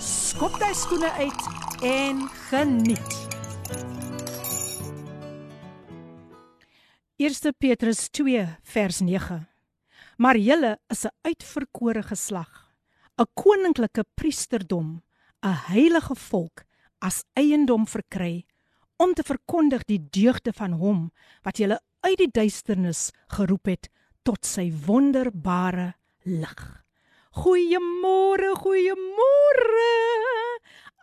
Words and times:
skop 0.00 0.56
jy 0.60 0.70
skoene 0.72 1.10
uit 1.20 1.42
en 1.84 2.22
geniet. 2.48 3.16
1 7.20 7.52
Petrus 7.60 8.06
2 8.08 8.46
vers 8.72 9.00
9. 9.04 9.42
Maar 10.16 10.36
julle 10.36 10.78
is 10.88 11.04
'n 11.04 11.12
uitverkore 11.22 12.02
geslag, 12.02 12.72
'n 13.18 13.26
koninklike 13.34 14.04
priesterdom, 14.14 15.02
'n 15.42 15.56
heilige 15.68 16.14
volk 16.14 16.64
as 16.98 17.24
eiendom 17.34 17.86
verkry 17.86 18.46
om 18.96 19.14
te 19.14 19.22
verkondig 19.22 19.84
die 19.84 20.08
deugde 20.10 20.52
van 20.52 20.72
hom 20.72 21.12
wat 21.42 21.58
julle 21.58 21.80
uit 22.00 22.18
die 22.18 22.30
duisternis 22.32 23.10
geroep 23.28 23.66
het 23.66 23.88
tot 24.22 24.46
sy 24.46 24.72
wonderbare 24.86 25.94
lig. 26.24 26.84
Goeiemôre, 27.40 28.52
goeiemôre. 28.60 29.84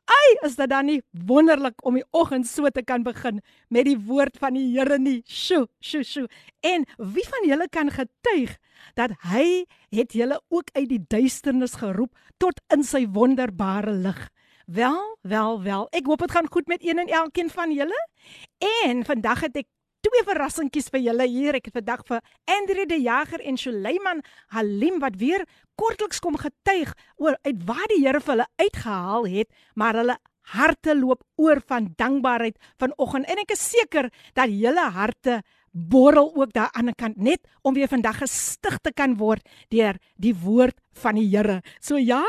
Ai, 0.06 0.28
is 0.46 0.54
dit 0.60 0.70
dan 0.70 0.86
nie 0.86 1.00
wonderlik 1.26 1.82
om 1.82 1.98
die 1.98 2.06
oggend 2.14 2.46
so 2.46 2.70
te 2.70 2.84
kan 2.86 3.02
begin 3.02 3.40
met 3.74 3.88
die 3.90 3.98
woord 3.98 4.38
van 4.38 4.54
die 4.54 4.68
Here 4.76 5.00
nie. 5.02 5.24
Sjoe, 5.26 5.66
sjoe, 5.82 6.04
sjoe. 6.06 6.28
En 6.62 6.86
wie 7.16 7.26
van 7.26 7.48
julle 7.50 7.66
kan 7.74 7.90
getuig 7.90 8.54
dat 9.00 9.16
hy 9.32 9.66
het 9.90 10.14
julle 10.14 10.38
ook 10.54 10.70
uit 10.78 10.86
die 10.92 11.02
duisternis 11.10 11.80
geroep 11.82 12.14
tot 12.38 12.62
in 12.76 12.86
sy 12.86 13.08
wonderbare 13.18 13.98
lig? 13.98 14.22
Wel, 14.68 15.02
wel, 15.26 15.62
wel. 15.64 15.90
Ek 15.96 16.06
hoop 16.06 16.22
dit 16.22 16.38
gaan 16.38 16.52
goed 16.54 16.70
met 16.70 16.86
een 16.86 17.02
en 17.02 17.10
elkeen 17.24 17.50
van 17.50 17.74
julle. 17.74 17.98
En 18.86 19.02
vandag 19.10 19.48
het 19.48 19.58
ek 19.64 19.72
twee 20.08 20.24
verrassingkies 20.28 20.88
vir 20.94 21.04
julle 21.04 21.28
hier. 21.28 21.58
Ek 21.58 21.68
het 21.68 21.76
vandag 21.82 22.06
vir 22.08 22.22
Andre 22.58 22.86
die 22.88 23.02
Jager 23.04 23.44
en 23.44 23.60
Suleiman 23.60 24.24
Halim 24.56 25.02
wat 25.04 25.18
weer 25.20 25.44
kortliks 25.80 26.22
kom 26.24 26.38
getuig 26.40 26.94
oor 27.20 27.36
uit 27.44 27.60
waar 27.68 27.88
die 27.92 28.02
Here 28.06 28.22
vir 28.24 28.38
hulle 28.38 28.48
uitgehaal 28.62 29.28
het, 29.34 29.50
maar 29.76 30.00
hulle 30.00 30.18
harte 30.54 30.96
loop 30.96 31.26
oor 31.36 31.60
van 31.68 31.92
dankbaarheid 32.00 32.56
vanoggend 32.80 33.28
en 33.28 33.42
ek 33.44 33.52
is 33.58 33.66
seker 33.74 34.08
dat 34.38 34.54
julle 34.54 34.86
harte 34.96 35.42
borrel 35.78 36.32
ook 36.40 36.54
daar 36.56 36.72
aan 36.72 36.88
die 36.88 36.96
kant 36.98 37.18
net 37.20 37.44
om 37.68 37.76
weer 37.76 37.92
vandag 37.92 38.22
gestig 38.24 38.80
te 38.80 38.94
kan 38.96 39.18
word 39.20 39.44
deur 39.74 40.00
die 40.16 40.34
woord 40.34 40.78
van 41.04 41.20
die 41.20 41.28
Here. 41.28 41.60
So 41.84 42.00
ja, 42.00 42.24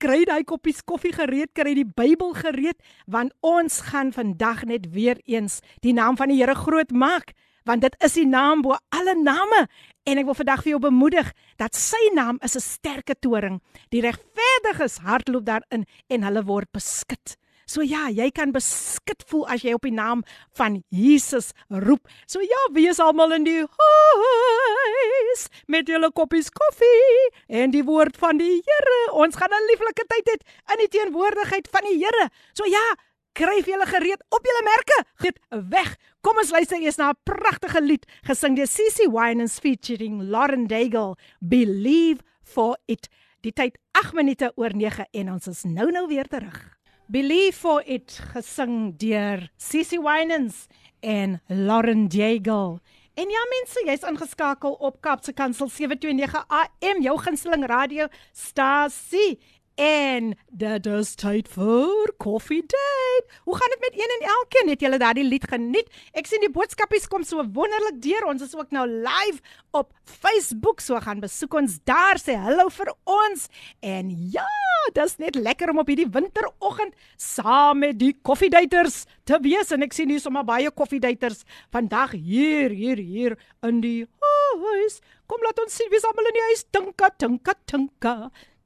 kry 0.00 0.24
daai 0.28 0.42
koppies 0.48 0.80
koffie 0.86 1.12
gereed, 1.12 1.52
kry 1.54 1.74
die 1.76 1.86
Bybel 1.86 2.32
gereed, 2.38 2.78
want 3.06 3.34
ons 3.44 3.80
gaan 3.90 4.12
vandag 4.16 4.64
net 4.70 4.88
weer 4.94 5.20
eens 5.28 5.60
die 5.84 5.94
naam 5.96 6.16
van 6.16 6.32
die 6.32 6.40
Here 6.40 6.56
groot 6.56 6.90
maak, 6.90 7.34
want 7.68 7.84
dit 7.84 7.96
is 8.04 8.16
die 8.16 8.26
naam 8.26 8.64
bo 8.64 8.78
alle 8.96 9.14
name. 9.20 9.66
En 10.08 10.18
ek 10.18 10.26
wil 10.30 10.38
vandag 10.38 10.64
vir 10.64 10.72
jou 10.74 10.80
bemoedig 10.82 11.28
dat 11.60 11.76
sy 11.76 12.00
naam 12.16 12.40
is 12.42 12.56
'n 12.56 12.64
sterke 12.64 13.14
toring. 13.14 13.60
Die 13.90 14.00
regverdiges 14.00 14.98
hardloop 15.04 15.44
daarin 15.44 15.84
en 16.08 16.22
hulle 16.22 16.44
word 16.44 16.72
beskik. 16.72 17.36
So 17.70 17.84
ja, 17.86 18.08
jy 18.10 18.26
kan 18.34 18.50
beskik 18.50 19.22
voel 19.30 19.44
as 19.54 19.62
jy 19.62 19.76
op 19.76 19.84
die 19.86 19.94
naam 19.94 20.24
van 20.58 20.80
Jesus 20.90 21.52
roep. 21.70 22.08
So 22.26 22.42
ja, 22.42 22.62
wees 22.74 22.98
almal 22.98 23.36
in 23.36 23.46
die 23.46 23.60
huis 23.62 25.44
met 25.70 25.90
julle 25.90 26.10
koppies 26.10 26.50
koffie 26.50 27.28
en 27.60 27.70
die 27.70 27.84
woord 27.86 28.18
van 28.18 28.40
die 28.42 28.56
Here. 28.66 28.98
Ons 29.14 29.38
gaan 29.38 29.54
'n 29.54 29.68
lieflike 29.70 30.02
tyd 30.10 30.32
hê 30.32 30.36
in 30.74 30.82
die 30.82 30.90
teenwoordigheid 30.96 31.70
van 31.70 31.86
die 31.86 31.98
Here. 32.02 32.26
So 32.58 32.66
ja, 32.66 32.82
kry 33.38 33.62
vir 33.62 33.74
julle 33.74 33.86
gereed 33.86 34.22
op 34.34 34.42
julle 34.42 34.64
merke. 34.66 34.98
Gee 35.22 35.32
weg. 35.70 35.94
Kom 36.26 36.42
ons 36.42 36.50
luister 36.50 36.82
eers 36.82 36.98
na 36.98 37.10
'n 37.10 37.22
pragtige 37.22 37.80
lied 37.80 38.04
gesing 38.26 38.56
deur 38.56 38.66
CC 38.66 39.06
Winans 39.06 39.60
featuring 39.60 40.22
Lauren 40.22 40.66
Daigle, 40.66 41.14
Believe 41.38 42.18
for 42.42 42.76
it. 42.86 43.08
Die 43.42 43.52
tyd 43.52 43.78
8 43.92 44.12
minute 44.12 44.52
oor 44.56 44.74
9 44.74 45.06
en 45.12 45.32
ons 45.32 45.46
is 45.46 45.64
nou 45.64 45.90
nou 45.92 46.08
weer 46.08 46.26
terug. 46.26 46.79
Believe 47.10 47.56
for 47.56 47.82
it 47.86 48.20
gesing 48.30 48.92
deur 48.94 49.48
Sissy 49.58 49.98
Winans 49.98 50.68
en 51.02 51.40
Lauren 51.48 52.06
Jagle. 52.06 52.78
En 53.18 53.32
ja 53.34 53.40
mense, 53.50 53.82
jy's 53.82 54.06
ingeskakel 54.06 54.76
op 54.78 55.00
Kapse 55.02 55.32
Kansel 55.34 55.66
729 55.74 56.44
AM, 56.46 57.00
jou 57.02 57.16
gunsteling 57.18 57.66
radiostasie. 57.66 59.40
En 59.80 60.34
dit 60.60 60.86
is 60.92 61.10
tyd 61.16 61.46
vir 61.54 62.10
coffee 62.20 62.60
date. 62.68 63.38
Hoe 63.46 63.56
gaan 63.56 63.72
dit 63.72 63.80
met 63.80 63.94
een 63.96 64.12
en 64.16 64.26
elkeen? 64.28 64.68
Het 64.68 64.80
julle 64.84 64.98
daardie 65.00 65.24
lied 65.24 65.46
geniet? 65.48 65.88
Ek 66.12 66.28
sien 66.28 66.42
die 66.44 66.50
boodskapies 66.52 67.08
kom 67.08 67.24
so 67.24 67.40
wonderlik 67.40 67.96
deur. 68.04 68.26
Ons 68.28 68.44
is 68.44 68.52
ook 68.58 68.74
nou 68.76 68.84
live 68.84 69.40
op 69.72 69.94
Facebook, 70.04 70.84
so 70.84 71.00
gaan 71.00 71.22
besoek 71.24 71.56
ons 71.62 71.78
daar 71.88 72.20
sê 72.20 72.36
hallo 72.36 72.68
vir 72.76 72.92
ons. 73.08 73.46
En 73.80 74.12
ja, 74.34 74.44
dis 74.98 75.16
net 75.22 75.40
lekker 75.40 75.72
om 75.72 75.80
op 75.80 75.88
hierdie 75.88 76.10
winteroggend 76.12 76.92
saam 77.16 77.80
met 77.86 77.96
die 78.02 78.12
koffiedaters 78.20 79.06
te 79.24 79.40
wees 79.40 79.72
en 79.72 79.88
ek 79.88 79.96
sien 79.96 80.12
hier 80.12 80.20
sommer 80.20 80.44
baie 80.44 80.68
koffiedaters 80.68 81.46
vandag 81.72 82.18
hier 82.18 82.68
hier 82.68 83.00
hier 83.00 83.40
in 83.64 83.80
die 83.80 84.04
huis. 84.60 85.00
Kom 85.30 85.40
laat 85.46 85.64
ons 85.64 85.72
sien 85.72 85.88
wie's 85.88 86.04
almal 86.04 86.28
in 86.28 86.36
die 86.36 86.48
huis. 86.50 86.68
Tinka, 86.68 87.14
tinka, 87.16 87.56
tinka 87.64 88.16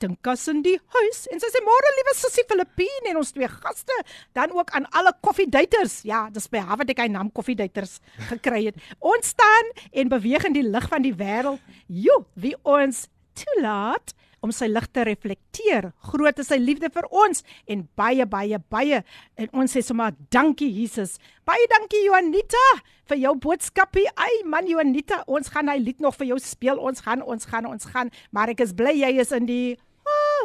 dink 0.04 0.31
as 0.31 0.44
in 0.53 0.62
die 0.65 0.76
huis 0.97 1.25
en 1.32 1.41
sy 1.42 1.50
sê 1.53 1.62
môre 1.65 1.92
liewe 1.98 2.16
sussie 2.19 2.44
Filippine 2.50 3.12
en 3.12 3.22
ons 3.22 3.32
twee 3.34 3.48
gaste 3.48 3.97
dan 4.37 4.53
ook 4.54 4.75
aan 4.76 4.88
alle 4.92 5.15
koffiedaters 5.25 6.03
ja 6.09 6.26
dis 6.34 6.50
by 6.53 6.62
Harvard 6.69 6.92
ek 6.92 7.06
'n 7.06 7.16
naam 7.16 7.31
koffiedaters 7.32 8.00
gekry 8.31 8.66
het. 8.69 8.76
Ons 9.15 9.32
staan 9.34 9.72
en 9.92 10.12
beweeg 10.12 10.44
in 10.44 10.54
die 10.56 10.66
lig 10.66 10.87
van 10.88 11.03
die 11.03 11.15
wêreld. 11.15 11.60
Jo 11.88 12.25
wie 12.34 12.54
ons 12.62 13.09
toelaat 13.34 14.15
om 14.44 14.53
sy 14.53 14.69
lig 14.69 14.84
te 14.92 15.04
reflekteer. 15.09 15.88
Groot 16.10 16.41
is 16.42 16.50
sy 16.53 16.59
liefde 16.60 16.91
vir 16.92 17.06
ons 17.09 17.41
en 17.71 17.86
baie 17.97 18.26
baie 18.28 18.60
baie. 18.72 19.00
En 19.41 19.48
ons 19.62 19.72
sê 19.76 19.81
sommer 19.84 20.12
dankie 20.34 20.69
Jesus. 20.82 21.16
Baie 21.48 21.65
dankie 21.72 22.04
Juanita 22.04 22.65
vir 23.09 23.22
jou 23.22 23.34
boodskapie. 23.47 24.06
Ai 24.21 24.44
man 24.44 24.69
Juanita 24.69 25.22
ons 25.25 25.48
gaan 25.53 25.72
hy 25.72 25.78
lied 25.81 26.04
nog 26.04 26.19
vir 26.21 26.34
jou 26.34 26.41
speel. 26.42 26.81
Ons 26.81 27.04
gaan 27.06 27.25
ons 27.25 27.48
gaan 27.48 27.71
ons 27.71 27.88
gaan. 27.88 28.12
Maar 28.36 28.53
ek 28.53 28.66
is 28.66 28.76
bly 28.76 28.92
jy 29.00 29.15
is 29.25 29.32
in 29.32 29.48
die 29.48 29.78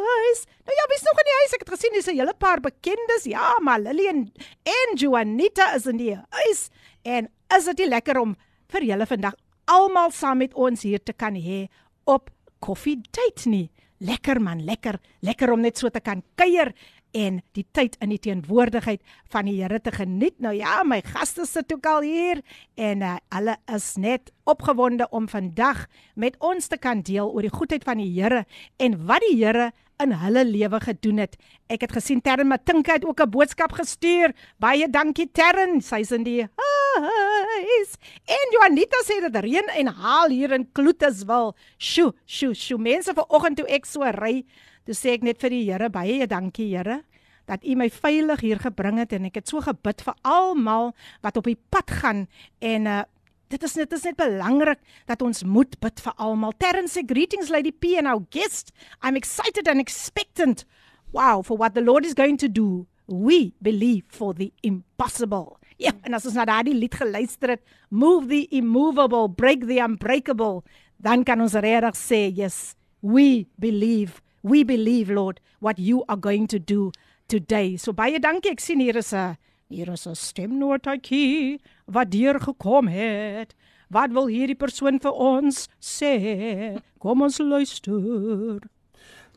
huis. 0.06 0.46
Nou 0.66 0.76
ja, 0.78 0.86
wie's 0.92 1.06
nog 1.08 1.20
in 1.22 1.30
die 1.30 1.38
huis? 1.40 1.54
Ek 1.54 1.66
het 1.66 1.74
gesien 1.76 1.94
dis 1.94 2.08
'n 2.08 2.18
hele 2.20 2.34
paar 2.34 2.60
bekendes. 2.60 3.24
Ja, 3.24 3.58
maar 3.62 3.80
Lillian 3.80 4.32
en 4.64 4.96
Juanita 4.96 5.74
is 5.76 5.86
in 5.86 5.98
die 5.98 6.16
huis. 6.30 6.70
En 7.04 7.30
is 7.58 7.66
dit 7.66 7.88
lekker 7.88 8.20
om 8.20 8.36
vir 8.68 8.84
julle 8.84 9.06
vandag 9.06 9.36
almal 9.66 10.12
saam 10.12 10.38
met 10.38 10.54
ons 10.54 10.82
hier 10.82 11.04
te 11.04 11.14
kan 11.14 11.36
hê 11.36 11.68
op 12.06 12.30
koffie 12.60 13.02
date 13.12 13.50
nie? 13.50 13.72
Lekker 14.00 14.42
man, 14.42 14.64
lekker. 14.64 15.00
Lekker 15.20 15.52
om 15.52 15.60
net 15.62 15.78
so 15.78 15.90
te 15.90 16.00
kan 16.00 16.24
kuier 16.36 16.74
en 17.18 17.40
die 17.58 17.66
tyd 17.74 17.96
in 18.04 18.14
die 18.14 18.22
teenwoordigheid 18.22 19.02
van 19.34 19.50
die 19.50 19.58
Here 19.60 19.80
te 19.82 19.92
geniet. 19.92 20.38
Nou 20.40 20.54
ja, 20.56 20.82
my 20.86 21.02
gaste 21.06 21.46
sit 21.50 21.72
ook 21.74 21.86
al 21.90 22.06
hier 22.06 22.42
en 22.76 23.02
uh, 23.02 23.16
hulle 23.34 23.58
is 23.74 23.96
net 23.98 24.32
opgewonde 24.50 25.10
om 25.10 25.28
vandag 25.30 25.88
met 26.16 26.38
ons 26.40 26.68
te 26.68 26.78
kan 26.78 27.02
deel 27.02 27.32
oor 27.32 27.46
die 27.46 27.54
goedheid 27.54 27.86
van 27.88 28.02
die 28.02 28.12
Here 28.14 28.46
en 28.78 29.00
wat 29.10 29.26
die 29.28 29.38
Here 29.42 29.72
in 30.04 30.14
hulle 30.16 30.46
lewe 30.46 30.80
gedoen 30.80 31.18
het. 31.26 31.36
Ek 31.68 31.84
het 31.84 31.92
gesien 31.92 32.22
Terren 32.24 32.48
Matinka 32.48 32.94
het 32.94 33.06
ook 33.06 33.22
'n 33.22 33.30
boodskap 33.30 33.72
gestuur. 33.72 34.34
Baie 34.58 34.90
dankie 34.90 35.30
Terren. 35.32 35.82
Sy's 35.82 36.12
in 36.12 36.24
die 36.24 36.48
huis. 36.96 37.92
En 38.26 38.48
Juanita 38.52 38.98
sê 39.04 39.20
dit 39.22 39.44
reën 39.44 39.68
en 39.68 39.88
haal 39.88 40.30
hier 40.30 40.52
in 40.52 40.72
Kloeteswil. 40.72 41.56
Sjoe, 41.78 42.14
sjoe, 42.26 42.54
sjoe. 42.54 42.80
Mense 42.80 43.14
vanoggend 43.14 43.58
toe 43.58 43.68
ek 43.68 43.86
so 43.86 44.02
ry 44.04 44.46
Toe 44.86 44.96
sê 44.96 45.12
ek 45.14 45.22
net 45.22 45.38
vir 45.38 45.50
die 45.50 45.66
Here 45.68 45.90
baie 45.90 46.28
dankie 46.28 46.72
Here 46.76 47.04
dat 47.50 47.66
U 47.66 47.76
my 47.76 47.90
veilig 47.90 48.44
hier 48.46 48.60
gebring 48.62 49.00
het 49.02 49.14
en 49.18 49.26
ek 49.26 49.40
het 49.42 49.50
so 49.50 49.62
gebid 49.66 50.04
vir 50.06 50.16
almal 50.22 50.92
wat 51.26 51.38
op 51.38 51.48
die 51.50 51.58
pad 51.74 51.90
gaan 52.02 52.28
en 52.62 52.86
uh, 52.86 53.04
dit 53.50 53.64
is 53.64 53.76
net 53.76 53.94
is 53.94 54.06
net 54.08 54.18
belangrik 54.18 54.80
dat 55.10 55.22
ons 55.26 55.44
moet 55.44 55.76
bid 55.82 56.04
vir 56.06 56.16
almal. 56.18 56.54
Terrence 56.58 56.98
sê 56.98 57.04
greetings 57.06 57.50
Lady 57.50 57.72
P 57.72 57.98
and 57.98 58.08
our 58.08 58.24
guest. 58.32 58.72
I'm 59.02 59.18
excited 59.18 59.68
and 59.68 59.82
expectant. 59.82 60.66
Wow, 61.12 61.42
for 61.42 61.58
what 61.58 61.74
the 61.74 61.82
Lord 61.82 62.06
is 62.06 62.14
going 62.14 62.38
to 62.38 62.48
do. 62.48 62.86
We 63.08 63.54
believe 63.62 64.06
for 64.08 64.34
the 64.34 64.54
impossible. 64.62 65.58
Ja, 65.80 65.96
en 66.06 66.14
as 66.14 66.28
ons 66.28 66.36
na 66.38 66.46
daardie 66.46 66.76
lied 66.76 66.94
geluister 67.00 67.56
het, 67.56 67.62
move 67.90 68.28
the 68.30 68.48
immovable, 68.52 69.30
break 69.30 69.66
the 69.66 69.80
unbreakable, 69.82 70.62
dan 71.02 71.24
kan 71.24 71.42
ons 71.42 71.56
regtig 71.56 71.98
sê, 71.98 72.28
yes, 72.30 72.76
we 73.02 73.48
believe 73.58 74.20
We 74.42 74.64
believe, 74.64 75.10
Lord, 75.10 75.40
what 75.60 75.80
you 75.80 76.06
are 76.08 76.16
going 76.16 76.48
to 76.48 76.60
do 76.60 76.92
today. 77.28 77.76
So 77.76 77.92
baie 77.94 78.20
dankie. 78.20 78.54
Ek 78.56 78.64
sien 78.64 78.80
hier 78.80 78.96
is 78.96 79.14
'n 79.14 79.38
hier 79.70 79.90
is 79.94 80.08
'n 80.08 80.16
stemnotetjie 80.16 81.60
wat 81.86 82.12
deur 82.12 82.40
gekom 82.40 82.88
het. 82.88 83.54
Wat 83.90 84.10
wil 84.12 84.28
hierdie 84.28 84.58
persoon 84.58 85.00
vir 85.00 85.12
ons 85.12 85.68
sê? 85.80 86.82
Kom 86.98 87.22
ons 87.22 87.38
luister. 87.38 88.60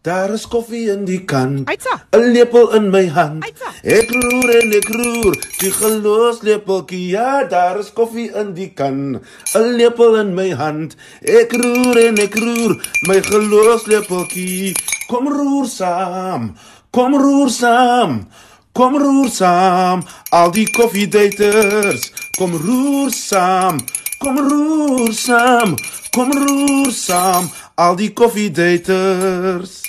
Daar 0.03 0.33
is 0.33 0.49
koffie 0.49 0.91
in 0.91 1.05
die 1.05 1.25
kan. 1.25 1.65
'n 2.13 2.33
Lepel 2.33 2.75
in 2.75 2.91
my 2.91 3.07
hand. 3.09 3.45
Uitsa. 3.45 3.71
Ek 3.83 4.11
roer 4.11 4.51
en 4.61 4.73
ek 4.73 4.89
roer. 4.89 5.35
Die 5.61 5.71
geloofslepeltjie. 5.71 7.09
Ja, 7.09 7.45
daar 7.45 7.79
is 7.79 7.93
koffie 7.93 8.31
in 8.35 8.55
die 8.55 8.73
kan. 8.75 9.21
'n 9.55 9.77
Lepel 9.77 10.17
in 10.17 10.35
my 10.35 10.51
hand. 10.51 10.97
Ek 11.21 11.53
roer 11.53 11.97
en 12.09 12.17
ek 12.19 12.35
roer. 12.35 12.73
My 13.07 13.21
geloofslepeltjie. 13.23 14.75
Kom 15.09 15.29
roer 15.29 15.67
saam. 15.67 16.57
Kom 16.91 17.15
roer 17.15 17.51
saam. 17.51 18.29
Kom 18.73 18.97
roer 18.97 19.29
saam. 19.29 20.03
Al 20.31 20.51
die 20.51 20.71
koffiedaters. 20.73 22.09
Kom 22.39 22.55
roer 22.57 23.11
saam. 23.13 23.81
Kom 24.19 24.39
roer 24.41 25.13
saam. 25.13 25.77
Kom 26.17 26.33
roer 26.33 26.93
saam. 26.93 27.51
Al 27.75 27.97
die 27.97 28.13
koffiedaters. 28.13 29.81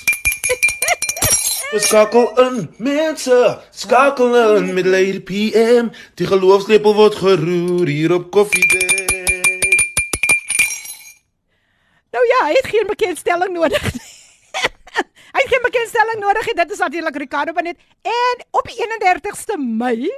Skakel 1.74 2.28
in 2.38 2.70
mense, 2.78 3.60
skakel 3.72 4.36
in 4.58 4.74
met 4.74 4.86
Lady 4.86 5.22
PM. 5.26 5.90
Die 6.20 6.28
geloofslepel 6.28 6.94
word 6.94 7.16
geroer 7.18 7.88
hier 7.88 8.14
op 8.14 8.30
koffiedate. 8.32 9.42
Nou 12.14 12.26
ja, 12.28 12.48
het 12.54 12.68
geen 12.68 12.86
bekendstelling 12.88 13.54
nodig. 13.54 14.13
hy 15.35 15.41
het 15.43 15.53
geen 15.53 15.65
bekendstelling 15.67 16.21
nodig 16.21 16.47
nie. 16.47 16.55
Dit 16.55 16.71
is 16.71 16.79
natuurlik 16.79 17.17
Ricardo 17.17 17.53
Benet 17.53 17.79
en 18.03 18.45
op 18.51 18.69
die 18.69 18.79
31ste 18.79 19.59
Mei 19.59 20.11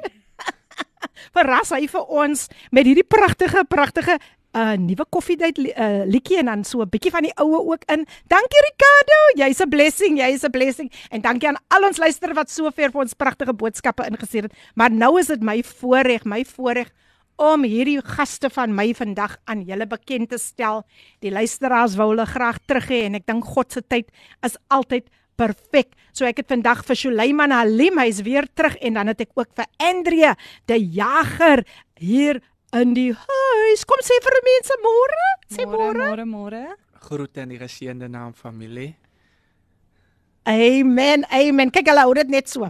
verras 1.36 1.72
hy 1.74 1.86
vir 1.90 2.12
ons 2.22 2.46
met 2.70 2.86
hierdie 2.86 3.06
pragtige 3.06 3.64
pragtige 3.68 4.18
'n 4.50 4.58
uh, 4.58 4.74
nuwe 4.82 5.04
koffiedייט 5.14 5.58
uh, 5.62 6.02
liedjie 6.10 6.40
en 6.42 6.48
dan 6.50 6.64
so 6.64 6.82
'n 6.82 6.90
bietjie 6.90 7.10
van 7.10 7.22
die 7.22 7.34
oue 7.38 7.60
ook 7.70 7.84
in. 7.86 8.06
Dankie 8.26 8.62
Ricardo, 8.66 9.18
jy's 9.38 9.62
'n 9.62 9.68
blessing, 9.68 10.18
jy's 10.18 10.42
'n 10.42 10.50
blessing 10.50 10.92
en 11.10 11.20
dankie 11.20 11.48
aan 11.48 11.60
al 11.68 11.86
ons 11.86 11.98
luisteraars 11.98 12.36
wat 12.36 12.50
sover 12.50 12.90
vir 12.90 13.00
ons 13.00 13.14
pragtige 13.14 13.54
boodskappe 13.54 14.06
ingestuur 14.10 14.42
het. 14.42 14.52
Maar 14.74 14.90
nou 14.90 15.18
is 15.20 15.26
dit 15.26 15.42
my 15.42 15.62
voorreg, 15.62 16.24
my 16.24 16.44
voorreg 16.44 16.90
om 17.41 17.65
hierdie 17.67 17.99
gaste 18.05 18.49
van 18.53 18.73
my 18.75 18.89
vandag 18.95 19.35
aan 19.49 19.65
julle 19.67 19.87
bekend 19.89 20.29
te 20.31 20.39
stel. 20.39 20.83
Die 21.23 21.33
luisteraars 21.33 21.97
wou 21.99 22.11
hulle 22.13 22.25
graag 22.29 22.59
terug 22.67 22.89
hê 22.91 23.03
en 23.09 23.19
ek 23.19 23.27
dink 23.27 23.45
God 23.55 23.75
se 23.75 23.83
tyd 23.83 24.11
is 24.45 24.57
altyd 24.73 25.09
perfek. 25.39 25.91
So 26.15 26.27
ek 26.27 26.39
het 26.43 26.51
vandag 26.53 26.85
vir 26.87 26.99
Suleiman 26.99 27.51
Halim, 27.51 27.99
hy's 27.99 28.21
weer 28.25 28.47
terug 28.55 28.77
en 28.79 28.99
dan 28.99 29.11
het 29.11 29.25
ek 29.25 29.33
ook 29.35 29.51
vir 29.57 29.67
Andrea 29.83 30.35
de 30.71 30.79
Jager 30.79 31.65
hier 31.99 32.41
in 32.75 32.95
die 32.95 33.11
huis. 33.11 33.83
Kom 33.87 34.01
sê 34.03 34.19
vir 34.23 34.39
die 34.39 34.45
mense 34.47 34.79
môre. 34.83 35.25
Sê 35.51 35.67
môre. 35.67 36.07
môre, 36.07 36.25
môre. 36.29 36.63
Groete 37.05 37.43
in 37.43 37.53
die 37.53 37.59
geseënde 37.61 38.09
naam 38.09 38.33
familie. 38.33 38.95
Amen. 40.45 41.25
Amen. 41.33 41.71
Kyk 41.73 41.91
hulle 41.91 42.05
hou 42.05 42.15
dit 42.17 42.31
net 42.31 42.49
so. 42.49 42.69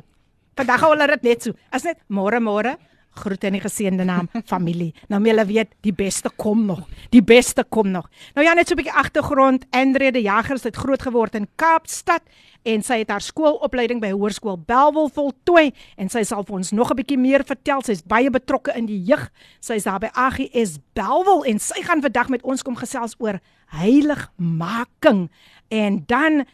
Vandag 0.56 0.84
hou 0.84 0.94
hulle 0.94 1.08
dit 1.16 1.30
net 1.30 1.48
so. 1.48 1.56
As 1.72 1.86
net 1.88 2.02
môre 2.10 2.42
môre. 2.44 2.76
Groete 3.16 3.48
in 3.48 3.54
die 3.54 3.64
geseënde 3.64 4.04
naam 4.04 4.30
familie. 4.54 4.94
Nou 5.08 5.20
moet 5.22 5.34
julle 5.34 5.46
weet 5.46 5.72
die 5.82 5.94
beste 5.94 6.30
kom 6.36 6.66
nog. 6.66 6.88
Die 7.10 7.24
beste 7.24 7.64
kom 7.64 7.92
nog. 7.92 8.10
Nou 8.36 8.46
ja, 8.46 8.54
net 8.54 8.68
so 8.68 8.74
'n 8.74 8.82
bietjie 8.84 8.94
agtergrond. 8.94 9.66
Andre 9.70 10.12
de 10.12 10.22
Jager 10.22 10.60
het 10.64 10.76
groot 10.76 11.02
geword 11.02 11.36
in 11.36 11.48
Kaapstad 11.56 12.22
en 12.64 12.82
sy 12.84 12.98
het 13.04 13.10
haar 13.10 13.22
skoolopleiding 13.22 14.02
by 14.02 14.10
Hoërskool 14.12 14.58
Belwel 14.66 15.10
voltooi 15.14 15.72
en 15.98 16.10
sy 16.10 16.24
sal 16.24 16.44
vir 16.44 16.56
ons 16.56 16.72
nog 16.72 16.92
'n 16.92 16.96
bietjie 16.96 17.18
meer 17.18 17.44
vertel. 17.46 17.82
Sy's 17.82 18.02
baie 18.02 18.30
betrokke 18.30 18.74
in 18.76 18.86
die 18.86 19.04
jeug. 19.04 19.30
Sy's 19.60 19.84
daar 19.84 20.00
by 20.00 20.10
AGS 20.14 20.80
Belwel 20.94 21.46
en 21.46 21.60
sy 21.60 21.82
gaan 21.84 22.02
vandag 22.02 22.30
met 22.30 22.44
ons 22.44 22.64
kom 22.64 22.76
gesels 22.76 23.16
oor 23.18 23.40
heiligmaking. 23.66 25.30
En 25.68 26.04
dan 26.06 26.46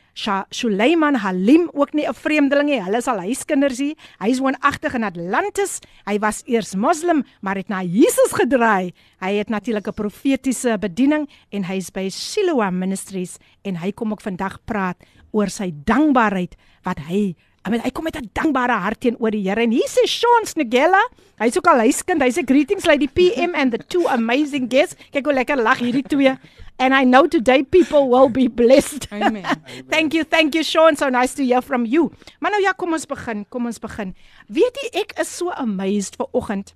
Suleiman 0.49 1.15
Halim 1.15 1.69
ook 1.73 1.93
nie 1.93 2.07
'n 2.07 2.13
vreemdeling 2.13 2.69
nie. 2.69 2.83
Hulle 2.83 2.97
is 2.97 3.07
al 3.07 3.19
huiskinders 3.19 3.77
hier. 3.77 3.95
Hy's 4.19 4.39
woonagtig 4.39 4.93
in 4.93 5.03
Atlantis. 5.03 5.79
Hy 6.05 6.19
was 6.19 6.43
eers 6.45 6.75
moslim, 6.75 7.23
maar 7.41 7.55
het 7.55 7.67
na 7.67 7.83
Jesus 7.83 8.31
gedraai. 8.31 8.93
Hy 9.19 9.33
het 9.33 9.49
natuurlik 9.49 9.87
'n 9.87 9.93
profetiese 9.93 10.77
bediening 10.79 11.29
en 11.49 11.63
hy's 11.63 11.91
by 11.91 12.09
Siloam 12.09 12.77
Ministries 12.77 13.37
en 13.61 13.75
hy 13.75 13.91
kom 13.91 14.11
ook 14.11 14.21
vandag 14.21 14.57
praat 14.65 14.97
oor 15.31 15.49
sy 15.49 15.71
dankbaarheid 15.73 16.55
wat 16.83 16.99
hy 16.99 17.35
I 17.63 17.69
mean, 17.69 17.81
hy 17.85 17.91
kom 17.93 18.03
met 18.03 18.17
'n 18.17 18.29
dankbare 18.33 18.73
hart 18.73 19.01
teenoor 19.01 19.31
die 19.31 19.43
Here 19.45 19.61
en 19.61 19.71
hier 19.71 19.87
sê 19.87 20.07
Sean 20.09 20.45
Snegella, 20.45 21.01
hy's 21.37 21.57
ook 21.57 21.67
al 21.67 21.85
huiskind, 21.85 22.21
hy 22.21 22.29
sê 22.29 22.41
greetings 22.43 22.85
lady 22.85 23.07
PM 23.07 23.53
and 23.53 23.71
the 23.71 23.77
two 23.77 24.07
amazing 24.07 24.67
guests. 24.67 24.95
Kyk 25.11 25.25
hoe 25.25 25.33
lekker 25.33 25.61
lag 25.61 25.77
hierdie 25.77 26.03
twee. 26.03 26.37
And 26.79 26.95
I 26.95 27.03
know 27.05 27.27
today 27.27 27.61
people 27.63 28.09
will 28.09 28.29
be 28.29 28.47
blessed. 28.47 29.07
Amen. 29.13 29.45
thank 29.89 30.13
you, 30.13 30.23
thank 30.23 30.55
you 30.55 30.63
Sean, 30.63 30.95
so 30.95 31.09
nice 31.09 31.35
to 31.35 31.45
hear 31.45 31.61
from 31.61 31.85
you. 31.85 32.11
Maar 32.39 32.51
nou 32.51 32.61
ja, 32.63 32.71
kom 32.73 32.93
ons 32.93 33.05
begin, 33.05 33.45
kom 33.49 33.65
ons 33.65 33.79
begin. 33.79 34.15
Weet 34.49 34.77
jy 34.81 34.89
ek 35.01 35.13
is 35.21 35.29
so 35.29 35.51
amazed 35.51 36.17
vir 36.17 36.27
oggend. 36.33 36.73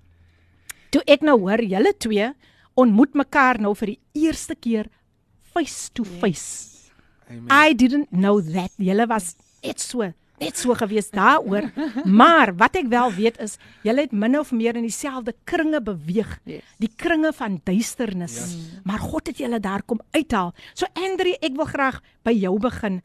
Toe 0.93 1.01
ek 1.07 1.25
nou 1.25 1.39
hoor 1.39 1.65
julle 1.65 1.93
twee 1.97 2.29
ontmoet 2.77 3.15
mekaar 3.17 3.57
nou 3.59 3.73
vir 3.73 3.95
die 3.95 4.27
eerste 4.27 4.53
keer 4.53 4.85
face 5.51 5.89
to 5.93 6.05
face. 6.05 6.91
Amen. 7.27 7.49
I 7.49 7.73
didn't 7.73 8.11
know 8.11 8.39
that. 8.39 8.69
Julle 8.77 9.09
was 9.09 9.33
net 9.63 9.81
so 9.81 10.13
net 10.39 10.57
so 10.57 10.73
gewees 10.73 11.09
daaroor. 11.11 11.71
Maar 12.05 12.55
wat 12.55 12.75
ek 12.75 12.87
wel 12.91 13.11
weet 13.15 13.37
is 13.39 13.57
julle 13.83 14.01
het 14.01 14.11
min 14.11 14.39
of 14.39 14.51
meer 14.51 14.75
in 14.75 14.81
dieselfde 14.83 15.33
kringe 15.43 15.81
beweeg. 15.81 16.39
Yes. 16.43 16.61
Die 16.79 16.91
kringe 16.95 17.31
van 17.33 17.61
duisternis. 17.63 18.35
Yes. 18.35 18.55
Maar 18.83 18.99
God 18.99 19.27
het 19.27 19.37
julle 19.37 19.59
daar 19.59 19.83
kom 19.83 19.99
uithaal. 20.11 20.53
So 20.73 20.85
Andre, 20.93 21.37
ek 21.41 21.55
wil 21.55 21.65
graag 21.65 22.01
by 22.23 22.31
jou 22.31 22.59
begin. 22.59 23.01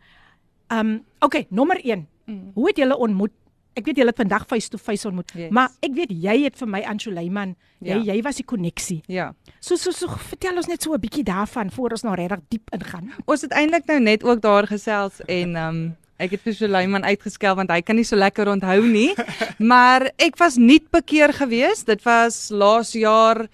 Um 0.72 1.04
okay, 1.20 1.46
nommer 1.50 1.80
1. 1.84 2.06
Mm. 2.26 2.50
Hoe 2.54 2.66
het 2.68 2.76
julle 2.78 2.96
ontmoet? 2.96 3.32
Ek 3.78 3.86
weet 3.86 3.96
julle 4.02 4.10
het 4.10 4.18
vandag 4.18 4.46
face 4.50 4.68
to 4.68 4.78
face 4.78 5.06
ontmoet, 5.06 5.30
Yes. 5.34 5.50
maar 5.54 5.70
ek 5.80 5.92
weet 5.94 6.10
jy 6.10 6.42
het 6.42 6.56
vir 6.58 6.68
my 6.68 6.80
aan 6.82 6.98
Suleiman, 6.98 7.52
jy 7.78 7.94
Ja. 8.02 8.12
jy 8.14 8.22
was 8.22 8.36
die 8.36 8.44
koneksie. 8.44 9.00
Ja. 9.06 9.32
So 9.60 9.76
so 9.76 9.90
so 9.92 10.08
vertel 10.08 10.56
ons 10.56 10.66
net 10.66 10.82
so 10.82 10.92
'n 10.92 11.00
bietjie 11.00 11.22
daarvan 11.24 11.70
voor 11.70 11.90
ons 11.90 12.02
nou 12.02 12.14
regtig 12.14 12.40
diep 12.50 12.68
ingaan. 12.74 13.12
Ons 13.26 13.42
het 13.42 13.52
eintlik 13.52 13.86
nou 13.86 14.00
net 14.00 14.24
ook 14.24 14.40
daar 14.42 14.66
gesels 14.66 15.20
en 15.26 15.56
um, 15.56 15.96
ek 16.20 16.36
het 16.36 16.44
vir 16.44 16.56
Suleiman 16.56 17.06
uitgeskel 17.08 17.56
want 17.58 17.72
hy 17.72 17.80
kan 17.84 17.98
nie 17.98 18.06
so 18.06 18.18
lekker 18.18 18.50
onthou 18.52 18.80
nie. 18.84 19.10
maar 19.72 20.10
ek 20.20 20.38
was 20.40 20.58
nie 20.60 20.80
bekeer 20.92 21.32
gewees. 21.36 21.84
Dit 21.88 22.04
was 22.06 22.48
laas 22.52 22.94
jaar 22.98 23.46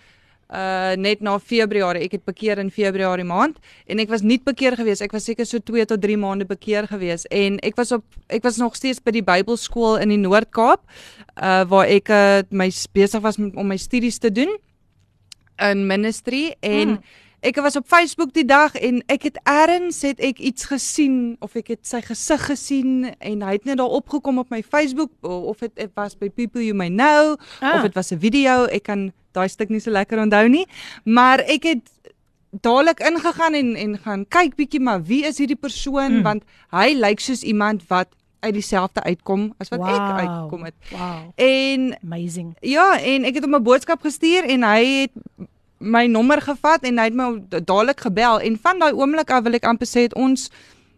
uh 0.46 0.94
net 0.94 1.24
na 1.26 1.32
Februarie. 1.42 2.04
Ek 2.06 2.12
het 2.18 2.24
bekeer 2.26 2.60
in 2.62 2.70
Februarie 2.70 3.26
maand 3.26 3.56
en 3.90 3.98
ek 3.98 4.12
was 4.12 4.22
nie 4.22 4.38
bekeer 4.38 4.76
gewees. 4.78 5.02
Ek 5.02 5.14
was 5.14 5.26
seker 5.26 5.46
so 5.46 5.58
2 5.58 5.88
tot 5.90 6.02
3 6.02 6.18
maande 6.22 6.46
bekeer 6.46 6.86
gewees 6.86 7.26
en 7.34 7.58
ek 7.66 7.74
was 7.78 7.90
op 7.96 8.04
ek 8.30 8.46
was 8.46 8.60
nog 8.62 8.78
steeds 8.78 9.02
by 9.02 9.16
die 9.16 9.26
Bybelskool 9.26 9.98
in 10.02 10.14
die 10.14 10.22
Noord-Kaap 10.22 10.86
uh 11.42 11.64
waar 11.66 11.90
ek 11.90 12.10
uh, 12.14 12.46
my 12.50 12.70
besig 12.94 13.22
was 13.26 13.40
met, 13.42 13.58
om 13.58 13.66
my 13.66 13.78
studies 13.78 14.22
te 14.22 14.30
doen 14.30 14.54
in 15.58 15.86
ministry 15.86 16.54
en 16.62 16.98
Hmm. 16.98 17.14
Ek 17.46 17.60
was 17.62 17.76
op 17.78 17.86
Facebook 17.86 18.32
die 18.34 18.44
dag 18.48 18.74
en 18.74 19.02
ek 19.12 19.22
het 19.28 19.36
eers 19.46 20.00
het 20.06 20.20
ek 20.24 20.40
iets 20.42 20.66
gesien 20.70 21.36
of 21.44 21.54
ek 21.58 21.68
het 21.76 21.86
sy 21.86 22.00
gesig 22.02 22.42
gesien 22.50 23.12
en 23.22 23.42
hy 23.46 23.52
het 23.58 23.64
net 23.68 23.78
daar 23.80 23.92
opgekom 23.98 24.40
op 24.42 24.50
my 24.50 24.62
Facebook 24.66 25.12
of 25.22 25.62
dit 25.62 25.86
was 25.94 26.16
by 26.18 26.28
People 26.28 26.64
You 26.64 26.74
May 26.74 26.90
Know 26.90 27.36
Ah. 27.60 27.76
of 27.78 27.82
dit 27.86 27.94
was 27.94 28.10
'n 28.12 28.18
video 28.18 28.64
ek 28.66 28.82
kan 28.90 29.12
daai 29.32 29.48
stuk 29.48 29.68
nie 29.70 29.80
so 29.80 29.90
lekker 29.90 30.18
onthou 30.18 30.48
nie 30.48 30.66
maar 31.04 31.38
ek 31.40 31.62
het 31.64 31.84
dadelik 32.62 33.00
ingegaan 33.00 33.54
en 33.54 33.76
en 33.76 33.98
gaan 33.98 34.26
kyk 34.28 34.56
bietjie 34.56 34.80
maar 34.80 35.02
wie 35.02 35.24
is 35.24 35.38
hierdie 35.38 35.56
persoon 35.60 36.16
Mm. 36.18 36.22
want 36.22 36.42
hy 36.72 36.94
lyk 36.94 37.20
soos 37.20 37.42
iemand 37.42 37.82
wat 37.88 38.08
uit 38.40 38.54
dieselfde 38.54 39.02
uitkom 39.02 39.54
as 39.58 39.68
wat 39.68 39.80
ek 39.80 39.86
Wow. 39.86 40.18
uitgekom 40.18 40.64
het 40.64 40.74
Wow, 40.90 41.32
en 41.36 41.96
amazing. 42.02 42.56
Ja, 42.60 42.98
en 43.00 43.24
ek 43.24 43.34
het 43.34 43.44
hom 43.44 43.54
'n 43.54 43.62
boodskap 43.62 44.00
gestuur 44.02 44.44
en 44.44 44.62
hy 44.62 44.84
het 45.00 45.10
my 45.78 46.06
nommer 46.06 46.40
gevat 46.40 46.84
en 46.88 46.98
hy 46.98 47.04
het 47.10 47.14
my 47.14 47.28
dadelik 47.48 48.00
gebel 48.00 48.40
en 48.40 48.58
van 48.58 48.78
daai 48.78 48.92
oomblik 48.92 49.30
af 49.30 49.44
wil 49.44 49.58
ek 49.58 49.64
amper 49.64 49.86
sê 49.86 50.06
het 50.08 50.14
ons 50.14 50.50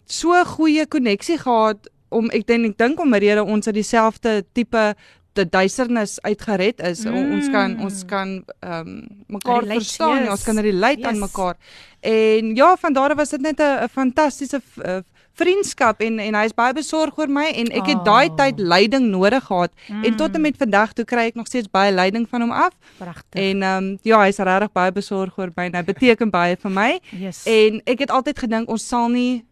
so 0.07 0.45
goeie 0.45 0.87
koneksie 0.87 1.39
gehad 1.39 1.89
om 2.09 2.31
ek 2.31 2.47
dink 2.47 2.73
ek 2.73 2.79
dink 2.79 3.01
om 3.01 3.15
rede 3.15 3.45
ons 3.45 3.67
het 3.67 3.75
dieselfde 3.75 4.45
tipe 4.55 4.95
die 5.39 5.47
duisternis 5.47 6.17
uitgered 6.27 6.81
is. 6.83 7.05
Mm. 7.07 7.35
Ons 7.37 7.51
kan 7.55 7.77
ons 7.85 8.05
kan 8.09 8.33
ehm 8.61 8.89
um, 8.89 8.97
mekaar 9.29 9.63
Relate, 9.63 9.85
verstaan, 9.85 10.23
yes. 10.25 10.33
ons 10.35 10.47
kan 10.49 10.59
relate 10.59 11.07
aan 11.07 11.19
Yes. 11.19 11.25
mekaar. 11.27 11.57
En 12.01 12.55
ja, 12.57 12.77
van 12.77 12.93
daar 12.93 13.15
was 13.15 13.31
dit 13.31 13.41
net 13.41 13.61
'n 13.61 13.89
fantastiese 13.89 14.61
uh, 14.85 14.99
vriendskap 15.38 16.00
en 16.04 16.18
en 16.21 16.35
hy 16.35 16.45
is 16.49 16.54
baie 16.59 16.75
besorg 16.76 17.18
oor 17.18 17.30
my 17.33 17.47
en 17.62 17.71
ek 17.73 17.87
het 17.92 18.04
daai 18.04 18.28
Oh. 18.28 18.37
tyd 18.37 18.59
leiding 18.61 19.09
nodig 19.12 19.45
gehad 19.47 19.71
Mm. 19.88 20.04
en 20.04 20.16
tot 20.16 20.35
en 20.35 20.40
met 20.42 20.57
vandag 20.59 20.92
toe 20.92 21.04
kry 21.04 21.26
ek 21.30 21.35
nog 21.35 21.47
steeds 21.47 21.71
baie 21.71 21.92
leiding 21.92 22.26
van 22.28 22.40
hom 22.40 22.50
af 22.52 22.73
Pragtig. 22.99 23.40
en 23.42 23.62
ehm 23.62 23.85
um, 23.85 23.99
ja 24.02 24.21
hy's 24.25 24.38
regtig 24.38 24.73
baie 24.73 24.92
besorg 24.92 25.38
oor 25.38 25.50
my 25.57 25.64
en 25.71 25.75
hy 25.75 25.83
beteken 25.83 26.30
baie 26.30 26.57
vir 26.57 26.71
my 26.71 27.00
yes. 27.12 27.45
en 27.47 27.80
ek 27.87 27.99
het 28.07 28.11
altyd 28.11 28.38
gedink 28.38 28.68
ons 28.68 28.88
sal 28.88 29.09
nie 29.09 29.45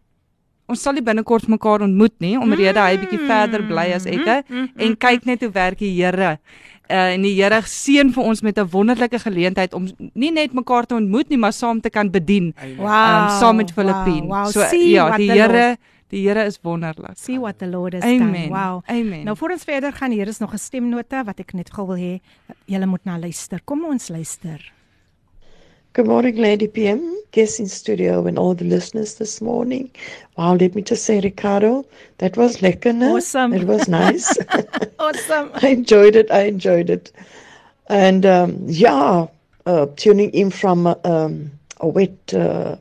ons 0.67 0.81
sal 0.83 0.93
nie 0.93 1.01
binnekort 1.01 1.47
mekaar 1.47 1.81
ontmoet 1.85 2.13
nie 2.19 2.35
omrede 2.37 2.79
hy 2.79 2.97
bietjie 2.97 3.19
verder 3.27 3.61
bly 3.63 3.85
as 3.95 4.05
ek 4.05 4.43
en 4.77 4.95
kyk 4.99 5.25
net 5.25 5.41
hoe 5.41 5.51
werk 5.51 5.77
die 5.79 5.93
Here. 5.95 6.37
Uh, 6.87 7.13
en 7.13 7.21
die 7.21 7.33
Here 7.35 7.61
seën 7.67 8.13
vir 8.15 8.23
ons 8.23 8.41
met 8.41 8.57
'n 8.57 8.69
wonderlike 8.71 9.19
geleentheid 9.19 9.73
om 9.73 9.87
nie 10.13 10.31
net 10.31 10.53
mekaar 10.53 10.85
te 10.85 10.95
ontmoet 10.95 11.29
nie, 11.29 11.37
maar 11.37 11.53
saam 11.53 11.81
te 11.81 11.89
kan 11.89 12.09
bedien. 12.11 12.53
Wow. 12.77 12.87
um, 12.87 13.29
saam 13.39 13.55
met 13.55 13.71
Filippien. 13.71 14.27
Wow, 14.27 14.43
wow. 14.43 14.51
So 14.51 14.63
See 14.69 14.89
ja, 14.89 15.17
die 15.17 15.31
Here, 15.31 15.77
die 16.07 16.27
Here 16.27 16.45
is 16.45 16.59
wonderlik. 16.61 17.17
See 17.17 17.39
what 17.39 17.59
the 17.59 17.67
Lord 17.67 17.93
has 17.93 18.03
Amen. 18.03 18.31
done. 18.31 18.47
Wow. 18.47 18.83
Amen. 18.87 19.23
Nou 19.25 19.37
voor 19.37 19.49
ons 19.49 19.63
verder 19.63 19.93
gaan, 19.93 20.11
hier 20.11 20.27
is 20.27 20.37
nog 20.39 20.53
'n 20.53 20.57
stemnota 20.57 21.23
wat 21.23 21.39
ek 21.39 21.53
net 21.53 21.69
gou 21.73 21.87
wil 21.87 21.97
hê 21.97 22.19
julle 22.65 22.85
moet 22.85 23.05
na 23.05 23.17
luister. 23.17 23.59
Kom 23.65 23.85
ons 23.85 24.07
luister. 24.07 24.76
Good 25.97 26.05
morning, 26.05 26.35
Lady 26.35 26.67
PM, 26.67 27.19
guest 27.31 27.59
in 27.59 27.65
studio, 27.67 28.27
and 28.27 28.37
all 28.37 28.53
the 28.53 28.65
listeners 28.65 29.15
this 29.15 29.41
morning. 29.41 29.89
Wow, 30.37 30.53
let 30.53 30.75
me 30.75 30.83
just 30.83 31.05
say, 31.05 31.19
Ricardo, 31.19 31.85
that 32.19 32.37
was 32.37 32.57
lekker? 32.57 32.93
Awesome. 33.01 33.51
It 33.51 33.63
was 33.63 33.87
nice. 33.87 34.37
Awesome. 34.99 35.49
I 35.55 35.69
enjoyed 35.69 36.15
it. 36.15 36.29
I 36.29 36.41
enjoyed 36.41 36.91
it. 36.91 37.11
And 37.89 38.27
um, 38.27 38.59
yeah, 38.67 39.25
uh, 39.65 39.87
tuning 39.95 40.29
in 40.35 40.51
from 40.51 40.85
uh, 40.85 40.93
um, 41.03 41.49
a 41.81 41.87
wet 41.87 42.31
uh, 42.31 42.75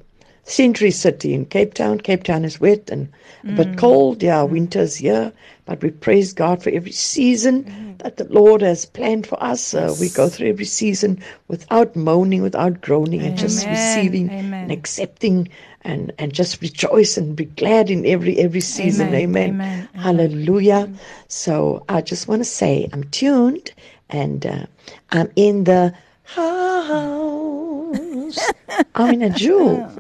Century 0.45 0.91
City 0.91 1.33
in 1.33 1.47
Cape 1.47 1.73
Town. 1.73 1.99
Cape 1.99 2.25
Town 2.25 2.45
is 2.45 2.61
wet 2.61 2.91
and 2.91 3.09
a 3.45 3.53
bit 3.53 3.79
cold. 3.79 4.23
Yeah, 4.23 4.43
winter's 4.43 4.97
here. 4.97 5.33
But 5.67 5.83
we 5.83 5.91
praise 5.91 6.33
God 6.33 6.63
for 6.63 6.71
every 6.71 6.93
season 6.93 7.97
that 7.99 8.17
the 8.17 8.33
Lord 8.33 8.63
has 8.63 8.87
planned 8.87 9.27
for 9.27 9.43
us. 9.43 9.75
Uh, 9.75 9.95
we 10.01 10.09
go 10.09 10.29
through 10.29 10.49
every 10.49 10.65
season 10.65 11.23
without 11.49 11.97
moaning, 11.97 12.43
without 12.43 12.81
groaning, 12.81 13.23
and 13.23 13.37
just 13.37 13.67
receiving 13.67 14.31
Amen. 14.31 14.63
and 14.63 14.73
accepting 14.73 15.49
and, 15.83 16.13
and 16.19 16.33
just 16.33 16.63
rejoice 16.63 17.17
and 17.17 17.35
be 17.35 17.47
glad 17.47 17.91
in 17.91 18.07
every 18.07 18.39
every 18.39 18.61
season. 18.61 19.09
Amen. 19.09 19.51
Amen. 19.51 19.51
Amen. 19.51 19.89
Hallelujah. 19.95 20.93
So 21.27 21.85
I 21.89 22.01
just 22.01 22.29
want 22.29 22.41
to 22.41 22.45
say 22.45 22.89
I'm 22.93 23.05
tuned 23.05 23.73
and 24.09 24.47
uh, 24.47 24.67
I'm 25.11 25.33
in 25.35 25.65
the 25.65 25.93
house. 26.23 27.19
I'm 28.95 29.15
in 29.15 29.23
a 29.23 29.31
jewel. 29.31 29.93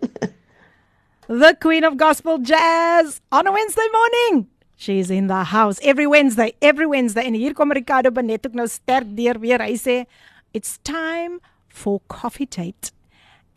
The 1.26 1.56
Queen 1.60 1.82
of 1.82 1.96
Gospel 1.96 2.38
Jazz 2.38 3.20
on 3.32 3.48
a 3.48 3.52
Wednesday 3.52 3.88
morning. 3.92 4.46
She's 4.76 5.10
in 5.10 5.26
the 5.26 5.44
house 5.44 5.80
every 5.80 6.06
Wednesday, 6.06 6.52
every 6.60 6.86
Wednesday. 6.86 7.24
En 7.24 7.34
hier 7.34 7.54
kom 7.54 7.72
Ricardo 7.72 8.10
Benet 8.10 8.46
ook 8.46 8.54
nou 8.54 8.68
sterk 8.68 9.08
deur 9.16 9.40
weer. 9.40 9.62
Hy 9.64 9.76
sê 9.80 10.04
it's 10.52 10.76
time 10.84 11.40
for 11.68 12.00
coffee 12.12 12.46
date. 12.46 12.92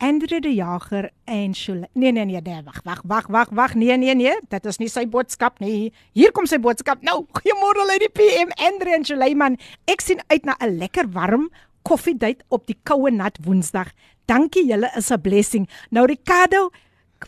Andre 0.00 0.40
de 0.40 0.54
Jager 0.54 1.10
en 1.28 1.54
Shule. 1.54 1.88
Nee 1.92 2.12
nee 2.12 2.24
nee, 2.24 2.40
nee, 2.40 2.62
wag, 2.64 2.80
wag, 2.84 3.02
wag, 3.04 3.26
wag, 3.28 3.50
wag. 3.52 3.74
Nee 3.74 3.96
nee 4.00 4.14
nee, 4.14 4.32
dit 4.48 4.66
is 4.66 4.80
nie 4.80 4.88
sy 4.88 5.04
boodskap 5.04 5.60
nie. 5.60 5.92
Hier 6.16 6.32
kom 6.32 6.48
sy 6.48 6.56
boodskap. 6.56 7.02
Nou, 7.04 7.26
goeiemôre 7.36 7.84
Lady 7.84 8.08
PM, 8.16 8.54
Andre 8.56 8.96
en 8.96 9.04
Suleiman. 9.04 9.58
Ek 9.84 10.00
sien 10.00 10.24
uit 10.32 10.48
na 10.48 10.56
'n 10.56 10.78
lekker 10.80 11.12
warm 11.12 11.50
koffie 11.82 12.16
date 12.16 12.44
op 12.48 12.66
die 12.66 12.78
koue 12.82 13.10
nat 13.10 13.36
Woensdag. 13.44 13.92
Dankie 14.24 14.64
julle 14.64 14.88
is 14.96 15.12
'n 15.12 15.20
blessing. 15.20 15.68
Nou 15.90 16.06
Ricardo, 16.06 16.70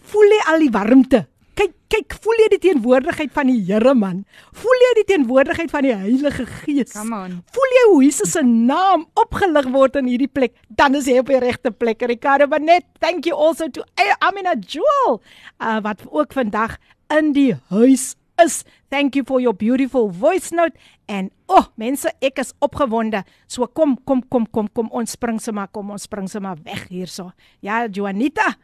voel 0.00 0.32
jy 0.32 0.42
al 0.48 0.58
die 0.58 0.70
warmte? 0.70 1.26
Kyk, 1.52 1.72
kyk, 1.92 2.14
voel 2.24 2.38
jy 2.40 2.46
die 2.54 2.60
teenwoordigheid 2.62 3.32
van 3.34 3.50
die 3.50 3.58
Here 3.66 3.92
man? 3.98 4.22
Voel 4.56 4.84
jy 4.86 4.92
die 5.02 5.04
teenwoordigheid 5.10 5.72
van 5.74 5.84
die 5.84 5.92
Heilige 5.92 6.46
Gees? 6.48 6.94
Come 6.94 7.18
on. 7.18 7.34
Voel 7.52 7.74
jy 7.76 7.82
hoe 7.90 7.98
Jesus 8.06 8.32
se 8.32 8.42
naam 8.46 9.04
opgelig 9.20 9.68
word 9.74 9.98
in 10.00 10.08
hierdie 10.08 10.30
plek? 10.32 10.56
Dan 10.72 10.96
is 10.96 11.10
jy 11.10 11.18
op 11.20 11.28
die 11.28 11.42
regte 11.42 11.74
plek. 11.76 12.00
Ricardo 12.08 12.48
Benet, 12.48 12.88
thank 13.04 13.28
you 13.28 13.36
also 13.36 13.68
to 13.68 13.84
Amina 14.24 14.56
Jewel, 14.56 15.20
uh, 15.60 15.78
wat 15.84 16.00
ook 16.08 16.32
vandag 16.32 16.78
in 17.12 17.34
die 17.36 17.52
huis 17.68 18.14
is. 18.40 18.62
Thank 18.88 19.14
you 19.16 19.24
for 19.28 19.40
your 19.40 19.52
beautiful 19.52 20.08
voice 20.08 20.54
note 20.56 20.76
en 21.12 21.30
oh, 21.52 21.68
mense, 21.76 22.08
ek 22.24 22.40
is 22.40 22.56
opgewonde. 22.64 23.22
So 23.44 23.68
kom, 23.68 23.98
kom, 24.08 24.24
kom, 24.32 24.48
kom, 24.48 24.72
kom 24.72 24.88
ons 24.96 25.12
spring 25.18 25.40
sommer, 25.42 25.68
kom 25.72 25.92
ons 25.92 26.08
spring 26.08 26.28
sommer 26.32 26.56
weg 26.64 26.86
hierso. 26.88 27.30
Ja, 27.60 27.84
Juanita, 27.92 28.54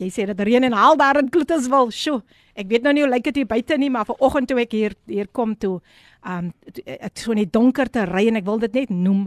Jy 0.00 0.08
sê 0.12 0.26
dit 0.28 0.40
reën 0.48 0.64
en 0.68 0.76
haal 0.76 0.98
daar 1.00 1.20
in 1.20 1.30
Kloeterswil. 1.32 1.90
Sjoe, 1.94 2.20
ek 2.58 2.68
weet 2.68 2.84
nou 2.84 2.92
nie 2.96 3.04
hoe 3.04 3.10
lyk 3.10 3.28
dit 3.30 3.40
hier 3.40 3.48
buite 3.48 3.78
nie, 3.80 3.90
maar 3.92 4.08
vanoggend 4.08 4.50
toe 4.50 4.58
ek 4.60 4.74
hier 4.76 4.96
hier 5.08 5.30
kom 5.32 5.54
toe, 5.56 5.78
um 6.26 6.52
ek 6.84 7.16
so 7.16 7.32
in 7.32 7.44
die 7.44 7.50
donker 7.52 7.88
te 7.92 8.04
ry 8.08 8.26
en 8.28 8.40
ek 8.40 8.46
wil 8.48 8.60
dit 8.62 8.76
net 8.76 8.92
noem. 8.92 9.26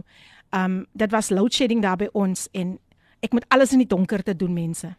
Um 0.54 0.84
dit 0.94 1.10
was 1.10 1.32
load 1.34 1.54
shedding 1.54 1.82
daar 1.82 1.98
by 2.00 2.10
ons 2.14 2.46
en 2.54 2.76
ek 3.20 3.34
moet 3.36 3.46
alles 3.50 3.74
in 3.74 3.82
die 3.82 3.90
donker 3.90 4.22
te 4.22 4.36
doen 4.36 4.54
mense. 4.54 4.94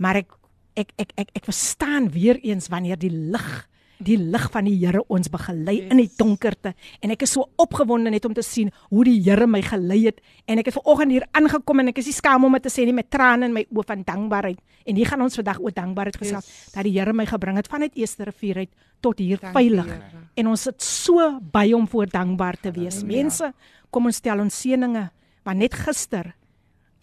Maar 0.00 0.24
ek 0.24 0.32
ek 0.80 0.90
ek 0.98 1.12
ek 1.20 1.36
ek 1.40 1.46
verstaan 1.46 2.10
weer 2.14 2.40
eens 2.42 2.70
wanneer 2.72 2.98
die 2.98 3.12
lig 3.12 3.50
die 3.98 4.16
lig 4.18 4.50
van 4.50 4.64
die 4.64 4.74
Here 4.80 5.04
ons 5.08 5.28
begelei 5.30 5.76
yes. 5.78 5.90
in 5.90 6.00
die 6.02 6.10
donkerte. 6.18 6.74
En 7.00 7.10
ek 7.14 7.22
is 7.22 7.34
so 7.36 7.48
opgewonde 7.56 8.10
net 8.10 8.24
om 8.24 8.34
te 8.34 8.42
sien 8.42 8.70
hoe 8.90 9.04
die 9.04 9.20
Here 9.22 9.46
my 9.46 9.62
gelei 9.62 10.04
het. 10.06 10.20
En 10.46 10.58
ek 10.58 10.70
het 10.70 10.74
vanoggend 10.74 11.10
hier 11.10 11.26
aangekom 11.32 11.80
en 11.80 11.92
ek 11.92 11.98
is 12.02 12.06
nie 12.06 12.16
skaam 12.16 12.44
om 12.44 12.52
dit 12.52 12.62
te 12.62 12.72
sê 12.72 12.84
nie 12.84 12.96
met 12.96 13.10
trane 13.10 13.46
in 13.46 13.52
my 13.52 13.66
oë 13.70 13.86
van 13.86 14.04
dankbaarheid. 14.04 14.60
En 14.84 14.96
hier 14.96 15.06
gaan 15.06 15.22
ons 15.24 15.34
vandag 15.34 15.60
oor 15.60 15.72
dankbaarheid 15.72 16.16
gesels 16.16 16.46
yes. 16.46 16.72
dat 16.74 16.84
die 16.84 16.94
Here 16.98 17.12
my 17.12 17.26
gebring 17.26 17.56
het 17.56 17.68
vanuit 17.70 17.94
Eerste 17.94 18.24
Rivier 18.24 18.64
uit 18.64 18.70
tot 19.00 19.18
hier 19.18 19.38
Dankie, 19.38 19.52
veilig. 19.52 19.86
Here. 19.86 20.22
en 20.34 20.46
ons 20.50 20.62
sit 20.62 20.82
so 20.82 21.40
by 21.52 21.72
om 21.76 21.86
voor 21.88 22.06
dankbaar 22.10 22.56
te 22.60 22.72
wees. 22.72 23.02
Mense 23.04 23.52
kom 23.90 24.06
ons 24.10 24.16
stel 24.16 24.40
ons 24.42 24.60
seëninge 24.62 25.10
want 25.44 25.60
net 25.60 25.74
gister 25.74 26.34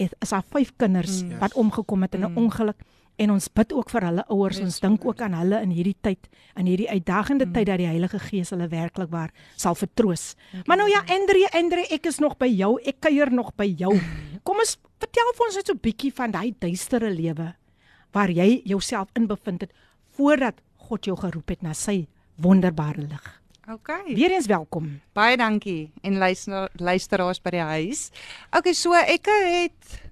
het- 0.02 0.16
is 0.20 0.30
daar 0.30 0.44
vyf 0.44 0.74
kinders 0.78 1.22
mm. 1.24 1.40
wat 1.40 1.54
omgekom 1.54 2.02
het 2.02 2.16
in 2.16 2.26
'n 2.26 2.36
ongeluk 2.36 2.80
en 3.22 3.34
ons 3.36 3.48
bid 3.54 3.74
ook 3.78 3.92
vir 3.94 4.08
hulle 4.08 4.24
ouers 4.34 4.60
ons 4.64 4.80
dink 4.84 5.06
ook 5.06 5.22
aan 5.22 5.36
hulle 5.38 5.62
in 5.66 5.74
hierdie 5.76 5.98
tyd 6.02 6.30
in 6.60 6.70
hierdie 6.70 6.90
uitdagende 6.90 7.46
mm. 7.48 7.54
tyd 7.56 7.70
dat 7.70 7.82
die 7.82 7.90
Heilige 7.90 8.20
Gees 8.24 8.52
hulle 8.54 8.68
werklik 8.72 9.12
waar 9.14 9.34
sal 9.56 9.78
vertroos. 9.78 10.34
Maar 10.66 10.82
nou 10.82 10.90
ja 10.92 11.04
Andre 11.14 11.48
Andre 11.58 11.86
ek 11.94 12.10
is 12.10 12.20
nog 12.24 12.38
by 12.42 12.50
jou 12.50 12.78
ek 12.82 13.02
kuier 13.06 13.32
nog 13.34 13.54
by 13.58 13.70
jou. 13.70 13.94
Kom 14.48 14.62
ons 14.64 14.78
vertel 15.02 15.34
vir 15.38 15.48
ons 15.48 15.60
net 15.60 15.70
so 15.70 15.78
'n 15.78 15.84
bietjie 15.86 16.14
van 16.18 16.34
daai 16.34 16.54
duistere 16.60 17.12
lewe 17.14 17.54
waar 18.12 18.30
jy 18.30 18.62
jouself 18.66 19.08
in 19.16 19.28
bevind 19.28 19.62
het 19.62 19.72
voordat 20.18 20.60
God 20.90 21.06
jou 21.06 21.16
geroep 21.16 21.50
het 21.50 21.62
na 21.62 21.74
sy 21.74 22.08
wonderbare 22.42 23.06
lig. 23.08 23.42
Okay. 23.70 24.16
Weereens 24.16 24.50
welkom. 24.50 25.00
Baie 25.14 25.38
dankie 25.38 25.92
en 26.02 26.18
luister 26.18 26.70
luisteraars 26.76 27.40
by 27.40 27.54
die 27.56 27.62
huis. 27.62 28.10
Okay, 28.52 28.74
so 28.74 28.92
ek 28.98 29.30
het 29.30 30.11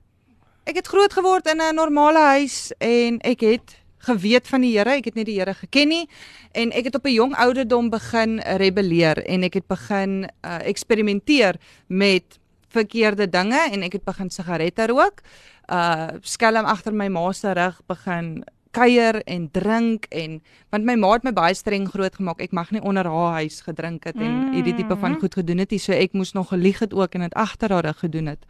ek 0.69 0.83
het 0.83 0.89
groot 0.91 1.13
geword 1.13 1.47
in 1.49 1.61
'n 1.61 1.75
normale 1.75 2.21
huis 2.37 2.71
en 2.77 3.17
ek 3.25 3.41
het 3.41 3.77
geweet 4.05 4.47
van 4.47 4.61
die 4.61 4.77
Here, 4.77 4.89
ek 4.89 5.05
het 5.05 5.15
nie 5.15 5.25
die 5.25 5.39
Here 5.39 5.53
geken 5.53 5.87
nie 5.87 6.07
en 6.51 6.71
ek 6.71 6.83
het 6.85 6.95
op 6.95 7.05
'n 7.05 7.13
jong 7.13 7.35
ouderdom 7.35 7.89
begin 7.89 8.39
rebelleer 8.39 9.17
en 9.25 9.43
ek 9.43 9.53
het 9.53 9.67
begin 9.67 10.29
uh, 10.45 10.59
eksperimenteer 10.61 11.55
met 11.87 12.39
verkeerde 12.69 13.29
dinge 13.29 13.59
en 13.71 13.81
ek 13.81 13.93
het 13.93 14.03
begin 14.03 14.29
sigarette 14.29 14.87
rook. 14.87 15.21
Uh 15.67 16.07
skelm 16.21 16.65
agter 16.65 16.93
my 16.93 17.07
ma 17.07 17.31
se 17.31 17.53
rug 17.53 17.81
begin 17.87 18.43
kuier 18.71 19.23
en 19.25 19.49
drink 19.51 20.05
en 20.09 20.41
want 20.69 20.85
my 20.85 20.95
ma 20.95 21.13
het 21.13 21.23
my 21.23 21.33
baie 21.33 21.53
streng 21.53 21.89
grootgemaak. 21.89 22.41
Ek 22.41 22.51
mag 22.51 22.71
nie 22.71 22.81
onder 22.81 23.05
haar 23.05 23.41
huis 23.41 23.61
gedrink 23.61 24.03
het 24.03 24.15
en 24.15 24.53
hierdie 24.53 24.75
tipe 24.75 24.95
van 24.95 25.19
goed 25.19 25.33
gedoen 25.33 25.57
het 25.57 25.71
nie. 25.71 25.79
So 25.79 25.93
ek 25.93 26.13
moes 26.13 26.33
nog 26.33 26.49
gelieg 26.49 26.79
het 26.79 26.93
ook 26.93 27.13
en 27.13 27.21
dit 27.21 27.33
agter 27.33 27.71
haar 27.71 27.85
rug 27.85 27.99
gedoen 27.99 28.25
het. 28.25 28.45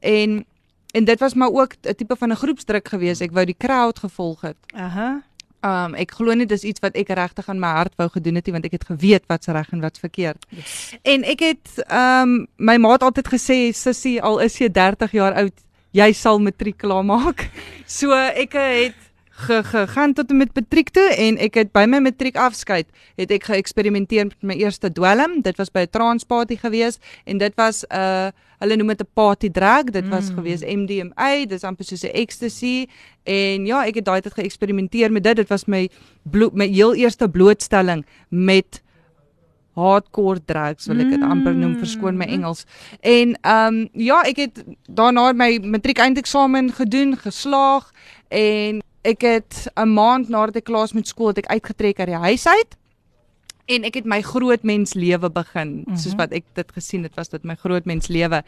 En 0.00 0.44
en 0.92 1.04
dit 1.04 1.18
was 1.20 1.34
maar 1.34 1.50
ook 1.50 1.74
'n 1.82 1.94
tipe 1.94 2.16
van 2.16 2.30
'n 2.32 2.36
groepsdruk 2.36 2.88
geweest. 2.88 3.20
Ek 3.20 3.32
wou 3.32 3.44
die 3.44 3.56
crowd 3.58 3.98
gevolg 3.98 4.40
het. 4.40 4.56
Aha. 4.74 5.22
Um 5.62 5.94
ek 5.94 6.10
glo 6.10 6.32
nie 6.34 6.46
dis 6.46 6.62
iets 6.64 6.80
wat 6.80 6.94
ek 6.96 7.08
regtig 7.08 7.48
aan 7.48 7.58
my 7.60 7.68
hart 7.68 7.92
wou 7.96 8.08
gedoen 8.08 8.34
het 8.34 8.46
nie 8.46 8.52
want 8.52 8.64
ek 8.64 8.72
het 8.72 8.84
geweet 8.84 9.24
wat's 9.26 9.46
reg 9.46 9.68
en 9.72 9.80
wat's 9.80 9.98
verkeerd. 9.98 10.46
Yes. 10.48 10.96
En 11.02 11.22
ek 11.24 11.40
het 11.40 11.84
um 11.92 12.46
my 12.56 12.76
ma 12.76 12.92
het 12.92 13.02
altyd 13.02 13.28
gesê 13.28 13.72
sussie 13.72 14.22
al 14.22 14.38
is 14.40 14.58
jy 14.58 14.68
30 14.68 15.10
jaar 15.12 15.34
oud, 15.34 15.52
jy 15.92 16.12
sal 16.12 16.38
matriek 16.38 16.76
klaarmaak. 16.78 17.50
So 17.86 18.12
ek 18.12 18.52
het 18.52 18.94
ge- 19.30 19.64
gegaan 19.64 20.12
tot 20.14 20.30
en 20.30 20.36
met 20.36 20.54
matriek 20.54 20.88
toe 20.90 21.08
en 21.14 21.36
ek 21.38 21.54
het 21.54 21.72
by 21.72 21.84
my 21.84 21.98
matriek 21.98 22.36
afskeid 22.36 22.86
het 23.16 23.30
ek 23.30 23.44
geëksperimenteer 23.44 24.24
met 24.24 24.42
my 24.42 24.54
eerste 24.54 24.92
dwelm. 24.92 25.42
Dit 25.42 25.56
was 25.56 25.70
by 25.70 25.80
'n 25.80 25.90
transparty 25.90 26.56
gewees 26.56 26.98
en 27.24 27.38
dit 27.38 27.52
was 27.56 27.84
'n 27.84 27.94
uh, 27.96 28.28
hulle 28.60 28.76
noem 28.76 28.92
dit 28.92 29.00
'n 29.02 29.10
party 29.14 29.50
drug. 29.50 29.90
Dit 29.90 30.08
was 30.08 30.28
mm. 30.30 30.36
gewees 30.36 30.62
MDMA, 30.64 31.46
dis 31.48 31.64
amper 31.64 31.84
soos 31.84 32.04
'n 32.04 32.14
ecstasy 32.14 32.86
en 33.24 33.66
ja, 33.66 33.84
ek 33.86 34.00
het 34.00 34.04
daai 34.04 34.20
tyd 34.20 34.34
geëksperimenteer 34.34 35.12
met 35.12 35.24
dit. 35.24 35.36
Dit 35.36 35.48
was 35.48 35.66
my 35.66 35.88
blo- 36.22 36.52
my 36.52 36.66
heel 36.66 36.94
eerste 36.94 37.28
blootstelling 37.28 38.04
met 38.28 38.82
hardcore 39.78 40.40
drugs 40.44 40.86
wil 40.90 41.00
ek 41.00 41.12
dit 41.14 41.22
amper 41.22 41.54
noem 41.54 41.78
verskoon 41.80 42.18
my 42.18 42.26
Engels. 42.26 42.64
En 43.00 43.36
ehm 43.40 43.74
um, 43.74 43.88
ja, 43.92 44.22
ek 44.28 44.36
het 44.44 44.64
daarna 44.88 45.32
my 45.32 45.58
matriek 45.62 45.98
eindeksamen 45.98 46.72
gedoen, 46.72 47.16
geslaag 47.16 47.90
en 48.28 48.82
ek 49.02 49.22
het 49.22 49.70
'n 49.76 49.88
maand 49.88 50.28
nadat 50.28 50.56
ek 50.56 50.64
klaar 50.64 50.84
is 50.84 50.92
met 50.92 51.08
skool 51.08 51.32
het 51.32 51.38
ek 51.38 51.52
uitgetrek 51.56 51.98
uit 51.98 52.08
die 52.08 52.24
huis 52.28 52.46
uit. 52.46 52.76
En 53.70 53.86
ek 53.86 54.00
het 54.00 54.08
my 54.08 54.20
groot 54.26 54.64
mens 54.66 54.96
lewe 54.98 55.30
begin, 55.30 55.68
mm 55.68 55.84
-hmm. 55.86 55.96
soos 55.96 56.16
wat 56.18 56.32
ek 56.32 56.44
dit 56.54 56.72
gesien 56.72 57.02
het, 57.06 57.14
was 57.14 57.28
dit 57.28 57.44
my 57.44 57.54
groot 57.54 57.84
mens 57.84 58.08
lewe. 58.08 58.42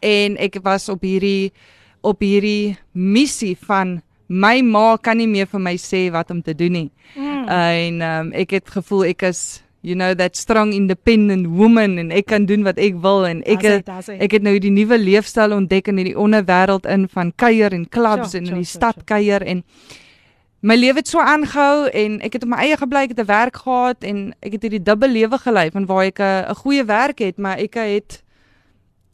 En 0.00 0.36
ek 0.36 0.58
was 0.62 0.88
op 0.88 1.02
hierdie 1.02 1.52
op 2.00 2.20
hierdie 2.20 2.76
missie 2.92 3.56
van 3.56 4.02
my 4.26 4.60
ma 4.60 4.96
kan 4.96 5.16
nie 5.16 5.28
meer 5.28 5.46
vir 5.46 5.60
my 5.60 5.76
sê 5.76 6.10
wat 6.12 6.30
om 6.30 6.42
te 6.42 6.54
doen 6.54 6.72
nie. 6.72 6.90
Mm. 7.16 7.48
En 7.48 8.02
um, 8.02 8.32
ek 8.32 8.50
het 8.50 8.70
gevoel 8.70 9.04
ek 9.04 9.22
is 9.22 9.62
you 9.84 9.94
know 9.94 10.14
that 10.14 10.36
strong 10.36 10.72
independent 10.72 11.46
woman 11.46 11.98
en 11.98 12.10
ek 12.10 12.30
kan 12.32 12.46
doen 12.48 12.64
wat 12.64 12.80
ek 12.80 12.96
wil 13.04 13.26
en 13.28 13.42
ek 13.44 13.84
daar's 13.84 14.08
hy. 14.08 14.16
ek 14.24 14.38
het 14.38 14.46
nou 14.46 14.54
hierdie 14.56 14.72
nuwe 14.72 14.96
leefstyl 14.96 15.52
ontdek 15.52 15.90
in 15.92 16.00
hierdie 16.00 16.16
onderwêreld 16.16 16.88
in 16.88 17.04
van 17.12 17.32
kuier 17.36 17.76
en 17.76 17.84
klubs 17.84 18.32
Sure, 18.32 18.40
en 18.40 18.48
in 18.48 18.48
sure, 18.48 18.62
die 18.62 18.70
sure, 18.70 18.80
stad 18.80 18.96
sure. 19.02 19.08
kuier 19.12 19.44
en 19.44 19.60
my 20.64 20.76
lewe 20.78 21.02
het 21.02 21.08
so 21.08 21.20
aangehou 21.20 21.90
en 21.92 22.20
ek 22.24 22.38
het 22.38 22.44
op 22.46 22.48
my 22.54 22.62
eie 22.64 22.76
gebly, 22.80 23.04
ek 23.04 23.12
het 23.12 23.20
'n 23.20 23.28
werk 23.28 23.56
gehad 23.56 24.04
en 24.04 24.34
ek 24.40 24.52
het 24.56 24.62
hierdie 24.62 24.82
dubbel 24.82 25.12
lewe 25.12 25.38
gelei 25.38 25.70
van 25.70 25.86
waar 25.86 26.04
ek 26.04 26.20
'n 26.20 26.54
goeie 26.54 26.84
werk 26.84 27.18
het, 27.18 27.36
maar 27.38 27.58
ek 27.58 27.74
het 27.74 28.22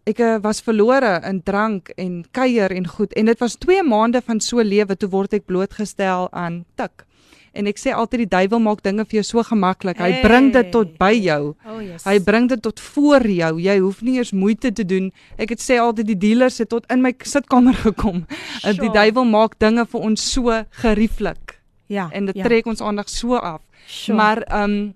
ek 0.06 0.18
eh, 0.18 0.38
was 0.42 0.60
verlore 0.60 1.20
in 1.28 1.42
drank 1.42 1.88
en 1.88 2.24
kuier 2.30 2.70
en 2.70 2.86
goed 2.86 3.12
en 3.12 3.24
dit 3.24 3.38
was 3.38 3.56
2 3.56 3.82
maande 3.82 4.22
van 4.22 4.40
so 4.40 4.62
lewe 4.62 4.96
toe 4.96 5.08
word 5.08 5.32
ek 5.32 5.46
blootgestel 5.46 6.28
aan 6.32 6.64
tik. 6.76 7.04
En 7.52 7.66
ek 7.66 7.80
sê 7.82 7.94
altyd 7.94 8.24
die 8.24 8.30
duiwel 8.30 8.62
maak 8.62 8.82
dinge 8.86 9.04
vir 9.04 9.20
jou 9.20 9.24
so 9.26 9.44
gemaklik. 9.46 9.98
Hy 9.98 10.10
hey. 10.12 10.22
bring 10.22 10.50
dit 10.54 10.70
tot 10.70 10.92
by 11.00 11.12
jou. 11.16 11.54
Oh 11.66 11.80
yes. 11.82 12.04
Hy 12.06 12.18
bring 12.22 12.46
dit 12.50 12.62
tot 12.62 12.80
voor 12.80 13.26
jou. 13.26 13.52
Jy 13.60 13.78
hoef 13.82 14.02
nie 14.06 14.18
eers 14.20 14.30
moeite 14.32 14.72
te 14.72 14.86
doen. 14.86 15.10
Ek 15.36 15.56
het 15.56 15.62
sê 15.62 15.80
altyd 15.82 16.12
die 16.12 16.18
dealers 16.28 16.60
het 16.62 16.70
tot 16.70 16.86
in 16.92 17.02
my 17.02 17.14
sitkamer 17.26 17.74
gekom. 17.82 18.24
Sure. 18.60 18.76
Die 18.84 18.92
duiwel 18.94 19.26
maak 19.28 19.58
dinge 19.60 19.84
vir 19.88 20.06
ons 20.06 20.22
so 20.32 20.54
gerieflik 20.82 21.58
ja. 21.90 22.08
en 22.12 22.30
dit 22.30 22.38
ja. 22.38 22.46
trek 22.46 22.66
ons 22.70 22.80
aandag 22.80 23.10
so 23.10 23.36
af. 23.36 23.60
Sure. 23.86 24.16
Maar 24.16 24.42
ehm 24.42 24.70
um, 24.70 24.94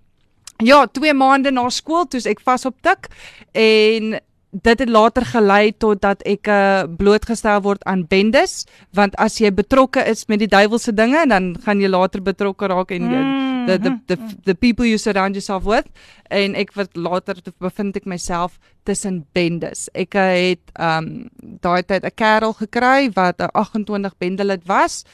ja, 0.63 0.87
2 0.87 1.15
maande 1.15 1.51
na 1.51 1.67
skool 1.71 2.07
toe 2.07 2.21
ek 2.31 2.41
vas 2.45 2.65
op 2.65 2.77
tik 2.81 3.09
en 3.53 4.15
dit 4.63 4.79
het 4.79 4.89
later 4.89 5.25
gelei 5.27 5.73
tot 5.77 6.01
dat 6.03 6.23
ek 6.23 6.47
uh, 6.47 6.85
blootgestel 6.97 7.63
word 7.65 7.83
aan 7.91 8.07
bendes 8.07 8.65
want 8.95 9.17
as 9.19 9.41
jy 9.43 9.51
betrokke 9.51 10.05
is 10.07 10.27
met 10.31 10.39
die 10.39 10.51
duiwelse 10.51 10.95
dinge 10.95 11.27
dan 11.27 11.57
gaan 11.65 11.81
jy 11.83 11.91
later 11.91 12.23
betrokke 12.23 12.71
raak 12.71 12.95
en 12.95 13.09
mm. 13.11 13.67
the, 13.67 13.79
the 13.79 13.93
the 14.07 14.19
the 14.45 14.55
people 14.55 14.87
you 14.87 14.99
surround 14.99 15.35
yourself 15.35 15.67
with 15.67 15.91
en 16.31 16.55
ek 16.55 16.75
wat 16.79 16.97
later 16.97 17.41
te- 17.43 17.55
bevind 17.59 17.97
ek 17.97 18.07
myself 18.07 18.59
tussen 18.85 19.25
bendes. 19.37 19.89
Ek 19.95 20.15
uh, 20.19 20.27
het 20.35 20.73
um 20.79 21.29
daai 21.65 21.83
tyd 21.83 22.05
'n 22.05 22.15
kerel 22.15 22.55
gekry 22.55 23.11
wat 23.15 23.41
'n 23.41 23.51
28 23.53 24.19
bendelid 24.19 24.63
was 24.67 25.05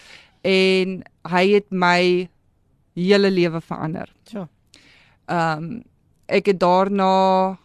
en 0.43 1.03
hy 1.29 1.45
het 1.55 1.69
my 1.71 2.29
hele 2.95 3.31
lewe 3.31 3.61
verander. 3.61 4.09
So. 4.25 4.49
Um 5.29 5.83
ek 6.29 6.47
het 6.47 6.61
daarna 6.61 7.59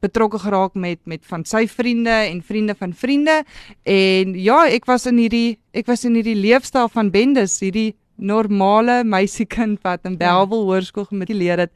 betrokke 0.00 0.38
geraak 0.38 0.74
met 0.74 1.00
met 1.04 1.24
van 1.28 1.44
sy 1.44 1.66
vriende 1.68 2.10
en 2.10 2.42
vriende 2.42 2.74
van 2.74 2.92
vriende 2.96 3.42
en 3.84 4.34
ja, 4.34 4.66
ek 4.68 4.86
was 4.88 5.06
in 5.06 5.18
hierdie 5.20 5.58
ek 5.76 5.86
was 5.86 6.04
in 6.04 6.14
hierdie 6.18 6.38
leefstyl 6.38 6.88
van 6.88 7.10
bendes, 7.10 7.60
hierdie 7.60 7.94
normale 8.20 9.00
meisiekind 9.04 9.80
wat 9.84 10.04
in 10.04 10.18
Bellville 10.20 10.66
Hoërskool 10.68 11.08
gematrikuleer 11.08 11.64
het. 11.66 11.72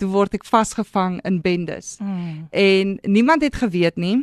Toe 0.00 0.08
word 0.12 0.36
ek 0.36 0.46
vasgevang 0.48 1.20
in 1.28 1.40
bendes. 1.44 1.96
Mm. 2.00 2.46
En 2.52 2.96
niemand 3.04 3.44
het 3.44 3.56
geweet 3.60 3.96
nie. 4.00 4.18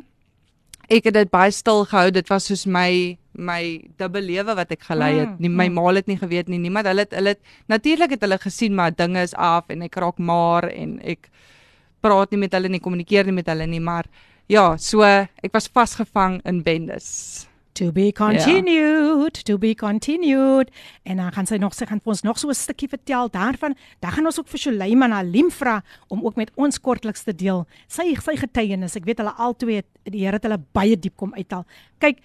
Ek 0.92 1.08
het 1.08 1.16
dit 1.16 1.30
baie 1.32 1.54
stil 1.54 1.86
gehou. 1.90 2.12
Dit 2.14 2.30
was 2.30 2.50
soos 2.50 2.66
my 2.66 3.18
my 3.34 3.82
dubbel 3.98 4.22
lewe 4.30 4.54
wat 4.54 4.70
ek 4.76 4.84
gelei 4.86 5.16
het. 5.24 5.32
Mm, 5.32 5.40
Nie 5.42 5.50
my 5.50 5.66
mm. 5.70 5.80
ma 5.80 5.94
het 5.98 6.10
nie 6.10 6.20
geweet 6.20 6.50
nie. 6.52 6.60
Niemand 6.62 6.86
hulle 6.90 7.06
het 7.08 7.16
hulle 7.18 7.36
natuurlik 7.72 8.14
het 8.14 8.22
hulle 8.22 8.38
gesien 8.38 8.76
maar 8.76 8.94
dinge 8.94 9.22
is 9.26 9.34
af 9.34 9.70
en 9.74 9.82
ek 9.82 9.98
raak 9.98 10.22
maar 10.22 10.70
en 10.70 11.00
ek 11.02 11.30
praat 12.04 12.34
nie 12.34 12.44
met 12.44 12.54
hulle 12.58 12.72
nie, 12.72 12.84
kommunikeer 12.84 13.30
nie 13.30 13.40
met 13.40 13.50
hulle 13.52 13.68
nie, 13.70 13.82
maar 13.84 14.10
ja, 14.52 14.74
so 14.78 15.08
ek 15.08 15.56
was 15.56 15.72
vasgevang 15.72 16.42
in 16.50 16.62
bendes. 16.66 17.48
To 17.74 17.92
be 17.92 18.12
continued, 18.14 19.34
to 19.46 19.58
be 19.58 19.74
continued. 19.74 20.70
En 21.10 21.18
dan 21.18 21.32
gaan 21.34 21.48
sy 21.50 21.58
nog 21.58 21.74
sy 21.74 21.88
gaan 21.90 22.04
vir 22.04 22.12
ons 22.14 22.22
nog 22.22 22.38
so 22.38 22.50
'n 22.50 22.54
stukkie 22.54 22.88
vertel 22.88 23.30
daarvan. 23.30 23.74
Dan 24.00 24.12
gaan 24.12 24.26
ons 24.26 24.40
ook 24.40 24.48
vir 24.48 24.60
Suleiman 24.60 25.12
Halim 25.12 25.50
vra 25.52 25.82
om 26.08 26.22
ook 26.22 26.36
met 26.36 26.52
ons 26.56 26.80
kortliks 26.80 27.24
te 27.24 27.34
deel 27.34 27.66
sy 27.88 28.14
sy 28.16 28.36
getuienis. 28.38 28.96
Ek 28.96 29.06
weet 29.06 29.18
hulle 29.18 29.34
albei 29.38 29.82
die 30.04 30.20
Here 30.20 30.36
het 30.36 30.44
hulle 30.44 30.62
baie 30.72 30.96
diep 30.96 31.16
kom 31.16 31.34
uithaal. 31.34 31.66
Kyk, 31.98 32.20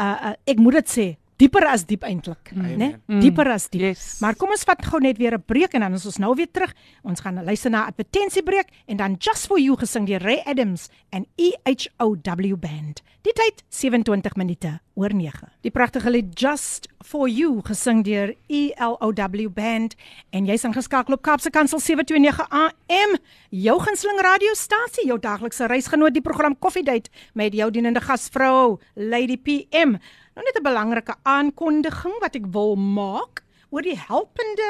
uh, 0.00 0.04
uh 0.04 0.34
ek 0.44 0.58
moet 0.58 0.74
dit 0.74 0.88
sê, 0.88 1.16
dieper 1.41 1.65
as 1.67 1.85
diep 1.89 2.05
eintlik, 2.07 2.53
né? 2.55 2.93
Mm. 3.09 3.21
Dieper 3.23 3.49
as 3.51 3.67
diep. 3.71 3.81
Yes. 3.89 4.19
Maar 4.23 4.37
kom 4.39 4.53
ons 4.53 4.65
vat 4.67 4.85
gou 4.85 5.01
net 5.03 5.17
weer 5.17 5.35
'n 5.35 5.43
breek 5.45 5.73
en 5.73 5.81
dan 5.81 5.93
is 5.93 6.05
ons 6.05 6.17
nou 6.17 6.33
weer 6.35 6.51
terug. 6.51 6.73
Ons 7.03 7.19
gaan 7.19 7.43
luister 7.43 7.71
na 7.71 7.85
'n 7.85 7.91
advertensiebreek 7.91 8.69
en 8.87 8.97
dan 8.97 9.15
Just 9.19 9.47
for 9.47 9.59
You 9.59 9.75
gesing 9.77 10.07
deur 10.07 10.21
Ray 10.21 10.41
Adams 10.45 10.89
en 11.09 11.25
E 11.35 11.51
EHOW 11.63 12.57
Band. 12.57 13.01
Die 13.23 13.33
tyd 13.33 13.63
27 13.69 14.35
minute 14.35 14.79
oor 14.95 15.13
9. 15.13 15.47
Die 15.61 15.71
pragtige 15.71 16.09
lied 16.09 16.39
Just 16.39 16.89
for 16.99 17.29
You 17.29 17.61
gesing 17.63 18.03
deur 18.03 18.35
E 18.47 18.71
ELOW 18.75 19.49
Band 19.53 19.95
en 20.29 20.45
jy's 20.45 20.63
ingeskakel 20.63 21.13
op 21.13 21.21
Kaapse 21.21 21.49
Kansel 21.49 21.79
729 21.79 22.47
AM, 22.49 23.17
jou 23.49 23.79
gunsteling 23.79 24.19
radiostasie, 24.19 25.07
jou 25.07 25.19
daglikse 25.19 25.65
reisgenoot 25.65 26.13
die 26.13 26.21
program 26.21 26.59
Koffiedייט 26.59 27.07
met 27.33 27.53
jou 27.53 27.71
dienende 27.71 28.01
gasvrou 28.01 28.79
Lady 28.95 29.37
PM. 29.37 29.95
Nou 30.38 30.46
net 30.46 30.58
'n 30.58 30.70
belangrike 30.70 31.14
aankondiging 31.22 32.14
wat 32.22 32.36
ek 32.38 32.46
wil 32.54 32.76
maak 32.76 33.42
oor 33.74 33.82
die 33.82 33.98
helpende 33.98 34.68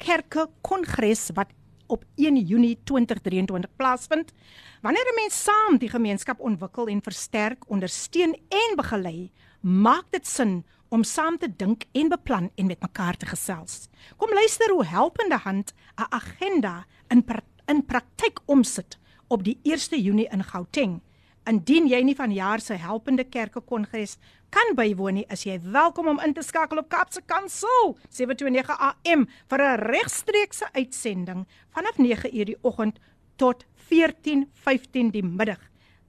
kerke 0.00 0.48
kongres 0.62 1.28
wat 1.36 1.52
op 1.86 2.04
1 2.16 2.36
Junie 2.48 2.78
2023 2.84 3.76
plaasvind. 3.76 4.32
Wanneer 4.80 5.04
'n 5.04 5.20
mens 5.20 5.42
saam 5.44 5.76
die 5.76 5.92
gemeenskap 5.92 6.40
ontwikkel 6.40 6.86
en 6.86 7.02
versterk, 7.02 7.68
ondersteun 7.68 8.32
en 8.48 8.76
begelei, 8.76 9.30
maak 9.60 10.06
dit 10.10 10.26
sin 10.26 10.64
om 10.88 11.04
saam 11.04 11.38
te 11.38 11.56
dink 11.56 11.84
en 11.92 12.08
beplan 12.08 12.50
en 12.54 12.66
met 12.66 12.80
mekaar 12.80 13.16
te 13.16 13.26
gesels. 13.26 13.88
Kom 14.16 14.32
luister 14.32 14.70
hoe 14.70 14.84
helpende 14.84 15.36
hand 15.36 15.74
'n 15.98 16.08
agenda 16.08 16.86
in 17.08 17.24
pra 17.24 17.42
in 17.66 17.84
praktyk 17.84 18.40
omsit 18.46 18.98
op 19.28 19.44
die 19.44 19.58
1 19.62 20.00
Junie 20.02 20.28
in 20.30 20.44
Gauteng. 20.44 21.02
Indien 21.42 21.88
jy 21.90 21.98
nie 22.06 22.14
vanjaar 22.14 22.60
se 22.62 22.76
helpende 22.78 23.24
kerke 23.26 23.58
kongres 23.66 24.12
kan 24.54 24.76
bywoon 24.78 25.16
nie, 25.18 25.24
is 25.34 25.42
jy 25.42 25.56
welkom 25.74 26.12
om 26.12 26.20
in 26.22 26.34
te 26.36 26.42
skakel 26.46 26.78
op 26.78 26.86
Kaapse 26.92 27.18
Kansel 27.26 27.96
729 28.14 28.76
AM 28.78 29.24
vir 29.50 29.62
'n 29.62 29.82
regstreekse 29.82 30.68
uitsending 30.72 31.42
vanaf 31.74 31.98
9uur 31.98 32.46
die 32.46 32.58
oggend 32.62 33.00
tot 33.36 33.64
14:15 33.90 35.10
die 35.10 35.24
middag. 35.24 35.58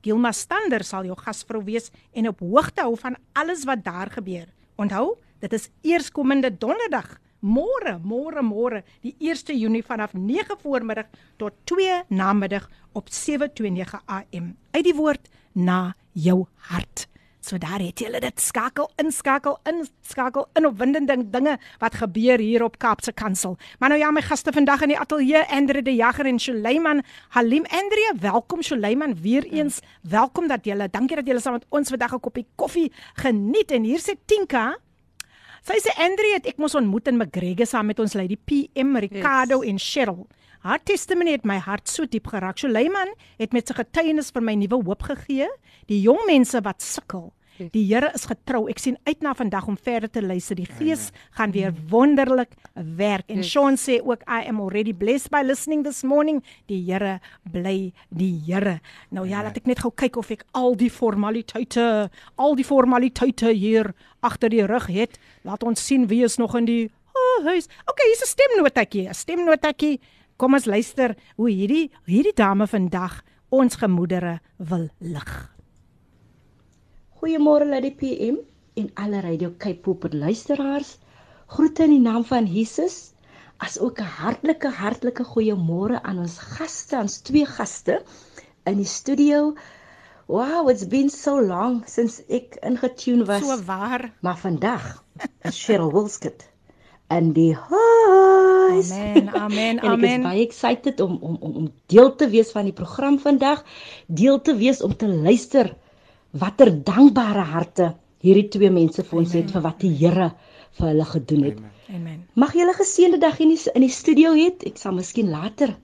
Gilma 0.03 0.31
Stander 0.31 0.83
sal 0.83 1.05
jou 1.05 1.17
gasvrou 1.17 1.63
wees 1.63 1.89
en 2.13 2.27
op 2.27 2.39
hoogte 2.39 2.81
hou 2.81 2.95
van 2.95 3.17
alles 3.33 3.65
wat 3.65 3.83
daar 3.83 4.11
gebeur. 4.11 4.53
Onthou, 4.77 5.17
dit 5.39 5.53
is 5.53 5.69
eerskomende 5.81 6.57
donderdag, 6.57 7.19
môre, 7.43 7.99
môre, 8.01 8.41
môre, 8.41 8.83
die 9.03 9.15
1 9.19 9.53
Junie 9.59 9.83
vanaf 9.83 10.15
9 10.15 10.57
voormiddag 10.63 11.11
tot 11.37 11.53
2 11.69 12.03
namiddag 12.09 12.69
op 12.93 13.11
729 13.11 14.01
AM. 14.07 14.55
Uit 14.71 14.85
die 14.87 14.95
woord 14.95 15.29
na 15.53 15.93
jou 16.13 16.45
hart. 16.71 17.07
So 17.43 17.57
daar 17.59 17.81
het 17.83 17.99
jy 17.99 18.07
dit 18.23 18.39
skakel 18.39 18.87
inskakel 19.01 19.57
inskakel 19.67 20.45
in 20.55 20.67
opwindende 20.69 21.17
dinge 21.27 21.57
wat 21.81 21.97
gebeur 21.99 22.39
hier 22.39 22.63
op 22.63 22.77
Kaapse 22.79 23.11
Kansel. 23.11 23.57
Maar 23.79 23.91
nou 23.91 23.99
ja, 23.99 24.11
my 24.15 24.21
gaste 24.23 24.53
vandag 24.55 24.85
in 24.85 24.93
die 24.93 24.99
ateljee 24.99 25.43
Andre 25.51 25.81
de 25.83 25.91
Jager 25.91 26.25
en 26.25 26.39
Suleiman 26.39 27.03
Halim. 27.35 27.65
Andre, 27.67 28.13
welkom 28.19 28.63
Suleiman 28.63 29.17
weer 29.19 29.43
eens. 29.51 29.81
Welkom 30.01 30.47
dat 30.47 30.63
julle. 30.65 30.87
Dankie 30.89 31.19
dat 31.19 31.27
julle 31.27 31.43
saam 31.43 31.59
met 31.59 31.67
ons 31.69 31.89
vandag 31.89 32.15
'n 32.15 32.19
koppie 32.19 32.47
koffie 32.55 32.91
geniet 33.13 33.71
en 33.71 33.83
hier 33.83 33.99
sê 33.99 34.15
Tinka 34.25 34.77
Sy 35.63 35.77
sê 35.79 35.93
Andre 36.03 36.33
het 36.33 36.47
ek 36.51 36.57
mos 36.59 36.73
ontmoet 36.75 37.05
in 37.07 37.15
McGregor 37.15 37.67
saam 37.69 37.87
met 37.87 37.99
ons 38.03 38.17
lady 38.19 38.35
PM 38.35 38.97
Ricardo 38.99 39.61
yes. 39.61 39.69
en 39.71 39.77
Cheryl. 39.79 40.25
Haar 40.67 40.81
testimony 40.83 41.37
het 41.37 41.45
my 41.47 41.55
hart 41.63 41.87
so 41.87 42.03
diep 42.03 42.27
geraak. 42.27 42.59
Suleiman 42.59 43.13
het 43.39 43.55
met 43.55 43.71
sy 43.71 43.77
getuienis 43.77 44.33
vir 44.35 44.43
my 44.43 44.57
nuwe 44.59 44.81
hoop 44.83 45.05
gegee. 45.07 45.47
Die 45.87 46.01
jong 46.03 46.19
mense 46.27 46.59
wat 46.67 46.83
sukkel. 46.83 47.29
Die 47.57 47.83
Here 47.85 48.09
is 48.15 48.25
getrou. 48.25 48.65
Ek 48.71 48.79
sien 48.81 48.97
uit 49.05 49.21
na 49.21 49.33
vandag 49.37 49.67
om 49.69 49.77
verder 49.77 50.09
te 50.09 50.23
luister. 50.23 50.57
Die 50.57 50.65
Gees 50.65 51.11
gaan 51.37 51.53
weer 51.53 51.73
wonderlik 51.89 52.55
werk. 52.73 53.29
En. 53.29 53.43
Sean 53.45 53.77
sê 53.77 53.99
ook 54.01 54.25
I 54.25 54.47
am 54.49 54.61
already 54.61 54.93
blessed 54.93 55.29
by 55.31 55.43
listening 55.45 55.83
this 55.85 56.01
morning. 56.03 56.41
Die 56.71 56.81
Here 56.87 57.19
bly 57.51 57.93
die 58.09 58.33
Here. 58.47 58.79
Nou 59.13 59.27
ja, 59.29 59.43
laat 59.45 59.59
ek 59.61 59.69
net 59.69 59.83
gou 59.83 59.93
kyk 59.93 60.17
of 60.17 60.31
ek 60.33 60.45
al 60.57 60.77
die 60.79 60.89
formaliteite, 60.91 62.09
al 62.35 62.57
die 62.57 62.65
formaliteite 62.65 63.53
hier 63.53 63.93
agter 64.25 64.49
die 64.49 64.65
rug 64.65 64.89
het. 64.89 65.19
Laat 65.45 65.63
ons 65.63 65.85
sien 65.85 66.07
wie 66.09 66.23
is 66.25 66.39
nog 66.41 66.57
in 66.57 66.65
die 66.69 66.83
oh, 67.13 67.45
huis. 67.45 67.69
Okay, 67.85 68.09
hier's 68.09 68.25
'n 68.25 68.33
stemnotetjie, 68.33 69.07
'n 69.09 69.13
stemnotetjie. 69.13 69.99
Kom 70.37 70.53
ons 70.53 70.65
luister 70.65 71.15
hoe 71.37 71.49
hierdie 71.49 71.91
hierdie 72.05 72.33
dame 72.35 72.67
vandag 72.67 73.21
ons 73.49 73.75
gemoedere 73.75 74.39
wil 74.57 74.89
lig. 74.99 75.52
Goeiemôre 77.23 77.63
Lady 77.63 77.91
PM 77.95 78.37
en 78.75 78.89
alle 78.99 79.21
Radio 79.23 79.53
Cape 79.57 79.79
Pulpit 79.79 80.13
luisteraars. 80.13 80.97
Groete 81.47 81.85
in 81.85 81.93
die 81.93 82.01
naam 82.03 82.25
van 82.27 82.43
Jesus. 82.51 83.13
As 83.63 83.77
ook 83.79 84.01
'n 84.03 84.09
hartlike 84.19 84.67
hartlike 84.67 85.23
goeiemôre 85.23 86.01
aan 86.03 86.19
ons 86.19 86.35
gaste, 86.37 86.97
ons 86.99 87.21
twee 87.23 87.45
gaste 87.45 88.01
in 88.65 88.75
die 88.75 88.89
studio. 88.99 89.55
Wow, 90.27 90.69
it's 90.69 90.83
been 90.87 91.09
so 91.09 91.39
long 91.39 91.87
since 91.87 92.23
ek 92.27 92.57
ingetune 92.59 93.23
was. 93.25 93.47
So 93.47 93.63
waar. 93.63 94.11
Maar 94.19 94.37
vandag 94.37 95.03
is 95.43 95.63
Cheryl 95.63 95.93
Wilskut 95.93 96.43
in 97.07 97.31
die 97.31 97.55
huis. 97.55 98.91
Amen. 98.91 99.29
Amen. 99.45 99.79
En 99.79 99.91
ek 99.91 100.03
is 100.03 100.11
Amen. 100.11 100.21
baie 100.21 100.43
excited 100.43 100.99
om 100.99 101.17
om 101.21 101.37
om 101.39 101.55
om 101.55 101.71
deel 101.85 102.15
te 102.15 102.27
wees 102.27 102.51
van 102.51 102.63
die 102.63 102.75
program 102.75 103.19
vandag, 103.19 103.63
deel 104.07 104.41
te 104.41 104.55
wees 104.55 104.81
om 104.81 104.95
te 104.95 105.07
luister 105.07 105.71
watter 106.33 106.71
dankbare 106.83 107.45
harte 107.53 107.93
hierdie 108.23 108.49
twee 108.55 108.71
mense 108.73 109.03
vir 109.03 109.19
ons 109.19 109.33
het 109.37 109.51
vir 109.53 109.63
wat 109.65 109.81
die 109.83 109.93
Here 109.99 110.31
vir 110.79 110.87
hulle 110.89 111.05
gedoen 111.05 111.43
het. 111.49 111.57
Amen. 111.93 112.23
Mag 112.35 112.53
julle 112.57 112.73
'n 112.73 112.81
geseënde 112.81 113.19
dag 113.19 113.39
in 113.39 113.49
die 113.49 113.61
in 113.75 113.81
die 113.81 113.89
studio 113.89 114.33
hê. 114.33 114.51
Ek 114.65 114.77
sal 114.77 114.93
miskien 114.93 115.29
later 115.29 115.75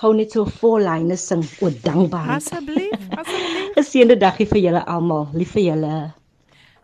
gou 0.00 0.12
net 0.14 0.32
so 0.32 0.44
vol 0.44 0.84
lyne 0.84 1.16
sing 1.16 1.42
oor 1.60 1.72
dankbaarheid. 1.82 2.36
Asseblief, 2.36 3.08
asseblief. 3.20 3.72
Geseënde 3.78 4.16
dagie 4.20 4.46
vir 4.46 4.60
julle 4.60 4.84
almal. 4.86 5.28
Lief 5.32 5.52
vir 5.56 5.62
julle. 5.62 6.14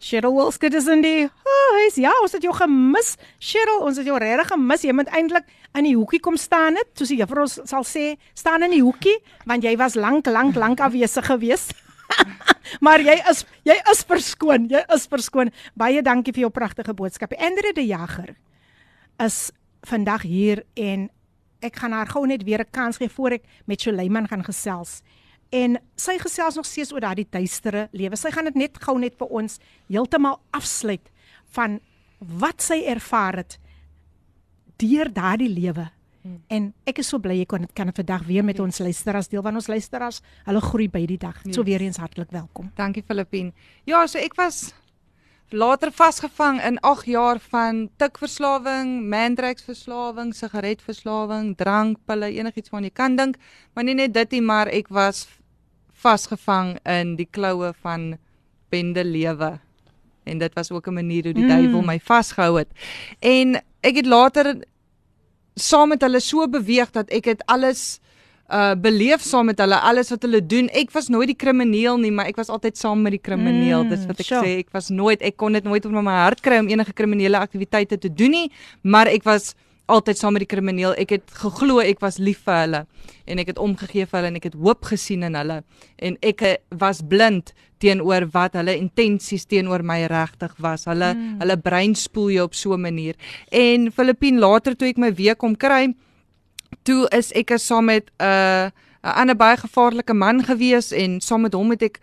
Cheryl 0.03 0.35
Wilskut 0.35 0.75
is 0.75 0.89
in 0.91 1.03
die 1.05 1.29
huis. 1.29 1.97
Ja, 2.01 2.11
ons 2.23 2.33
het 2.33 2.43
jou 2.43 2.55
gemis. 2.57 3.17
Cheryl, 3.39 3.85
ons 3.87 4.01
het 4.01 4.07
jou 4.09 4.19
regtig 4.19 4.49
gemis. 4.51 4.83
Jy 4.83 4.93
moet 4.93 5.13
eintlik 5.15 5.45
in 5.79 5.85
die 5.85 5.95
hoekie 5.95 6.21
kom 6.21 6.37
staan 6.37 6.75
het, 6.81 6.91
soos 6.99 7.13
die 7.13 7.21
juffrou 7.21 7.47
sal 7.47 7.87
sê, 7.87 8.17
staan 8.35 8.67
in 8.67 8.75
die 8.75 8.83
hoekie 8.83 9.15
want 9.47 9.65
jy 9.65 9.77
was 9.79 9.95
lank 9.95 10.27
lank 10.27 10.59
lank 10.59 10.81
afwesig 10.81 11.29
geweest. 11.31 11.77
maar 12.85 13.01
jy 13.01 13.17
is 13.31 13.45
jy 13.69 13.77
is 13.93 14.05
verskoon. 14.09 14.69
Jy 14.71 14.85
is 14.95 15.07
verskoon. 15.11 15.51
Baie 15.75 16.03
dankie 16.03 16.33
vir 16.33 16.47
jou 16.47 16.53
pragtige 16.55 16.95
boodskap. 16.95 17.35
Andre 17.39 17.73
de 17.73 17.87
Jager 17.87 18.35
is 19.23 19.51
vandag 19.89 20.23
hier 20.23 20.65
en 20.75 21.09
ek 21.63 21.79
gaan 21.79 21.95
haar 21.95 22.11
gou 22.11 22.27
net 22.27 22.43
weer 22.43 22.63
'n 22.63 22.71
kans 22.71 22.97
gee 22.97 23.09
voor 23.09 23.39
ek 23.39 23.45
met 23.67 23.81
Suleiman 23.81 24.29
gaan 24.29 24.45
gesels. 24.45 25.03
En 25.53 25.79
sy 25.97 26.19
gesels 26.19 26.55
nog 26.55 26.67
steeds 26.67 26.93
oor 26.93 27.01
daardie 27.01 27.27
duistere 27.31 27.89
lewe. 27.93 28.17
Sy 28.17 28.31
gaan 28.31 28.45
dit 28.45 28.55
net 28.55 28.79
gou 28.81 28.99
net 28.99 29.15
vir 29.19 29.29
ons 29.29 29.59
heeltemal 29.89 30.41
afsluit 30.51 31.11
van 31.53 31.81
wat 32.19 32.63
sy 32.63 32.83
ervaar 32.87 33.37
het 33.37 33.59
deur 34.77 35.13
daardie 35.13 35.51
lewe. 35.53 35.91
En 36.47 36.69
ek 36.87 37.01
is 37.03 37.09
so 37.11 37.19
bly 37.19 37.41
ek 37.43 37.51
kon 37.51 37.65
dit 37.65 37.73
kan 37.75 37.91
vandag 37.95 38.27
weer 38.29 38.45
met 38.45 38.61
ons 38.63 38.79
luisteraars 38.79 39.29
deel 39.29 39.43
want 39.43 39.59
ons 39.59 39.67
luisteraars, 39.67 40.21
hulle 40.47 40.61
groei 40.61 40.89
by 40.89 41.07
die 41.07 41.19
dag. 41.19 41.41
So 41.43 41.63
Yes. 41.63 41.67
weer 41.67 41.81
eens 41.81 41.97
hartlik 41.97 42.31
welkom. 42.31 42.71
Dankie 42.77 43.03
Filippien. 43.03 43.53
Ja, 43.85 44.07
so 44.07 44.19
ek 44.19 44.35
was 44.37 44.73
later 45.51 45.91
vasgevang 45.93 46.63
in 46.65 46.79
8 46.81 47.07
jaar 47.07 47.39
van 47.39 47.91
tikverslawing, 47.97 49.09
mandrakesverslawing, 49.09 50.33
sigaretverslawing, 50.35 51.57
drankpille, 51.57 52.31
enigiets 52.33 52.71
waaraan 52.71 52.89
jy 52.89 52.95
kan 52.95 53.17
dink, 53.17 53.37
maar 53.75 53.85
nie 53.85 53.95
net 53.95 54.15
dit 54.15 54.31
nie, 54.31 54.43
maar 54.43 54.69
ek 54.69 54.89
was 54.89 55.27
vasgevang 56.03 56.79
in 56.89 57.17
die 57.17 57.29
kloue 57.31 57.73
van 57.83 58.17
bende 58.71 59.05
lewe. 59.05 59.59
En 60.25 60.39
dit 60.39 60.55
was 60.55 60.71
ook 60.71 60.87
'n 60.87 60.95
manier 60.95 61.25
hoe 61.25 61.35
die 61.35 61.45
mm. 61.45 61.49
duiwel 61.49 61.83
my 61.83 61.99
vasgehou 62.01 62.59
het. 62.59 62.69
En 63.21 63.61
ek 63.81 63.97
het 63.97 64.07
later 64.07 64.63
saam 65.57 65.93
met 65.93 66.03
hulle 66.03 66.21
so 66.21 66.47
beweeg 66.49 66.91
dat 66.95 67.11
ek 67.11 67.25
het 67.33 67.43
alles 67.47 68.01
uh 68.53 68.75
beleef 68.77 69.23
saam 69.25 69.47
met 69.49 69.61
hulle 69.63 69.79
alles 69.81 70.11
wat 70.13 70.23
hulle 70.27 70.43
doen. 70.47 70.69
Ek 70.77 70.91
was 70.93 71.09
nooit 71.09 71.31
die 71.31 71.39
krimineel 71.39 71.97
nie, 71.99 72.11
maar 72.13 72.29
ek 72.29 72.37
was 72.37 72.51
altyd 72.53 72.77
saam 72.77 73.01
met 73.03 73.17
die 73.17 73.23
krimineel. 73.23 73.85
Mm, 73.85 73.89
Dis 73.95 74.05
wat 74.07 74.21
ek 74.21 74.29
sure. 74.29 74.43
sê. 74.45 74.59
Ek 74.67 74.73
was 74.77 74.91
nooit 74.93 75.23
ek 75.25 75.39
kon 75.41 75.57
dit 75.57 75.65
nooit 75.65 75.87
op 75.89 75.93
my 75.93 76.19
hart 76.25 76.43
kry 76.45 76.59
om 76.61 76.69
enige 76.69 76.93
kriminele 76.93 77.41
aktiwiteite 77.41 77.99
te 77.99 78.13
doen 78.13 78.31
nie, 78.31 78.49
maar 78.83 79.09
ek 79.09 79.25
was 79.25 79.55
altyd 79.87 80.19
saam 80.19 80.37
met 80.37 80.45
die 80.45 80.51
krimineel. 80.51 80.95
Ek 81.01 81.11
het 81.17 81.35
geglo 81.37 81.81
ek 81.83 82.01
was 82.01 82.19
lief 82.23 82.45
vir 82.47 82.61
hulle 82.61 82.81
en 83.27 83.43
ek 83.43 83.53
het 83.53 83.59
omgegee 83.59 84.07
vir 84.07 84.19
hulle 84.19 84.31
en 84.33 84.39
ek 84.41 84.49
het 84.51 84.57
hoop 84.59 84.85
gesien 84.91 85.23
in 85.27 85.35
hulle 85.39 85.63
en 85.99 86.17
ek 86.23 86.43
eh, 86.47 86.57
was 86.79 87.03
blind 87.03 87.53
teenoor 87.83 88.29
wat 88.35 88.55
hulle 88.55 88.77
intensies 88.79 89.47
teenoor 89.51 89.83
my 89.83 90.05
regtig 90.11 90.55
was. 90.63 90.87
Hulle 90.87 91.13
mm. 91.15 91.43
hulle 91.43 91.59
brein 91.59 91.97
spoel 91.99 92.31
jou 92.37 92.47
op 92.47 92.55
so 92.55 92.75
'n 92.75 92.81
manier. 92.81 93.17
En 93.51 93.91
Filippien 93.91 94.39
later 94.39 94.77
toe 94.77 94.89
ek 94.89 94.99
my 94.99 95.13
weer 95.15 95.37
kom 95.37 95.57
kry, 95.57 95.95
toe 96.85 97.09
is 97.11 97.33
ek 97.33 97.59
saam 97.59 97.85
met 97.85 98.11
'n 98.19 98.25
uh, 98.25 98.71
'n 99.03 99.15
ander 99.19 99.37
baie 99.37 99.57
gevaarlike 99.57 100.15
man 100.15 100.45
gewees 100.45 100.93
en 100.93 101.21
saam 101.21 101.43
met 101.43 101.55
hom 101.55 101.71
het 101.71 101.83
ek 101.83 101.99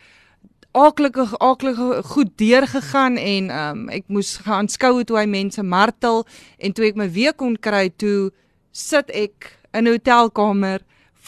aaklige 0.86 1.26
aaklige 1.40 2.02
goed 2.12 2.32
deurgegaan 2.38 3.18
en 3.18 3.50
um, 3.52 3.80
ek 3.90 4.06
moes 4.08 4.38
gaan 4.46 4.68
skou 4.72 4.94
hoe 5.02 5.18
hy 5.20 5.26
mense 5.30 5.64
martel 5.64 6.26
en 6.58 6.74
toe 6.74 6.86
ek 6.90 6.96
my 7.00 7.08
weer 7.16 7.34
kon 7.34 7.56
kry 7.58 7.90
toe 7.98 8.32
sit 8.72 9.10
ek 9.12 9.52
in 9.74 9.86
'n 9.88 9.92
hotelkamer 9.94 10.80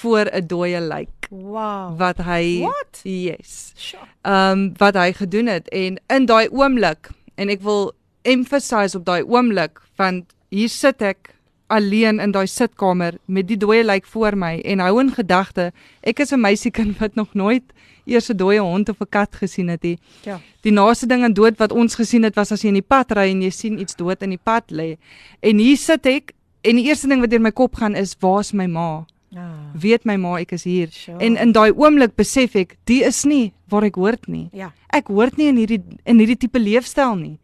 voor 0.02 0.26
'n 0.32 0.48
dooie 0.48 0.80
lijk 0.82 1.10
Wow. 1.32 1.96
wat 1.98 2.18
hy 2.18 2.60
What? 2.62 3.00
yes 3.04 3.72
Sure. 3.76 4.04
ehm 4.24 4.52
um, 4.52 4.74
wat 4.78 4.96
hy 4.96 5.14
gedoen 5.14 5.48
het 5.48 5.68
en 5.72 6.00
in 6.10 6.26
daai 6.26 6.48
oomblik 6.52 7.10
en 7.38 7.50
ek 7.50 7.62
wil 7.62 7.94
emphasize 8.24 8.98
op 8.98 9.06
daai 9.06 9.24
oomblik 9.24 9.80
want 9.98 10.26
hier 10.50 10.70
sit 10.70 11.02
ek 11.02 11.36
alleen 11.72 12.20
in 12.20 12.34
daai 12.36 12.48
sitkamer 12.48 13.18
met 13.26 13.48
die 13.48 13.58
dooie 13.58 13.84
lijk 13.84 14.06
voor 14.06 14.36
my 14.38 14.60
en 14.66 14.84
hou 14.84 15.00
in 15.02 15.12
gedagte 15.16 15.72
ek 16.04 16.20
is 16.20 16.32
'n 16.32 16.42
meisiekind 16.42 17.00
wat 17.00 17.16
nog 17.16 17.34
nooit 17.34 17.64
eers 18.06 18.30
'n 18.30 18.38
dooie 18.38 18.60
hond 18.60 18.90
of 18.90 19.00
'n 19.02 19.10
kat 19.10 19.36
gesien 19.36 19.68
het 19.68 19.84
nie. 19.84 19.98
Ja. 20.24 20.40
Die 20.62 20.72
naaste 20.72 21.08
ding 21.08 21.24
aan 21.24 21.34
dood 21.34 21.58
wat 21.58 21.72
ons 21.72 21.96
gesien 21.96 22.24
het 22.24 22.36
was 22.36 22.52
as 22.52 22.62
jy 22.62 22.68
in 22.68 22.82
die 22.82 22.90
pad 22.94 23.12
ry 23.12 23.30
en 23.30 23.42
jy 23.42 23.50
sien 23.50 23.80
iets 23.80 23.96
dood 23.96 24.22
in 24.22 24.30
die 24.30 24.44
pad 24.44 24.72
lê. 24.72 24.98
En 25.40 25.58
hier 25.58 25.78
sit 25.78 26.06
ek 26.06 26.34
en 26.62 26.76
die 26.76 26.86
eerste 26.86 27.08
ding 27.08 27.22
wat 27.22 27.30
deur 27.30 27.42
my 27.42 27.52
kop 27.52 27.76
gaan 27.76 27.96
is 27.96 28.16
waar's 28.20 28.54
my 28.54 28.66
ma? 28.66 29.06
Ah. 29.36 29.72
Weet 29.74 30.06
my 30.06 30.18
ma 30.18 30.38
ek 30.40 30.52
is 30.52 30.64
hier. 30.64 30.90
Sure. 30.92 31.18
En 31.18 31.38
in 31.38 31.52
daai 31.52 31.72
oomblik 31.72 32.16
besef 32.16 32.56
ek, 32.56 32.78
die 32.84 33.04
is 33.04 33.24
nie 33.24 33.54
waar 33.70 33.84
ek 33.84 33.96
hoort 33.96 34.28
nie. 34.28 34.50
Ja. 34.52 34.74
Ek 34.90 35.08
hoort 35.08 35.38
nie 35.38 35.48
in 35.48 35.58
hierdie 35.58 35.82
in 36.06 36.20
hierdie 36.20 36.38
tipe 36.38 36.60
leefstyl 36.60 37.16
nie. 37.16 37.38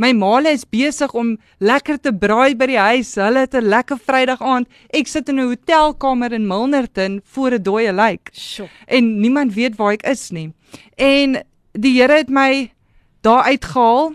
My 0.00 0.14
maale 0.16 0.54
is 0.54 0.62
besig 0.64 1.12
om 1.12 1.34
lekker 1.60 1.98
te 2.00 2.12
braai 2.16 2.54
by 2.56 2.70
die 2.70 2.78
huis. 2.80 3.10
Hulle 3.20 3.42
het 3.44 3.54
'n 3.54 3.68
lekker 3.68 3.98
Vrydag 4.00 4.40
aand. 4.40 4.66
Ek 4.96 5.06
sit 5.06 5.28
in 5.28 5.36
'n 5.36 5.52
hotelkamer 5.52 6.32
in 6.32 6.46
Milnerton 6.46 7.20
voor 7.24 7.52
'n 7.52 7.62
dooie 7.62 7.92
lijk 7.92 8.30
Sjoe. 8.32 8.68
en 8.86 9.20
niemand 9.20 9.54
weet 9.54 9.76
waar 9.76 9.92
ek 9.92 10.02
is 10.02 10.30
nie. 10.30 10.54
En 10.96 11.44
die 11.72 12.00
Here 12.00 12.16
het 12.16 12.28
my 12.28 12.72
daar 13.20 13.42
uitgehaal 13.42 14.14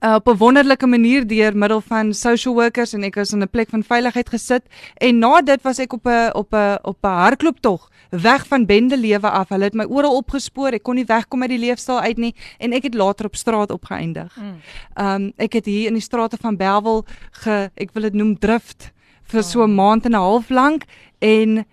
uh, 0.00 0.14
op 0.14 0.28
'n 0.28 0.36
wonderlike 0.36 0.86
manier 0.86 1.26
deur 1.26 1.56
middel 1.56 1.80
van 1.80 2.14
social 2.14 2.54
workers 2.54 2.92
en 2.92 3.02
ek 3.02 3.14
was 3.14 3.32
in 3.32 3.42
'n 3.42 3.48
plek 3.48 3.68
van 3.68 3.82
veiligheid 3.82 4.28
gesit 4.28 4.62
en 4.94 5.18
na 5.18 5.40
dit 5.40 5.62
was 5.62 5.78
ek 5.78 5.92
op 5.92 6.06
'n 6.06 6.30
op 6.34 6.54
'n 6.54 6.78
op 6.82 6.98
'n 7.04 7.08
hardlooptog 7.08 7.90
weg 8.10 8.46
van 8.46 8.66
bende 8.66 8.98
lewe 8.98 9.30
af. 9.30 9.48
Hulle 9.48 9.64
het 9.64 9.74
my 9.74 9.84
oral 9.84 10.16
opgespoor. 10.16 10.72
Ek 10.76 10.82
kon 10.82 10.94
nie 10.94 11.04
wegkom 11.04 11.42
uit 11.42 11.50
die 11.50 11.58
leefstyl 11.58 12.00
uit 12.00 12.16
nie 12.16 12.34
en 12.58 12.72
ek 12.72 12.82
het 12.82 12.94
later 12.94 13.26
op 13.26 13.36
straat 13.36 13.70
opgeëindig. 13.70 14.36
Mm. 14.36 14.60
Um 15.06 15.32
ek 15.36 15.52
het 15.52 15.66
hier 15.66 15.86
in 15.86 15.98
die 15.98 16.04
strate 16.04 16.36
van 16.40 16.56
Bellville 16.56 17.04
ge 17.42 17.70
ek 17.74 17.92
wil 17.92 18.02
dit 18.02 18.14
noem 18.14 18.38
drift 18.38 18.92
vir 19.32 19.42
so 19.42 19.62
'n 19.62 19.74
maand 19.74 20.04
en 20.04 20.12
'n 20.12 20.14
half 20.14 20.50
lank 20.50 20.84
en 21.18 21.64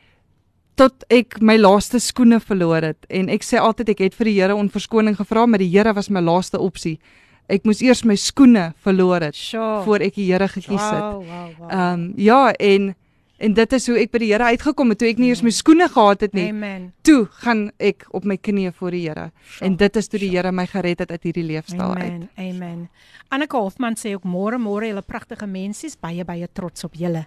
tot 0.76 1.04
ek 1.10 1.42
my 1.42 1.58
laaste 1.58 2.00
skoene 2.00 2.40
verloor 2.40 2.82
het 2.82 3.06
en 3.10 3.30
ek 3.30 3.44
sê 3.44 3.60
altyd 3.62 3.90
ek 3.90 4.00
het 4.00 4.16
vir 4.16 4.26
die 4.26 4.42
Here 4.42 4.56
om 4.56 4.70
verskoning 4.70 5.16
gevra 5.16 5.46
maar 5.46 5.60
die 5.60 5.70
Here 5.70 5.94
was 5.94 6.10
my 6.10 6.20
laaste 6.20 6.60
opsie. 6.60 7.00
Ek 7.54 7.68
moes 7.70 7.84
eers 7.86 8.04
my 8.08 8.16
skoene 8.18 8.72
verloor 8.84 9.22
het 9.30 9.38
Sure. 9.38 9.84
voor 9.86 10.04
ek 10.06 10.16
die 10.18 10.28
Here 10.32 10.48
gekies 10.50 10.82
het. 10.82 11.00
Wow, 11.00 11.24
wow, 11.24 11.50
wow. 11.60 11.72
Ehm 11.72 11.94
um, 11.94 12.14
ja 12.18 12.52
en 12.54 12.94
en 13.44 13.54
dit 13.54 13.74
is 13.76 13.88
hoe 13.90 13.98
ek 14.00 14.12
by 14.14 14.20
die 14.24 14.32
Here 14.32 14.44
uitgekom 14.54 14.94
het 14.94 15.00
toe 15.02 15.10
ek 15.10 15.20
nie 15.20 15.30
eers 15.34 15.42
my 15.44 15.52
skoene 15.52 15.90
gehad 15.92 16.22
het 16.22 16.34
nie. 16.34 16.48
Amen. 16.50 16.94
Toe 17.04 17.26
gaan 17.44 17.72
ek 17.78 18.06
op 18.16 18.24
my 18.26 18.38
knieë 18.38 18.72
voor 18.78 18.96
die 18.96 19.04
Here 19.08 19.32
Sure, 19.46 19.68
en 19.68 19.76
dit 19.78 19.96
is 20.00 20.08
toe 20.08 20.20
die 20.20 20.30
Here 20.32 20.52
my 20.52 20.66
gered 20.72 21.04
het 21.04 21.12
uit 21.12 21.24
hierdie 21.24 21.44
leefstyl 21.44 21.96
uit. 21.96 22.04
Amen. 22.04 22.30
Amen. 22.38 22.90
Anneke 23.30 23.58
Hofman 23.58 23.98
sê 24.00 24.14
ook 24.16 24.24
môre 24.24 24.58
môre 24.62 24.88
julle 24.88 25.02
pragtige 25.02 25.48
mensies, 25.50 25.98
baie 26.00 26.26
baie 26.26 26.48
trots 26.54 26.84
op 26.84 26.96
julle. 26.96 27.26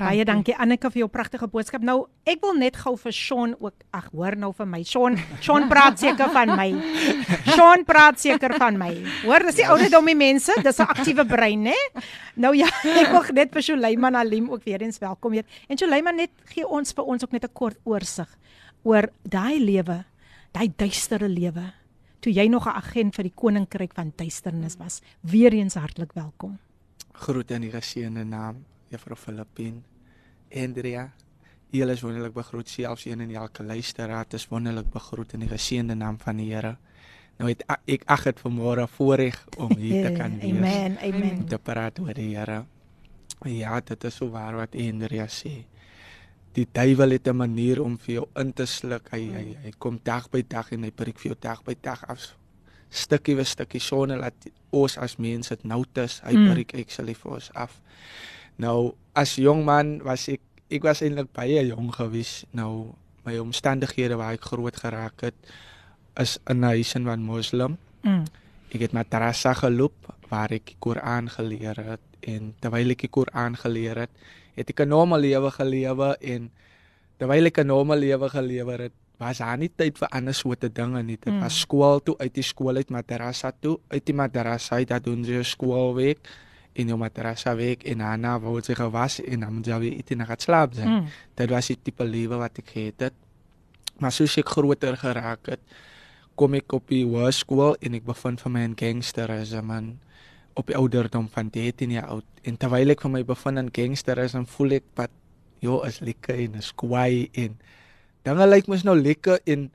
Baie 0.00 0.24
dankie 0.24 0.54
Anneke 0.56 0.88
vir 0.92 1.02
jou 1.02 1.08
pragtige 1.12 1.46
boodskap. 1.52 1.82
Nou, 1.84 2.06
ek 2.28 2.40
wil 2.44 2.54
net 2.56 2.78
gou 2.80 2.94
vir 2.96 3.12
Sean 3.12 3.52
ook 3.60 3.84
ag 3.92 4.06
hoor 4.14 4.36
nou 4.40 4.52
vir 4.56 4.68
my. 4.68 4.80
Sean, 4.88 5.18
Sean 5.44 5.68
praat 5.68 6.00
seker 6.00 6.32
van 6.32 6.54
my. 6.56 6.68
Sean 7.52 7.84
praat 7.88 8.20
seker 8.22 8.56
van 8.60 8.78
my. 8.80 8.90
Hoor, 9.26 9.44
dis 9.50 9.60
die 9.60 9.68
ouderdom 9.68 10.08
die 10.08 10.16
mense, 10.16 10.56
dis 10.64 10.80
'n 10.80 10.88
aktiewe 10.88 11.26
brein, 11.28 11.68
né? 11.68 11.76
Nou 12.36 12.54
ja, 12.56 12.70
ek 13.02 13.12
wil 13.12 13.28
net 13.36 13.52
vir 13.52 13.62
Suleiman 13.62 14.16
Alim 14.16 14.50
ook 14.50 14.64
weer 14.64 14.80
eens 14.82 14.98
welkom 14.98 15.32
heet. 15.32 15.46
En 15.68 15.76
Suleiman 15.76 16.16
net 16.16 16.32
gee 16.54 16.66
ons 16.66 16.92
vir 16.92 17.04
ons 17.04 17.22
ook 17.22 17.32
net 17.32 17.44
'n 17.44 17.52
kort 17.52 17.78
oorsig 17.84 18.28
oor 18.82 19.12
daai 19.22 19.60
lewe, 19.60 20.04
daai 20.52 20.72
duistere 20.76 21.28
lewe 21.28 21.72
toe 22.22 22.32
jy 22.32 22.48
nog 22.48 22.66
'n 22.66 22.76
agent 22.76 23.14
vir 23.14 23.24
die 23.24 23.34
koninkryk 23.34 23.94
van 23.94 24.12
duisternis 24.16 24.76
was. 24.78 25.02
Weereens 25.20 25.74
hartlik 25.74 26.12
welkom. 26.14 26.58
Groete 27.12 27.54
in 27.54 27.60
die 27.60 27.70
geseënde 27.70 28.24
naam 28.24 28.64
Juffrou 28.92 29.16
Filippin. 29.16 29.82
Andrea, 30.52 31.06
julle 31.72 31.94
is 31.96 32.02
wonderlik 32.04 32.34
begroet 32.36 32.68
selfs 32.68 33.06
een 33.08 33.20
in 33.24 33.34
elke 33.34 33.64
luisteraar 33.64 34.26
is 34.36 34.44
wonderlik 34.50 34.90
begroet 34.92 35.32
in 35.32 35.46
die 35.46 35.48
geseënde 35.48 35.96
naam 35.96 36.18
van 36.20 36.36
die 36.42 36.50
Here. 36.52 36.76
Nou 37.38 37.48
het 37.48 37.64
ek 37.88 38.04
ag 38.12 38.26
dit 38.28 38.42
vanmôre 38.44 38.84
voorreg 38.98 39.38
om 39.56 39.72
hier 39.80 40.04
te 40.06 40.12
kan 40.20 40.36
wees. 40.42 40.52
Amen. 40.60 40.98
Amen. 41.00 41.46
Te 41.48 41.58
praat 41.58 41.98
oor 42.04 42.12
die 42.14 42.34
Here. 42.36 42.64
Ja, 43.48 43.80
dit 43.80 44.04
is 44.04 44.14
so 44.20 44.28
waar 44.30 44.60
wat 44.60 44.76
Andrea 44.78 45.26
sê. 45.32 45.62
Die 46.52 46.66
duiwel 46.68 47.16
het 47.16 47.26
'n 47.28 47.36
manier 47.36 47.80
om 47.82 47.96
vir 47.98 48.14
jou 48.14 48.26
in 48.36 48.52
te 48.52 48.66
sluk. 48.66 49.08
Hy 49.10 49.22
hy, 49.32 49.56
hy 49.64 49.72
kom 49.78 49.98
dag 50.04 50.28
by 50.30 50.42
dag 50.48 50.70
en 50.72 50.82
hy 50.84 50.90
prik 50.90 51.18
vir 51.18 51.32
jou 51.32 51.38
dag 51.40 51.64
by 51.64 51.74
dag 51.80 52.04
af. 52.08 52.36
stukkie 52.92 53.34
vir 53.34 53.44
stukkie 53.44 53.80
sonder 53.80 54.20
dat 54.20 54.34
ons 54.70 54.98
as 54.98 55.16
mense 55.16 55.48
dit 55.48 55.64
notas, 55.64 56.20
hy 56.24 56.34
Mm. 56.34 56.50
breek 56.52 56.74
actually 56.74 57.14
vir 57.14 57.32
ons 57.32 57.50
af. 57.54 57.80
Nou 58.56 58.94
as 59.14 59.36
jong 59.36 59.64
man 59.64 60.00
was 60.04 60.28
ek 60.28 60.40
ek 60.72 60.82
was 60.82 61.02
eintlik 61.02 61.32
baie 61.32 61.66
jong 61.68 61.92
gewees. 61.92 62.44
Nou 62.52 62.94
my 63.24 63.38
omstandighede 63.38 64.16
waar 64.18 64.34
ek 64.34 64.44
groot 64.50 64.76
geraak 64.76 65.20
het 65.20 65.34
is 66.20 66.38
in 66.48 66.60
'n 66.60 66.64
huis 66.64 66.94
in 66.94 67.04
van 67.04 67.22
moslim. 67.22 67.78
Mm. 68.02 68.24
Ek 68.74 68.80
het 68.80 68.92
madrasa 68.92 69.54
geloop 69.54 69.94
waar 70.28 70.50
ek 70.52 70.64
die 70.66 70.76
Koran 70.78 71.28
geleer 71.28 71.76
het 71.76 72.00
en 72.20 72.54
terwyl 72.60 72.90
ek 72.90 73.00
die 73.00 73.08
Koran 73.08 73.56
geleer 73.56 73.96
het, 73.96 74.10
het 74.56 74.70
ek 74.70 74.80
'n 74.80 74.88
normale 74.88 75.22
lewe 75.22 75.50
gelewe 75.50 76.16
en 76.20 76.50
terwyl 77.18 77.46
ek 77.46 77.58
'n 77.58 77.66
normale 77.66 78.00
lewe 78.00 78.28
gelewer 78.28 78.80
het, 78.80 78.92
was 79.18 79.38
daar 79.38 79.58
nie 79.58 79.70
tyd 79.76 79.98
vir 79.98 80.08
ander 80.08 80.34
soorte 80.34 80.68
dinge 80.72 81.02
nie. 81.02 81.16
Dit 81.20 81.32
Mm. 81.32 81.40
was 81.40 81.60
skool 81.60 82.00
toe, 82.00 82.16
uit 82.18 82.34
die 82.34 82.42
skool 82.42 82.76
uit 82.76 82.90
madrasa 82.90 83.52
toe, 83.60 83.78
uit 83.88 84.06
die 84.06 84.14
madrasa 84.14 84.76
uit 84.76 84.88
dat 84.88 85.04
doen 85.04 85.24
jy 85.24 85.32
jou 85.32 85.44
skoolweek 86.72 86.80
en 86.80 86.88
jou 86.88 86.98
madrasa 86.98 87.54
week 87.56 87.84
en 87.84 87.98
daarna 87.98 88.40
word 88.40 88.68
jy 88.68 88.74
gewas 88.74 89.20
en 89.20 89.40
dan 89.40 89.52
moet 89.52 89.66
jy 89.66 89.78
weer 89.80 89.92
iets 90.00 90.16
na 90.16 90.24
gaan 90.24 90.38
slaap 90.38 90.74
zijn. 90.74 90.88
Mm. 90.88 91.06
Dit 91.34 91.50
was 91.50 91.66
die 91.66 91.78
tipe 91.82 92.04
lewe 92.04 92.36
wat 92.38 92.58
ek 92.58 92.70
gehad 92.72 93.00
het. 93.00 93.12
Maar 94.00 94.12
soos 94.12 94.36
ek 94.38 94.48
groter 94.48 94.96
geraak 94.96 95.46
het, 95.46 95.60
kom 96.34 96.54
ek 96.54 96.72
op 96.72 96.88
die 96.88 97.04
hoërskool 97.04 97.76
en 97.80 97.94
ek 97.94 98.04
bevind 98.04 98.40
van 98.40 98.52
my 98.52 98.62
in 98.64 98.76
gangsterisme 98.76 99.62
man 99.62 99.98
op 100.54 100.66
die 100.66 100.76
ouderdom 100.76 101.28
van 101.28 101.50
13 101.50 101.90
jaar 101.90 102.08
oud. 102.08 102.24
En 102.44 102.56
terwyl 102.56 102.90
ek 102.90 103.00
van 103.00 103.12
my 103.12 103.24
bevind 103.24 103.58
in 103.58 103.70
gangsterisme, 103.72 104.46
voel 104.46 104.78
ek 104.80 104.84
wat 104.96 105.10
jo 105.60 105.82
is 105.86 106.00
lekker 106.00 106.34
en 106.34 106.58
is 106.58 106.72
kwaai 106.74 107.28
en 107.38 107.58
dinge 108.24 108.46
lyk 108.46 108.66
mos 108.66 108.82
nou 108.84 108.96
lekker 108.96 109.40
en 109.46 109.70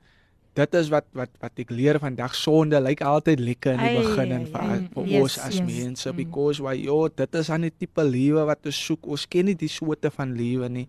dit 0.58 0.74
is 0.80 0.90
wat 0.92 1.06
wat 1.16 1.30
wat 1.42 1.60
ek 1.62 1.70
leer 1.70 1.98
vandag 2.02 2.34
sonde 2.34 2.80
lyk 2.82 3.02
altyd 3.06 3.40
lekker 3.40 3.76
in 3.76 3.84
die 3.84 4.02
begin 4.02 4.34
en 4.38 4.46
vir 4.50 4.64
ai. 4.64 4.80
vir 4.94 5.06
Yes, 5.12 5.22
ons 5.22 5.38
as 5.46 5.58
yes. 5.60 5.66
mense 5.68 6.10
Mm. 6.10 6.16
because 6.16 6.62
why 6.64 6.74
jo 6.74 7.08
dit 7.08 7.34
is 7.34 7.50
aan 7.50 7.66
die 7.68 7.74
tipe 7.74 8.04
lewe 8.04 8.44
wat 8.48 8.66
ons 8.66 8.84
soek. 8.88 9.06
Ons 9.06 9.26
ken 9.30 9.46
nie 9.50 9.54
die 9.58 9.70
soorte 9.70 10.10
van 10.10 10.34
lewe 10.34 10.68
nie. 10.68 10.88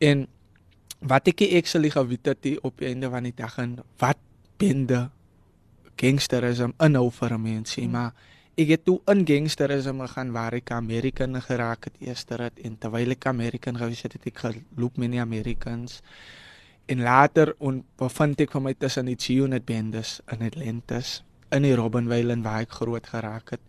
En 0.00 0.26
wat 1.00 1.28
ek 1.28 1.44
actually 1.56 1.90
geweet 1.90 2.26
het 2.26 2.46
op 2.62 2.78
die 2.78 2.88
einde 2.92 3.10
van 3.10 3.24
die 3.24 3.34
dag 3.36 3.58
en 3.58 3.78
wat 4.00 4.20
bende 4.58 5.08
gangsterisme 6.00 6.74
inhou 6.80 7.10
vir 7.10 7.34
'n 7.34 7.42
mens, 7.42 7.76
mm. 7.76 7.90
maar 7.90 8.12
ek 8.56 8.68
het 8.68 8.84
toe 8.84 9.00
in 9.10 9.24
gangsterisme 9.26 10.06
gaan 10.08 10.32
waar 10.32 10.54
ek 10.54 10.70
American 10.70 11.40
geraak 11.40 11.84
het 11.84 11.96
eers 12.00 12.24
dit 12.24 12.64
en 12.64 12.78
terwyl 12.78 13.10
ek 13.10 13.26
American 13.26 13.76
gewees 13.76 14.02
het, 14.02 14.12
het 14.12 14.26
ek 14.26 14.38
geloop 14.38 14.96
met 14.96 15.10
die 15.10 15.20
Americans. 15.20 16.02
En 16.86 17.00
later 17.02 17.54
on 17.58 17.84
bevind 17.96 18.40
ek 18.44 18.50
van 18.52 18.62
my 18.66 18.74
tussen 18.76 19.06
die 19.08 19.16
G-Unit 19.16 19.64
bendes 19.64 20.18
in 20.32 20.42
Atlantis 20.44 21.22
in 21.54 21.62
die 21.62 21.74
Robbenwyl 21.78 22.34
waar 22.42 22.60
ek 22.66 22.70
groot 22.76 23.06
geraak 23.06 23.50
het. 23.54 23.60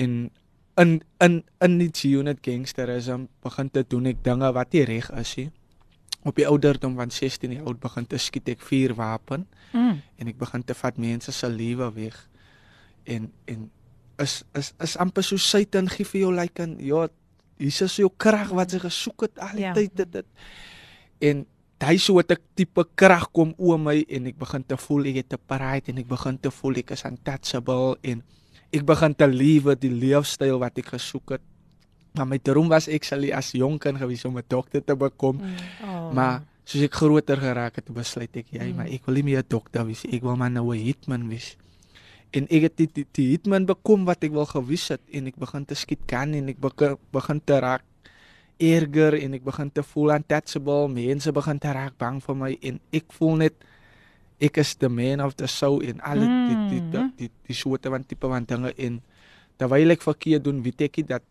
En 0.00 0.30
in 0.76 1.02
in 1.20 1.42
in 1.64 1.78
die 1.78 1.90
G-Unit 1.92 2.38
gangsterisme 2.42 3.28
begin 3.42 3.70
te 3.70 3.84
doen 3.88 4.06
ek 4.06 4.24
dinge 4.24 4.52
wat 4.52 4.72
nie 4.72 4.84
reg 4.84 5.10
is 5.20 5.36
nie. 5.36 5.50
Op 6.26 6.34
die 6.36 6.46
ouderdom 6.48 6.96
van 6.98 7.10
16 7.10 7.52
jaar 7.52 7.66
oud 7.70 7.80
begin 7.80 8.06
te 8.06 8.18
skiet 8.18 8.48
ek 8.48 8.60
vuurwapen 8.60 9.46
Mm. 9.72 9.98
en 10.18 10.28
ek 10.30 10.38
begin 10.38 10.62
te 10.64 10.74
vat 10.74 10.96
mense 10.96 11.32
se 11.32 11.48
lewe 11.48 11.90
weg. 11.94 12.28
En 13.04 13.32
en 13.46 13.70
is 14.22 14.42
is 14.54 14.72
is 14.80 14.96
amper 14.96 15.22
so 15.24 15.36
Satan 15.36 15.88
gee 15.88 16.04
vir 16.04 16.20
jou 16.20 16.32
like 16.34 16.62
en 16.62 16.76
ja, 16.80 17.08
hier 17.58 17.82
is 17.84 17.96
jou 17.96 18.08
krag 18.16 18.48
wat 18.56 18.72
jy 18.72 18.78
gesoek 18.78 19.20
het 19.26 19.38
al 19.38 19.52
die 19.56 19.60
Ja. 19.66 19.72
tyd 19.74 19.96
dit 19.96 20.12
dit. 20.12 20.26
En 21.20 21.46
daai 21.78 21.98
soort 21.98 22.32
tipe 22.56 22.84
krag 22.96 23.28
kom 23.32 23.52
oor 23.58 23.78
my 23.78 23.98
en 24.08 24.26
ek 24.26 24.38
begin 24.40 24.64
te 24.64 24.76
voel 24.80 25.10
ek 25.12 25.16
het 25.16 25.32
'n 25.34 25.42
pride 25.46 25.92
en 25.92 25.98
ek 25.98 26.08
begin 26.08 26.38
te 26.38 26.50
voel 26.50 26.78
ek 26.78 26.90
is 26.90 27.04
untouchable 27.04 27.96
en 28.02 28.22
ek 28.72 28.84
begin 28.84 29.14
te 29.14 29.26
lewe 29.26 29.76
die 29.76 29.90
leefstyl 29.90 30.58
wat 30.58 30.78
ek 30.78 30.86
gesoek 30.96 31.30
het. 31.30 31.42
Maar 32.14 32.26
my 32.26 32.38
droom 32.38 32.68
was 32.68 32.88
ek 32.88 33.04
sal 33.04 33.22
as 33.32 33.52
jong 33.52 33.78
kind 33.78 33.98
gewees 33.98 34.24
om 34.24 34.38
'n 34.38 34.44
dokter 34.48 34.80
te 34.84 34.96
bekom. 34.96 35.40
Oh. 35.84 36.12
Maar 36.12 36.42
soos 36.64 36.82
ek 36.82 36.94
groter 36.94 37.36
geraak 37.36 37.76
het, 37.76 37.92
besluit 37.92 38.36
ek 38.36 38.46
jy, 38.50 38.70
Mm. 38.72 38.76
maar 38.76 38.86
ek 38.86 39.06
wil 39.06 39.14
nie 39.14 39.22
meer 39.22 39.38
'n 39.38 39.48
dokter 39.48 39.84
wees, 39.86 40.04
nie, 40.04 40.16
ek 40.16 40.22
wil 40.22 40.36
maar 40.36 40.50
nou 40.50 40.74
'n 40.74 40.78
hitman 40.78 41.28
wees. 41.28 41.56
En 42.32 42.46
ek 42.50 42.62
het 42.62 42.76
die, 42.76 42.88
die, 42.92 43.06
die 43.12 43.28
hitman 43.30 43.66
bekom 43.66 44.04
wat 44.04 44.24
ek 44.24 44.32
wil 44.32 44.46
gewees 44.46 44.88
het 44.88 45.00
en 45.12 45.26
ek 45.26 45.36
begin 45.36 45.64
te 45.64 45.74
skiet 45.74 46.06
kan 46.06 46.34
en 46.34 46.48
ek 46.48 46.58
begin 46.58 46.96
begin 47.12 47.40
te 47.44 47.58
raak 47.60 47.82
erger 48.58 49.14
en 49.20 49.34
ek 49.34 49.44
begin 49.44 49.70
te 49.72 49.82
voel 49.82 50.14
untouchable, 50.16 50.88
mense 50.88 51.32
begin 51.32 51.58
te 51.58 51.72
raak 51.72 51.96
bang 51.98 52.20
vir 52.24 52.34
my 52.34 52.58
en 52.62 52.80
ek 52.92 53.12
voel 53.18 53.36
net 53.36 53.54
ek 54.40 54.58
is 54.58 54.74
the 54.76 54.88
man 54.88 55.20
of 55.20 55.34
the 55.36 55.46
show 55.48 55.80
en 55.80 56.00
al 56.00 56.20
die 56.20 56.26
die 56.28 56.56
die 56.70 56.80
die, 56.90 56.98
Mhm. 56.98 57.12
die, 57.16 57.30
die 57.46 57.54
soorte 57.56 57.90
van 57.90 58.04
tipe 58.04 58.28
van 58.28 58.44
dinge. 58.44 58.72
En 58.76 59.00
terwyl 59.56 59.90
ek 59.90 60.02
verkeerd 60.02 60.44
doen, 60.44 60.62
weet 60.62 60.80
ek 60.82 61.06
dat 61.08 61.22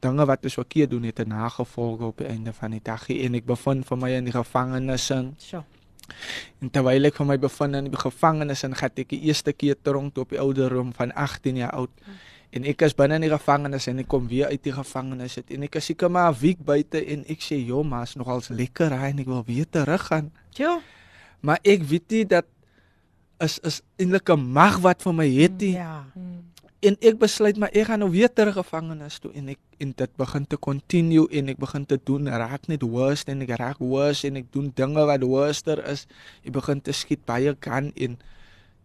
dinge 0.00 0.26
wat 0.26 0.44
ek 0.44 0.52
verkeerd 0.52 0.90
doen 0.90 1.02
het 1.02 1.18
'n 1.20 1.28
nagevolge 1.28 2.04
op 2.04 2.18
die 2.18 2.26
einde 2.26 2.52
van 2.52 2.70
die 2.70 2.80
dag 2.82 3.08
en 3.10 3.34
ek 3.34 3.46
bevind 3.46 3.86
vir 3.86 3.96
my 3.98 4.10
in 4.10 4.24
die 4.24 4.32
gevangenis 4.32 5.10
in. 5.10 5.34
So. 5.38 5.64
en 6.60 6.70
terwyl 6.70 7.04
ek 7.06 7.14
vir 7.14 7.26
my 7.26 7.38
bevind 7.38 7.74
in 7.74 7.84
die 7.84 7.96
gevangenis 7.96 8.62
in 8.64 8.74
gat 8.74 8.98
ek 8.98 9.08
die 9.08 9.22
eerste 9.22 9.52
keer 9.52 9.74
tronk 9.82 10.14
toe 10.14 10.22
op 10.24 10.30
die 10.30 10.38
ouderdom 10.38 10.92
van 10.92 11.12
18 11.14 11.56
jaar 11.56 11.70
oud 11.72 11.90
en 12.54 12.66
ek 12.70 12.84
is 12.86 12.94
binne 12.94 13.18
in 13.18 13.26
die 13.26 13.32
gevangenis 13.32 13.88
en 13.90 13.98
ek 14.04 14.08
kom 14.12 14.28
weer 14.30 14.52
uit 14.52 14.62
die 14.62 14.74
gevangenis 14.74 15.36
uit. 15.40 15.50
En 15.56 15.66
ek 15.66 15.78
is 15.80 15.88
seker 15.90 16.10
maar 16.10 16.30
'n 16.32 16.38
week 16.40 16.60
buite 16.64 17.02
en 17.02 17.24
ek 17.28 17.40
sê 17.42 17.58
joh 17.58 17.82
maar 17.84 18.06
is 18.06 18.14
nogals 18.14 18.48
lekker 18.48 18.94
hy 18.94 19.10
en 19.10 19.18
ek 19.18 19.26
wil 19.26 19.44
weer 19.46 19.66
terug 19.70 20.06
gaan 20.06 20.30
Jo. 20.54 20.80
maar 21.40 21.58
ek 21.64 21.82
weet 21.82 22.10
nie 22.10 22.24
dat 22.24 22.46
is 23.40 23.58
is 23.58 23.82
eintlik 23.98 24.28
'n 24.30 24.52
mag 24.52 24.78
wat 24.78 25.02
vir 25.02 25.14
my 25.14 25.28
het 25.28 25.58
nie. 25.60 25.72
Ja. 25.72 26.06
en 26.84 26.96
ek 27.00 27.18
besluit 27.18 27.56
maar 27.56 27.72
ek 27.72 27.86
gaan 27.88 27.98
nou 27.98 28.10
weer 28.12 28.32
terug 28.32 28.54
gevangenis 28.54 29.18
toe 29.18 29.32
en 29.32 29.48
ek 29.48 29.58
en 29.82 29.92
dit 29.96 30.16
begin 30.16 30.46
te 30.46 30.56
continue 30.56 31.26
en 31.30 31.48
ek 31.48 31.58
begin 31.58 31.86
te 31.86 31.98
doen 32.04 32.28
raak 32.28 32.68
net 32.68 32.82
worse 32.82 33.24
en 33.26 33.42
ek 33.42 33.56
raak 33.58 33.78
worse 33.78 34.26
en 34.28 34.36
ek 34.36 34.52
doen 34.52 34.70
dinge 34.74 35.06
wat 35.08 35.22
worster 35.22 35.80
is. 35.90 36.06
Ek 36.44 36.52
begin 36.52 36.80
te 36.80 36.92
skiet 36.92 37.24
baie 37.26 37.54
kan 37.54 37.90
en 37.96 38.18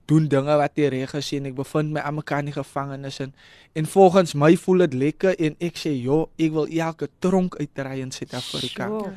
doen 0.10 0.28
dinge 0.32 0.56
wat 0.62 0.78
nie 0.78 0.90
reg 0.94 1.14
is 1.18 1.32
nie 1.32 1.40
en 1.40 1.50
ek 1.52 1.58
bevind 1.60 1.94
my 1.96 2.04
aan 2.06 2.18
mekaar 2.18 2.44
in 2.44 2.52
die 2.52 2.58
gevangenis 2.58 3.20
en 3.26 3.34
en 3.78 3.90
volgens 3.94 4.34
my 4.34 4.56
voel 4.58 4.86
dit 4.86 5.00
lekker 5.04 5.36
en 5.48 5.58
ek 5.70 5.78
sê 5.78 5.94
joh 5.96 6.30
ek 6.38 6.54
wil 6.56 6.70
elke 6.70 7.10
tronk 7.22 7.60
uitry 7.62 8.00
in 8.02 8.12
Suid-Afrika. 8.12 8.88
Sure. 8.90 9.14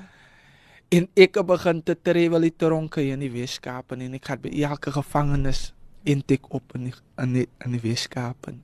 en 0.92 1.09
ek 1.16 1.38
begin 1.48 1.81
te 1.83 1.96
travel 1.96 2.48
die 2.48 2.57
tronke 2.64 3.00
hier 3.00 3.16
in 3.16 3.24
die 3.24 3.33
Weskaap 3.33 3.94
en 3.96 4.12
ek 4.12 4.28
gaan 4.28 4.42
by 4.42 4.52
elke 4.68 4.92
gevangenis 4.92 5.70
intek 6.05 6.50
op 6.52 6.74
in 6.76 6.90
die, 6.90 6.94
in 7.22 7.38
die, 7.38 7.48
in 7.64 7.78
die 7.78 7.83
Weskaap 7.83 8.50
en 8.50 8.61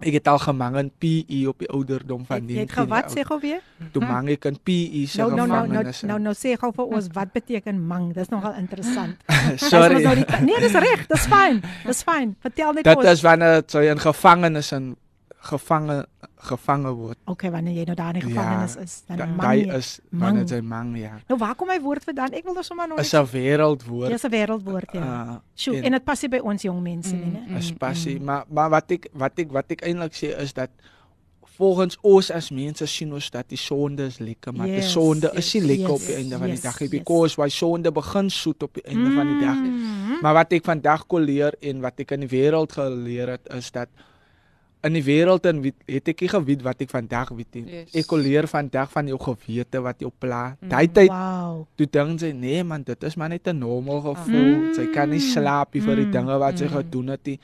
ek 0.00 0.12
het 0.18 0.28
al 0.30 0.38
gemang 0.38 0.76
in 0.78 0.90
PE 1.02 1.38
op 1.50 1.58
die 1.58 1.68
ouderdom 1.74 2.22
van 2.26 2.36
Jy 2.46 2.60
het 2.62 2.68
19 2.70 2.76
gewat 2.76 3.08
jaar 3.08 3.16
sê 3.16 3.24
gou 3.26 3.38
weer? 3.42 3.62
toe 3.92 4.02
mang 4.04 4.28
ek 4.30 4.44
in 4.44 4.58
PE 4.62 5.06
se 5.10 5.18
Nou 5.18 5.30
nou 5.34 5.46
nou 5.46 5.48
nou 5.48 5.66
gevangenis 5.66 6.02
nou, 6.02 6.18
nou 6.18 6.34
sê 6.38 6.54
gou 6.60 6.70
vir 6.76 6.84
ons 6.98 7.08
wat 7.14 7.32
beteken 7.32 7.80
mang? 7.86 8.12
Dis 8.14 8.28
nogal 8.30 8.54
interessant. 8.60 9.16
sorry 9.70 9.96
Dis 9.98 10.04
Nou 10.04 10.14
die, 10.14 10.26
nee, 10.46 10.60
dis 10.60 10.72
reg, 10.72 11.06
dis 11.10 11.26
fyn. 11.26 11.62
Dis 11.86 12.02
fyn. 12.06 12.36
Vertel 12.40 12.72
net 12.78 12.84
dit 12.84 12.96
ons. 12.96 13.06
is 13.10 13.22
wanneer 13.26 13.62
jy 13.66 13.90
in 13.90 13.98
gevangenis 13.98 14.72
in 14.72 14.96
gevange 15.50 16.04
gevange 16.40 16.92
word 16.94 17.18
Okay, 17.26 17.50
wanneer 17.50 17.74
jy 17.74 17.84
nou 17.84 17.94
daar 17.96 18.14
in 18.14 18.20
die 18.20 18.34
Ja, 18.34 18.40
gevangenis 18.42 18.76
is, 18.76 19.02
dan 19.06 19.16
Da- 19.16 19.26
mang 19.26 19.40
daai 19.40 19.76
is 19.76 20.00
wanneer 20.10 20.44
jy 20.46 20.60
mang 20.62 20.96
ja 20.98 21.20
Nou 21.28 21.38
waar 21.38 21.54
kom 21.54 21.68
hy 21.68 21.80
woord 21.80 22.04
vandaan? 22.04 22.32
Ek 22.32 22.44
wil 22.44 22.54
dus 22.54 22.66
sommer 22.66 22.88
nog 22.88 22.98
is 22.98 23.12
'n 23.12 23.24
wêreldwoord 23.26 24.08
Dis 24.08 24.22
'n 24.24 24.30
wêreldwoord 24.30 24.92
ja. 24.92 25.00
uh, 25.02 25.36
Sjoe, 25.54 25.80
en- 25.82 25.92
dit 25.92 26.04
pas 26.04 26.20
by 26.28 26.38
ons 26.42 26.62
jong 26.62 26.82
mense 26.82 27.14
nie, 27.14 27.32
né? 27.32 27.56
is 27.58 27.72
passie 27.72 28.20
maar 28.20 28.44
maar 28.48 28.70
wat 28.70 28.90
ek 28.90 29.08
wat 29.12 29.38
ek 29.38 29.52
wat 29.52 29.70
ek 29.70 29.82
eintlik 29.82 30.12
sê 30.14 30.38
is 30.40 30.52
dat 30.52 30.70
volgens 31.58 31.96
ons 32.06 32.30
as 32.30 32.50
mense 32.54 32.86
sien 32.86 33.12
ons 33.12 33.30
dat 33.34 33.48
die 33.50 33.58
sonde 33.58 34.04
is 34.06 34.18
lekker 34.22 34.52
maar 34.54 34.66
die 34.70 34.74
Yes, 34.78 34.92
sonde 34.92 35.30
is 35.34 35.54
nie 35.54 35.62
lekker 35.62 35.90
op 35.90 35.98
yes, 35.98 36.06
die 36.06 36.14
einde 36.20 36.38
van 36.38 36.48
yes, 36.48 36.60
die 36.60 36.68
dag 36.68 36.80
nie 36.80 36.88
yes. 36.88 36.98
because 36.98 37.36
why 37.40 37.48
sonde 37.48 37.90
begin 37.92 38.30
soet 38.30 38.62
op 38.62 38.74
die 38.74 38.84
einde 38.86 39.10
van 39.14 39.26
die 39.26 39.40
dag 39.46 39.56
Mhm. 39.56 40.20
maar 40.22 40.34
wat 40.34 40.52
ek 40.52 40.64
vandag 40.64 41.06
kon 41.06 41.22
leer 41.22 41.52
en 41.60 41.80
wat 41.80 41.98
ek 42.00 42.10
in 42.12 42.20
die 42.20 42.28
wêreld 42.30 42.72
geleer 42.72 43.28
het 43.28 43.48
is 43.56 43.70
dat 43.72 43.88
in 44.84 44.92
die 44.94 45.02
wêreld 45.02 45.44
en 45.46 45.60
weet- 45.60 45.82
het 45.88 46.08
ek 46.08 46.20
nie 46.20 46.28
geweet 46.28 46.62
wat 46.62 46.80
ek 46.82 46.90
vandag 46.90 47.28
weet 47.34 47.54
nie 47.54 47.64
Yes. 47.66 47.94
ek 47.94 48.12
leer 48.12 48.46
vandag 48.46 48.90
van 48.92 49.06
jou 49.08 49.18
gewete 49.18 49.80
wat 49.82 49.98
jou 50.00 50.10
pla 50.18 50.56
Mm, 50.60 50.68
daai 50.68 50.86
tyd 50.92 51.08
Wow. 51.10 51.66
toe 51.76 51.86
dink 51.90 52.20
sy 52.20 52.32
nee 52.32 52.62
man 52.62 52.82
dit 52.82 53.02
is 53.04 53.16
maar 53.16 53.28
net 53.28 53.46
'n 53.48 53.58
normaal 53.58 54.00
gevoel 54.14 54.74
sy 54.74 54.86
kan 54.94 55.10
nie 55.10 55.18
slaap 55.20 55.74
nie 55.74 55.80
vir 55.82 55.96
die 55.96 56.04
Mm, 56.06 56.12
dinge 56.12 56.38
wat 56.38 56.58
sy 56.58 56.64
mm. 56.64 56.70
gedoen 56.70 57.08
het 57.08 57.26
nie 57.26 57.38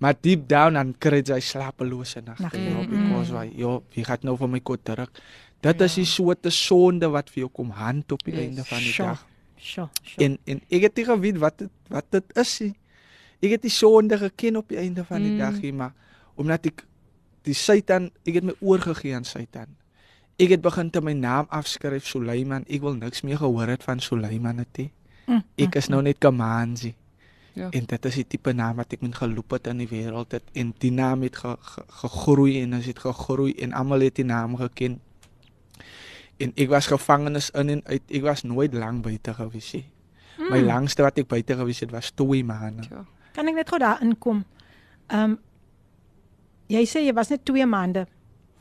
maar 0.00 0.14
deep 0.22 0.48
down 0.48 0.72
dan 0.74 0.94
kry 0.98 1.22
sy 1.24 1.40
slapelose 1.40 2.22
nagte 2.24 2.56
ja 2.58 2.80
mm. 2.80 2.88
because 2.90 3.32
why 3.32 3.50
jo 3.54 3.82
wie 3.94 4.04
gaan 4.04 4.18
nou 4.22 4.36
vir 4.36 4.48
my 4.48 4.60
kort 4.60 4.84
terug 4.84 5.10
dit 5.60 5.80
is 5.80 5.94
die 5.94 6.04
soorte 6.04 6.50
sonde 6.50 7.10
wat 7.10 7.28
vir 7.30 7.40
jou 7.42 7.50
kom 7.52 7.70
hand 7.70 8.12
op 8.12 8.22
die 8.24 8.32
Yes. 8.32 8.40
einde 8.40 8.64
van 8.64 8.78
die 8.78 8.92
Sure. 8.92 9.08
dag 9.08 9.26
Sjoe, 9.58 9.88
sjoe. 10.02 10.24
en 10.24 10.38
en 10.46 10.60
ek 10.70 10.82
het 10.82 10.96
nie 10.96 11.04
geweet 11.04 11.36
wat 11.38 11.58
dit 11.58 11.70
wat 11.90 12.04
dit 12.10 12.24
is 12.36 12.60
nie 12.60 12.74
ek 13.42 13.50
het 13.50 13.62
die 13.62 13.70
sonde 13.70 14.16
geken 14.18 14.56
op 14.56 14.68
die 14.68 14.78
einde 14.78 15.04
van 15.04 15.22
die 15.22 15.32
Mm. 15.32 15.38
dag 15.38 15.60
hier 15.60 15.74
maar 15.74 15.92
omdat 16.40 16.70
ek 16.72 16.86
die 17.48 17.56
Satan 17.56 18.08
ek 18.24 18.40
het 18.40 18.48
my 18.48 18.56
oorgegee 18.60 19.16
aan 19.16 19.28
Satan 19.28 19.76
ek 20.40 20.56
het 20.56 20.64
begin 20.64 20.90
te 20.92 21.04
my 21.04 21.12
naam 21.16 21.50
afskryf 21.52 22.08
Suleiman 22.08 22.64
ek 22.68 22.80
wil 22.84 22.96
niks 22.96 23.24
meer 23.26 23.40
gehoor 23.42 23.68
het 23.76 23.84
van 23.86 24.00
Suleiman 24.00 24.64
het 24.64 24.82
nie 24.84 24.90
Mm, 25.30 25.44
ek 25.62 25.76
is 25.78 25.86
nou 25.92 26.00
net 26.02 26.18
Kamanzi 26.18 26.88
Ja. 27.52 27.68
En 27.70 27.84
dit 27.86 28.04
is 28.04 28.14
die 28.14 28.26
tipe 28.26 28.52
naam 28.54 28.78
wat 28.78 28.92
ek 28.94 29.02
met 29.02 29.16
geloop 29.18 29.56
het 29.56 29.66
in 29.70 29.82
die 29.82 29.88
wêreld 29.90 30.34
het 30.36 30.46
en 30.58 30.72
die 30.78 30.92
naam 30.94 31.24
het 31.26 31.36
ge, 31.42 31.56
ge, 31.60 31.82
gegroei 32.02 32.60
en 32.62 32.76
as 32.78 32.86
dit 32.86 32.98
gegroei 32.98 33.54
en 33.64 33.74
almal 33.76 34.06
het 34.06 34.20
die 34.20 34.24
naam 34.24 34.54
geken. 34.60 35.00
En 36.40 36.52
ek 36.54 36.70
was 36.70 36.88
gevangenes 36.88 37.50
in 37.50 37.74
en 37.74 37.82
uit. 37.84 38.04
Ek 38.06 38.22
was 38.24 38.46
nooit 38.46 38.74
lank 38.74 39.02
buite 39.04 39.34
gewees 39.34 39.72
nie. 39.76 39.84
Mm. 40.38 40.48
My 40.54 40.62
langste 40.64 41.04
wat 41.04 41.18
ek 41.20 41.28
buite 41.28 41.58
gewees 41.58 41.82
het 41.84 41.92
was 41.92 42.12
2 42.16 42.44
maande. 42.46 42.86
Ja. 42.88 43.04
Kan 43.36 43.50
ek 43.50 43.60
net 43.60 43.68
gou 43.68 43.82
daar 43.82 44.02
inkom? 44.02 44.44
Ehm 45.10 45.34
um, 45.34 45.38
jy 46.70 46.84
sê 46.86 47.02
jy 47.04 47.14
was 47.16 47.30
net 47.32 47.44
2 47.48 47.66
maande 47.66 48.06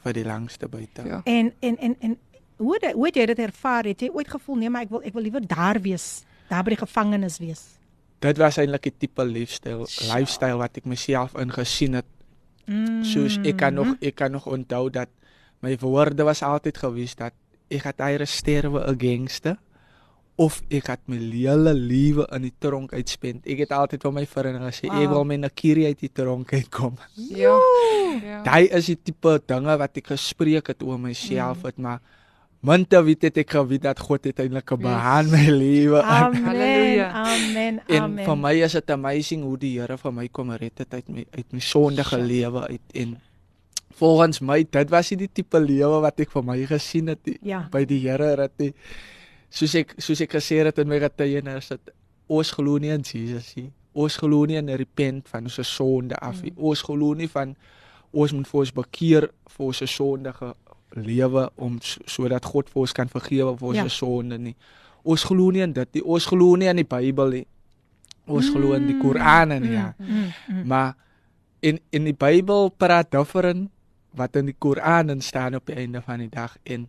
vir 0.04 0.15
die 0.15 0.26
langste 0.26 0.67
buite. 0.72 1.06
Ja. 1.06 1.22
en 1.26 1.54
en 1.60 1.78
en 1.78 1.95
en 2.00 2.17
hoe 2.60 2.76
het, 2.76 2.91
hoe 2.93 3.06
het 3.08 3.15
jy 3.15 3.26
dit 3.32 3.39
ervaar? 3.39 3.88
Het 3.88 4.02
jy 4.08 4.10
ooit 4.12 4.28
gevoel 4.28 4.56
nee, 4.60 4.69
maar 4.69 4.88
ek 4.88 4.91
wil 4.91 5.04
ek 5.08 5.15
wil 5.15 5.24
liewer 5.24 5.45
daar 5.48 5.80
wees, 5.80 6.26
daar 6.50 6.65
by 6.67 6.76
die 6.76 6.82
gevangenis 6.82 7.39
wees? 7.39 7.62
Dit 8.19 8.39
was 8.41 8.58
eintlik 8.60 8.88
'n 8.88 8.98
tipe 9.00 9.24
lifestyle, 9.24 9.88
lifestyle 10.12 10.58
wat 10.60 10.78
ek 10.78 10.86
myself 10.86 11.36
ingesien 11.39 11.93
het. 11.93 12.10
Mm. 12.65 13.04
Soos 13.04 13.39
ek 13.43 13.58
kan 13.58 13.74
nog 13.74 13.95
ek 14.02 14.15
kan 14.15 14.32
nog 14.32 14.48
onthou 14.48 14.89
dat 14.89 15.10
my 15.62 15.78
woorde 15.78 16.24
was 16.24 16.43
altyd 16.43 16.78
gewees 16.78 17.15
dat 17.15 17.34
ek 17.69 17.84
het 17.84 18.00
eie 18.00 18.26
sterwe 18.26 18.84
'n 18.91 19.00
gangster 19.00 19.58
of 20.39 20.62
ek 20.71 20.88
het 20.88 21.02
my 21.12 21.17
hele 21.19 21.73
lewe 21.75 22.23
in 22.36 22.45
die 22.47 22.54
tronk 22.63 22.93
uitspend. 22.95 23.43
Ek 23.43 23.65
het 23.65 23.73
altyd 23.75 24.06
vir 24.08 24.13
my 24.15 24.23
vriende 24.30 24.62
gesê 24.69 24.88
wow. 24.88 25.02
ek 25.04 25.10
wil 25.12 25.25
my 25.28 25.38
nakiri 25.41 25.84
uit 25.89 25.99
die 25.99 26.12
tronk 26.15 26.54
uitkom. 26.56 26.95
Ja. 27.36 27.58
ja. 28.23 28.39
Daai 28.47 28.69
is 28.80 28.88
die 28.88 28.95
tipe 29.10 29.36
dinge 29.52 29.75
wat 29.82 29.99
ek 29.99 30.13
gespreek 30.13 30.71
het 30.71 30.86
oor 30.88 31.02
myself 31.02 31.67
het, 31.67 31.78
maar 31.78 31.99
Minte 32.60 32.99
weet 33.08 33.21
het 33.23 33.38
ek 33.39 33.54
geweet 33.56 33.86
dat 33.86 33.99
God 34.04 34.25
uiteindelik 34.28 34.71
'n 34.71 34.75
Yes. 34.75 34.84
behang 34.84 35.28
my 35.32 35.45
lewe. 35.47 36.02
Halleluja. 36.04 37.08
Amen. 37.12 37.80
En 37.88 38.02
Amen. 38.04 38.25
vir 38.25 38.38
my 38.38 38.54
is 38.63 38.71
dit 38.73 38.91
amazing 38.91 39.43
hoe 39.43 39.58
die 39.58 39.80
Here 39.80 39.97
vir 39.97 40.12
my 40.12 40.28
kom 40.28 40.52
red 40.52 40.78
het 40.78 40.93
uit 40.93 41.08
my 41.10 41.25
uit 41.32 41.54
my 41.54 41.60
sondige 41.60 42.17
lewe 42.17 42.67
uit 42.67 42.82
en 42.93 43.15
volgens 43.95 44.39
my 44.41 44.63
dit 44.69 44.89
was 44.89 45.10
nie 45.12 45.17
die 45.17 45.30
tipe 45.34 45.60
lewe 45.60 46.02
wat 46.02 46.19
ek 46.19 46.32
vir 46.32 46.43
my 46.43 46.65
gesien 46.65 47.08
het 47.08 47.19
nie, 47.25 47.38
Ja. 47.43 47.67
by 47.71 47.86
die 47.86 47.99
Here 47.99 48.36
dat 48.36 48.52
hy 48.60 48.73
soos 49.49 49.75
ek 49.75 49.95
soos 49.97 50.21
ek 50.21 50.31
gesê 50.38 50.62
het 50.65 50.79
in 50.79 50.88
my 50.89 50.99
getuienis 51.01 51.69
dat 51.73 51.91
ons 52.29 52.51
glo 52.53 52.77
nie 52.77 52.91
in 52.93 53.01
Jesus 53.03 53.55
nie. 53.57 53.71
Ons 53.93 54.17
glo 54.21 54.45
nie 54.45 54.57
in 54.59 54.69
repent 54.69 55.27
van 55.29 55.43
ons 55.49 55.59
sonde 55.67 56.15
af 56.21 56.43
nie. 56.43 56.53
Ons 56.55 56.83
glo 56.85 57.13
nie 57.17 57.27
van 57.27 57.55
ons 58.12 58.33
moet 58.33 58.47
vir 58.47 58.59
ons 58.59 58.71
bekeer 58.73 59.29
vir 59.49 59.65
ons 59.65 59.81
sondige 59.89 60.53
lewe 60.97 61.49
om 61.62 61.77
sodat 61.81 62.45
God 62.45 62.69
vir 62.69 62.81
ons 62.81 62.93
kan 62.93 63.09
vergewe 63.09 63.55
vir 63.57 63.67
ons 63.67 63.77
Ja. 63.77 63.88
sonde 63.89 64.38
nie. 64.38 64.55
Ons 65.03 65.23
glo 65.23 65.51
nie 65.51 65.62
in 65.62 65.73
dit 65.73 65.93
nie. 65.95 66.03
Ons 66.03 66.25
glo 66.27 66.55
nie 66.55 66.67
in 66.69 66.75
die 66.77 66.83
Bybel 66.88 67.29
nie. 67.29 67.45
Ons 68.27 68.49
glo 68.53 68.73
in 68.73 68.85
die 68.88 68.97
Koran 69.01 69.51
en 69.51 69.63
ja. 69.71 69.93
Mm, 69.97 70.31
mm. 70.47 70.67
Maar 70.67 70.95
in 71.62 71.79
in 71.91 72.03
die 72.05 72.13
Bybel 72.13 72.69
praat 72.77 73.12
different 73.12 73.69
wat 74.13 74.35
in 74.35 74.45
die 74.45 74.55
Koran 74.57 75.21
staan 75.21 75.55
op 75.55 75.65
die 75.65 75.75
einde 75.75 76.01
van 76.01 76.19
die 76.19 76.29
dag 76.29 76.57
en 76.63 76.88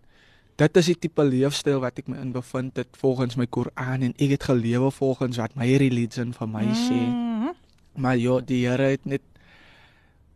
dit 0.60 0.76
is 0.76 0.90
die 0.92 0.98
tipe 1.06 1.24
leefstyl 1.24 1.80
wat 1.82 1.98
ek 2.02 2.08
my 2.12 2.18
in 2.20 2.32
bevind 2.34 2.76
het 2.76 2.88
volgens 3.00 3.36
my 3.40 3.46
Koran 3.48 4.02
en 4.04 4.14
ek 4.20 4.34
het 4.36 4.44
gelewe 4.50 4.90
volgens 4.92 5.38
wat 5.40 5.54
my 5.56 5.68
religion 5.80 6.34
vir 6.36 6.48
my 6.50 6.66
sê. 6.76 6.98
Mm. 7.00 7.54
Maar 8.00 8.16
ja, 8.20 8.40
die 8.44 8.62
Here 8.68 8.90
het 8.94 9.06
net 9.08 9.22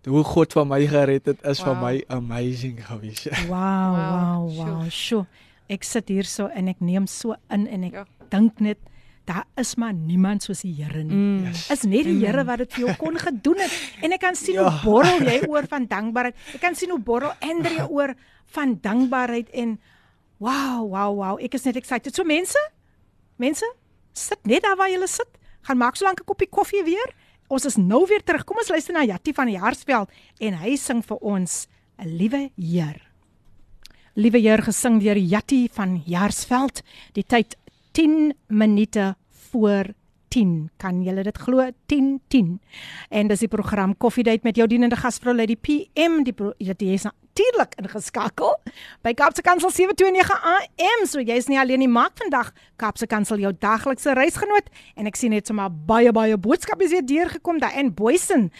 hoe 0.06 0.22
God 0.24 0.52
van 0.52 0.68
my 0.68 0.82
gered 0.86 1.24
het 1.30 1.44
is 1.48 1.60
vir 1.64 1.74
Wow. 1.74 1.82
my 1.84 2.04
amazing 2.12 2.80
gewees. 2.86 3.24
Wow, 3.48 3.94
wow, 3.96 4.48
Wow, 4.48 4.56
wow. 4.56 4.90
Sjoe. 4.90 5.24
Ek 5.68 5.84
sit 5.84 6.08
hier 6.12 6.24
so 6.28 6.46
en 6.52 6.68
ek 6.68 6.80
neem 6.84 7.06
so 7.08 7.36
in 7.50 7.66
en 7.66 7.84
ek 7.84 7.92
Ja. 7.94 8.04
dink 8.30 8.60
net 8.60 8.78
daar 9.26 9.44
is 9.56 9.76
maar 9.76 9.94
niemand 9.94 10.42
soos 10.42 10.60
die 10.60 10.74
Here 10.74 11.02
nie. 11.02 11.14
Mm. 11.14 11.44
Yes. 11.46 11.70
Is 11.70 11.82
net 11.84 12.04
die 12.04 12.18
Here 12.26 12.44
wat 12.44 12.58
dit 12.58 12.72
vir 12.74 12.86
jou 12.86 12.96
kon 12.96 13.16
gedoen 13.16 13.56
het. 13.58 13.72
En 14.04 14.12
ek 14.12 14.20
kan 14.20 14.34
sien 14.36 14.54
Ja. 14.54 14.68
hoe 14.70 14.80
borrel 14.84 15.20
jy 15.24 15.46
oor 15.48 15.64
van 15.68 15.86
dankbaarheid. 15.86 16.34
Ek 16.54 16.60
kan 16.60 16.74
sien 16.74 16.90
hoe 16.90 17.00
borrel 17.00 17.32
Andrea 17.40 17.86
oor 17.96 18.14
van 18.52 18.78
dankbaarheid 18.80 19.48
en 19.54 19.78
wow, 20.44 20.84
wow, 20.84 21.10
wow. 21.16 21.34
Ek 21.40 21.56
is 21.56 21.64
net 21.64 21.78
excited. 21.80 22.14
So 22.14 22.26
mense, 22.28 22.60
mense, 23.40 23.66
sit 24.12 24.44
net 24.48 24.64
daar 24.66 24.76
waar 24.78 24.92
julle 24.92 25.08
sit. 25.10 25.40
Gaan 25.64 25.80
maak 25.80 25.96
so 25.96 26.04
lank 26.04 26.20
'n 26.20 26.28
koppie 26.28 26.50
koffie 26.50 26.84
weer. 26.84 27.08
Ons 27.48 27.64
is 27.64 27.76
nou 27.76 28.04
weer 28.06 28.22
terug. 28.22 28.44
Kom 28.44 28.58
ons 28.58 28.68
luister 28.68 28.94
na 28.94 29.04
Jatti 29.04 29.32
van 29.32 29.46
die 29.46 29.56
Jaarsveld 29.56 30.08
en 30.40 30.54
hy 30.54 30.76
sing 30.76 31.02
vir 31.02 31.18
ons 31.20 31.68
'n 31.98 32.08
liewe 32.08 32.50
Heer. 32.56 33.00
Liewe 34.16 34.38
Heer 34.38 34.62
gesing 34.62 35.00
deur 35.00 35.16
Jatti 35.16 35.68
van 35.72 36.02
Jaarsveld. 36.06 36.82
Die 37.14 37.24
tyd 37.24 37.56
10 37.92 38.34
minute 38.48 39.16
voor 39.50 39.94
10. 40.34 40.70
Kan 40.82 41.02
julle 41.06 41.22
dit 41.22 41.38
glo? 41.38 41.62
10 41.86 42.20
10. 42.28 42.58
En 43.14 43.28
dis 43.30 43.44
die 43.44 43.50
program 43.50 43.94
Coffee 43.96 44.26
Date 44.26 44.42
met 44.42 44.58
jou 44.58 44.66
dienende 44.68 44.98
gasvrou 44.98 45.34
Lady 45.34 45.54
PM. 45.56 46.24
Die 46.26 46.34
jy's 46.34 47.06
natuurlik 47.06 47.76
ingeskakel 47.78 48.56
by 49.06 49.14
Kaapse 49.14 49.42
Kansel 49.46 49.70
729 49.70 50.34
AM. 50.54 51.04
So 51.06 51.22
jy's 51.22 51.46
nie 51.50 51.58
alleen 51.60 51.84
nie. 51.84 51.90
Maak 51.90 52.18
vandag 52.18 52.50
Kaapse 52.82 53.06
Kansel 53.10 53.44
jou 53.44 53.52
daglikse 53.62 54.14
reisgenoot 54.18 54.70
en 54.98 55.10
ek 55.10 55.18
sien 55.18 55.34
net 55.34 55.46
sommer 55.50 55.70
baie 55.70 56.12
baie 56.14 56.38
boodskappe 56.38 56.86
is 56.86 56.94
weer 56.94 57.06
deurgekom 57.06 57.60
daai 57.62 57.78
en 57.82 57.92
Boysen 57.94 58.50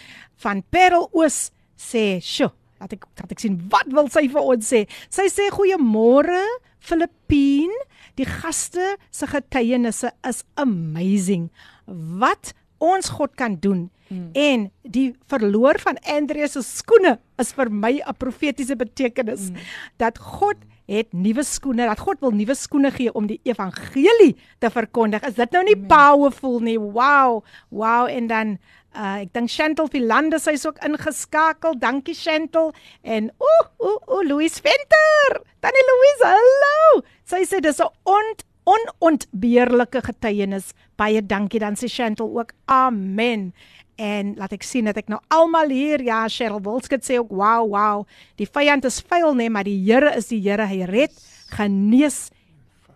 van 0.43 0.63
Parel 0.71 1.09
Oos 1.11 1.51
sê, 1.75 2.21
"Sjoe, 2.21 2.51
laat 2.79 2.93
ek 2.93 3.05
laat 3.19 3.31
ek 3.31 3.39
sien 3.39 3.59
wat 3.69 3.87
wil 3.87 4.07
sy 4.09 4.27
vir 4.27 4.41
ons 4.41 4.63
sê." 4.73 4.87
Sy 5.09 5.27
sê 5.27 5.49
goeiemôre 5.51 6.43
Filippine 6.79 7.75
Die 8.15 8.25
gaste 8.25 8.97
se 9.11 9.27
getuienisse 9.27 10.11
is 10.27 10.43
amazing. 10.55 11.49
Wat 11.85 12.53
ons 12.77 13.09
God 13.09 13.35
kan 13.35 13.57
doen. 13.59 13.89
Mm. 14.07 14.29
En 14.33 14.71
die 14.83 15.15
verloor 15.31 15.79
van 15.81 15.97
Andreas 16.03 16.55
se 16.55 16.63
skoene 16.63 17.17
is 17.41 17.53
vir 17.57 17.71
my 17.71 18.01
'n 18.01 18.17
profetiese 18.17 18.75
betekenis 18.75 19.49
mm. 19.49 19.57
dat 19.97 20.17
God 20.17 20.57
het 20.85 21.13
nuwe 21.13 21.43
skoene, 21.43 21.87
dat 21.89 21.99
God 21.99 22.21
wil 22.21 22.33
nuwe 22.35 22.55
skoene 22.55 22.91
gee 22.93 23.13
om 23.13 23.27
die 23.27 23.39
evangelie 23.43 24.35
te 24.59 24.69
verkondig. 24.69 25.25
Is 25.27 25.37
dit 25.39 25.51
nou 25.51 25.63
nie 25.65 25.77
Amen. 25.77 25.87
powerful 25.91 26.59
nie? 26.59 26.77
Wow. 26.79 27.43
Wow 27.69 28.09
en 28.09 28.27
dan 28.27 28.57
uh, 28.95 29.21
ek 29.25 29.33
dink 29.35 29.51
Chantel 29.51 29.89
Vilande 29.91 30.39
sy's 30.39 30.65
ook 30.67 30.81
ingeskakel. 30.85 31.77
Dankie 31.81 32.15
Chantel. 32.15 32.73
En 33.01 33.31
ooh 33.37 33.67
ooh 33.77 34.01
ooh 34.07 34.25
Louise 34.27 34.61
Venter. 34.61 35.41
Tannie 35.59 35.87
Louise, 35.91 36.25
hallo. 36.29 37.05
Sy 37.25 37.45
sê 37.49 37.61
dis 37.61 37.81
'n 37.81 37.89
ont 38.03 38.45
onontbeerlike 38.65 40.01
getuienis. 40.01 40.73
Baie 40.97 41.21
dankie 41.21 41.59
dan 41.61 41.77
sê 41.77 41.89
Chantel 41.89 42.29
ook. 42.39 42.53
Amen. 42.65 43.53
En 43.95 44.33
laat 44.35 44.51
ek 44.51 44.65
sien 44.67 44.85
dat 44.89 44.97
ek 44.99 45.07
nou 45.11 45.21
almal 45.31 45.71
hier 45.71 46.03
ja 46.03 46.25
Cheryl 46.27 46.59
Wilskut 46.63 47.05
sê 47.07 47.15
ook 47.21 47.31
wow 47.31 47.63
wow 47.71 48.03
die 48.35 48.47
vyand 48.47 48.83
is 48.85 48.99
vuil 48.99 49.31
nê 49.31 49.45
nee, 49.45 49.49
maar 49.49 49.63
die 49.63 49.79
Here 49.85 50.11
is 50.17 50.27
die 50.27 50.41
Here. 50.43 50.67
Hy 50.67 50.83
red 50.89 51.15
genees 51.55 52.29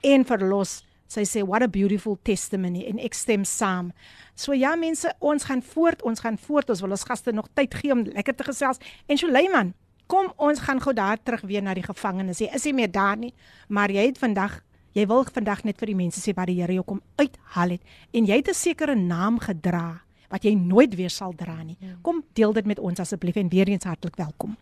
en 0.04 0.26
verlos. 0.28 0.82
Sy 1.10 1.24
sê 1.26 1.42
what 1.42 1.64
a 1.64 1.68
beautiful 1.72 2.20
testimony. 2.24 2.84
En 2.86 3.00
ek 3.00 3.16
stem 3.16 3.46
saam. 3.48 3.94
So 4.36 4.54
ja 4.54 4.76
mense 4.76 5.12
ons 5.20 5.48
gaan 5.48 5.64
voort 5.64 6.04
ons 6.04 6.20
gaan 6.20 6.38
voort. 6.38 6.70
Ons 6.70 6.84
wil 6.84 6.92
ons 6.92 7.08
gaste 7.08 7.32
nog 7.32 7.48
tyd 7.56 7.74
gee 7.80 7.96
om 7.96 8.04
lekker 8.04 8.36
te 8.36 8.50
gesels. 8.52 8.84
En 9.08 9.18
Suleiman 9.18 9.74
kom 10.10 10.32
ons 10.42 10.60
gaan 10.66 10.82
gou 10.82 10.94
daar 10.94 11.22
terug 11.22 11.46
weer 11.46 11.62
na 11.62 11.76
die 11.78 11.86
gevangenes 11.86 12.42
jy 12.42 12.50
is 12.58 12.66
nie 12.66 12.74
meer 12.82 12.90
daar 12.90 13.18
nie 13.20 13.30
maar 13.70 13.94
jy 13.94 14.08
het 14.10 14.18
vandag 14.18 14.56
jy 14.98 15.06
wil 15.06 15.22
vandag 15.30 15.62
net 15.68 15.78
vir 15.78 15.92
die 15.92 16.00
mense 16.00 16.22
sê 16.24 16.34
wat 16.34 16.50
die 16.50 16.58
Here 16.58 16.74
jou 16.74 16.84
kom 16.84 17.02
uithaal 17.22 17.78
het. 17.78 17.84
En 18.12 18.26
jy 18.26 18.40
het 18.42 18.50
'n 18.50 18.58
sekere 18.58 18.96
naam 18.96 19.38
gedra 19.40 20.02
wat 20.30 20.46
jy 20.46 20.54
nooit 20.58 20.96
weer 20.96 21.12
sal 21.14 21.34
dra 21.36 21.58
nie. 21.64 21.78
Kom 22.06 22.24
deel 22.38 22.54
dit 22.54 22.66
met 22.70 22.80
ons 22.80 23.00
asseblief 23.02 23.40
en 23.42 23.50
weer 23.50 23.68
eens 23.68 23.88
hartlik 23.90 24.16
welkom. 24.20 24.58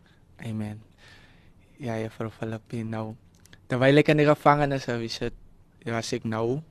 Amen. 0.46 0.82
Ja, 1.78 1.98
juffrou 2.00 2.30
Filippin 2.34 2.90
nou. 2.90 3.16
Terwyl 3.68 4.00
ek 4.02 4.14
in 4.14 4.22
die 4.24 4.30
gevangenis 4.30 4.88
was, 4.90 5.20
het 5.22 5.36
was 5.88 6.12
ek 6.16 6.26
nou 6.28 6.62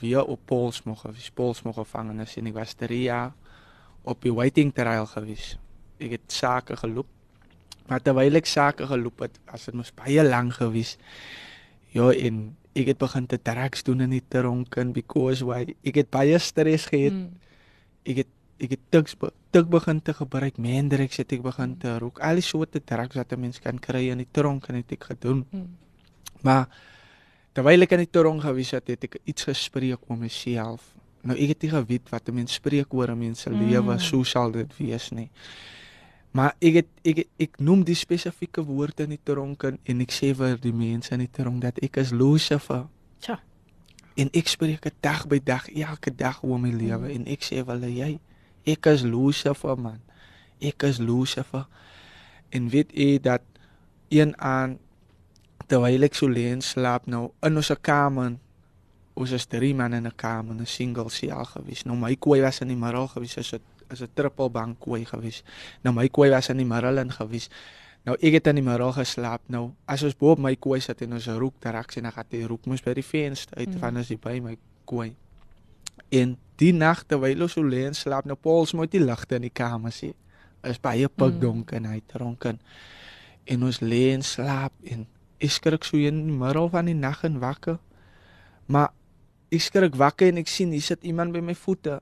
weer 0.00 0.24
op 0.24 0.40
Polsmoeg, 0.48 1.04
of 1.08 1.30
Polsmoeg 1.34 1.78
gevangenis 1.82 2.36
en 2.38 2.48
ek 2.50 2.56
was 2.56 2.74
3 2.78 3.00
jaar 3.06 3.34
op 4.04 4.22
die 4.24 4.32
waiting 4.34 4.72
trial 4.74 5.06
gewees. 5.10 5.54
Ek 6.02 6.18
het 6.18 6.32
sake 6.32 6.76
geloop. 6.78 7.08
Maar 7.88 8.02
terwyl 8.04 8.40
ek 8.40 8.48
sake 8.48 8.86
geloop 8.88 9.24
het, 9.24 9.38
was 9.50 9.66
dit 9.68 9.76
mos 9.76 9.92
baie 9.96 10.24
lank 10.24 10.56
gewees. 10.60 10.96
Ja, 11.94 12.10
en 12.12 12.54
ek 12.74 12.90
het 12.94 13.00
begin 13.00 13.28
te 13.30 13.38
drugs 13.38 13.84
doen 13.86 14.02
in 14.04 14.14
die 14.16 14.24
tronken 14.28 14.92
because 14.96 15.44
why 15.46 15.76
ek 15.86 16.00
het 16.02 16.10
baie 16.14 16.38
stres 16.42 16.88
gehad. 16.90 17.14
Mm. 17.14 17.30
Ek 18.04 18.24
het 18.24 18.32
ek 18.62 18.76
het 18.76 18.82
drugs 18.90 19.16
be, 19.18 19.30
drug 19.50 19.68
begin 19.72 20.00
te 20.02 20.14
gebruik, 20.14 20.58
mandrex 20.62 21.20
het 21.20 21.32
ek 21.32 21.42
begin 21.42 21.76
te 21.78 21.98
rook. 21.98 22.20
Al 22.24 22.40
die 22.40 22.46
soorte 22.46 22.80
drugs 22.80 23.16
wat 23.18 23.32
'n 23.32 23.40
mens 23.40 23.60
kan 23.60 23.78
kry 23.78 24.08
in 24.10 24.18
die 24.18 24.30
tronk 24.30 24.68
en 24.68 24.74
het 24.74 24.92
ek 24.92 25.04
gedoen. 25.04 25.46
Mm. 25.50 25.76
Maar 26.42 26.68
terwyl 27.52 27.82
ek 27.82 27.92
in 27.92 27.98
die 27.98 28.10
tronk 28.10 28.42
gewees 28.42 28.70
het, 28.70 28.88
het 28.88 29.04
ek 29.04 29.16
iets 29.24 29.44
gespreek 29.44 29.98
oor 30.08 30.18
myself. 30.18 30.94
Nou 31.22 31.36
ek 31.38 31.48
het 31.48 31.62
nie 31.62 31.70
geweet 31.70 32.10
wat 32.10 32.28
'n 32.28 32.34
mens 32.34 32.52
spreek 32.52 32.94
oor 32.94 33.10
'n 33.10 33.18
mens 33.18 33.40
se 33.40 33.50
Mm. 33.50 33.68
lewe, 33.68 33.98
so 33.98 34.22
sal 34.22 34.50
dit 34.50 34.76
wees 34.76 35.10
nie. 35.10 35.30
Maar 36.32 36.54
ek 36.60 36.74
het 36.74 36.86
ek 37.04 37.26
ek, 37.38 37.58
noem 37.58 37.84
die 37.84 37.94
spesifieke 37.94 38.62
woorde 38.62 39.02
in 39.02 39.10
die 39.10 39.22
tronk 39.22 39.62
en, 39.62 39.78
en 39.84 40.00
ek 40.00 40.10
sê 40.10 40.34
vir 40.34 40.58
die 40.60 40.72
mense 40.72 41.12
in 41.12 41.20
die 41.20 41.30
tronk 41.30 41.62
dat 41.62 41.78
ek 41.78 41.96
is 41.96 42.10
Lucifer. 42.10 42.86
Tja. 43.18 43.40
En 44.16 44.28
ek 44.32 44.48
spreek 44.48 44.82
dit 44.82 44.94
dag 45.00 45.26
by 45.26 45.40
dag, 45.44 45.68
elke 45.68 46.14
dag 46.14 46.42
oor 46.42 46.58
my 46.58 46.70
lewe 46.70 47.08
mm. 47.08 47.14
en 47.14 47.26
ek 47.26 47.42
sê 47.42 47.64
hulle 47.64 47.90
jy 47.94 48.18
Ek 48.64 48.86
is 48.86 49.02
Lucifer 49.02 49.76
man. 49.76 50.00
Ek 50.60 50.82
is 50.82 50.98
Lucifer. 50.98 51.66
En 52.50 52.68
weet 52.68 52.92
jy 52.92 53.18
dat 53.20 53.42
een 54.08 54.34
aan 54.40 54.78
terwyl 55.66 56.02
ek 56.02 56.14
so 56.14 56.28
lê 56.28 56.50
en 56.52 56.60
slaap 56.60 57.06
nou 57.06 57.30
in 57.42 57.56
ons 57.56 57.72
kamer 57.80 58.34
ons 59.14 59.30
is 59.30 59.46
drie 59.46 59.74
man 59.74 59.94
in 59.94 60.06
'n 60.06 60.16
kamer, 60.16 60.54
'n 60.54 60.66
single 60.66 61.08
cell 61.08 61.44
gewees. 61.44 61.84
Nou 61.84 61.96
my 61.96 62.16
kooi 62.16 62.40
was 62.40 62.60
in 62.60 62.68
die 62.68 62.76
middel 62.76 63.06
gewees, 63.08 63.36
is 63.36 63.50
dit 63.50 63.62
is 63.90 64.02
'n 64.02 64.08
triple 64.14 64.50
bank 64.50 64.80
kooi 64.80 65.04
gewees. 65.04 65.42
Nou 65.82 65.94
my 65.94 66.08
kooi 66.08 66.30
was 66.30 66.48
in 66.48 66.56
die 66.56 66.66
middel 66.66 66.98
in 66.98 67.12
gewees. 67.12 67.48
Nou 68.04 68.16
ek 68.20 68.32
het 68.32 68.46
in 68.46 68.54
die 68.54 68.64
middel 68.64 68.92
geslaap. 68.92 69.40
Nou 69.46 69.72
as 69.86 70.02
ons 70.02 70.16
bo 70.16 70.30
op 70.30 70.38
my 70.38 70.56
kooi 70.56 70.80
sit 70.80 71.00
en 71.02 71.12
ons 71.12 71.26
rook 71.26 71.54
direk 71.60 71.90
sien, 71.90 72.02
dan 72.02 72.12
gaan 72.12 72.24
die 72.28 72.46
rook 72.46 72.66
mos 72.66 72.82
by 72.82 72.94
die 72.94 73.04
venster 73.04 73.56
uit 73.56 73.68
mm. 73.68 73.78
van 73.78 73.96
as 73.96 74.08
jy 74.08 74.18
by 74.18 74.40
my 74.40 74.56
kooi. 74.84 75.14
En 76.10 76.36
die 76.60 76.72
nag 76.72 77.02
terwyl 77.08 77.46
ons 77.46 77.56
so 77.56 77.64
lê 77.66 77.84
en 77.88 77.96
slaap, 77.96 78.28
nou 78.28 78.36
Paul 78.38 78.66
moet 78.78 78.92
die 78.92 79.02
ligte 79.02 79.38
in 79.38 79.48
die 79.48 79.52
kamer 79.52 79.94
sien. 79.94 80.14
Is 80.64 80.80
baie 80.80 81.08
pikdonker 81.08 81.80
mm. 81.80 81.84
en 81.84 81.90
hy 81.92 82.00
dronken. 82.08 82.60
En 83.50 83.66
ons 83.68 83.80
lê 83.84 84.06
en 84.14 84.22
slaap 84.24 84.72
en 84.88 85.04
ek 85.42 85.52
skrik 85.52 85.84
so 85.84 86.00
in 86.00 86.22
die 86.28 86.36
middel 86.38 86.70
van 86.72 86.88
die 86.88 86.96
nag 86.96 87.24
en 87.26 87.40
wakker. 87.42 87.78
Maar 88.70 88.92
ek 89.52 89.66
skrik 89.66 89.98
wakker 90.00 90.32
en 90.32 90.40
ek 90.40 90.50
sien 90.50 90.72
hier 90.72 90.84
sit 90.84 91.04
iemand 91.04 91.34
by 91.34 91.42
my 91.44 91.56
voete. 91.58 91.98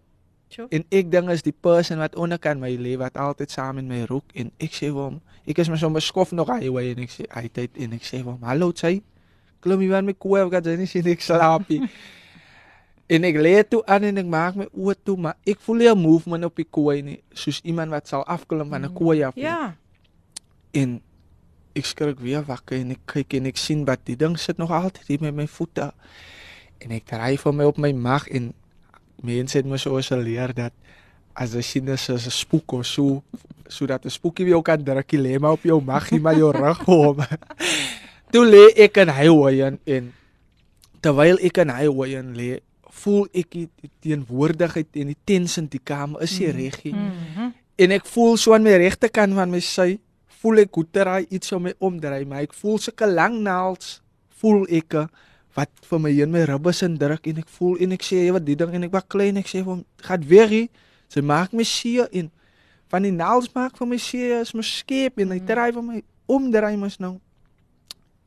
Sure. 0.52 0.68
En 0.68 0.84
ek 0.92 1.08
dink 1.08 1.32
is 1.32 1.44
die 1.46 1.54
persoon 1.56 2.02
wat 2.02 2.16
onderkant 2.20 2.60
my 2.60 2.70
lê 2.76 2.92
wat 3.00 3.16
altyd 3.16 3.54
saam 3.54 3.80
met 3.80 3.88
my 3.88 4.02
roek 4.10 4.34
en 4.36 4.52
ek 4.60 4.76
sê 4.76 4.90
hom, 4.92 5.16
ek 5.48 5.62
is 5.64 5.70
maar 5.72 5.80
so 5.80 5.88
beskof 5.90 6.34
nog 6.36 6.52
hoe 6.52 6.82
en 6.82 7.00
ek 7.06 7.14
sê 7.14 7.24
hy 7.32 7.48
tyd 7.48 7.80
en 7.80 7.96
ek 7.96 8.04
sê 8.04 8.20
hom, 8.22 8.36
"Hallo 8.44 8.72
sy." 8.76 9.00
Klim 9.62 9.80
jy 9.80 9.88
van 9.88 10.04
my 10.04 10.12
koe, 10.12 10.42
ek 10.42 10.52
gaan 10.52 10.78
nie 10.78 10.86
sien 10.86 11.06
ek 11.06 11.22
slaap 11.22 11.68
nie. 11.70 11.88
en 13.12 13.28
ek 13.28 13.36
lê 13.44 13.54
toe 13.68 13.82
aan 13.90 14.08
en 14.08 14.20
ek 14.22 14.28
maak 14.32 14.56
my 14.56 14.66
oë 14.72 14.96
toe, 15.04 15.16
maar 15.20 15.36
ek 15.48 15.60
voel 15.60 15.82
nie 15.82 15.90
'n 15.90 15.98
movement 16.00 16.44
op 16.48 16.56
die 16.56 16.68
koe 16.68 17.02
nie, 17.02 17.20
soos 17.32 17.60
iemand 17.64 17.90
wat 17.90 18.08
sal 18.08 18.24
afklim 18.24 18.68
van 18.70 18.82
'n 18.82 18.88
mm. 18.88 18.94
koe 18.96 19.26
af. 19.26 19.34
Ja. 19.36 19.76
En 20.72 21.00
ek 21.74 21.84
skrik 21.84 22.20
weer 22.20 22.44
wakker 22.44 22.78
en 22.78 22.90
ek 22.90 23.02
kyk 23.06 23.34
en 23.34 23.46
ek 23.46 23.56
sien 23.56 23.84
wat 23.84 24.00
die 24.04 24.16
ding 24.16 24.38
sit 24.38 24.58
nog 24.58 24.70
altyd 24.70 25.06
hier 25.06 25.20
met 25.20 25.34
my 25.34 25.46
voete. 25.46 25.92
En 26.80 26.90
ek 26.90 27.06
draai 27.06 27.36
vir 27.36 27.54
my 27.54 27.64
op 27.64 27.78
my 27.78 27.92
mag 27.92 28.28
en 28.28 28.52
mense 29.22 29.58
het 29.58 29.66
my 29.66 29.76
so 29.76 30.00
geleer 30.02 30.52
dat 30.54 30.72
as 31.34 31.54
jy 31.54 31.62
sien 31.62 31.84
dis 31.84 32.08
'n 32.08 32.18
spook 32.18 32.72
of 32.72 32.86
so 32.86 33.22
sodat 33.68 34.04
'n 34.04 34.10
spookie 34.10 34.46
jou 34.46 34.62
kan 34.62 34.84
druk 34.84 35.12
lê 35.12 35.38
maar 35.38 35.52
op 35.52 35.62
jou 35.62 35.80
mag 35.80 36.10
nie 36.10 36.20
maar 36.20 36.36
jou 36.36 36.50
rug 36.64 36.84
hom. 36.84 37.20
Toe 38.32 38.44
lê 38.44 38.72
ek 38.76 38.96
in 38.96 39.08
hy 39.08 39.26
hoor 39.28 39.78
en 39.84 40.12
terwyl 41.00 41.38
ek 41.40 41.58
in 41.58 41.70
hy 41.70 41.86
hoor 41.86 42.06
lê 42.36 42.60
voel 43.02 43.26
ek 43.32 43.50
die 43.56 43.90
teenwoordigheid 44.04 45.00
en 45.02 45.12
die 45.12 45.18
tension 45.28 45.66
die 45.70 45.82
kamer 45.82 46.22
is 46.22 46.36
hier 46.38 46.54
mm-hmm. 46.54 46.62
reggie. 46.62 46.94
Mm 46.94 47.10
-hmm. 47.34 47.52
En 47.76 47.90
ek 47.90 48.06
voel 48.06 48.36
so 48.36 48.54
aan 48.54 48.62
my 48.62 48.76
regterkant 48.76 49.34
van 49.34 49.50
my 49.50 49.60
sy 49.60 49.98
voel 50.42 50.64
ek 50.64 50.74
hoe 50.74 50.86
ter 50.90 51.08
hy 51.08 51.26
iets 51.28 51.52
om 51.52 51.62
my 51.62 51.74
omdry, 51.78 52.24
maar 52.24 52.42
ek 52.42 52.54
voel 52.54 52.78
sulke 52.78 53.06
lang 53.06 53.40
naels 53.42 54.02
voel 54.42 54.66
ek 54.70 54.96
wat 55.56 55.70
vir 55.84 56.00
my 56.00 56.12
in 56.24 56.32
my 56.32 56.44
ribbes 56.48 56.82
indruk 56.84 57.26
en 57.28 57.42
ek 57.42 57.50
voel 57.58 57.80
en 57.84 57.96
ek 57.96 58.04
sê 58.06 58.22
jy 58.24 58.32
wat 58.36 58.44
die 58.46 58.56
ding 58.58 58.72
en 58.76 58.86
ek 58.88 58.94
was 58.94 59.08
klein 59.12 59.40
ek 59.40 59.50
sê 59.50 59.60
vir 59.60 59.74
hom 59.74 59.82
gaan 60.06 60.24
weer 60.28 60.48
hier 60.48 60.68
sy 61.12 61.20
maak 61.20 61.52
my 61.56 61.66
seer 61.68 62.08
en 62.10 62.30
van 62.92 63.06
die 63.06 63.12
naels 63.12 63.50
maak 63.56 63.76
vir 63.76 63.90
my 63.90 63.98
seer 64.00 64.40
is 64.40 64.54
my 64.56 64.64
skep 64.66 65.20
en 65.20 65.34
hy 65.34 65.40
mm. 65.42 65.48
dryf 65.50 65.76
vir 65.76 65.86
my 65.90 66.00
omdry 66.32 66.72
mos 66.80 66.96
nou 67.02 67.18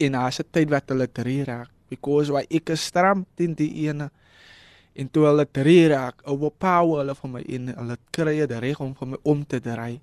en 0.05 0.19
as 0.21 0.41
dit 0.41 0.51
tyd 0.59 0.69
wat 0.73 0.93
hulle 0.93 1.09
drie 1.09 1.41
raak 1.47 1.71
because 1.89 2.34
why 2.34 2.45
ek 2.49 2.76
is 2.76 2.86
stram 2.91 3.26
teen 3.39 3.57
die 3.57 3.71
ene 3.88 4.11
en 4.96 5.10
toe 5.12 5.26
hulle 5.28 5.46
drie 5.52 5.88
raak 5.91 6.22
overpower 6.24 7.04
hulle 7.04 7.16
vir 7.22 7.32
my 7.32 7.41
en 7.58 7.74
hulle 7.76 7.98
kry 8.16 8.38
dit 8.41 8.60
reg 8.64 8.80
om 8.84 8.93
vir 8.96 9.14
my 9.14 9.20
om 9.24 9.43
te 9.46 9.60
dry 9.64 10.00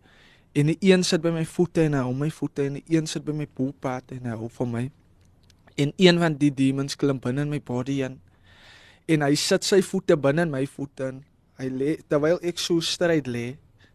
En 0.52 0.68
die 0.68 0.76
een 0.80 1.00
sit 1.04 1.22
by 1.24 1.30
my 1.32 1.44
voete 1.48 1.86
en 1.86 1.94
hy 1.96 2.02
hou 2.04 2.12
my 2.16 2.28
voete 2.32 2.66
en 2.68 2.74
die 2.76 2.84
een 2.92 3.06
sit 3.08 3.24
by 3.24 3.32
my 3.32 3.46
poelpad 3.48 4.12
en 4.12 4.26
hy 4.28 4.34
hou 4.36 4.50
van 4.52 4.68
my. 4.68 4.82
En 5.80 5.94
een 5.96 6.18
van 6.20 6.36
die 6.36 6.50
demons 6.52 6.96
klim 7.00 7.20
binne 7.24 7.46
in 7.46 7.52
my 7.54 7.60
body 7.64 8.02
in. 8.04 8.18
En 9.08 9.24
hy 9.24 9.32
sit 9.40 9.64
sy 9.64 9.80
voete 9.86 10.18
binne 10.20 10.44
in 10.44 10.52
my 10.52 10.66
voete 10.68 11.08
in. 11.08 11.22
Hy 11.56 11.70
lê 11.72 11.94
terwyl 12.04 12.36
ek 12.44 12.60
so 12.60 12.84
stryd 12.84 13.30
lê, 13.32 13.46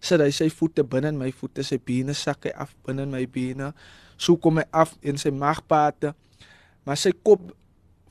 sit 0.02 0.22
hy 0.24 0.32
sy 0.34 0.48
voete 0.54 0.82
binne 0.82 1.12
in 1.14 1.22
my 1.22 1.30
voete, 1.30 1.62
sy 1.66 1.78
bene 1.78 2.16
sak 2.18 2.50
hy 2.50 2.56
af 2.58 2.74
binne 2.88 3.06
in 3.06 3.14
my 3.14 3.22
bene. 3.30 3.70
So 4.18 4.40
kom 4.42 4.58
hy 4.58 4.66
af 4.74 4.96
in 5.06 5.22
sy 5.22 5.30
magpate. 5.30 6.16
Maar 6.90 6.98
sy 6.98 7.14
kop 7.22 7.52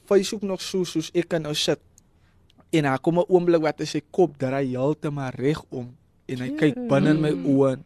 wys 0.07 0.31
ook 0.37 0.47
nog 0.47 0.63
so 0.63 0.87
soos 0.87 1.11
ek 1.19 1.33
kan 1.35 1.43
nou 1.49 1.55
sit. 1.59 1.83
En 2.73 2.83
daar 2.83 3.01
kom 3.01 3.19
'n 3.19 3.29
oomblik 3.29 3.63
wat 3.63 3.79
hy 3.79 3.87
sy 3.87 4.03
kop 4.11 4.39
draai 4.39 4.67
heeltemal 4.67 5.31
reg 5.35 5.63
om 5.71 5.95
en 6.27 6.41
hy 6.41 6.51
kyk 6.59 6.75
binne 6.91 7.11
in 7.11 7.21
my 7.21 7.33
oë 7.33 7.77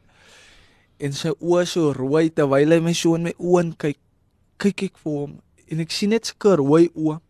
en 1.00 1.12
sy 1.16 1.32
oë 1.40 1.64
so 1.68 1.92
rooi 1.96 2.30
terwyl 2.30 2.72
hy 2.72 2.80
my 2.80 2.92
so 2.96 3.14
in 3.14 3.28
my 3.28 3.34
oë 3.38 3.74
kyk. 3.80 3.98
Kyk 4.60 4.82
ek 4.82 4.96
vir 5.02 5.12
hom 5.12 5.36
en 5.70 5.80
ek 5.80 5.92
sien 5.94 6.10
net 6.10 6.28
sulke 6.28 6.56
rooi 6.60 6.88
oë 6.94 7.20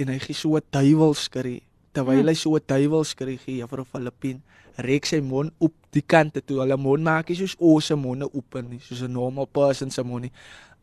en 0.00 0.12
hy 0.14 0.18
gee 0.18 0.34
so 0.34 0.56
'n 0.56 0.62
duiwelskree. 0.72 1.62
Terwyl 1.92 2.28
hy 2.28 2.34
so 2.34 2.56
'n 2.56 2.66
duiwelskree 2.66 3.38
gee 3.38 3.66
vir 3.66 3.84
Filippin, 3.84 4.42
rek 4.78 5.06
sy 5.06 5.20
mond 5.20 5.52
op 5.58 5.72
die 5.92 6.02
kante 6.02 6.40
toe. 6.40 6.60
Hulle 6.62 6.76
mond 6.76 7.02
maak 7.02 7.28
nie 7.28 7.36
soos 7.36 7.56
ons 7.58 7.86
se 7.86 7.94
monde 7.94 8.26
oop 8.32 8.54
nie, 8.68 8.80
soos 8.80 9.02
'n 9.02 9.12
normal 9.12 9.46
person 9.46 9.90
se 9.90 10.02
mond 10.02 10.22
nie. 10.22 10.32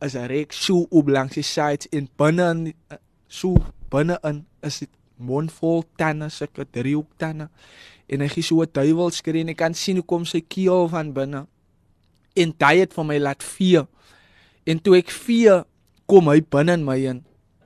As 0.00 0.14
hy 0.14 0.26
rek 0.26 0.52
so 0.52 0.86
op 0.90 1.08
langs 1.08 1.34
die 1.34 1.42
sides 1.42 1.88
en 1.92 2.08
binne 2.16 2.50
in 2.50 2.74
so 3.28 3.56
binne 3.90 4.18
in 4.24 4.46
is 4.62 4.78
dit 4.78 4.90
mond 5.18 5.52
vol 5.52 5.84
tande, 5.96 6.30
sulke 6.30 6.66
driehoek 6.70 7.10
tande. 7.16 7.48
En 8.08 8.20
hy 8.24 8.28
gee 8.28 8.42
so 8.42 8.62
'n 8.62 8.72
duiwelskree 8.72 9.40
en 9.40 9.48
ek 9.48 9.56
kan 9.56 9.74
sien 9.74 9.96
hoe 9.96 10.04
kom 10.04 10.24
sy 10.24 10.40
keel 10.40 10.88
van 10.88 11.12
binne 11.12 11.46
en 12.38 12.54
hy 12.58 12.76
het 12.78 12.94
van 12.94 13.06
my 13.06 13.18
laat 13.18 13.42
vee. 13.42 13.82
En 14.68 14.80
toe 14.82 14.98
ek 15.00 15.10
vee, 15.10 15.62
kom 16.08 16.30
hy 16.32 16.40
binne 16.40 16.78
in 16.78 16.86
my 16.86 16.98
in. 17.12 17.24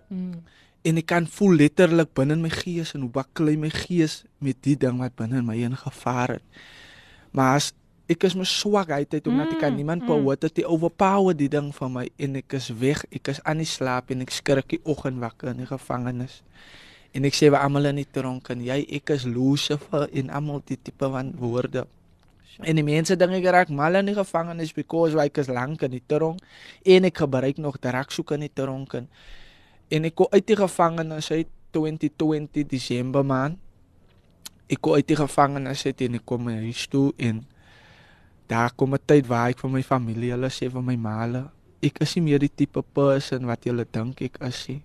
Mm. 0.08 0.40
En 0.82 0.98
ek 0.98 1.06
kan 1.12 1.28
voel 1.30 1.60
letterlik 1.62 2.10
binne 2.18 2.36
in 2.38 2.42
my 2.42 2.50
gees 2.50 2.94
en 2.96 3.04
hoe 3.06 3.12
bakkel 3.12 3.52
hy 3.52 3.56
my 3.60 3.70
gees 3.70 4.22
met 4.42 4.58
die 4.66 4.76
ding 4.78 4.98
wat 5.02 5.14
binne 5.18 5.38
in 5.42 5.46
my 5.46 5.58
ingevaar 5.62 6.38
het. 6.38 6.44
Maar 7.32 7.60
as 7.60 7.70
ek 8.10 8.26
is 8.26 8.34
my 8.36 8.44
swakheid 8.48 9.14
het 9.14 9.28
omdat 9.30 9.52
mm, 9.52 9.56
ek 9.56 9.62
kan 9.62 9.76
niemand 9.78 10.04
behoort 10.08 10.42
mm. 10.42 10.54
te 10.56 10.66
overpower 10.66 11.36
die 11.38 11.48
ding 11.48 11.70
van 11.76 11.94
my 11.94 12.06
en 12.18 12.40
ek 12.42 12.58
is 12.58 12.68
weg, 12.82 13.04
ek 13.14 13.30
is 13.32 13.40
aan 13.48 13.62
die 13.62 13.68
slaap 13.68 14.10
en 14.12 14.24
ek 14.26 14.34
skrik 14.34 14.68
die 14.74 14.82
oggend 14.82 15.22
wakker 15.22 15.52
in 15.54 15.62
die 15.62 15.70
gevangenis. 15.70 16.42
En 17.12 17.26
ek 17.28 17.36
sê 17.36 17.50
vir 17.52 17.60
almal 17.60 17.90
in 17.90 18.00
die 18.00 18.08
tronk 18.08 18.48
en 18.54 18.62
jy 18.64 18.78
ek 18.98 19.12
is 19.16 19.26
Lucifer 19.28 20.08
en 20.08 20.32
almal 20.32 20.62
die 20.68 20.78
tipe 20.80 21.10
van 21.12 21.32
woorde. 21.40 21.84
En 22.60 22.78
die 22.78 22.84
mense 22.84 23.16
dink 23.16 23.36
ek 23.38 23.48
raak 23.52 23.72
mal 23.72 23.96
in 24.00 24.10
die 24.10 24.16
gevangenis 24.16 24.74
because 24.76 25.16
hy 25.16 25.28
is 25.40 25.48
lank 25.52 25.84
in 25.84 25.96
die 25.96 26.04
tronk 26.08 26.40
en 26.84 27.08
ek 27.08 27.22
gebruik 27.24 27.60
nog 27.60 27.78
drak 27.80 28.12
soek 28.12 28.34
in 28.36 28.46
die 28.46 28.52
tronk 28.52 28.96
en, 28.96 29.08
en 29.92 30.08
ek 30.08 30.16
kom 30.16 30.32
uit 30.32 30.46
die 30.48 30.58
gevangenis 30.60 31.30
uit 31.32 31.48
2020 31.72 32.68
Desember 32.68 33.24
maand. 33.24 33.56
Ek 34.68 34.80
kom 34.80 34.96
uit 34.96 35.08
die 35.08 35.16
gevangenis 35.16 35.86
uit 35.88 36.04
en 36.08 36.20
ek 36.20 36.28
kom 36.28 36.52
huis 36.52 36.84
toe 36.92 37.10
en 37.20 37.42
daar 38.48 38.72
kom 38.76 38.94
'n 38.94 39.04
tyd 39.04 39.26
waar 39.28 39.50
ek 39.50 39.60
vir 39.60 39.70
my 39.70 39.82
familie 39.82 40.32
hulle 40.32 40.48
sê 40.52 40.68
vir 40.68 40.84
my 40.84 40.96
maale 40.96 41.48
ek 41.82 41.98
is 42.04 42.14
nie 42.14 42.22
meer 42.30 42.42
die 42.42 42.52
tipe 42.62 42.80
person 42.94 43.48
wat 43.50 43.66
julle 43.66 43.84
dink 43.84 44.22
ek 44.22 44.38
is 44.46 44.60
nie. 44.70 44.80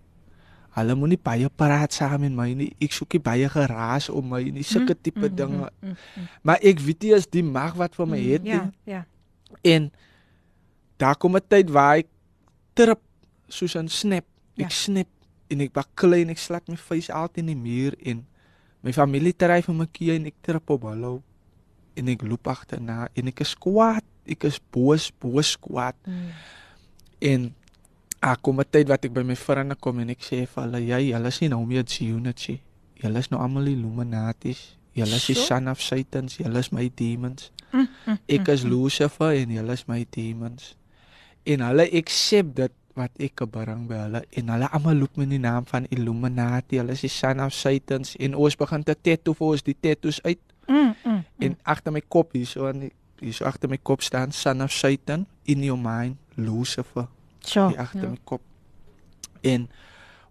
Hulle 0.77 0.93
moenie 0.93 1.17
baie 1.17 1.49
praat 1.49 1.95
saam 1.97 2.21
met 2.21 2.33
my 2.37 2.51
nie. 2.53 2.69
Ek 2.83 2.93
soek 2.93 3.17
nie 3.17 3.23
baie 3.25 3.49
geraas 3.49 4.11
om 4.13 4.27
my 4.29 4.43
nie, 4.45 4.65
sulke 4.67 4.93
mm, 4.93 5.01
tipe 5.01 5.25
mm, 5.25 5.35
dinge. 5.35 5.69
Mm, 5.81 5.89
mm, 5.89 5.95
mm. 6.21 6.27
Maar 6.45 6.65
ek 6.71 6.83
weet 6.85 7.07
jy 7.09 7.17
is 7.17 7.29
die 7.33 7.43
mag 7.45 7.73
wat 7.79 7.97
vir 7.97 8.09
my 8.09 8.19
mm, 8.19 8.29
het. 8.33 8.45
Ja, 8.45 8.61
ja. 8.85 9.01
En 9.65 9.89
daar 11.01 11.17
kom 11.17 11.35
'n 11.35 11.41
tyd 11.49 11.69
waar 11.73 11.97
ek 12.03 12.09
trip 12.73 13.01
soos 13.47 13.75
'n 13.75 13.89
snap. 13.89 14.25
Ek 14.57 14.69
ja. 14.69 14.77
snap 14.83 15.09
en 15.49 15.61
ek 15.61 15.73
bak 15.73 15.89
klein, 15.95 16.29
ek 16.29 16.37
slak 16.37 16.67
my 16.67 16.75
vuis 16.75 17.09
altyd 17.09 17.37
in 17.37 17.53
die 17.53 17.55
muur 17.55 17.95
en 18.03 18.25
my 18.83 18.93
familie 18.93 19.33
dryf 19.33 19.65
vir 19.65 19.75
my 19.75 19.87
kie 19.91 20.13
en 20.15 20.25
ek 20.25 20.35
trip 20.41 20.69
op 20.69 20.83
hallo 20.83 21.23
en 21.97 22.07
ek 22.07 22.21
loop 22.21 22.47
agterna 22.47 23.07
en 23.17 23.27
ek 23.27 23.41
is 23.41 23.55
kwaad. 23.55 24.05
Ek 24.27 24.43
is 24.43 24.59
boos, 24.59 25.11
boos 25.23 25.55
kwaad. 25.55 25.95
Mm. 26.05 26.31
En 27.19 27.55
ek 28.21 28.41
kom 28.41 28.59
'n 28.59 28.65
tyd 28.71 28.87
wat 28.89 29.05
ek 29.05 29.13
by 29.13 29.23
my 29.23 29.35
vriende 29.35 29.75
kom 29.75 29.99
en 29.99 30.09
ek 30.09 30.21
sê 30.21 30.45
vir 30.45 30.63
hulle 30.63 30.79
jy 30.81 31.13
hulle 31.13 31.27
is 31.27 31.41
nie 31.41 31.49
nou 31.49 31.65
meer 31.65 31.85
unity 32.01 32.61
julle 33.01 33.19
is 33.19 33.29
nou 33.29 33.41
almal 33.41 33.67
illuminatis 33.67 34.77
julle 34.97 35.19
is 35.19 35.27
die 35.29 35.37
son 35.37 35.69
of 35.69 35.81
satan 35.81 36.27
julle 36.31 36.59
is 36.59 36.71
my 36.73 36.89
demons. 36.95 37.51
Mm, 37.71 37.87
mm, 38.05 38.19
ek 38.37 38.49
is 38.53 38.65
mm, 38.65 38.71
lucifer 38.71 39.37
en 39.37 39.53
julle 39.57 39.77
is 39.77 39.85
my 39.87 40.01
demons. 40.15 40.75
En 41.45 41.63
hulle 41.67 41.87
accept 41.99 42.55
dit 42.57 42.75
wat 42.97 43.21
ek 43.21 43.43
bring 43.53 43.85
by 43.89 43.99
hulle. 44.07 44.23
En 44.41 44.53
hulle 44.55 44.69
almal 44.73 45.03
loop 45.03 45.19
met 45.21 45.29
die 45.29 45.41
naam 45.41 45.67
van 45.69 45.85
illuminati. 45.93 46.79
Hulle 46.81 46.95
is 46.97 47.05
die 47.05 47.13
son 47.13 47.43
of 47.45 47.53
satan 47.53 48.07
en 48.17 48.37
ons 48.37 48.57
begin 48.57 48.85
te 48.87 48.95
tattoo 48.95 49.37
vir 49.37 49.53
ons 49.53 49.67
die 49.67 49.77
tattoos 49.77 50.21
uit. 50.25 50.41
Mm, 50.67 50.95
mm, 51.03 51.21
en 51.45 51.59
agter 51.63 51.93
my 51.93 52.01
kop 52.01 52.33
hier 52.35 52.49
so 52.49 52.67
aan 52.67 52.89
hier 53.21 53.33
so 53.33 53.45
agter 53.49 53.69
my 53.69 53.77
kop 53.77 54.01
staan 54.05 54.33
son 54.35 54.61
of 54.65 54.73
satan 54.73 55.25
in 55.45 55.63
your 55.63 55.79
mind 55.79 56.17
lucifer 56.35 57.07
Sure, 57.47 57.69
die 57.73 57.79
agter 57.79 58.03
ja. 58.03 58.09
my 58.13 58.19
kop. 58.23 58.41
En 59.41 59.67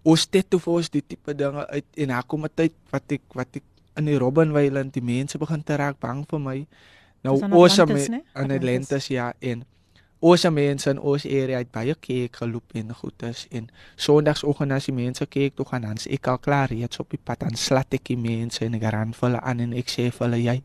ons 0.07 0.27
het 0.31 0.51
toe 0.51 0.61
vir 0.62 0.73
ons 0.81 0.91
die 0.93 1.03
tipe 1.03 1.35
dinge 1.35 1.64
uit 1.67 2.03
en 2.05 2.12
haar 2.14 2.27
kom 2.27 2.45
'n 2.45 2.55
tyd 2.55 2.75
wat 2.93 3.17
ek 3.17 3.23
wat 3.35 3.57
ek 3.57 3.64
in 3.97 4.11
die 4.11 4.19
Robbenweiland 4.19 4.93
die 4.95 5.03
mense 5.03 5.39
begin 5.39 5.64
te 5.64 5.77
raak 5.77 5.99
bang 6.01 6.25
vir 6.29 6.41
my. 6.41 6.59
Nou 7.25 7.41
aan 7.43 7.53
ons 7.53 7.79
né? 7.79 7.83
in 7.83 8.23
Atlantis. 8.35 8.57
Atlantis 8.57 9.09
ja 9.09 9.33
en 9.41 9.64
ons 10.21 10.45
mense 10.51 10.91
in 10.91 10.99
ons 10.99 11.25
area 11.25 11.59
het 11.59 11.73
baie 11.73 11.95
kyk 11.95 12.37
geloop 12.41 12.73
en 12.75 12.95
goedes 12.95 13.47
en 13.51 13.69
Sondagsoggend 13.97 14.73
as 14.73 14.89
die 14.89 14.95
mense 14.97 15.27
kyk 15.27 15.57
toe 15.57 15.67
gaan 15.67 15.83
dan's 15.83 16.07
ek 16.07 16.29
al 16.33 16.39
klaar 16.39 16.71
reeds 16.73 17.01
op 17.03 17.11
die 17.11 17.21
pad 17.21 17.41
dan 17.45 17.57
slat 17.57 17.93
ek 17.95 18.05
die 18.09 18.17
mense 18.17 18.64
en 18.64 18.75
ek 18.79 18.87
ran 18.95 19.12
vir 19.12 19.29
hulle 19.29 19.43
aan 19.43 19.61
en 19.61 19.77
ek 19.77 19.93
sê 19.93 20.09
vir 20.11 20.25
hulle 20.27 20.41
jy 20.41 20.57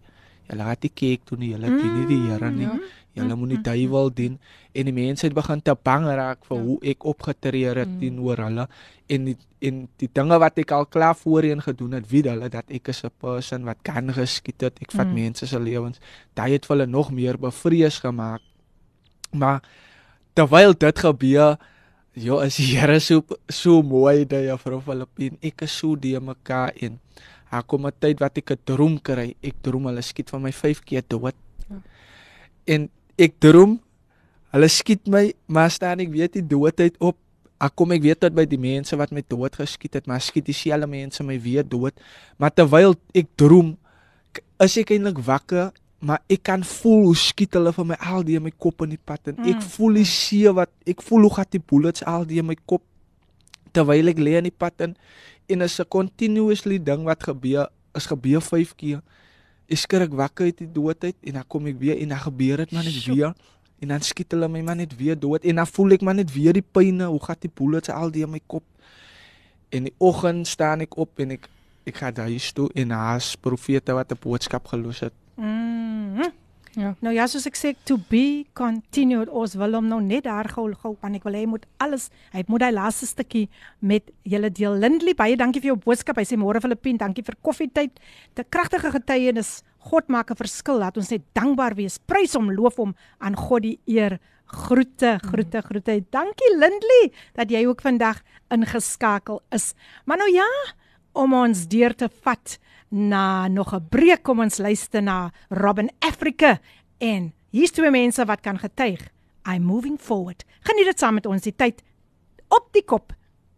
julle 0.52 0.68
het 0.70 0.82
die 0.84 0.94
kyk 1.02 1.28
toe 1.28 1.38
nie 1.40 1.52
julle 1.52 1.72
dien 1.72 1.94
nie 1.98 2.08
die 2.10 2.22
Here 2.28 2.52
nie. 2.52 2.70
Julle 3.14 3.36
moet 3.36 3.50
die 3.50 3.62
duiwel 3.62 4.10
dien 4.14 4.40
en 4.74 4.86
die 4.86 4.94
mense 4.94 5.26
het 5.26 5.34
begin 5.36 5.62
te 5.62 5.76
bang 5.84 6.06
raak 6.06 6.46
vir 6.48 6.58
hoe 6.64 6.78
ek 6.82 7.04
opgetree 7.04 7.74
het 7.76 7.90
teenoor 8.00 8.38
hulle 8.38 8.68
en 9.10 9.26
die, 9.26 9.36
en 9.60 9.90
die 9.98 10.08
dinge 10.14 10.38
wat 10.40 10.58
ek 10.58 10.72
al 10.72 10.86
klaar 10.86 11.16
voorheen 11.16 11.62
gedoen 11.62 11.92
het, 11.92 12.08
weet 12.10 12.26
hulle 12.32 12.50
dat 12.50 12.66
ek 12.72 12.88
is 12.88 13.04
'n 13.04 13.12
person 13.20 13.66
wat 13.66 13.78
kan 13.84 14.14
geskied 14.14 14.62
het. 14.62 14.80
Ek 14.82 14.92
vat 14.92 15.08
Mm. 15.08 15.14
mense 15.14 15.46
se 15.48 15.60
lewens. 15.60 16.00
Daai 16.36 16.54
het 16.54 16.68
hulle 16.68 16.86
nog 16.86 17.12
meer 17.12 17.38
bevrees 17.38 18.00
gemaak. 18.00 18.42
Maar 19.34 19.62
terwyl 20.34 20.74
dit 20.74 21.00
gebeur, 21.00 21.58
ja, 22.14 22.42
is 22.44 22.56
die 22.56 22.78
Here 22.78 23.00
so 23.00 23.24
so 23.50 23.82
mooi 23.82 24.26
dat 24.26 24.44
juffrou 24.44 24.82
Filippin. 24.82 25.38
Ek 25.42 25.62
is 25.62 25.78
so 25.78 25.96
die 25.96 26.20
mekaar 26.20 26.72
en 26.82 27.00
haar 27.52 27.64
kom 27.64 27.86
'n 27.86 27.92
tyd 28.00 28.20
wat 28.20 28.38
ek 28.38 28.52
'n 28.52 28.58
droom 28.64 29.02
kry. 29.02 29.36
Ek 29.44 29.56
droom 29.62 29.86
hulle 29.86 30.02
skiet 30.02 30.30
van 30.30 30.42
my 30.42 30.52
5 30.52 30.82
keer 30.86 31.04
dood. 31.08 31.36
En 32.66 32.90
ek 33.22 33.38
droom 33.44 33.78
hulle 34.52 34.68
skiet 34.68 35.06
my, 35.08 35.30
maar 35.48 35.70
staan 35.72 36.02
ek 36.04 36.10
weet 36.12 36.34
die 36.40 36.44
doodheid 36.44 36.98
op. 37.00 37.16
Ek 37.62 37.76
kom 37.78 37.94
ek 37.96 38.02
weet 38.04 38.20
dat 38.26 38.34
by 38.36 38.44
die 38.50 38.60
mense 38.60 38.98
wat 39.00 39.14
my 39.16 39.22
dood 39.30 39.56
geskiet 39.56 39.94
het, 39.96 40.08
maar 40.10 40.20
skiet 40.20 40.50
dieselfde 40.50 40.90
mense 40.92 41.24
my 41.24 41.38
weer 41.40 41.64
dood. 41.64 41.94
Maar 42.42 42.52
terwyl 42.52 42.98
ek 43.16 43.30
droom, 43.40 43.78
is 44.60 44.76
ek 44.82 44.92
eintlik 44.92 45.22
wakker, 45.24 45.70
maar 46.02 46.20
ek 46.28 46.42
kan 46.50 46.64
voel 46.66 47.06
hoe 47.12 47.16
skiet 47.16 47.54
hulle 47.54 47.72
van 47.76 47.92
my 47.94 47.98
al 48.02 48.26
die 48.26 48.36
in 48.40 48.44
my 48.44 48.52
kop 48.58 48.82
in 48.82 48.96
die 48.96 49.00
pad 49.06 49.30
en 49.30 49.38
ek 49.46 49.62
Mm. 49.62 49.68
voel 49.76 49.94
die 50.02 50.06
see 50.10 50.50
wat 50.50 50.72
ek 50.88 51.02
voel 51.06 51.28
hoe 51.28 51.34
gaan 51.36 51.52
die 51.52 51.62
bullets 51.62 52.04
al 52.04 52.26
die 52.26 52.40
in 52.42 52.48
my 52.48 52.56
kop 52.66 52.82
terwyl 53.72 54.10
ek 54.10 54.18
lê 54.18 54.34
in 54.40 54.50
die 54.50 54.58
pad 54.58 54.82
in 54.82 54.96
en 55.48 55.62
is 55.62 55.80
'n 55.80 55.86
continuously 55.86 56.80
ding 56.80 57.04
wat 57.06 57.24
gebeur, 57.24 57.70
is 57.96 58.06
gebeur 58.08 58.42
5 58.42 58.76
keer. 58.76 59.02
Ek 59.72 59.80
skrik 59.80 60.14
wakker 60.20 60.50
uit 60.52 60.58
die 60.60 60.72
doodheid 60.72 61.16
en 61.24 61.40
dan 61.40 61.48
kom 61.48 61.70
ek 61.72 61.80
weer 61.80 62.00
en 62.02 62.12
dan 62.12 62.24
gebeur 62.26 62.64
dit 62.66 62.74
maar 62.76 62.84
net 62.84 62.98
Sjoe. 62.98 63.16
weer 63.16 63.34
en 63.82 63.94
dan 63.94 64.04
skiet 64.06 64.36
hulle 64.36 64.50
my 64.52 64.62
maar 64.62 64.78
net 64.78 64.94
weer 65.00 65.18
dood 65.18 65.46
en 65.48 65.62
dan 65.62 65.68
voel 65.68 65.96
ek 65.98 66.04
maar 66.06 66.18
net 66.18 66.30
weer 66.34 66.54
die 66.54 66.66
pyne, 66.66 67.08
hoe 67.10 67.22
gaan 67.24 67.40
die 67.40 67.50
bullets 67.50 67.90
al 67.90 68.12
die 68.14 68.26
in 68.28 68.30
my 68.30 68.42
kop. 68.46 68.66
En 69.72 69.88
die 69.88 69.94
oggend 69.98 70.48
staan 70.48 70.84
ek 70.86 70.98
op 71.00 71.24
en 71.24 71.38
ek 71.38 71.48
ek 71.90 71.98
gaan 71.98 72.20
huis 72.28 72.52
toe 72.54 72.68
en 72.78 72.92
haas 72.94 73.36
profete 73.42 73.96
wat 73.98 74.12
'n 74.12 74.20
boodskap 74.22 74.68
gelos 74.68 75.00
het. 75.00 75.14
Mm. 75.36 76.30
Ja. 76.80 76.94
Nou 77.04 77.12
ja, 77.12 77.26
soos 77.28 77.46
ek 77.50 77.58
sê, 77.60 77.74
to 77.88 77.98
be 78.10 78.46
continued. 78.56 79.32
Ons 79.36 79.58
wil 79.60 79.76
hom 79.76 79.90
nou 79.92 80.00
net 80.04 80.24
daar 80.28 80.48
gou 80.54 80.70
gou 80.80 80.94
want 81.02 81.18
ek 81.18 81.26
wil 81.28 81.36
hy 81.36 81.44
moet 81.50 81.66
alles, 81.84 82.08
hy 82.32 82.46
moet 82.48 82.64
hy 82.64 82.72
laaste 82.76 83.10
stukkie 83.10 83.48
met 83.84 84.08
julle 84.24 84.52
deel. 84.54 84.78
Lindley, 84.80 85.16
baie 85.18 85.36
dankie 85.40 85.64
vir 85.64 85.74
jou 85.74 85.80
boodskap. 85.84 86.22
Hy 86.22 86.28
sê 86.30 86.40
môre 86.40 86.62
Filippien, 86.64 87.00
dankie 87.02 87.26
vir 87.28 87.36
koffietyd. 87.44 88.00
Te 88.38 88.48
kragtige 88.48 88.94
getuienis. 88.96 89.62
God 89.92 90.08
maak 90.10 90.32
'n 90.32 90.38
verskil. 90.38 90.80
Laat 90.80 90.98
ons 90.98 91.10
net 91.10 91.24
dankbaar 91.34 91.76
wees. 91.76 91.98
Prys 91.98 92.36
hom, 92.36 92.52
loof 92.52 92.78
hom, 92.78 92.96
aan 93.20 93.36
God 93.36 93.64
die 93.64 93.80
eer. 93.88 94.20
Groete, 94.46 95.20
groete, 95.24 95.62
groete. 95.62 96.06
Dankie 96.12 96.52
Lindley 96.56 97.12
dat 97.36 97.50
jy 97.50 97.66
ook 97.66 97.82
vandag 97.82 98.22
ingeskakel 98.50 99.42
is. 99.52 99.74
Maar 100.06 100.18
nou 100.18 100.32
ja, 100.32 100.48
om 101.14 101.34
ons 101.34 101.68
deur 101.68 101.96
te 101.96 102.10
vat 102.24 102.60
na 102.92 103.48
nog 103.48 103.74
'n 103.74 103.88
breek 103.90 104.24
kom 104.24 104.40
ons 104.40 104.58
luister 104.58 105.02
na 105.02 105.32
Robin 105.50 105.90
Africa 106.00 106.60
en 106.98 107.34
hier's 107.50 107.72
twee 107.72 107.92
mense 107.92 108.26
wat 108.26 108.40
kan 108.40 108.60
getuig 108.60 109.10
I'm 109.44 109.64
moving 109.64 110.00
forward. 110.00 110.46
Geniet 110.60 110.86
dit 110.86 111.00
saam 111.00 111.14
met 111.14 111.26
ons 111.26 111.42
die 111.42 111.56
tyd 111.56 111.82
op 112.48 112.68
die 112.72 112.84
kop. 112.84 113.14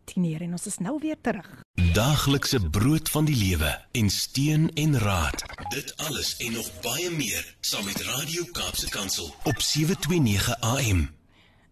10 0.05 0.41
en 0.41 0.51
ons 0.51 0.65
is 0.67 0.77
nou 0.83 0.97
weer 0.99 1.15
terug. 1.21 1.47
Daaglikse 1.93 2.59
brood 2.69 3.09
van 3.09 3.25
die 3.25 3.35
lewe 3.35 3.71
en 3.91 4.09
steun 4.09 4.69
en 4.73 4.97
raad. 4.99 5.43
Dit 5.69 5.93
alles 5.97 6.37
en 6.37 6.53
nog 6.53 6.69
baie 6.81 7.09
meer 7.11 7.55
saam 7.59 7.85
met 7.85 8.01
Radio 8.01 8.43
Kaapse 8.51 8.89
Kansel 8.89 9.33
op 9.43 9.61
729 9.61 10.59
AM. 10.59 11.09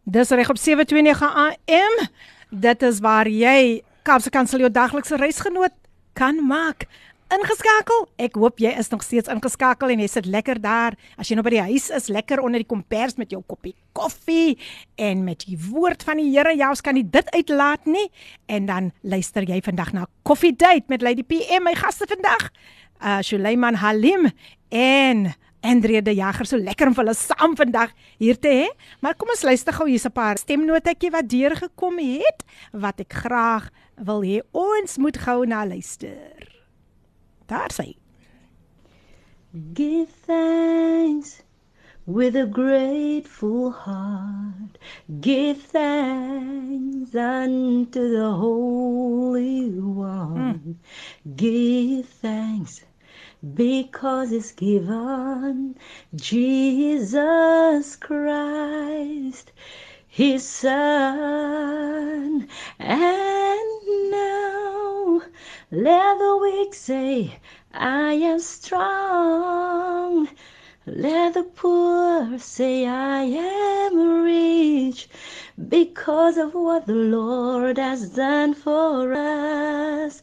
Dis 0.03 0.30
reg 0.30 0.49
op 0.49 0.57
729 0.57 1.36
AM. 1.36 2.07
Dit 2.49 2.82
is 2.82 2.99
waar 2.99 3.30
jy 3.30 3.84
Kaapse 4.01 4.30
Kansel 4.30 4.59
jou 4.59 4.72
daglikse 4.72 5.16
reisgenoot 5.16 5.74
kan 6.14 6.45
maak. 6.47 6.88
Ingeskakel. 7.32 8.01
Ek 8.19 8.36
hoop 8.36 8.59
jy 8.59 8.73
is 8.75 8.89
nog 8.91 9.05
steeds 9.07 9.32
ingeskakel 9.32 9.93
en 9.93 10.01
jy 10.03 10.07
sit 10.11 10.25
lekker 10.27 10.59
daar. 10.59 10.97
As 11.15 11.29
jy 11.29 11.38
nou 11.38 11.45
by 11.45 11.53
die 11.53 11.61
huis 11.69 11.86
is, 11.95 12.09
lekker 12.11 12.41
onder 12.43 12.59
die 12.59 12.67
kombers 12.67 13.15
met 13.15 13.32
jou 13.32 13.39
koppie 13.47 13.71
koffie 13.95 14.57
en 14.99 15.23
met 15.23 15.45
die 15.47 15.55
woord 15.69 16.03
van 16.03 16.19
die 16.19 16.27
Here. 16.34 16.51
Ja, 16.59 16.73
ons 16.73 16.84
kan 16.84 16.97
nie 16.99 17.05
dit 17.07 17.32
uitlaat 17.32 17.88
nie. 17.88 18.09
En 18.51 18.67
dan 18.67 18.91
luister 19.07 19.47
jy 19.47 19.61
vandag 19.63 19.93
na 19.95 20.09
Coffee 20.27 20.51
Date 20.51 20.91
met 20.91 21.07
Lady 21.07 21.23
PM, 21.23 21.63
my 21.69 21.75
gaste 21.79 22.09
vandag. 22.11 22.49
Uh 22.99 23.21
Suleiman 23.23 23.79
Halim 23.79 24.27
en 24.67 25.32
Andrea 25.63 26.01
de 26.03 26.13
Jager 26.17 26.45
so 26.45 26.59
lekker 26.59 26.91
om 26.91 26.99
hulle 26.99 27.15
saam 27.15 27.55
vandag 27.55 27.95
hier 28.19 28.36
te 28.36 28.51
hê. 28.59 28.69
Maar 28.99 29.15
kom 29.15 29.32
ons 29.32 29.47
luister 29.47 29.71
gou 29.71 29.88
hier's 29.88 30.05
'n 30.05 30.11
paar 30.11 30.38
stemnotetjie 30.38 31.15
wat 31.15 31.29
deurgekom 31.29 31.95
het 31.99 32.43
wat 32.73 32.99
ek 32.99 33.13
graag 33.23 33.71
wil 33.95 34.19
hê 34.19 34.41
ons 34.51 34.97
moet 34.97 35.17
gou 35.17 35.45
na 35.45 35.63
luister. 35.65 36.50
Give 39.73 40.07
thanks 40.07 41.41
with 42.05 42.37
a 42.37 42.45
grateful 42.45 43.71
heart. 43.71 44.77
Give 45.19 45.61
thanks 45.61 47.13
unto 47.13 48.09
the 48.09 48.31
Holy 48.31 49.69
One. 49.69 50.59
Hmm. 50.59 50.71
Give 51.35 52.07
thanks 52.07 52.85
because 53.53 54.31
it's 54.31 54.53
given 54.53 55.75
Jesus 56.15 57.97
Christ, 57.97 59.51
His 60.14 60.45
Son. 60.45 62.45
And 62.78 64.12
now 64.12 65.22
let 65.72 66.20
the 66.20 66.38
weak 66.41 66.74
say, 66.74 67.39
I 67.74 68.16
am 68.16 68.39
strong. 68.39 70.28
Let 70.86 71.36
the 71.36 71.43
poor 71.43 72.38
say, 72.39 72.86
I 72.86 73.24
am 73.24 74.24
rich 74.24 75.07
because 75.70 76.38
of 76.38 76.55
what 76.55 76.88
the 76.88 76.93
Lord 76.93 77.78
has 77.78 78.09
done 78.09 78.53
for 78.53 79.14
us. 79.14 80.22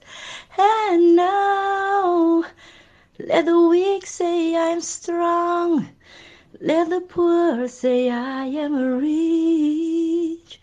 And 0.58 1.16
now 1.16 2.44
let 3.18 3.46
the 3.46 3.58
weak 3.58 4.06
say, 4.06 4.54
I 4.54 4.66
am 4.66 4.82
strong. 4.82 5.88
Let 6.60 6.90
the 6.90 7.00
poor 7.00 7.68
say, 7.68 8.10
I 8.10 8.46
am 8.46 8.98
rich 8.98 10.60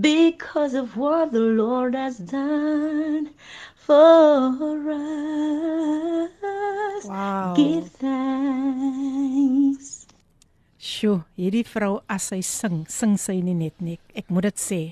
because 0.00 0.74
of 0.74 0.94
what 0.94 1.32
the 1.32 1.40
Lord 1.40 1.94
has 1.94 2.18
done 2.18 3.30
for 3.74 4.92
us. 4.92 6.28
Wow. 7.08 7.54
Give 7.56 7.88
thanks. 7.88 10.04
Sjoe, 10.78 11.24
hierdie 11.40 11.64
vrou 11.64 12.02
as 12.12 12.28
sy 12.28 12.42
sing, 12.44 12.84
sing 12.92 13.16
sy 13.16 13.40
nie 13.40 13.56
net 13.56 13.80
nie. 13.80 13.96
Ek 14.12 14.28
moet 14.28 14.50
dit 14.50 14.60
sê. 14.60 14.82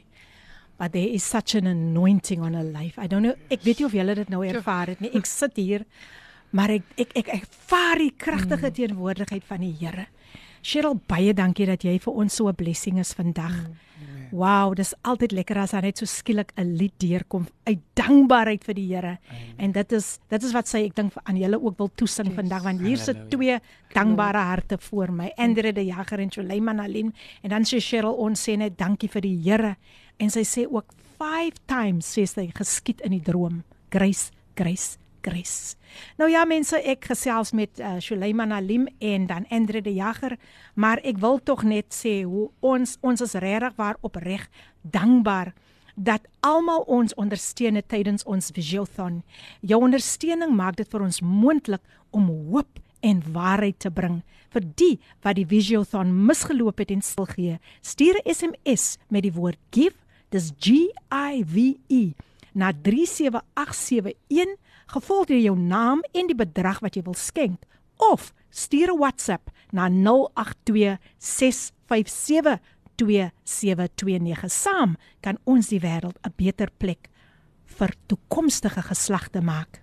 But 0.80 0.96
there 0.96 1.08
is 1.08 1.24
such 1.24 1.54
an 1.54 1.66
anointing 1.66 2.40
on 2.40 2.54
her 2.54 2.64
life. 2.64 2.98
I 2.98 3.06
don't 3.06 3.22
know, 3.22 3.34
ek 3.52 3.60
weet 3.64 3.80
nie 3.80 3.86
of 3.86 3.92
julle 3.96 4.14
dit 4.16 4.28
nou 4.32 4.42
ervaar 4.44 4.88
het 4.94 5.00
nie. 5.04 5.12
Ek 5.16 5.26
sit 5.28 5.56
hier, 5.60 5.84
maar 6.56 6.70
ek 6.72 6.82
ek 6.96 7.12
ek 7.20 7.28
ervaar 7.42 7.98
die 8.00 8.12
kragtige 8.16 8.72
teenwoordigheid 8.80 9.44
van 9.44 9.60
die 9.60 9.76
Here. 9.76 10.08
Cheryl, 10.66 10.96
baie 11.06 11.30
dankie 11.30 11.68
dat 11.68 11.84
jy 11.86 11.92
vir 12.02 12.16
ons 12.18 12.34
so 12.34 12.48
'n 12.48 12.54
blessing 12.58 12.98
is 12.98 13.14
vandag. 13.14 13.54
Wow, 14.32 14.74
dis 14.74 14.94
altyd 15.02 15.32
lekker 15.32 15.58
as 15.58 15.70
hy 15.70 15.80
net 15.80 15.98
so 15.98 16.06
skielik 16.06 16.50
'n 16.56 16.74
lied 16.76 16.92
deurkom 16.98 17.46
uit 17.66 17.78
dankbaarheid 17.94 18.64
vir 18.64 18.74
die 18.74 18.86
Here. 18.88 19.18
En 19.58 19.70
dit 19.72 19.92
is 19.92 20.18
dit 20.28 20.42
is 20.42 20.52
wat 20.52 20.66
sy 20.66 20.78
ek 20.86 20.96
dink 20.96 21.12
aan 21.24 21.36
julle 21.36 21.62
ook 21.62 21.78
wil 21.78 21.90
toesing 21.94 22.34
vandag 22.34 22.62
want 22.64 22.80
hier 22.80 22.98
sit 22.98 23.30
twee 23.30 23.60
dankbare 23.94 24.38
harte 24.38 24.76
voor 24.78 25.12
my. 25.12 25.32
Andre 25.36 25.72
de 25.72 25.84
Jager 25.84 26.18
en 26.18 26.30
Suleiman 26.30 26.80
Alim 26.80 27.12
en 27.42 27.50
dan 27.50 27.62
sê 27.62 27.78
Cheryl 27.78 28.18
ons 28.18 28.48
sê 28.48 28.56
net 28.56 28.76
dankie 28.76 29.08
vir 29.08 29.22
die 29.22 29.38
Here 29.44 29.76
en 30.18 30.30
sy 30.30 30.42
sê 30.42 30.66
ook 30.66 30.86
5 31.18 31.54
times 31.66 32.18
sê 32.18 32.26
sy 32.26 32.50
geskied 32.52 33.00
in 33.02 33.12
die 33.12 33.22
droom. 33.22 33.62
Grace, 33.90 34.32
grace, 34.56 34.98
grace. 35.26 35.76
Nou 36.20 36.30
ja 36.30 36.44
mense, 36.48 36.78
ek 36.78 37.10
gesels 37.10 37.52
met 37.56 37.80
uh, 37.80 37.96
Suleiman 38.04 38.52
Alim 38.52 38.86
en 38.98 39.26
dan 39.26 39.46
Andre 39.50 39.82
de 39.82 39.94
Jager, 39.94 40.36
maar 40.74 41.02
ek 41.04 41.18
wil 41.22 41.40
tog 41.42 41.64
net 41.66 41.94
sê 41.94 42.22
hoe 42.24 42.48
ons 42.60 42.96
ons 43.00 43.24
is 43.24 43.36
regtig 43.42 43.76
waar 43.76 43.98
opreg 44.06 44.48
dankbaar 44.82 45.54
dat 45.96 46.26
almal 46.44 46.84
ons 46.92 47.14
ondersteun 47.16 47.78
het 47.80 47.88
tydens 47.88 48.26
ons 48.28 48.50
Visiothon. 48.52 49.22
Jou 49.64 49.80
ondersteuning 49.82 50.52
maak 50.56 50.76
dit 50.76 50.88
vir 50.92 51.06
ons 51.06 51.22
moontlik 51.24 51.80
om 52.12 52.28
hoop 52.28 52.82
en 53.00 53.22
waarheid 53.32 53.78
te 53.80 53.90
bring 53.90 54.20
vir 54.52 54.64
die 54.76 54.96
wat 55.24 55.36
die 55.38 55.48
Visiothon 55.48 56.12
misgeloop 56.28 56.78
het 56.82 56.92
en 56.92 57.02
stil 57.02 57.28
gee. 57.32 57.58
Stuur 57.80 58.20
'n 58.20 58.34
SMS 58.34 58.98
met 59.08 59.22
die 59.22 59.32
woord 59.32 59.58
give, 59.70 59.96
dis 60.30 60.52
G 60.60 60.92
I 61.12 61.44
V 61.44 61.76
E 61.88 62.12
na 62.52 62.72
37871 62.72 64.56
gevolg 64.86 65.26
deur 65.26 65.40
jou 65.40 65.58
naam 65.58 66.02
en 66.12 66.26
die 66.26 66.34
bedrag 66.38 66.80
wat 66.80 66.94
jy 66.96 67.02
wil 67.02 67.14
skenk 67.14 67.62
of 68.12 68.32
stuur 68.50 68.92
'n 68.92 68.98
WhatsApp 68.98 69.50
na 69.72 69.88
0826572729 72.96 74.50
saam 74.50 74.96
kan 75.20 75.38
ons 75.44 75.68
die 75.68 75.80
wêreld 75.80 76.18
'n 76.22 76.32
beter 76.36 76.70
plek 76.78 77.08
vir 77.64 77.94
toekomstige 78.06 78.82
geslagte 78.82 79.40
maak. 79.40 79.82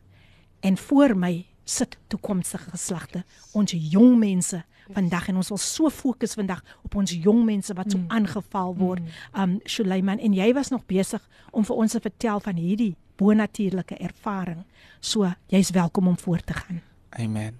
En 0.61 0.77
voor 0.77 1.17
my 1.17 1.45
sit 1.65 1.97
toekomstige 2.07 2.69
geslagte 2.69 3.23
ons 3.53 3.71
jong 3.75 4.17
mense 4.19 4.63
vandag. 4.93 5.27
En 5.27 5.35
ons 5.35 5.47
wil 5.49 5.57
so 5.57 5.89
fokus 5.89 6.33
vandag 6.33 6.63
op 6.83 6.95
ons 6.95 7.11
jong 7.11 7.45
mense 7.45 7.73
wat 7.73 7.91
so 7.91 7.97
Mm. 7.97 8.05
aangeval 8.09 8.75
word. 8.75 9.01
Um 9.33 9.59
Suleiman 9.63 10.19
en 10.19 10.33
jy 10.33 10.53
was 10.53 10.69
nog 10.69 10.85
besig 10.85 11.29
om 11.51 11.65
vir 11.65 11.75
ons 11.75 11.91
te 11.91 11.99
vertel 11.99 12.39
van 12.39 12.55
hierdie 12.55 12.95
bonatuurlike 13.23 13.99
ervaring 14.09 14.63
so 14.99 15.31
jy's 15.47 15.71
welkom 15.71 16.11
om 16.11 16.17
voort 16.25 16.45
te 16.51 16.59
gaan 16.59 16.81
Amen. 17.19 17.59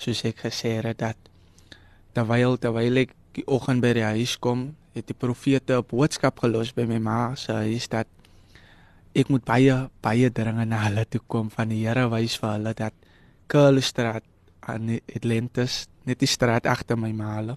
Soos 0.00 0.24
ek 0.26 0.46
gesê 0.46 0.78
het 0.80 0.98
dat 0.98 1.18
terwyl 2.16 2.56
terwyl 2.58 3.04
ek 3.04 3.14
die 3.36 3.46
oggend 3.46 3.84
by 3.84 3.92
die 3.94 4.06
huis 4.16 4.34
kom, 4.42 4.72
het 4.96 5.06
die 5.06 5.14
profete 5.14 5.78
'n 5.78 5.86
boodskap 5.86 6.40
gelos 6.42 6.72
by 6.74 6.86
my 6.86 6.98
ma 6.98 7.34
se 7.36 7.52
huis 7.52 7.86
dat 7.88 8.08
ek 9.14 9.30
moet 9.30 9.44
baie 9.44 9.90
baie 10.02 10.30
dringe 10.30 10.64
na 10.66 10.82
hulle 10.88 11.04
toe 11.04 11.20
kom 11.26 11.50
van 11.50 11.68
die 11.68 11.86
Here 11.86 12.08
wys 12.10 12.36
vir 12.38 12.50
hulle 12.50 12.74
dat 12.74 12.94
Kurlstraat 13.46 14.24
aan 14.60 15.00
Atlantis 15.14 15.88
net 16.04 16.18
die 16.18 16.26
straat 16.26 16.66
agter 16.66 16.96
my 16.96 17.12
ma 17.12 17.36
hulle 17.36 17.56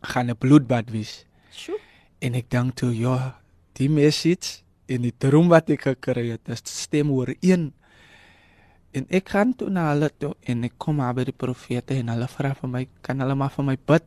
gaan 0.00 0.30
'n 0.30 0.36
bloedbad 0.36 0.90
wees. 0.90 1.24
Sjoe. 1.52 1.78
En 2.20 2.34
ek 2.34 2.50
dink 2.50 2.74
toe 2.76 2.92
ja, 2.96 3.40
die 3.74 3.88
message 3.88 4.63
en 4.86 5.06
die 5.06 5.14
droom 5.18 5.48
wat 5.52 5.70
ek 5.72 5.88
gekry 5.88 6.28
het, 6.34 6.44
dit 6.48 6.68
stem 6.68 7.12
ooreen. 7.14 7.70
En 8.94 9.06
ek 9.10 9.32
gaan 9.34 9.54
toe 9.58 9.70
na 9.72 9.88
hulle 9.92 10.10
toe 10.22 10.34
en 10.46 10.66
ek 10.68 10.76
kom 10.78 11.00
maar 11.00 11.16
by 11.16 11.24
die 11.26 11.34
profete 11.36 11.96
en 11.98 12.12
hulle 12.12 12.28
vra 12.30 12.52
vir 12.60 12.70
my, 12.70 12.84
kan 13.02 13.22
hulle 13.24 13.34
maar 13.38 13.52
vir 13.54 13.66
my 13.72 13.76
bid? 13.90 14.06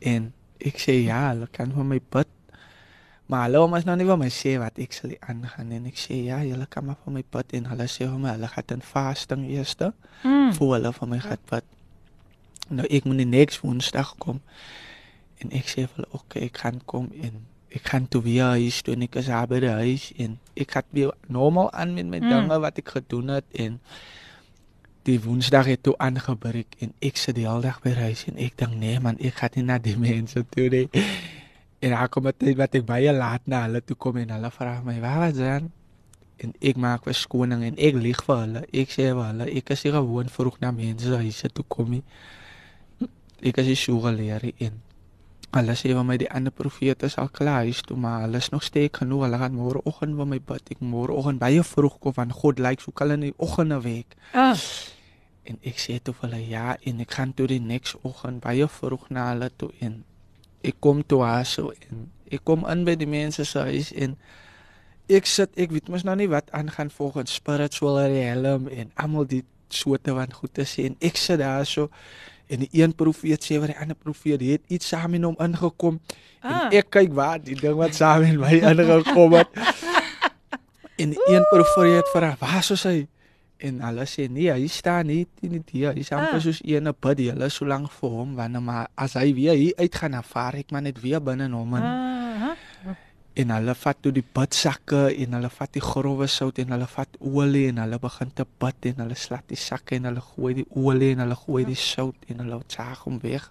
En 0.00 0.30
ek 0.64 0.80
sê 0.80 0.96
ja, 1.04 1.26
hulle 1.32 1.48
kan 1.52 1.74
vir 1.74 1.88
my 1.88 2.00
bid. 2.00 2.30
Maar 3.26 3.48
hulle 3.48 3.60
wou 3.60 3.70
mos 3.72 3.84
nou 3.88 3.96
nie 3.98 4.06
vir 4.06 4.20
my 4.20 4.28
sê 4.30 4.54
wat 4.62 4.78
ek 4.78 4.94
sal 4.94 5.12
aangaan 5.26 5.72
en 5.74 5.88
ek 5.90 5.98
sê 5.98 6.20
ja, 6.28 6.38
julle 6.46 6.68
kan 6.70 6.86
maar 6.86 6.98
vir 7.02 7.16
my 7.18 7.24
bid 7.36 7.56
en 7.58 7.66
hulle 7.72 7.88
sê 7.90 8.06
my 8.06 8.36
hulle 8.36 8.50
gaan 8.52 8.76
in 8.78 8.84
fasting 8.86 9.48
eers 9.50 9.74
Mm. 10.22 10.52
voor 10.54 10.72
hulle 10.74 10.92
vir 10.92 11.08
my 11.08 11.18
gaan 11.20 11.42
bid. 11.50 11.64
Nou 12.70 12.86
ek 12.90 13.04
moet 13.04 13.18
die 13.18 13.26
next 13.26 13.60
Woensdag 13.60 14.14
kom. 14.18 14.40
En 15.42 15.52
ek 15.52 15.66
sê 15.68 15.84
vir 15.84 15.96
hulle, 15.96 16.08
"Oké, 16.12 16.24
okay, 16.24 16.42
ek 16.44 16.58
gaan 16.58 16.80
kom 16.86 17.10
en 17.22 17.46
ek 17.70 17.88
gaan 17.88 18.08
toe 18.08 18.22
weer 18.22 18.44
huis 18.56 18.82
toe 18.82 18.94
en 18.94 19.02
ek 19.02 19.14
is 19.16 19.26
daar 19.26 19.46
by 19.50 19.60
die 19.60 19.68
huis 19.70 20.12
en 20.18 20.38
ek 20.56 20.70
het 20.78 20.86
weer 20.92 21.12
normaal 21.28 21.70
aan 21.72 21.94
met 21.94 22.06
my 22.06 22.18
Mm. 22.20 22.28
dinge 22.28 22.58
wat 22.60 22.78
ek 22.78 22.88
gedoen 22.88 23.28
het 23.28 23.44
en 23.52 23.80
die 25.06 25.20
Woensdag 25.22 25.66
het 25.66 25.82
toe 25.82 25.94
aangebreek 25.98 26.74
en 26.80 26.92
ek 27.00 27.16
sit 27.16 27.34
die 27.34 27.46
hele 27.46 27.62
dag 27.62 27.80
by 27.82 27.90
die 27.94 28.02
huis 28.08 28.24
en 28.26 28.36
ek 28.38 28.56
dink 28.56 28.74
nee 28.74 28.98
man, 29.00 29.16
ek 29.20 29.34
gaan 29.34 29.50
nie 29.54 29.62
na 29.62 29.78
die 29.78 29.96
mense 30.08 30.44
toe 30.50 30.68
nie. 30.68 30.88
En 31.80 31.90
daar 31.90 32.08
kom 32.08 32.26
'n 32.26 32.32
tyd 32.38 32.56
wat 32.56 32.74
ek 32.74 32.86
baie 32.86 33.12
laat 33.12 33.46
na 33.46 33.62
hulle 33.66 33.80
toe 33.84 33.96
kom 33.96 34.16
en 34.16 34.30
hulle 34.30 34.50
vra 34.50 34.80
my, 34.84 35.00
"Waar 35.00 35.18
was 35.18 35.36
jy?" 35.36 35.60
En 36.38 36.52
ek 36.60 36.76
maak 36.76 37.04
verskoning 37.04 37.62
en 37.64 37.76
ek 37.78 37.94
lieg 37.94 38.24
vir 38.24 38.36
hulle. 38.36 38.62
Ek 38.72 38.88
sê 38.90 39.12
vir 39.14 39.24
hulle, 39.26 39.44
ek 39.56 39.70
is 39.70 39.84
nie 39.84 39.92
gewoon 39.92 40.28
vroeg 40.28 40.60
na 40.60 40.70
mense 40.70 41.06
huise 41.16 41.48
toe 41.52 41.64
kom 41.68 41.90
nie. 41.90 42.02
Ek 43.42 43.58
is 43.58 43.66
nie 43.66 43.74
so 43.76 44.00
geleer 44.00 44.40
nie 44.42 44.54
en 44.58 44.82
hulle 45.60 45.76
sê 45.78 45.92
vir 45.94 46.04
my 46.06 46.16
die 46.20 46.30
ander 46.30 46.52
profete 46.52 47.06
is 47.10 47.16
al 47.18 47.28
klaar 47.28 47.64
huis 47.66 47.80
toe, 47.86 47.96
maar 47.96 48.26
hulle 48.26 48.38
is 48.42 48.50
nog 48.54 48.62
steek 48.66 48.96
genoeg. 49.02 49.26
Hulle 49.26 49.38
gaan 49.40 49.56
môreoggend 49.56 50.16
vir 50.18 50.28
my 50.32 50.38
bid. 50.50 50.74
Ek 50.76 50.82
môreoggend 50.84 51.40
baie 51.42 51.62
vroeg 51.64 51.98
kom 52.00 52.14
van 52.16 52.34
God 52.34 52.60
lyk 52.62 52.84
so 52.84 52.92
hulle 53.00 53.18
in 53.18 53.26
die 53.30 53.34
oggende 53.38 53.80
week. 53.84 54.16
Ah, 54.32 54.56
En 55.46 55.58
ek 55.62 55.78
sê 55.78 55.98
toe 56.02 56.14
vir 56.16 56.26
hulle 56.26 56.42
ja 56.50 56.74
en 56.90 57.00
ek 57.04 57.12
gaan 57.14 57.32
toe 57.38 57.46
die 57.50 57.60
next 57.62 57.94
oggend 58.08 58.42
baie 58.42 58.66
vroeg 58.66 59.04
na 59.14 59.28
hulle 59.30 59.48
toe 59.60 59.70
en 59.84 60.00
ek 60.66 60.80
kom 60.82 61.04
toe 61.06 61.20
haar 61.22 61.46
so 61.46 61.70
en 61.86 62.08
ek 62.34 62.42
kom 62.48 62.64
in 62.72 62.82
by 62.88 62.96
die 62.98 63.06
mense 63.06 63.44
se 63.46 63.62
huis 63.68 63.92
en 63.94 64.16
ek 65.18 65.28
sit 65.30 65.54
ek 65.62 65.70
weet 65.76 65.90
mos 65.92 66.02
nou 66.08 66.16
nie 66.18 66.26
wat 66.32 66.50
aangaan 66.50 66.90
volgens 66.90 67.36
spiritual 67.38 68.00
realm 68.10 68.66
en 68.66 68.90
almal 68.98 69.28
die 69.30 69.44
soorte 69.70 70.14
van 70.18 70.34
goed 70.34 70.54
te 70.58 70.66
sê 70.66 70.88
en 70.90 70.98
ek 71.10 71.20
sit 71.20 71.38
daar 71.42 71.66
so 71.66 71.92
en 72.48 72.58
die 72.62 72.68
een 72.82 72.94
profeet 72.94 73.42
sê 73.44 73.58
wat 73.58 73.72
die 73.72 73.78
ander 73.80 73.96
profeet 73.98 74.38
die 74.38 74.52
het 74.52 74.62
iets 74.68 74.88
saam 74.88 75.10
met 75.10 75.22
hom 75.26 75.36
ingekom 75.38 76.00
Ah. 76.46 76.66
en 76.70 76.76
ek 76.78 76.90
kyk 76.94 77.12
waar 77.12 77.40
die 77.42 77.56
ding 77.58 77.74
wat 77.74 77.94
saam 77.94 78.22
met 78.22 78.38
my 78.38 78.60
ingekom 78.70 79.32
het 79.34 79.48
en 81.02 81.10
die 81.10 81.22
een 81.26 81.44
profeet 81.50 82.08
vra 82.14 82.36
waar 82.40 82.64
is 82.70 82.82
hy 82.86 83.06
En 83.58 83.78
hulle 83.80 84.04
sê 84.04 84.26
nee, 84.28 84.50
hy 84.52 84.66
staan 84.68 85.06
nie 85.08 85.22
in 85.40 85.54
die 85.54 85.62
dia. 85.64 85.92
Hy 85.96 86.02
staan 86.04 86.26
Ah. 86.28 86.40
soos 86.44 86.58
een 86.60 86.90
bid 87.00 87.18
hulle 87.30 87.46
so 87.48 87.64
lank 87.64 87.88
vir 87.90 88.10
hom 88.12 88.34
wanneer 88.36 88.60
maar 88.60 88.88
as 89.00 89.14
hy 89.16 89.32
weer 89.32 89.54
hier 89.56 89.72
uitgaan, 89.80 90.12
dan 90.12 90.22
vaar 90.28 90.58
ek 90.60 90.70
maar 90.70 90.82
net 90.84 91.00
weer 91.00 91.22
binne 91.24 91.48
hom 91.48 91.72
in. 91.78 91.82
ah, 91.82 92.25
En 93.36 93.50
hulle 93.52 93.74
vat 93.76 93.98
toe 94.00 94.12
die 94.16 94.24
bidsakke 94.24 95.02
en 95.12 95.34
hulle 95.36 95.50
vat 95.52 95.72
die 95.76 95.82
growwe 95.84 96.28
sout 96.32 96.56
en 96.62 96.70
hulle 96.72 96.86
vat 96.88 97.18
olie 97.20 97.66
en 97.68 97.82
hulle 97.82 97.98
begin 98.00 98.30
te 98.32 98.46
bid 98.62 98.88
en 98.92 99.02
hulle 99.04 99.18
slat 99.18 99.44
die 99.52 99.60
sakke 99.60 99.98
en 99.98 100.08
hulle 100.08 100.22
gooi 100.30 100.54
die 100.62 100.64
olie 100.72 101.10
en 101.12 101.20
hulle 101.26 101.36
gooi 101.42 101.66
die 101.68 101.76
sout 101.76 102.30
en 102.32 102.40
hulle 102.44 102.62
saag 102.72 103.04
hom 103.04 103.18
weg. 103.20 103.50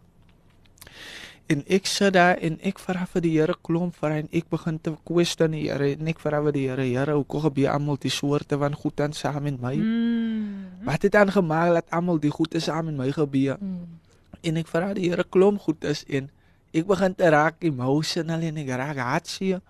En 1.53 1.61
ek 1.69 1.85
sit 1.85 2.15
daar 2.15 2.39
en 2.41 2.55
ek 2.65 2.79
vra 2.81 3.03
vir 3.11 3.21
die 3.21 3.31
Here 3.35 3.53
klomp 3.67 3.93
vir 4.01 4.13
hy 4.15 4.21
en 4.23 4.29
ek 4.33 4.47
begin 4.49 4.79
te 4.81 4.95
question 5.05 5.53
die 5.53 5.67
Here 5.67 5.91
en 5.93 6.09
ek 6.09 6.23
vra 6.23 6.39
vir 6.47 6.55
die 6.55 6.63
Here, 6.65 6.87
Here, 6.89 7.13
hoekom 7.19 7.43
gebeur 7.43 7.69
almal 7.75 7.99
die 8.01 8.09
soorte 8.09 8.57
van 8.57 8.73
goed 8.73 9.03
aan 9.05 9.13
saam 9.13 9.45
met 9.45 9.59
my? 9.61 9.75
mm, 9.77 10.81
Wat 10.87 11.05
het 11.05 11.13
dan 11.13 11.29
gemaak 11.35 11.75
dat 11.77 11.93
almal 11.93 12.17
die 12.23 12.33
goeie 12.33 12.57
saam 12.59 12.89
met 12.89 12.97
my 12.97 13.11
gebeur? 13.13 13.61
mm. 13.61 14.01
En 14.41 14.57
ek 14.57 14.73
vra 14.73 14.89
die 14.97 15.11
Here 15.11 15.27
klomp 15.29 15.61
goed 15.67 15.85
is 15.85 16.01
en 16.09 16.31
ek 16.73 16.89
begin 16.89 17.13
te 17.13 17.29
raak 17.29 17.61
emotional 17.61 18.41
en 18.41 18.57
ek 18.65 18.73
raak 18.81 18.97
hartseer 18.97 19.61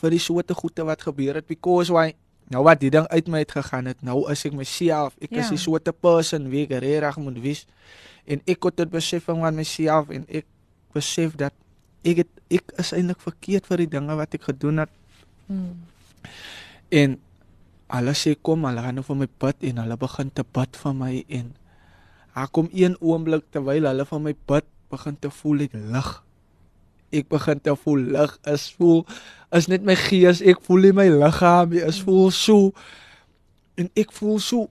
vir 0.00 0.10
die 0.10 0.18
soorte 0.22 0.54
goeie 0.54 0.84
wat 0.84 1.02
gebeur 1.02 1.34
het 1.34 1.46
because 1.46 1.92
why 1.92 2.12
nou 2.50 2.62
wat 2.64 2.80
die 2.80 2.90
ding 2.90 3.06
uit 3.08 3.28
my 3.28 3.38
het 3.44 3.52
gegaan 3.52 3.86
het 3.86 4.02
nou 4.02 4.30
is 4.30 4.44
ek 4.46 4.52
myself 4.52 5.14
ek 5.20 5.30
Ja. 5.30 5.40
is 5.40 5.48
die 5.50 5.58
soorte 5.58 5.92
person 5.92 6.50
wie 6.50 6.64
ek 6.66 6.80
reg 6.82 7.16
moet 7.16 7.38
wees 7.42 7.66
en 8.26 8.40
ek 8.46 8.62
het 8.64 8.76
dit 8.76 8.90
besef 8.90 9.24
van 9.24 9.54
myself 9.54 10.10
en 10.10 10.26
ek 10.28 10.46
besef 10.94 11.36
dat 11.36 11.52
ek 12.04 12.16
het, 12.16 12.28
ek 12.50 12.72
is 12.78 12.92
eintlik 12.92 13.20
verkeerd 13.20 13.66
vir 13.66 13.76
die 13.76 13.86
dinge 13.98 14.16
wat 14.16 14.34
ek 14.34 14.42
gedoen 14.42 14.78
het 14.78 14.90
En 16.90 17.18
hulle 17.92 18.12
sê 18.16 18.34
kom, 18.40 18.64
hulle 18.64 18.80
gaan 18.84 18.94
nou 18.96 19.04
vir 19.04 19.16
my 19.16 19.26
bid 19.40 19.64
en 19.68 19.80
hulle 19.82 19.96
begin 20.00 20.30
te 20.30 20.44
bid 20.44 20.76
vir 20.76 20.94
my 20.96 21.24
en 21.28 21.50
daar 22.34 22.48
kom 22.48 22.68
een 22.72 22.96
oomblik 23.00 23.44
terwyl 23.52 23.84
hulle 23.90 24.04
vir 24.08 24.20
my 24.20 24.32
bid, 24.48 24.64
begin 24.90 25.16
te 25.20 25.28
voel 25.30 25.66
ek 25.66 25.74
lig. 25.74 26.10
Ek 27.12 27.28
begin 27.28 27.60
te 27.60 27.74
voel 27.76 28.06
lig, 28.16 28.34
is 28.48 28.70
voel 28.78 29.02
is 29.52 29.68
net 29.68 29.84
my 29.84 29.94
gees, 30.00 30.40
ek 30.40 30.62
voel 30.64 30.88
nie 30.88 30.92
my 30.96 31.08
liggaam, 31.12 31.74
nie, 31.74 31.82
is 31.84 32.00
voel 32.00 32.30
so 32.32 32.72
en 33.80 33.88
ek 33.98 34.12
voel 34.16 34.38
so 34.42 34.68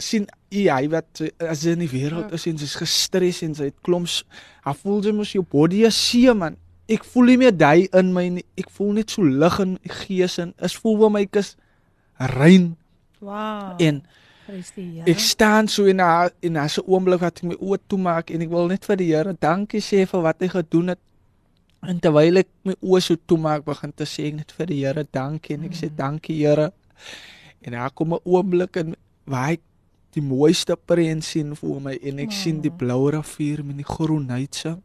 sien 0.00 0.26
jy 0.52 0.66
hy 0.72 0.88
wat 0.92 1.22
as 1.48 1.64
hy 1.66 1.74
in 1.76 1.84
die 1.84 1.90
wêreld 1.92 2.32
is 2.36 2.46
en 2.48 2.60
sy's 2.60 2.76
gestres 2.80 3.42
en 3.46 3.54
sy 3.56 3.70
het 3.70 3.78
klomp 3.84 4.08
hy 4.66 4.74
voel 4.82 5.02
jy 5.04 5.14
mos 5.16 5.34
jou 5.36 5.44
body 5.54 5.82
is 5.88 5.98
seer 5.98 6.36
man 6.38 6.56
ek 6.92 7.04
voel 7.08 7.30
nie 7.32 7.38
meer 7.44 7.54
daai 7.56 7.86
in 7.98 8.12
my 8.14 8.24
nie. 8.38 8.46
ek 8.58 8.72
voel 8.72 8.96
net 8.98 9.12
so 9.14 9.24
lig 9.24 9.58
in 9.64 9.76
die 9.84 9.94
gees 10.02 10.38
en 10.42 10.54
is 10.64 10.76
voel 10.80 10.98
vir 11.04 11.14
my 11.16 11.24
ek 11.28 11.40
is 11.42 11.54
rein 12.36 12.72
Wow. 13.22 13.76
en 13.78 14.02
die 14.74 14.88
Here. 14.98 15.06
ek 15.06 15.20
staan 15.22 15.68
so 15.70 15.86
in 15.86 16.02
haar 16.02 16.32
in 16.42 16.56
haar 16.58 16.72
se 16.72 16.82
oomblik 16.82 17.22
wat 17.22 17.38
ek 17.38 17.52
my 17.52 17.56
oë 17.60 17.78
toemaak 17.88 18.32
en 18.34 18.42
ek 18.42 18.50
wil 18.50 18.68
net 18.72 18.88
vir 18.88 18.98
die 18.98 19.12
Here 19.12 19.36
dankie 19.38 19.80
sê 19.84 20.02
vir 20.10 20.24
wat 20.26 20.42
hy 20.42 20.50
gedoen 20.52 20.92
het 20.96 21.00
en 21.88 21.98
terwyl 22.00 22.42
ek 22.42 22.48
my 22.64 22.76
oë 22.80 23.02
so 23.02 23.16
toemaak 23.26 23.64
begin 23.66 23.92
te 23.92 24.06
sê 24.08 24.28
ek 24.30 24.38
net 24.40 24.54
vir 24.58 24.66
die 24.66 24.80
Here 24.84 25.04
dankie 25.18 25.56
en 25.56 25.66
ek 25.68 25.76
sê 25.78 25.90
dankie 25.90 26.38
Here 26.42 26.70
en 27.62 27.72
daar 27.72 27.90
kom 27.90 28.14
'n 28.14 28.22
oomblik 28.24 28.76
en 28.76 28.94
waar 29.26 29.52
ek 29.52 29.60
die 30.12 30.22
mooiste 30.22 30.76
prent 30.76 31.24
sien 31.24 31.54
vir 31.56 31.80
my 31.80 31.98
en 32.02 32.18
ek 32.18 32.32
sien 32.32 32.60
die 32.60 32.70
blou 32.70 33.10
rivier 33.10 33.64
met 33.64 33.76
die 33.76 33.92
groen 33.96 34.30
uitse 34.30 34.78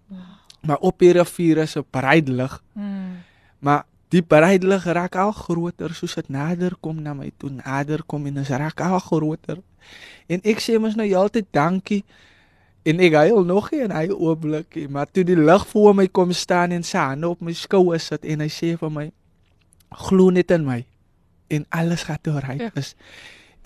maar 0.61 0.79
op 0.81 0.99
die 0.99 1.13
rivier 1.13 1.57
is 1.57 1.77
'n 1.77 1.85
breed 1.91 2.29
lig 2.29 2.61
Mm. 2.77 3.25
Maar 3.59 3.85
die 4.13 4.23
bereidlig 4.23 4.85
raak 4.95 5.15
al 5.19 5.33
groter 5.35 5.93
soos 5.95 6.15
dit 6.15 6.29
nader 6.31 6.77
kom 6.79 7.01
na 7.03 7.13
my 7.17 7.31
toe, 7.37 7.51
nader 7.51 8.03
kom 8.07 8.27
en 8.29 8.39
dit 8.39 8.47
raak 8.49 8.81
al 8.81 8.99
groter. 9.03 9.59
En 10.31 10.43
ek 10.43 10.61
sê 10.63 10.77
mos 10.79 10.95
nou 10.95 11.07
heeltyd 11.07 11.49
dankie. 11.55 12.03
En 12.87 13.01
ek 13.03 13.15
huil 13.19 13.41
nog 13.47 13.71
nie 13.73 13.81
in 13.83 13.91
hy 13.91 14.05
oomblik 14.15 14.77
nie, 14.79 14.87
maar 14.87 15.09
toe 15.11 15.25
die 15.27 15.35
lig 15.39 15.65
voor 15.73 15.95
my 15.97 16.05
kom 16.07 16.31
staan 16.35 16.71
en 16.75 16.85
sy 16.87 17.01
hande 17.01 17.27
op 17.33 17.41
my 17.43 17.51
skouer 17.57 17.99
sit 17.99 18.23
en 18.23 18.43
hy 18.45 18.47
sê 18.53 18.73
vir 18.79 18.93
my 18.93 19.07
glo 20.07 20.29
net 20.35 20.51
in 20.55 20.63
my 20.67 20.81
en 21.51 21.65
alles 21.75 22.05
gaan 22.07 22.21
toe 22.23 22.39
reg 22.43 22.61
Ja. 22.61 22.69
is. 22.79 22.93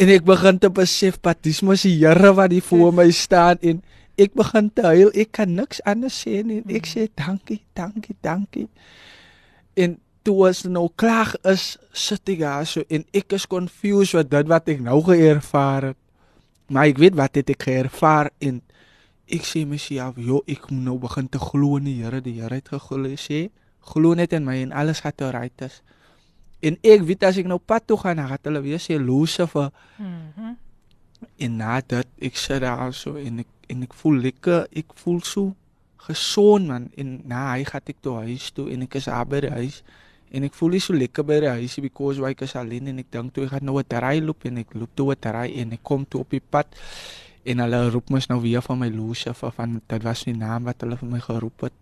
En 0.02 0.10
ek 0.10 0.24
begin 0.26 0.58
te 0.60 0.70
besef 0.74 1.20
dat 1.22 1.42
dis 1.46 1.62
mos 1.62 1.84
die 1.86 1.98
Here 2.02 2.34
wat 2.34 2.52
hier 2.52 2.66
voor 2.66 2.94
my 2.94 3.10
staan 3.14 3.58
en 3.62 3.84
ek 4.18 4.34
begin 4.34 4.70
te 4.74 4.82
huil. 4.86 5.12
Ek 5.14 5.32
kan 5.32 5.54
niks 5.56 5.82
anders 5.86 6.18
sê 6.26 6.42
nie. 6.46 6.62
Ek 6.70 6.86
sê 6.90 7.08
dankie, 7.16 7.62
dankie, 7.78 8.16
dankie. 8.22 8.68
En 9.78 9.98
toe 10.26 10.48
as 10.50 10.64
nou 10.70 10.88
klaar 10.96 11.34
is, 11.50 11.78
sit 11.94 12.30
ek 12.30 12.40
daar 12.42 12.66
so 12.70 12.84
en 12.90 13.06
ek 13.18 13.34
is 13.38 13.46
confused 13.50 14.18
met 14.18 14.30
dit 14.32 14.50
wat 14.50 14.70
ek 14.70 14.82
nou 14.86 15.00
geërvaar 15.06 15.92
het. 15.92 15.98
Maar 16.72 16.90
ek 16.94 17.02
weet 17.02 17.16
wat 17.20 17.36
het 17.36 17.50
ek 17.50 17.66
geërvaar 17.68 18.30
en 18.40 18.62
ek 19.32 19.44
sê 19.48 19.66
myself, 19.66 20.16
"Jo, 20.18 20.44
ek 20.48 20.70
moet 20.72 20.84
nou 20.84 20.98
begin 21.00 21.30
te 21.30 21.40
glo 21.40 21.78
in 21.78 21.86
die 21.86 22.04
Here. 22.04 22.22
Die 22.22 22.42
Here 22.42 22.56
het 22.56 22.68
geglo 22.70 23.08
sê, 23.16 23.50
glo 23.82 24.14
net 24.14 24.34
in 24.34 24.44
my 24.46 24.62
en 24.62 24.72
alles 24.72 25.00
gaan 25.00 25.14
reg 25.32 25.52
is." 25.60 25.82
En 26.62 26.78
ek 26.84 27.02
weet 27.02 27.24
as 27.24 27.38
ek 27.38 27.48
nou 27.48 27.58
pad 27.60 27.88
toe 27.88 27.98
gaan, 27.98 28.18
gaan 28.18 28.38
hulle 28.44 28.62
weer 28.62 28.78
sê 28.80 29.00
Lucifer 29.00 29.72
Mhm. 29.98 30.56
en 31.38 31.58
na 31.58 31.82
dit 31.82 32.08
ek 32.22 32.36
sit 32.36 32.62
daar 32.62 32.94
so 32.94 33.16
en 33.16 33.40
ek 33.40 33.48
en 33.70 33.84
ek 33.84 33.94
voel 33.94 34.20
lekker, 34.22 34.68
ek 34.76 34.86
voel 34.96 35.22
so 35.22 35.56
gesond 35.98 36.68
man 36.68 36.90
en 36.98 37.22
na 37.30 37.54
hy 37.54 37.64
gaan 37.64 37.82
ek 37.86 38.02
toe 38.02 38.16
huis 38.26 38.52
toe 38.52 38.70
en 38.74 38.82
ek 38.82 38.96
is 38.96 39.06
daar 39.06 39.26
by 39.26 39.42
die 39.46 39.54
huis 39.54 39.82
en 40.32 40.44
ek 40.48 40.56
voel 40.58 40.70
nie 40.76 40.80
so 40.80 40.94
lekker 40.98 41.24
by 41.28 41.40
die 41.44 41.54
huis 41.62 41.78
nie 41.78 41.86
because 41.88 42.20
why 42.20 42.32
ek 42.34 42.42
is 42.48 42.56
alleen 42.58 42.88
en 42.88 43.00
ek 43.04 43.12
dink 43.14 43.34
toe 43.36 43.46
ek 43.46 43.52
gaan 43.52 43.66
nou 43.70 43.78
'n 43.80 43.88
draai 43.88 44.22
loop 44.22 44.46
en 44.46 44.58
ek 44.58 44.74
loop 44.74 44.96
toe 44.96 45.12
'n 45.14 45.20
draai 45.22 45.50
en 45.62 45.74
ek 45.74 45.84
kom 45.84 46.06
toe 46.06 46.22
op 46.22 46.30
die 46.30 46.42
pad 46.42 46.68
en 47.44 47.64
hulle 47.64 47.82
roep 47.90 48.10
mos 48.14 48.28
nou 48.30 48.40
weer 48.42 48.62
van 48.62 48.80
my 48.80 48.90
Lucifer 48.94 49.54
van 49.56 49.80
dit 49.88 50.04
was 50.04 50.26
die 50.28 50.36
naam 50.38 50.68
wat 50.70 50.82
hulle 50.84 50.98
vir 50.98 51.10
my 51.10 51.22
geroep 51.24 51.68
het 51.68 51.74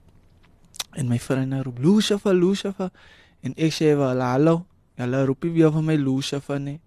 en 0.97 1.09
my 1.11 1.19
vriende 1.19 1.63
roep 1.63 1.79
Lucifer 1.83 2.35
Lucifer 2.35 2.91
en 3.43 3.55
ek 3.57 3.75
sê 3.75 3.93
vir 3.95 4.07
hulle 4.11 4.29
hallo 4.33 4.55
hulle 4.99 5.25
roep 5.25 5.43
nie 5.47 5.57
weer 5.59 5.73
van 5.75 5.85
my 5.89 5.97
Lucifer 5.99 6.59
nie 6.59 6.79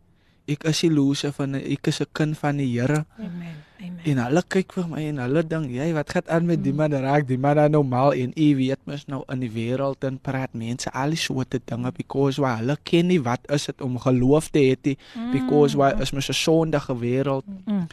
ek 0.50 0.64
is 0.70 0.80
die 0.84 0.92
Lucifer 0.92 1.46
nie 1.46 1.62
ek 1.76 1.92
is 1.92 2.00
'n 2.00 2.10
kind 2.12 2.38
van 2.38 2.56
die 2.56 2.70
Here 2.72 3.04
Amen. 3.18 3.60
Amen. 3.82 3.98
En 4.06 4.18
hulle 4.22 4.42
kyk 4.54 4.74
vir 4.76 4.86
my 4.90 5.02
en 5.10 5.18
hulle 5.18 5.42
dink, 5.46 5.70
"Jy, 5.70 5.92
wat 5.94 6.10
gaan 6.10 6.28
aan 6.28 6.46
met 6.46 6.62
die 6.62 6.72
man? 6.72 6.92
Raak 6.92 7.26
die 7.26 7.38
man 7.38 7.56
nou 7.56 7.68
normaal 7.68 8.12
en 8.12 8.32
u 8.36 8.56
weet 8.56 8.78
mos 8.86 9.06
nou 9.06 9.22
in 9.28 9.40
die 9.40 9.50
wêreld 9.50 10.04
en 10.04 10.18
praat 10.18 10.54
mense 10.54 10.90
al 10.92 11.10
die 11.10 11.18
soorte 11.18 11.60
dinge 11.64 11.92
because 11.92 12.40
why 12.40 12.56
hulle 12.56 12.76
ken 12.82 13.06
nie 13.06 13.20
wat 13.20 13.40
is 13.50 13.66
dit 13.66 13.80
om 13.80 13.98
geloof 13.98 14.50
te 14.50 14.58
hê 14.58 14.76
nie 14.84 14.98
because 15.32 15.76
why 15.76 15.90
is 16.00 16.12
mos 16.12 16.28
'n 16.28 16.32
sondige 16.32 16.94
wêreld." 16.98 17.44
Mm. 17.66 17.88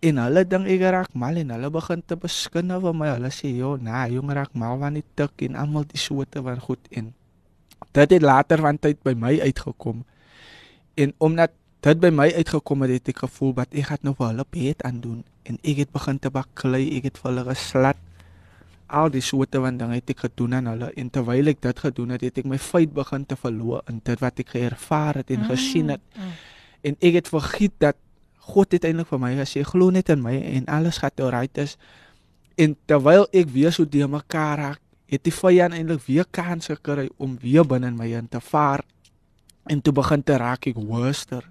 En 0.00 0.16
hulle 0.16 0.44
dink 0.48 0.66
ek 0.66 0.84
raak 0.96 1.14
mal 1.14 1.36
en 1.36 1.50
hulle 1.52 1.70
begin 1.70 2.02
te 2.06 2.16
beskinne 2.16 2.80
vir 2.80 2.94
my. 2.96 3.08
Hulle 3.14 3.30
sê, 3.30 3.52
"Jo, 3.56 3.76
nee, 3.76 4.12
jong 4.14 4.30
raak 4.32 4.54
mal 4.54 4.78
van 4.78 4.94
die 4.94 5.04
tik 5.14 5.42
en 5.42 5.56
almal 5.56 5.84
die 5.84 6.00
soorte 6.00 6.42
van 6.42 6.60
goed 6.60 6.80
en 6.90 7.14
dit 7.92 8.10
het 8.10 8.22
later 8.22 8.60
van 8.62 8.78
tyd 8.78 9.00
by 9.02 9.14
my 9.16 9.38
uitgekom. 9.40 10.04
En 10.94 11.14
omdat 11.18 11.54
dit 11.80 12.00
by 12.00 12.10
my 12.12 12.28
uitgekom 12.36 12.84
het, 12.84 12.98
het 12.98 13.14
ek 13.14 13.24
gevoel 13.24 13.54
dat 13.62 13.74
ek 13.74 13.94
het 13.94 14.04
nou 14.06 14.14
vir 14.18 14.28
hulle 14.28 14.46
beet 14.52 14.84
aan 14.86 15.00
doen 15.00 15.24
en 15.48 15.58
ek 15.64 15.84
het 15.84 15.92
begin 15.92 16.20
te 16.20 16.30
baklei, 16.30 16.84
ek 16.98 17.10
het 17.10 17.18
vir 17.18 17.30
hulle 17.30 17.46
geslat. 17.48 17.98
Al 18.90 19.10
die 19.14 19.22
soorte 19.22 19.62
van 19.62 19.78
dinge 19.78 19.96
het 20.00 20.12
ek 20.12 20.26
gedoen 20.26 20.58
aan 20.58 20.68
hulle 20.72 20.90
en 20.98 21.10
terwyl 21.14 21.50
ek 21.52 21.62
dit 21.62 21.82
gedoen 21.86 22.14
het, 22.14 22.26
het 22.26 22.42
ek 22.42 22.50
my 22.50 22.58
feit 22.60 22.92
begin 22.94 23.26
te 23.26 23.38
verloor 23.38 23.82
in 23.90 24.02
dit 24.04 24.22
wat 24.22 24.42
ek 24.42 24.54
geervaar 24.56 25.22
het 25.22 25.30
en 25.34 25.46
gesien 25.48 25.94
het. 25.94 26.02
Mm. 26.16 26.32
En 26.90 26.96
ek 27.08 27.20
het 27.20 27.30
vergiet 27.30 27.76
dat 27.78 27.98
God 28.50 28.74
het 28.74 28.86
eintlik 28.88 29.08
vir 29.10 29.20
my 29.22 29.32
gesê, 29.38 29.62
glo 29.66 29.92
net 29.94 30.10
in 30.12 30.22
my 30.24 30.34
en 30.58 30.68
alles 30.72 31.00
gaan 31.02 31.22
oukei 31.22 31.48
is. 31.62 31.76
En 32.60 32.74
terwyl 32.90 33.26
ek 33.32 33.50
weer 33.54 33.72
so 33.72 33.88
deur 33.88 34.10
mekaar 34.10 34.58
raak, 34.58 34.80
het 35.10 35.24
die 35.26 35.34
vyand 35.34 35.74
eintlik 35.74 36.02
weer 36.06 36.26
kans 36.30 36.70
gekry 36.70 37.08
om 37.18 37.38
weer 37.42 37.66
binne 37.66 37.90
in 37.90 37.98
my 37.98 38.10
in 38.14 38.28
te 38.28 38.40
vaar. 38.40 38.84
En 39.70 39.80
toe 39.82 39.94
begin 39.94 40.22
te 40.22 40.36
raak 40.38 40.66
ek 40.70 40.78
worster. 40.78 41.46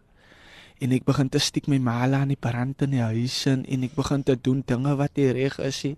En 0.80 0.94
ek 0.96 1.04
begin 1.08 1.30
te 1.32 1.42
stiek 1.44 1.68
my 1.68 1.80
male 1.84 2.16
aan 2.16 2.32
die 2.32 2.40
brand 2.40 2.86
in 2.86 2.96
die 2.96 3.04
huis 3.04 3.42
in 3.52 3.66
en 3.68 3.84
ek 3.88 3.98
begin 3.98 4.24
te 4.24 4.38
doen 4.40 4.64
dinge 4.66 4.96
wat 5.00 5.20
nie 5.20 5.32
reg 5.36 5.60
is 5.60 5.82
nie. 5.84 5.98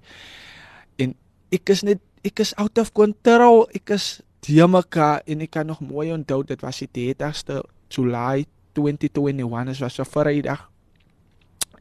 En 0.97 1.13
ek 1.53 1.69
is 1.73 1.85
net 1.85 2.01
ek 2.25 2.41
is 2.41 2.55
out 2.61 2.77
of 2.81 2.93
control. 2.97 3.67
Ek 3.77 3.93
is 3.97 4.21
deur 4.47 4.69
mekaar 4.69 5.21
en 5.29 5.45
ek 5.45 5.53
kan 5.53 5.69
nog 5.69 5.83
mooi 5.85 6.09
onthou 6.13 6.41
dit 6.45 6.65
was 6.65 6.81
die 6.81 7.13
30ste 7.13 7.61
Julie 7.93 8.47
2021 8.73 9.75
dit 9.75 9.85
was 9.85 9.99
'n 9.99 10.05
Vrydag. 10.05 10.70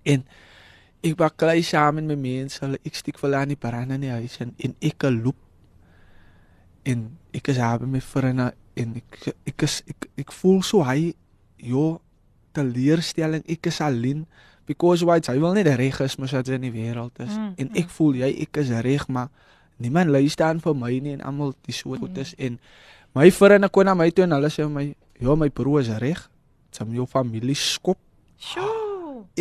En 0.03 0.25
ek 1.01 1.17
baklei 1.17 1.63
saam 1.65 2.01
met 2.01 2.11
my 2.11 2.17
mense, 2.21 2.61
hulle 2.65 2.81
ek 2.85 2.99
vir 3.01 3.27
hulle 3.27 3.39
aan 3.39 3.55
die 3.55 3.61
brand 3.61 3.93
in 3.97 4.05
die 4.05 4.13
huis 4.13 4.37
in 4.41 4.53
en 4.59 4.77
ek 4.81 5.09
loop. 5.17 5.39
En 6.85 7.09
ek 7.37 7.53
is 7.53 7.61
daar 7.61 7.81
by 7.81 7.89
my 7.89 8.01
vriende 8.01 8.53
en 8.81 8.95
ek 9.01 9.33
ek 9.49 9.65
is 9.67 9.81
ek, 9.89 10.09
ek 10.21 10.33
voel 10.33 10.63
so 10.63 10.85
hy 10.85 11.13
jo 11.61 12.01
teleurstelling 12.57 13.45
ek 13.49 13.69
is 13.71 13.81
alleen 13.85 14.25
because 14.67 15.05
why 15.05 15.19
hy 15.21 15.39
wil 15.43 15.55
net 15.57 15.69
reg 15.79 16.01
is 16.05 16.17
mos 16.19 16.35
wat 16.37 16.49
in 16.53 16.67
die 16.67 16.75
wêreld 16.75 17.17
is. 17.23 17.33
Mm, 17.33 17.55
en 17.59 17.73
ek 17.81 17.93
voel 17.97 18.21
jy 18.23 18.31
ek 18.47 18.63
is 18.63 18.73
reg 18.85 19.07
maar 19.09 19.31
niemand 19.81 20.13
luister 20.13 20.47
aan 20.47 20.61
vir 20.61 20.77
my 20.77 20.93
nie 21.01 21.17
en 21.17 21.25
almal 21.25 21.55
die 21.67 21.77
so 21.77 21.97
goed 21.97 22.21
is. 22.21 22.35
En 22.39 22.61
my 23.17 23.31
vriende 23.35 23.73
kon 23.73 23.89
na 23.89 23.97
my 23.97 24.11
toe 24.13 24.27
en 24.29 24.37
hulle 24.37 24.53
sê 24.53 24.69
my 24.69 24.91
ja 25.21 25.37
my 25.37 25.51
broer 25.51 25.85
is 25.85 25.93
reg. 26.03 26.23
Sam 26.71 26.95
jou 26.95 27.09
familie 27.11 27.59
skop. 27.59 27.99
Sjoe. 28.39 28.90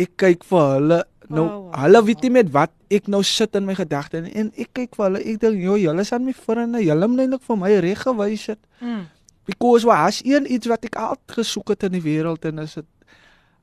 Ek 0.04 0.16
kyk 0.24 0.44
vir 0.50 0.66
hulle 0.74 1.00
nou 1.30 1.46
Wow, 1.46 1.62
wow, 1.70 1.80
hulle 1.84 2.02
weet 2.08 2.24
nie 2.26 2.32
met 2.40 2.48
wat 2.54 2.72
ek 2.90 3.06
nou 3.12 3.20
sit 3.22 3.54
in 3.54 3.66
my 3.68 3.76
gedagtes 3.78 4.24
en, 4.24 4.30
en 4.34 4.48
ek 4.58 4.72
kyk 4.74 4.96
vir 4.98 5.06
hulle 5.06 5.20
ek 5.22 5.40
dink 5.44 5.62
joh 5.62 5.78
julle 5.78 6.02
is 6.02 6.12
aan 6.16 6.26
my 6.26 6.34
vriende 6.34 6.82
julle 6.82 7.08
moet 7.10 7.24
eintlik 7.26 7.44
vir 7.46 7.60
my 7.60 7.72
reg 7.86 8.02
gewys 8.06 8.46
het. 8.50 8.62
Mm. 8.80 9.04
because 9.50 9.86
was 9.86 10.20
een 10.24 10.52
iets 10.52 10.66
wat 10.66 10.84
ek 10.84 10.96
altyd 10.96 11.36
gesoek 11.40 11.74
het 11.74 11.86
in 11.88 11.96
die 11.98 12.04
wêreld 12.04 12.44
en 12.50 12.58
is 12.64 12.74
dit 12.78 12.88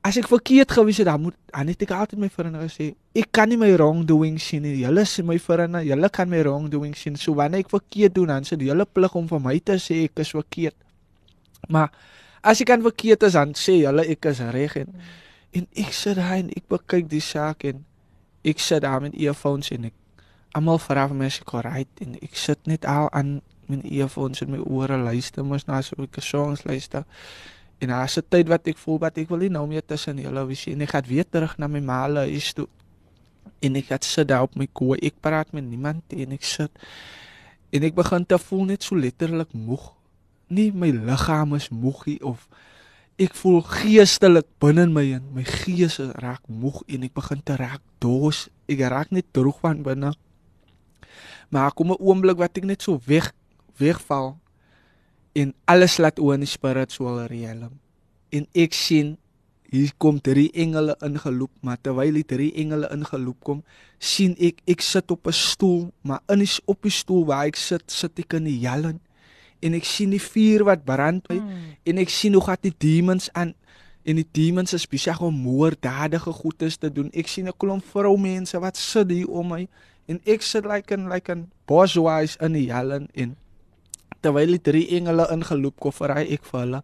as 0.06 0.16
ek 0.20 0.28
verkeerd 0.30 0.72
gewees 0.72 1.00
het 1.00 1.08
dan 1.08 1.20
moet 1.20 1.36
dan 1.50 1.70
het 1.70 1.82
ek 1.84 1.92
altyd 1.94 2.20
my 2.22 2.28
vriende 2.32 2.60
gesê 2.62 2.90
ek 3.18 3.30
kan 3.34 3.50
nie 3.50 3.58
my 3.60 3.70
wrongdoing 3.74 4.38
sien 4.40 4.62
nie. 4.62 4.76
Julle 4.82 5.02
is 5.02 5.16
my 5.26 5.38
vriende 5.42 5.82
julle 5.86 6.10
kan 6.14 6.28
my 6.30 6.42
wrongdoing 6.44 6.94
sien. 6.96 7.16
So 7.16 7.34
wanneer 7.38 7.64
ek 7.64 7.72
verkeerd 7.72 8.14
doen 8.14 8.32
dan 8.32 8.46
is 8.46 8.54
dit 8.54 8.68
julle 8.68 8.86
plig 8.86 9.16
om 9.18 9.26
vir 9.28 9.42
my 9.42 9.56
te 9.58 9.78
sê 9.82 10.04
ek 10.06 10.22
is 10.24 10.34
verkeerd. 10.36 10.76
Maar 11.68 11.90
as 12.42 12.62
ek 12.62 12.70
kan 12.70 12.84
verkeerd 12.84 13.26
is 13.28 13.38
dan 13.38 13.56
sê 13.58 13.80
julle 13.82 14.06
ek 14.06 14.30
is 14.30 14.42
reg. 14.54 14.76
En 14.84 14.94
en 15.50 15.66
ek 15.74 15.92
sit 15.92 16.16
daar 16.16 16.36
en 16.36 16.50
ek 16.56 16.66
bekyk 16.68 17.08
die 17.10 17.24
saak 17.24 17.64
en 17.64 17.84
ek 18.44 18.58
sit 18.58 18.82
daar 18.82 19.00
met 19.00 19.14
earphones 19.14 19.70
en 19.70 19.88
ek 19.90 19.94
almal 20.56 20.80
vra 20.80 21.06
vir 21.08 21.16
my 21.16 21.28
as 21.30 21.40
ek 21.42 21.54
alright 21.54 22.02
en 22.04 22.16
ek 22.22 22.36
sit 22.36 22.66
net 22.70 22.86
al 22.88 23.10
aan 23.16 23.40
met 23.68 23.84
earphones 23.84 24.40
in 24.44 24.52
my 24.52 24.60
ore 24.64 24.96
luister 24.96 25.44
mos 25.44 25.66
na 25.68 25.80
so 25.82 25.94
'n 25.98 26.08
songs 26.20 26.64
luister. 26.64 27.04
En 27.78 27.88
daar's 27.88 28.16
'n 28.16 28.26
tyd 28.28 28.48
wat 28.48 28.66
ek 28.66 28.78
voel 28.78 28.98
wat 28.98 29.18
ek 29.18 29.28
wil 29.28 29.38
nie 29.38 29.48
nou 29.48 29.66
meer 29.66 29.84
tussen 29.84 30.18
julle 30.18 30.46
wees 30.46 30.66
nie 30.66 30.82
ek 30.82 30.90
gaan 30.90 31.06
weer 31.06 31.28
terug 31.28 31.58
na 31.58 31.66
my 31.68 31.80
maale 31.80 32.20
huis 32.20 32.52
toe. 32.52 32.68
En 33.60 33.76
ek 33.76 33.88
het 33.88 34.04
sit 34.04 34.28
daar 34.28 34.42
op 34.42 34.56
my 34.56 34.68
koe 34.72 34.96
ek 34.96 35.20
praat 35.20 35.52
met 35.52 35.64
niemand 35.64 36.02
en 36.08 36.32
ek 36.32 36.44
sit 36.44 36.70
en 37.70 37.82
ek 37.82 37.94
begin 37.94 38.26
te 38.26 38.38
voel 38.38 38.64
net 38.64 38.82
so 38.82 38.96
letterlik 38.96 39.52
moeg. 39.52 39.92
Nie 40.48 40.72
my 40.72 40.90
liggaam 40.90 41.54
is 41.54 41.68
moeg 41.68 42.06
nie 42.06 42.22
of 42.24 42.48
ek 43.18 43.34
voel 43.34 43.62
geestelik 43.62 44.46
binne 44.62 44.82
in 44.86 44.92
my 44.94 45.04
in 45.18 45.24
my 45.34 45.44
gees 45.44 45.98
is 45.98 46.12
raak 46.22 46.42
moeg 46.46 46.82
en 46.86 47.02
ek 47.02 47.14
begin 47.14 47.42
te 47.42 47.56
raak 47.58 47.82
dors. 47.98 48.48
Ek 48.70 48.78
raak 48.78 49.10
net 49.10 49.26
droog 49.32 49.58
van 49.60 49.82
binne. 49.82 50.12
Maar 51.50 51.72
kom 51.72 51.90
'n 51.92 51.98
oomblik 51.98 52.38
wat 52.38 52.58
ek 52.58 52.64
net 52.64 52.82
so 52.82 53.00
weg 53.06 53.32
wegval 53.78 54.36
en 55.32 55.54
alles 55.64 55.98
laat 55.98 56.18
oor 56.18 56.34
in 56.34 56.44
die 56.46 56.50
spiritual 56.50 57.22
realm 57.30 57.78
en 58.34 58.46
ek 58.58 58.76
sien 58.76 59.16
hier 59.68 59.92
kom 60.00 60.18
drie 60.24 60.48
engele 60.56 60.96
ingeloop 61.04 61.52
maar 61.64 61.78
terwyl 61.84 62.16
die 62.18 62.26
drie 62.26 62.50
engele 62.60 62.88
ingeloop 62.94 63.38
kom 63.44 63.60
sien 64.00 64.34
ek 64.40 64.62
ek 64.66 64.84
sit 64.84 65.10
op 65.14 65.28
'n 65.28 65.36
stoel 65.36 65.92
maar 66.02 66.22
in 66.32 66.44
die 66.44 66.50
op 66.66 66.82
die 66.82 66.94
stoel 66.94 67.24
waar 67.26 67.46
ek 67.46 67.56
sit 67.56 67.84
sit 67.90 68.18
ek 68.18 68.34
in 68.40 68.48
die 68.48 68.60
jallen 68.60 69.00
en 69.60 69.74
ek 69.74 69.86
sien 69.88 70.10
die 70.14 70.22
vuur 70.22 70.64
wat 70.68 70.84
brand 70.86 71.26
mm. 71.30 71.78
en 71.84 71.98
ek 71.98 72.12
sien 72.12 72.34
hoe 72.34 72.44
gaan 72.44 72.62
die 72.62 72.74
demons 72.74 73.30
aan 73.32 73.54
en 74.08 74.16
die 74.16 74.28
demons 74.32 74.72
is 74.72 74.86
besig 74.88 75.20
om 75.20 75.34
moorddadige 75.34 76.32
goedes 76.32 76.78
te 76.80 76.88
doen. 76.92 77.10
Ek 77.12 77.28
sien 77.28 77.48
'n 77.48 77.56
klomp 77.56 77.84
vroumense 77.84 78.58
wat 78.58 78.76
sit 78.76 79.10
hier 79.10 79.28
om 79.28 79.48
my 79.48 79.68
en 80.08 80.20
ek 80.24 80.42
sit 80.42 80.64
like 80.64 80.94
in 80.94 81.08
like 81.08 81.32
in 81.32 81.50
boswise 81.66 82.38
in 82.40 82.52
die 82.52 82.66
jallen 82.70 83.08
en 83.14 83.36
terwyl 84.22 84.56
die 84.56 84.62
drie 84.70 84.86
engele 84.96 85.28
ingeloop 85.30 85.76
kom 85.80 85.92
vir 85.92 86.14
hy 86.14 86.24
ek 86.38 86.44
vir 86.44 86.60
hulle 86.60 86.82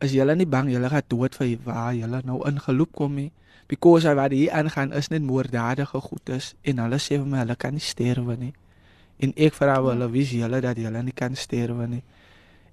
is 0.00 0.14
julle 0.16 0.34
nie 0.36 0.48
bang 0.48 0.70
julle 0.72 0.88
gaan 0.88 1.08
dood 1.08 1.36
vir 1.36 1.58
waar 1.64 1.92
julle 1.94 2.22
nou 2.24 2.40
ingeloop 2.48 2.92
kom 2.92 3.14
nie? 3.14 3.32
Because 3.68 4.08
hy 4.08 4.14
wat 4.14 4.32
hier 4.32 4.50
aangaan 4.50 4.92
is 4.92 5.10
net 5.10 5.22
moorddadige 5.22 6.00
goedes 6.00 6.54
en 6.62 6.78
hulle 6.78 6.98
sê 6.98 7.20
vir 7.20 7.26
my 7.26 7.38
hulle 7.44 7.56
kan 7.56 7.76
nie 7.76 7.84
sterwe 7.84 8.36
nie 8.36 8.54
en 9.20 9.34
ek 9.36 9.56
vra 9.58 9.78
hulle 9.84 10.08
wie 10.12 10.24
is 10.26 10.34
julle 10.36 10.60
dat 10.64 10.78
julle 10.78 11.02
nie 11.02 11.16
kan 11.16 11.36
sterwe 11.36 11.86
nie 11.88 12.02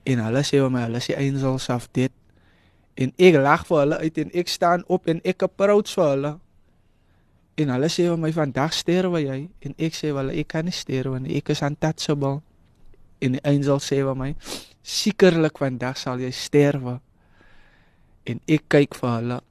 en 0.07 0.23
hulle 0.23 0.43
sê 0.47 0.61
vir 0.63 0.73
my 0.73 0.85
hulle 0.87 1.03
is 1.03 1.11
die 1.11 1.17
angels 1.19 1.69
of 1.73 1.89
death 1.93 2.15
en 2.97 3.13
ek 3.17 3.39
lag 3.43 3.67
vir 3.69 3.83
hulle 3.83 4.01
uit 4.03 4.21
en 4.23 4.35
ek 4.43 4.51
staan 4.51 4.85
op 4.87 5.07
en 5.07 5.21
ek 5.23 5.47
approach 5.49 5.93
vir 5.97 6.11
hulle 6.13 6.33
en 7.57 7.73
hulle 7.73 7.91
sê 7.91 8.07
vir 8.09 8.21
my 8.21 8.31
vandag 8.33 8.73
sterwe 8.73 9.23
jy 9.25 9.39
en 9.65 9.77
ek 9.77 9.97
sê 9.97 10.11
vir 10.11 10.23
hulle 10.23 10.39
ek 10.41 10.51
kan 10.55 10.67
nie 10.67 10.75
sterwe 10.75 11.21
nie 11.21 11.37
ek 11.41 11.53
is 11.55 11.65
untouchable 11.65 12.39
en 13.21 13.37
die 13.37 13.43
angel 13.47 13.79
sê 13.81 14.01
vir 14.05 14.17
my 14.17 14.33
sekerlik 14.87 15.59
vandag 15.59 15.99
sal 15.99 16.21
jy 16.21 16.31
sterwe. 16.31 16.97
En 18.27 18.39
ek 18.47 18.67
kyk 18.71 18.95
vir 18.99 19.13
hulle. 19.17 19.41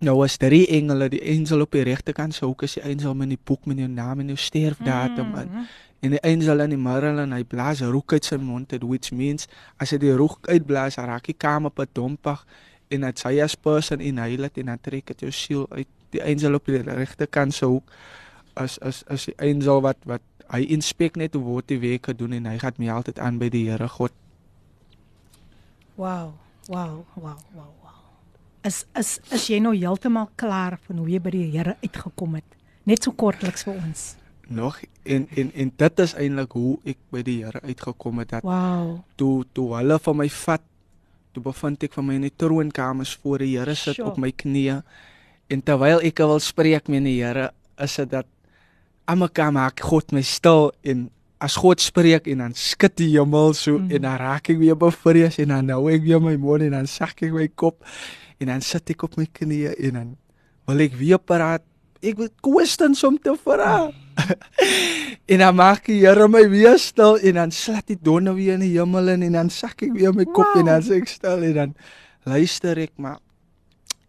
Nou 0.00 0.16
was 0.22 0.38
drie 0.40 0.64
engele, 0.72 1.10
die 1.12 1.20
engel 1.34 1.66
op 1.66 1.76
die 1.76 1.84
regterkant, 1.84 2.34
so 2.36 2.48
ook 2.48 2.64
is 2.64 2.78
die 2.78 2.86
engel 2.88 3.14
met 3.16 3.34
die 3.34 3.40
boek 3.40 3.68
met 3.68 3.82
jou 3.82 3.88
naam 3.92 4.22
en 4.22 4.32
jou 4.32 4.38
sterfdatum 4.40 5.34
in. 5.42 5.50
Mm. 5.52 5.66
En 6.00 6.14
die 6.16 6.22
engel 6.24 6.64
in 6.64 6.72
die 6.72 6.80
middel 6.80 7.20
en 7.20 7.34
hy 7.36 7.42
blaas 7.44 7.82
rook 7.84 8.14
uit 8.16 8.24
sy 8.24 8.38
mond, 8.40 8.72
it, 8.72 8.84
which 8.88 9.12
means 9.12 9.48
as 9.82 9.92
hy 9.92 10.00
die 10.00 10.14
rook 10.16 10.48
uitblaas, 10.48 10.96
raak 10.96 11.28
die 11.28 11.36
kamer 11.36 11.72
bedompig 11.76 12.40
en 12.90 13.04
dit 13.06 13.20
sy 13.22 13.36
as 13.44 13.54
person 13.54 14.00
in 14.02 14.18
hy 14.18 14.38
laat 14.40 14.56
en 14.58 14.72
dan 14.72 14.80
trek 14.82 15.12
dit 15.12 15.26
jou 15.26 15.32
siel 15.34 15.66
uit. 15.76 15.88
Die 16.10 16.22
engel 16.26 16.56
op 16.58 16.66
die 16.66 16.80
regterkant 16.82 17.54
sou 17.54 17.76
ook 17.76 17.92
as 18.58 18.80
as 18.82 19.04
as 19.06 19.28
die 19.28 19.36
engel 19.38 19.82
wat 19.84 20.00
wat 20.08 20.24
hy 20.50 20.64
inspek 20.74 21.18
net 21.20 21.36
hoe 21.38 21.44
word 21.44 21.68
die 21.70 21.78
werk 21.78 22.08
gedoen 22.10 22.34
en 22.40 22.48
hy 22.50 22.56
gaan 22.58 22.78
my 22.82 22.90
altyd 22.90 23.20
aan 23.22 23.38
by 23.38 23.50
die 23.52 23.68
Here 23.68 23.88
God. 23.88 24.14
Wow, 25.94 26.32
wow, 26.66 27.04
wow, 27.14 27.38
wow, 27.54 27.70
wow. 27.84 28.00
Is 28.66 28.82
is 28.98 29.18
is 29.30 29.46
jy 29.52 29.60
nou 29.62 29.76
heeltemal 29.76 30.30
klaar 30.40 30.80
van 30.88 30.98
hoe 30.98 31.08
jy 31.12 31.20
by 31.22 31.34
die 31.36 31.46
Here 31.54 31.76
uitgekom 31.84 32.40
het? 32.40 32.58
Net 32.88 33.04
so 33.06 33.14
kortliks 33.14 33.68
vir 33.68 33.78
ons. 33.78 34.14
Nog 34.50 34.80
en 35.06 35.28
en 35.36 35.52
en 35.54 35.68
dit 35.78 36.00
is 36.02 36.14
eintlik 36.18 36.52
hoe 36.58 36.78
ek 36.90 36.98
by 37.14 37.22
die 37.22 37.36
Here 37.44 37.60
uitgekom 37.62 38.18
het 38.18 38.32
dat 38.34 38.42
Wow. 38.46 38.98
toe 39.16 39.44
toe 39.54 39.68
hulle 39.76 39.98
van 40.02 40.16
my 40.16 40.26
vat 40.28 40.62
toe 41.32 41.42
bevind 41.44 41.82
ek 41.86 41.92
van 41.94 42.06
my 42.08 42.14
in 42.18 42.26
die 42.26 42.32
troonkamers 42.36 43.12
voor 43.22 43.38
die 43.44 43.52
Here 43.58 43.74
sit 43.78 43.94
Sjoe. 44.00 44.08
op 44.10 44.18
my 44.18 44.32
knieë 44.32 44.80
en 45.50 45.62
terwyl 45.62 46.02
ek 46.02 46.18
wil 46.18 46.40
spreek 46.42 46.88
met 46.90 47.04
die 47.06 47.20
Here 47.22 47.52
is 47.78 47.94
dit 47.96 48.10
dat 48.10 48.26
almekaar 49.06 49.52
maak 49.54 49.80
God 49.86 50.12
my 50.12 50.22
stil 50.26 50.72
en 50.82 51.08
as 51.40 51.54
God 51.56 51.80
spreek 51.80 52.26
en 52.28 52.42
dan 52.42 52.54
skud 52.54 52.96
die 52.98 53.12
hemel 53.18 53.54
so 53.54 53.78
Mm. 53.78 53.84
mm. 53.86 53.90
en 53.96 54.02
dan 54.02 54.16
raak 54.18 54.50
ek 54.50 54.58
weer 54.58 54.76
bevrees 54.76 55.38
en 55.38 55.48
dan 55.48 55.66
nou 55.66 55.86
ek 55.92 56.02
weer 56.02 56.20
my 56.20 56.34
mond 56.36 56.62
en 56.62 56.70
dan 56.70 56.86
sak 56.86 57.22
ek 57.22 57.32
my 57.32 57.46
kop 57.54 57.84
en 58.40 58.46
dan 58.50 58.60
sit 58.60 58.90
ek 58.90 59.02
op 59.06 59.16
my 59.16 59.26
knieë 59.32 59.78
en 59.78 59.92
dan 59.94 60.16
wil 60.66 60.80
ek 60.80 60.92
weer 60.98 61.18
praat 61.18 61.62
ek 62.02 62.16
wil 62.16 62.28
kwessies 62.42 63.04
om 63.04 63.16
te 63.18 63.34
vra 63.44 63.90
en 65.30 65.38
dan 65.38 65.54
maak 65.54 65.86
die 65.86 66.00
Here 66.02 66.28
my 66.28 66.44
weer 66.50 66.78
stil 66.78 67.18
en 67.18 67.38
dan 67.40 67.52
slat 67.54 67.86
die 67.90 67.98
donne 67.98 68.34
weer 68.34 68.56
in 68.58 68.64
die 68.64 68.74
hemel 68.76 69.12
in 69.14 69.24
en 69.28 69.38
dan 69.38 69.50
sak 69.50 69.84
ek 69.86 69.94
weer 69.96 70.14
my 70.16 70.26
kop 70.26 70.48
Wow. 70.52 70.62
en 70.62 70.70
dan 70.72 70.86
sê 70.86 71.00
ek 71.00 71.10
stil 71.10 71.44
en 71.50 71.54
dan 71.58 71.74
luister 72.28 72.78
ek 72.78 72.94
maar. 72.96 73.20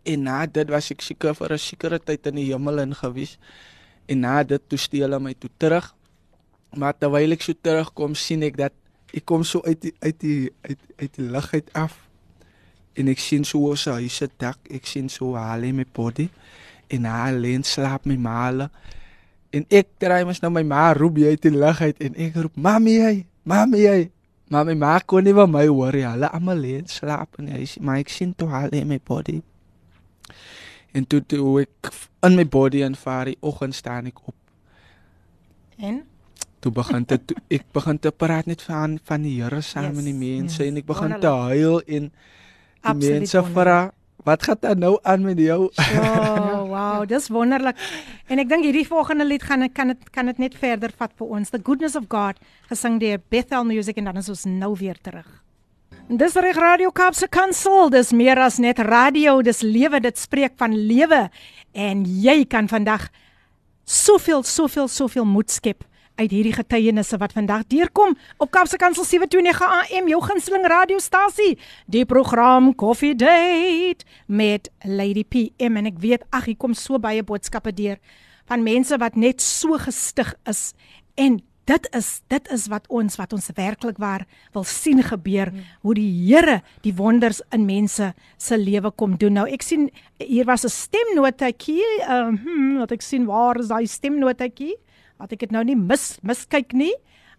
En 0.04 0.24
na 0.26 0.46
dit 0.46 0.70
was 0.74 0.92
ek 0.92 1.02
seker 1.06 1.36
vir 1.38 1.54
'n 1.54 1.62
sekere 1.62 2.00
tyd 2.00 2.28
in 2.28 2.36
die 2.42 2.50
hemel 2.52 2.80
in 2.80 2.96
gewees. 2.96 3.38
En 4.08 4.20
na 4.20 4.44
dit 4.44 4.62
toe 4.68 4.78
steel 4.78 5.08
hulle 5.08 5.20
my 5.20 5.34
toe 5.34 5.50
terug. 5.58 5.94
Maar 6.76 6.94
terwyl 6.98 7.32
ek 7.32 7.42
so 7.42 7.54
terugkom 7.54 8.16
sien 8.16 8.44
ek 8.44 8.58
dat 8.58 8.74
ek 9.14 9.26
kom 9.26 9.44
so 9.44 9.62
uit 9.62 9.82
die, 9.82 9.94
uit 10.00 10.20
die 10.20 10.52
uit 10.62 10.80
uit 10.98 11.14
die 11.16 11.30
lug 11.30 11.54
uit 11.54 11.70
af. 11.74 12.08
En 12.96 13.08
ek 13.08 13.20
sien 13.20 13.44
so 13.44 13.60
hoe 13.60 13.78
sy 13.78 13.92
huis 13.92 14.16
se 14.16 14.28
dak 14.38 14.58
ek 14.70 14.86
sien 14.86 15.10
so 15.10 15.36
haar 15.36 15.60
lê 15.60 15.72
my 15.74 15.86
body. 15.94 16.30
En 16.90 17.06
haar 17.06 17.34
lê 17.34 17.54
en 17.56 17.64
slaap 17.64 18.06
my 18.06 18.18
maale 18.18 18.70
en 19.52 19.66
ek 19.70 19.88
draai 20.00 20.24
mos 20.28 20.42
nou 20.44 20.52
my 20.54 20.64
ma 20.64 20.92
roep 20.98 21.18
jy 21.22 21.34
uit 21.36 21.46
die 21.48 21.54
lug 21.56 21.82
uit 21.82 22.00
en 22.04 22.16
ek 22.16 22.36
roep 22.40 22.56
mami 22.56 22.98
jy 23.00 23.16
mami 23.44 23.86
jy. 23.86 24.02
Maar 24.52 24.66
my 24.68 24.74
ma 24.76 24.98
kon 25.00 25.24
nie 25.24 25.32
van 25.34 25.48
my 25.52 25.64
hoor 25.68 25.96
nie. 25.96 26.04
Hulle 26.04 26.28
almal 26.36 26.60
lê 26.60 26.74
en 26.82 26.88
slaap 26.92 27.38
in 27.40 27.48
die 27.48 27.56
huis 27.62 27.78
maar 27.80 28.02
ek 28.04 28.10
sien 28.12 28.34
toe 28.36 28.50
haar 28.52 28.68
lê 28.74 28.84
my 28.86 29.00
body. 29.08 29.40
En 30.92 31.06
toe 31.08 31.22
toe 31.24 31.62
ek 31.64 31.92
in 32.28 32.36
my 32.36 32.46
body 32.46 32.82
en 32.84 32.96
vaar 33.00 33.32
die 33.32 33.38
oggend 33.42 33.76
staan 33.76 34.10
ek 34.12 34.20
op. 34.28 34.36
En? 35.80 36.02
Toe 36.62 36.72
begin 36.76 37.08
dit 37.10 37.24
toe 37.32 37.38
ek 37.50 37.64
begin 37.74 37.98
te 38.04 38.12
praat 38.12 38.46
net 38.52 38.62
van 38.68 39.00
van 39.08 39.24
die 39.26 39.38
Here 39.40 39.62
saam 39.66 39.88
Yes, 39.90 39.96
met 39.96 40.06
die 40.10 40.18
mense 40.20 40.60
yes. 40.60 40.68
en 40.68 40.78
ek 40.84 40.86
begin 40.92 41.16
te 41.16 41.32
Wonderlik. 41.32 41.48
huil 41.48 41.82
en 41.98 42.12
die 42.12 42.92
Absoluut 42.92 43.16
mense 43.16 43.44
vra 43.56 43.80
wat 44.28 44.44
gaan 44.46 44.60
dan 44.62 44.80
nou 44.84 44.98
aan 45.02 45.24
met 45.26 45.40
jou? 45.42 45.62
Oh, 45.72 46.51
wow, 46.72 47.04
dis 47.08 47.30
wonderlik. 47.32 47.78
En 48.32 48.42
ek 48.42 48.50
dink 48.50 48.66
hierdie 48.66 48.88
volgende 48.88 49.28
lied 49.28 49.44
gaan 49.46 49.68
kan 49.76 49.94
dit 49.94 50.10
kan 50.16 50.32
dit 50.32 50.42
net 50.42 50.58
verder 50.58 50.94
vat 50.98 51.14
vir 51.20 51.36
ons. 51.38 51.52
The 51.52 51.62
Goodness 51.64 51.98
of 52.00 52.08
God 52.12 52.40
gesing 52.72 53.00
deur 53.04 53.22
Bethel 53.30 53.68
Music 53.68 54.00
en 54.00 54.10
dan 54.12 54.22
is 54.22 54.32
ons 54.32 54.48
nou 54.50 54.74
weer 54.80 55.00
terug. 55.04 55.28
Dis 56.12 56.36
reg 56.36 56.58
Radio 56.60 56.92
Kaapse 56.92 57.28
Kansel. 57.32 57.92
Dis 57.94 58.12
meer 58.12 58.40
as 58.42 58.58
net 58.60 58.82
radio, 58.84 59.40
dis 59.46 59.62
lewe, 59.64 60.02
dit 60.04 60.18
spreek 60.18 60.58
van 60.60 60.74
lewe. 60.76 61.28
En 61.72 62.04
jy 62.04 62.42
kan 62.50 62.68
vandag 62.72 63.10
soveel 63.86 64.44
soveel 64.44 64.88
soveel 64.92 65.26
moed 65.28 65.52
skep 65.52 65.86
uit 66.22 66.34
hierdie 66.34 66.54
getuienisse 66.54 67.18
wat 67.18 67.34
vandag 67.34 67.64
deurkom 67.72 68.14
op 68.38 68.52
Kaapse 68.54 68.78
Kansel 68.78 69.06
729 69.08 69.62
AM 69.98 70.10
jou 70.12 70.20
gunsteling 70.22 70.68
radiostasie 70.70 71.56
die 71.90 72.06
program 72.06 72.76
Coffee 72.78 73.16
Date 73.18 74.06
met 74.28 74.70
Lady 74.86 75.24
PM 75.26 75.80
en 75.82 75.90
ek 75.90 76.02
weet 76.04 76.28
ag 76.30 76.52
hier 76.52 76.60
kom 76.62 76.76
so 76.78 77.02
baie 77.02 77.24
boodskappe 77.26 77.74
deur 77.74 77.98
van 78.52 78.62
mense 78.66 79.00
wat 79.02 79.18
net 79.18 79.42
so 79.42 79.80
gestig 79.82 80.36
is 80.50 80.76
en 81.18 81.40
dit 81.70 81.90
is 81.98 82.12
dit 82.30 82.52
is 82.54 82.68
wat 82.70 82.86
ons 82.94 83.18
wat 83.18 83.34
ons 83.34 83.50
werklik 83.58 83.98
waar 84.02 84.28
wil 84.54 84.66
sien 84.68 85.02
gebeur 85.06 85.50
hoe 85.82 85.96
die 85.98 86.10
Here 86.22 86.60
die 86.86 86.94
wonders 86.98 87.42
in 87.50 87.66
mense 87.66 88.12
se 88.38 88.58
lewe 88.58 88.92
kom 88.92 89.18
doen. 89.18 89.40
Nou 89.40 89.48
ek 89.50 89.66
sien 89.66 89.90
hier 90.18 90.46
was 90.46 90.66
'n 90.66 90.70
stemnotetjie, 90.70 91.86
ehm 92.02 92.38
hmm, 92.38 92.78
wat 92.78 92.92
ek 92.92 93.02
sien 93.02 93.26
waar 93.26 93.60
is 93.60 93.68
daai 93.68 93.88
stemnotetjie? 93.88 94.76
Wat 95.22 95.34
ek 95.36 95.44
dit 95.46 95.52
nou 95.54 95.62
nie 95.68 95.78
mis 95.78 96.16
miskyk 96.26 96.74
nie. 96.74 96.94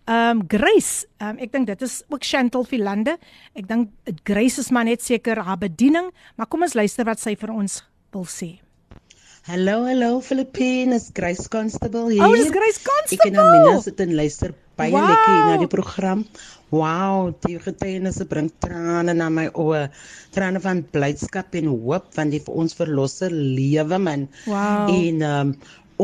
Ehm 0.07 0.43
um, 0.43 0.47
Grace, 0.51 1.07
um, 1.23 1.39
ek 1.43 1.51
dink 1.55 1.67
dit 1.71 1.83
is 1.83 2.01
ook 2.11 2.23
Chantal 2.27 2.67
Vilande. 2.67 3.17
Ek 3.59 3.67
dink 3.67 3.91
Grace 4.27 4.63
is 4.63 4.71
maar 4.75 4.87
net 4.87 5.03
seker 5.03 5.43
haar 5.43 5.59
bediening, 5.59 6.13
maar 6.39 6.51
kom 6.51 6.63
ons 6.63 6.75
luister 6.79 7.07
wat 7.07 7.23
sy 7.23 7.35
vir 7.39 7.55
ons 7.55 7.81
wil 8.15 8.27
sê. 8.31 8.57
Hallo, 9.51 9.81
hallo 9.89 10.21
Filippine, 10.23 10.95
is 10.95 11.11
Grace 11.15 11.49
Constable 11.51 12.07
hier. 12.13 12.23
Oh, 12.23 12.31
dis 12.39 12.51
Grace 12.55 12.79
Ek 12.79 12.87
en 12.87 12.93
Constable. 12.93 13.43
Amina 13.43 13.81
sit 13.83 14.03
en 14.05 14.15
luister 14.15 14.55
baie 14.79 14.93
Wow. 14.95 15.09
lekker 15.11 15.39
na 15.49 15.57
die 15.59 15.71
program. 15.71 16.23
Wow, 16.73 17.35
die 17.45 17.59
getuienisse 17.61 18.25
bring 18.31 18.49
trane 18.63 19.13
na 19.13 19.27
my 19.29 19.49
oë. 19.51 19.83
Trane 20.33 20.63
van 20.63 20.85
blydskap 20.95 21.59
en 21.59 21.69
hoop 21.69 22.07
van 22.15 22.31
die 22.33 22.41
vir 22.41 22.55
ons 22.63 22.75
verlosser 22.79 23.35
lewe 23.35 23.99
man. 23.99 24.29
Wow. 24.47 24.89
En 24.95 25.27
um, 25.27 25.53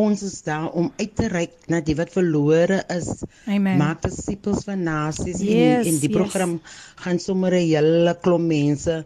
ons 0.00 0.22
is 0.26 0.36
daar 0.46 0.68
om 0.78 0.90
uit 1.00 1.14
te 1.16 1.28
reik 1.32 1.68
na 1.72 1.80
die 1.84 1.96
wat 1.98 2.12
verlore 2.14 2.82
is. 2.94 3.10
Amen. 3.46 3.78
Maak 3.80 4.02
disippels 4.06 4.64
van 4.68 4.84
nasies 4.86 5.40
Yes, 5.44 5.86
en 5.86 5.94
en 5.94 5.98
die 6.04 6.10
yes. 6.12 6.16
program 6.18 6.60
gaan 7.04 7.18
sommer 7.18 7.52
'n 7.54 7.66
hele 7.66 8.14
klomp 8.22 8.46
mense 8.48 9.04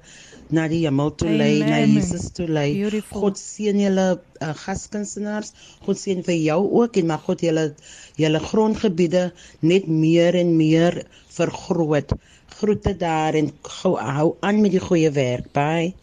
na 0.53 0.67
die 0.69 0.83
hemel 0.85 1.15
toe 1.17 1.31
lei, 1.33 1.61
na. 1.65 1.79
Jesus 1.81 2.29
toe 2.37 2.47
lei. 2.49 2.69
Beautiful. 2.77 3.21
God 3.23 3.39
seën 3.41 3.79
julle 3.81 4.07
uh, 4.19 4.53
gaskunstenaars. 4.65 5.53
God 5.87 6.01
seën 6.01 6.21
vir 6.27 6.37
jou 6.37 6.61
ook 6.83 6.99
en 7.01 7.09
mag 7.13 7.25
God 7.29 7.41
julle 7.47 7.65
julle 8.21 8.41
grondgebiede 8.51 9.25
net 9.61 9.89
meer 9.89 10.37
en 10.37 10.57
meer 10.57 11.03
vergroot. 11.33 12.13
Groete 12.59 12.93
daar 13.01 13.35
en 13.35 13.49
gou 13.81 13.97
hou 13.97 14.29
aan 14.41 14.61
met 14.61 14.77
die 14.77 14.85
goeie 14.91 15.11
werk. 15.17 15.49
Bye. 15.57 15.95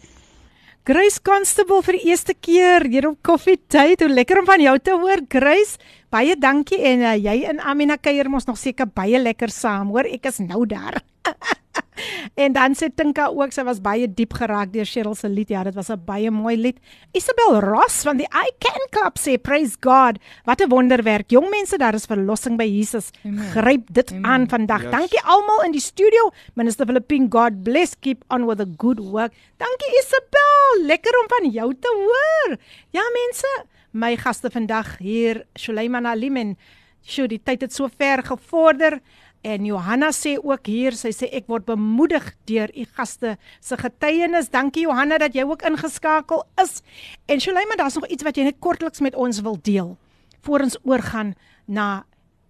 Grace 0.89 1.21
Constable 1.21 1.83
vir 1.85 1.99
die 1.99 2.07
eerste 2.09 2.33
keer 2.33 2.81
hier 2.89 3.05
op 3.11 3.19
Coffee 3.21 3.59
Date. 3.69 4.07
Hoe 4.07 4.09
lekker 4.09 4.39
om 4.41 4.47
van 4.47 4.63
jou 4.63 4.71
te 4.81 4.95
hoor, 4.97 5.21
Grace. 5.29 5.77
Baie 6.09 6.33
dankie 6.33 6.79
en 6.81 7.03
uh, 7.05 7.11
jy 7.13 7.43
en 7.51 7.61
Amina 7.61 7.99
kuier 8.01 8.25
mos 8.33 8.49
nog 8.49 8.57
seker 8.57 8.89
baie 8.89 9.21
lekker 9.21 9.53
saam. 9.53 9.91
Hoor, 9.93 10.09
ek 10.09 10.25
is 10.31 10.41
nou 10.41 10.63
daar. 10.65 10.97
en 12.43 12.53
dan 12.53 12.75
sê 12.77 12.89
Tinka 12.93 13.27
ook 13.29 13.53
sy 13.55 13.63
was 13.67 13.81
baie 13.83 14.07
diep 14.07 14.33
geraak 14.37 14.71
deur 14.73 14.87
Cheryl 14.87 15.15
se 15.15 15.29
lied. 15.29 15.49
Ja, 15.49 15.63
dit 15.63 15.75
was 15.75 15.89
'n 15.89 15.99
baie 16.05 16.31
mooi 16.31 16.55
lied. 16.57 16.77
Isabel 17.13 17.59
Ross 17.59 18.03
van 18.03 18.17
die 18.17 18.27
I 18.29 18.51
Can 18.59 18.83
Club 18.91 19.17
sê 19.19 19.37
praise 19.37 19.77
God. 19.81 20.19
Wat 20.45 20.61
'n 20.61 20.69
wonderwerk. 20.69 21.29
Jong 21.31 21.49
mense, 21.49 21.77
daar 21.77 21.93
is 21.93 22.05
verlossing 22.05 22.57
by 22.57 22.65
Jesus. 22.65 23.11
Amen. 23.25 23.51
Gryp 23.51 23.87
dit 23.91 24.11
Amen. 24.11 24.25
aan 24.25 24.49
vandag. 24.49 24.81
Yes. 24.83 24.91
Dankie 24.91 25.21
almal 25.23 25.63
in 25.65 25.71
die 25.71 25.81
studio. 25.81 26.31
Minister 26.55 26.85
Philippine, 26.85 27.27
God 27.29 27.63
bless. 27.63 27.95
Keep 27.99 28.23
on 28.29 28.45
with 28.45 28.57
the 28.57 28.67
good 28.77 28.99
work. 28.99 29.33
Dankie 29.57 29.91
Isabel. 30.01 30.85
Lekker 30.85 31.13
om 31.21 31.27
van 31.27 31.49
jou 31.49 31.73
te 31.79 31.91
hoor. 31.95 32.57
Ja 32.91 33.03
mense, 33.13 33.65
my 33.91 34.15
gaste 34.17 34.49
vandag 34.49 34.97
hier 34.97 35.45
Suleiman 35.55 36.05
Alim 36.05 36.37
en 36.37 36.57
sjoe, 37.01 37.27
die 37.27 37.41
tyd 37.43 37.61
het 37.65 37.73
so 37.73 37.87
ver 37.87 38.23
gevorder. 38.23 38.99
En 39.41 39.65
Johanna 39.65 40.11
sê 40.11 40.35
ook 40.35 40.67
hier, 40.67 40.95
sy 40.97 41.13
sê 41.15 41.29
ek 41.31 41.47
word 41.47 41.65
bemoedig 41.65 42.25
deur 42.49 42.71
u 42.75 42.83
gaste 42.97 43.37
se 43.63 43.77
getuienis. 43.79 44.51
Dankie 44.51 44.83
Johanna 44.83 45.17
dat 45.17 45.35
jy 45.35 45.45
ook 45.47 45.63
ingeskakel 45.63 46.43
is. 46.61 46.81
En 47.25 47.39
Suleiman, 47.39 47.77
daar's 47.77 47.95
nog 47.95 48.07
iets 48.07 48.23
wat 48.23 48.35
jy 48.35 48.49
net 48.49 48.59
kortliks 48.59 48.99
met 48.99 49.15
ons 49.15 49.39
wil 49.41 49.57
deel 49.61 49.97
voor 50.41 50.63
ons 50.67 50.77
oorgaan 50.83 51.33
na 51.67 52.03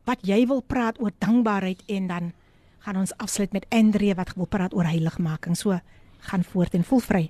wat 0.10 0.26
jy 0.26 0.46
wil 0.50 0.62
praat 0.66 0.98
oor 1.02 1.14
dankbaarheid 1.22 1.84
en 1.88 2.08
dan 2.08 2.32
gaan 2.86 2.98
ons 2.98 3.14
afsluit 3.22 3.54
met 3.54 3.66
Andre 3.70 4.16
wat 4.18 4.34
wil 4.38 4.50
praat 4.50 4.74
oor 4.74 4.88
heiligmaking. 4.90 5.58
So 5.58 5.78
gaan 6.30 6.44
voort 6.44 6.74
en 6.74 6.84
voel 6.84 7.00
vry. 7.00 7.24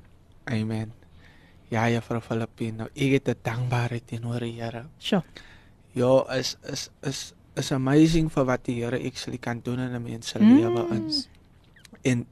Amen. 0.45 0.93
Ja, 1.69 1.85
juffrou 1.89 2.21
Filippine, 2.21 2.77
nou 2.77 2.89
ek 2.95 3.11
het 3.11 3.27
'n 3.29 3.39
dankbaarheid 3.43 4.07
teenoor 4.07 4.39
die 4.39 4.61
Here. 4.61 4.85
Sjoe. 4.97 5.23
Ja, 5.93 6.25
is 6.33 6.57
is 6.63 6.89
is 7.01 7.33
is 7.55 7.71
amazing 7.71 8.29
vir 8.31 8.45
wat 8.45 8.63
die 8.65 8.83
Here 8.83 8.99
actually 9.05 9.37
kan 9.37 9.61
doen 9.63 9.79
in 9.79 9.95
'n 9.95 10.03
mens 10.03 10.27
se 10.27 10.39
Mm. 10.39 10.57
lewe 10.57 10.87
in. 10.91 11.11
En 12.01 12.25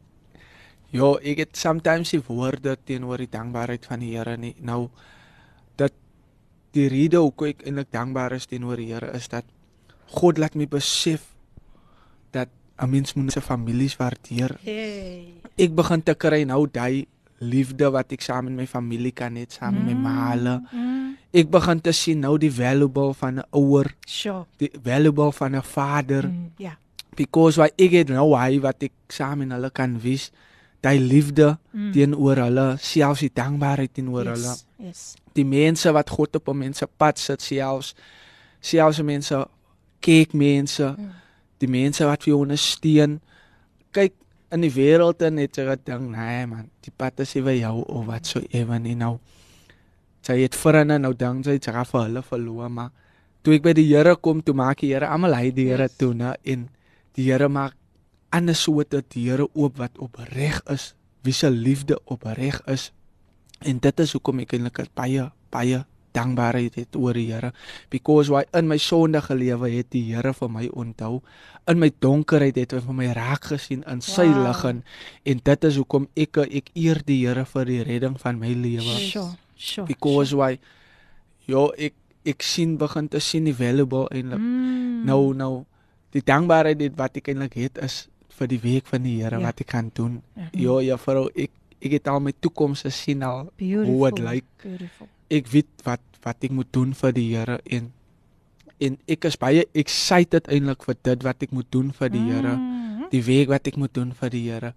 ja, 0.92 1.14
ek 1.22 1.38
het 1.38 1.58
sometimes 1.58 2.10
die 2.10 2.22
woorde 2.28 2.78
teenoor 2.84 3.18
die 3.18 3.30
dankbaarheid 3.30 3.86
van 3.86 4.00
die 4.00 4.16
Here 4.16 4.38
nie. 4.38 4.56
Nou 4.60 4.90
dat 5.76 5.94
die 6.72 6.88
rede 6.88 7.18
hoekom 7.18 7.48
ek 7.48 7.62
eintlik 7.66 7.92
dankbaar 7.92 8.32
is 8.32 8.46
teenoor 8.46 8.76
die 8.78 8.94
Here 8.94 9.12
is 9.14 9.28
dat 9.28 9.44
God 10.06 10.38
laat 10.38 10.56
my 10.56 10.68
besef 10.68 11.22
dat 12.32 12.48
'n 12.80 12.90
mens 12.90 13.14
moet 13.14 13.32
sy 13.32 13.42
families 13.42 13.98
waardeer. 13.98 14.58
Hey. 14.64 15.34
Ek 15.58 15.76
begin 15.76 16.04
te 16.04 16.14
kry 16.14 16.44
nou 16.44 16.68
daai 16.72 17.08
liefde 17.40 17.92
wat 17.92 18.12
ek 18.12 18.22
saam 18.22 18.46
met 18.46 18.54
my 18.54 18.66
familie 18.68 19.12
kan 19.12 19.36
hê, 19.36 19.46
saam 19.50 19.74
met 19.74 19.84
my 19.86 19.94
ma 19.94 20.32
hulle. 20.32 20.64
Mm. 20.72 21.07
Ek 21.38 21.50
begin 21.54 21.82
te 21.86 21.92
sien 21.94 22.20
nou 22.24 22.38
die 22.42 22.50
valuable 22.52 23.14
van 23.14 23.40
'n 23.40 23.44
ouer, 23.54 23.92
Sure. 24.08 24.46
die 24.58 24.72
valuable 24.84 25.32
van 25.32 25.56
'n 25.56 25.62
vader 25.64 26.24
Mm, 26.28 26.52
ja. 26.58 26.78
because 27.16 27.58
why 27.60 27.70
ek 27.78 27.92
het 27.92 28.10
nou 28.10 28.34
hy 28.36 28.60
wat 28.60 28.84
ek 28.84 28.92
saam 29.10 29.38
met 29.40 29.52
hulle 29.52 29.70
kan 29.72 30.00
wys, 30.02 30.32
daai 30.82 31.00
liefde 31.00 31.58
Mm. 31.74 31.92
teenoor 31.92 32.36
hulle, 32.38 32.78
selfs 32.80 33.20
die 33.20 33.32
dankbaarheid 33.34 33.94
teenoor 33.94 34.26
hulle. 34.26 34.54
Yes. 34.54 34.66
Yes. 34.80 35.16
Die 35.34 35.46
mense 35.46 35.92
wat 35.92 36.10
God 36.10 36.36
op 36.36 36.48
'n 36.50 36.58
mense 36.58 36.88
pad 36.98 37.20
sit, 37.20 37.42
selfs 37.42 37.94
selfs 38.62 39.02
mense 39.02 39.48
kyk 40.02 40.34
mense, 40.34 40.96
die 41.60 41.68
mense 41.70 42.04
wat 42.06 42.24
vir 42.24 42.32
jou 42.34 42.42
ondersteun. 42.46 43.20
Kyk 43.92 44.14
in 44.52 44.62
die 44.62 44.72
wêreld 44.72 45.22
en 45.22 45.36
net 45.36 45.56
so 45.56 45.62
'n 45.70 45.78
ding, 45.84 46.12
nee 46.12 46.46
man, 46.46 46.70
die 46.82 46.92
pad 46.96 47.20
is 47.20 47.34
nie 47.36 47.44
vir 47.44 47.56
jou 47.56 47.84
of 47.88 48.06
wat 48.06 48.26
so 48.26 48.40
ewe 48.52 48.80
nie 48.80 48.96
nou. 48.96 49.20
Sy 50.28 50.42
het 50.44 50.56
vriende 50.60 50.98
nou 51.00 51.14
dink 51.16 51.46
sy 51.48 51.58
sy 51.62 51.72
gaan 51.72 51.88
vir 51.88 52.02
hulle 52.08 52.24
verloor, 52.26 52.70
maar 52.70 52.92
toe 53.44 53.56
ek 53.56 53.64
by 53.64 53.74
die 53.78 53.88
Here 53.94 54.16
kom, 54.20 54.42
toe 54.44 54.56
maak 54.58 54.82
die 54.84 54.92
Here 54.94 55.08
almal 55.08 55.38
hy 55.40 55.52
die 55.56 55.70
Here 55.72 55.88
Yes. 55.88 55.98
toe, 55.98 56.14
né? 56.14 56.34
En 56.44 56.68
die 57.16 57.30
Here 57.30 57.48
maak 57.50 57.76
ander 58.36 58.56
soorte 58.60 59.04
deure 59.14 59.48
oop 59.56 59.78
wat 59.80 59.98
opreg 60.04 60.60
is, 60.70 60.94
wie 61.24 61.34
se 61.34 61.50
liefde 61.50 61.96
opreg 62.12 62.60
is. 62.68 62.90
En 63.64 63.80
dit 63.80 64.00
is 64.04 64.12
hoekom 64.14 64.44
ek 64.44 64.54
eintlik 64.58 64.84
baie 64.96 65.30
baie 65.52 65.86
dankbaarheid 66.18 66.76
het 66.76 66.96
oor 66.98 67.14
die 67.14 67.28
Here 67.32 67.52
because 67.94 68.32
why 68.34 68.44
in 68.58 68.68
my 68.68 68.78
sondige 68.82 69.36
lewe 69.38 69.70
het 69.78 69.92
die 69.94 70.04
Here 70.12 70.34
vir 70.34 70.50
my 70.50 70.68
onthou 70.74 71.22
in 71.70 71.80
my 71.80 71.90
donkerheid 72.04 72.58
het 72.58 72.74
hy 72.74 72.82
vir 72.84 72.98
my 73.00 73.10
raak 73.14 73.46
gesien 73.54 73.84
in 73.88 74.02
sy 74.02 74.26
Wow. 74.28 74.48
lig 74.48 74.64
en, 74.66 74.84
en 75.26 75.42
dit 75.46 75.68
is 75.70 75.78
hoekom 75.78 76.08
ek 76.18 76.38
ek 76.48 76.72
eer 76.76 77.02
die 77.06 77.20
Here 77.28 77.46
vir 77.46 77.66
die 77.70 77.84
redding 77.86 78.18
van 78.20 78.40
my 78.42 78.50
lewe 78.54 78.98
Sure. 78.98 79.30
Sure. 79.58 79.86
because 79.88 80.36
why 80.36 80.58
ja 81.48 81.68
ek 81.78 81.94
ek 82.26 82.44
sien 82.44 82.78
begin 82.78 83.08
te 83.10 83.20
sien 83.20 83.46
die 83.46 83.54
valuable 83.56 84.08
eintlik 84.12 84.40
Mm. 84.40 85.06
nou 85.06 85.34
nou 85.34 85.66
die 86.12 86.22
dankbaarheid 86.22 86.78
dit 86.78 86.96
wat 86.98 87.18
ek 87.18 87.28
eintlik 87.30 87.54
het 87.56 87.78
is 87.84 88.08
vir 88.38 88.48
die 88.48 88.60
werk 88.62 88.86
van 88.88 89.04
die 89.04 89.18
Here 89.22 89.40
Ja. 89.40 89.46
wat 89.48 89.62
ek 89.62 89.68
kan 89.68 89.92
doen 89.94 90.22
Ja. 90.36 90.50
ja 90.54 90.80
ja 90.92 90.98
vrou 90.98 91.30
ek 91.36 91.52
ek 91.82 91.92
het 91.92 92.08
al 92.08 92.20
my 92.20 92.34
toekoms 92.42 92.82
gesien 92.82 93.24
al 93.24 93.50
Beautiful. 93.58 93.94
hoe 93.94 94.10
dit 94.12 94.20
lyk 94.26 94.46
Beautiful. 94.64 95.08
ek 95.30 95.48
weet 95.48 95.68
wat 95.86 96.02
wat 96.24 96.44
ek 96.44 96.52
moet 96.52 96.72
doen 96.74 96.94
vir 96.94 97.12
die 97.12 97.30
Here 97.36 97.60
en 97.66 97.92
en 98.80 98.98
ek 99.08 99.26
is 99.26 99.36
baie 99.38 99.64
excited 99.74 100.48
eintlik 100.48 100.84
vir 100.84 100.96
dit 101.04 101.24
wat 101.24 101.42
ek 101.44 101.52
moet 101.52 101.72
doen 101.72 101.92
vir 101.92 102.10
die 102.10 102.20
Here, 102.30 102.56
Mm. 102.58 103.08
die 103.10 103.24
werk 103.24 103.48
wat 103.50 103.68
ek 103.68 103.78
moet 103.78 103.94
doen 103.94 104.12
vir 104.14 104.30
die 104.30 104.44
Here. 104.52 104.74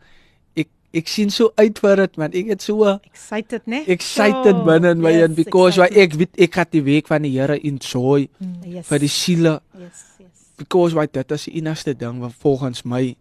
Ek 0.93 1.07
sien 1.07 1.31
so 1.31 1.53
uit 1.57 1.79
vir 1.79 1.97
dit 2.03 2.17
man. 2.19 2.33
Ek 2.35 2.49
het 2.51 2.63
so 2.67 2.83
Excited, 3.07 3.63
né? 3.71 3.85
excited 3.87 4.57
Oh, 4.57 4.65
binne 4.67 4.91
in 4.97 5.01
my 5.05 5.13
yes, 5.15 5.29
en 5.29 5.35
because 5.39 5.79
why 5.79 5.87
ek 5.87 6.17
weet 6.19 6.35
ek 6.37 6.57
gaan 6.59 6.71
die 6.73 6.83
werk 6.83 7.07
van 7.07 7.23
die 7.23 7.31
Here 7.39 7.59
enjoy 7.63 8.29
Mm, 8.41 8.57
yes. 8.67 8.87
vir 8.89 8.99
die 8.99 9.09
siele 9.13 9.53
Yes, 9.79 10.01
yes. 10.19 10.47
because 10.59 10.95
why 10.99 11.07
dit 11.07 11.31
is 11.31 11.45
die 11.47 11.55
enigste 11.61 11.95
ding 11.95 12.19
wat 12.21 12.35
volgens 12.43 12.83
my 12.85 13.15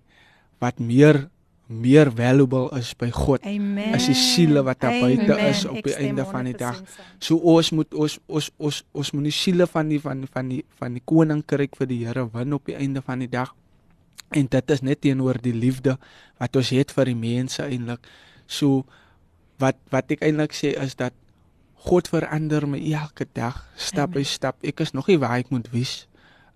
wat 0.60 0.80
meer 0.80 1.28
meer 1.70 2.10
valuable 2.10 2.72
is 2.74 2.96
by 2.98 3.12
God. 3.14 3.44
Amen. 3.46 3.94
As 3.94 4.08
die 4.10 4.16
siele 4.18 4.64
wat 4.66 4.80
daar 4.82 4.96
buite 4.98 5.36
is 5.52 5.68
op 5.70 5.78
die 5.86 5.94
einde 6.02 6.26
van 6.26 6.48
die 6.50 6.56
dag. 6.58 6.80
100% 6.82 6.90
saam. 6.90 7.06
So 7.22 7.38
ons 7.38 7.70
moet 7.78 7.94
ons 7.94 8.16
ons 8.26 8.50
ons 8.58 8.80
ons 8.98 9.12
moet 9.14 9.28
die 9.30 9.36
siele 9.38 9.68
van 9.70 9.92
die 9.94 10.00
van 10.02 10.26
van 10.34 10.50
die 10.50 10.64
van 10.82 10.98
die 10.98 11.04
koninkryk 11.06 11.78
vir 11.78 11.88
die 11.92 12.00
Here 12.08 12.26
win 12.34 12.58
op 12.58 12.66
die 12.66 12.74
einde 12.76 13.04
van 13.06 13.22
die 13.22 13.30
dag. 13.30 13.54
En 14.32 14.46
dit 14.50 14.72
is 14.72 14.82
net 14.82 15.02
teenoor 15.02 15.40
die 15.42 15.54
liefde 15.54 15.98
wat 16.40 16.56
ons 16.56 16.70
het 16.70 16.92
vir 16.92 17.06
die 17.06 17.16
mense 17.16 17.64
eintlik. 17.64 18.00
So 18.48 18.86
wat 19.60 19.76
wat 19.92 20.12
ek 20.12 20.22
eintlik 20.24 20.54
sê 20.54 20.76
is 20.78 20.96
dat 20.96 21.14
God 21.88 22.08
verander 22.12 22.68
my 22.68 22.80
elke 22.94 23.26
dag, 23.34 23.66
stap 23.76 24.12
by 24.12 24.20
Amen. 24.20 24.26
stap. 24.26 24.58
Ek 24.64 24.80
is 24.84 24.92
nog 24.94 25.08
nie 25.08 25.18
waar 25.18 25.38
ek 25.40 25.50
moet 25.50 25.70
wees 25.72 26.08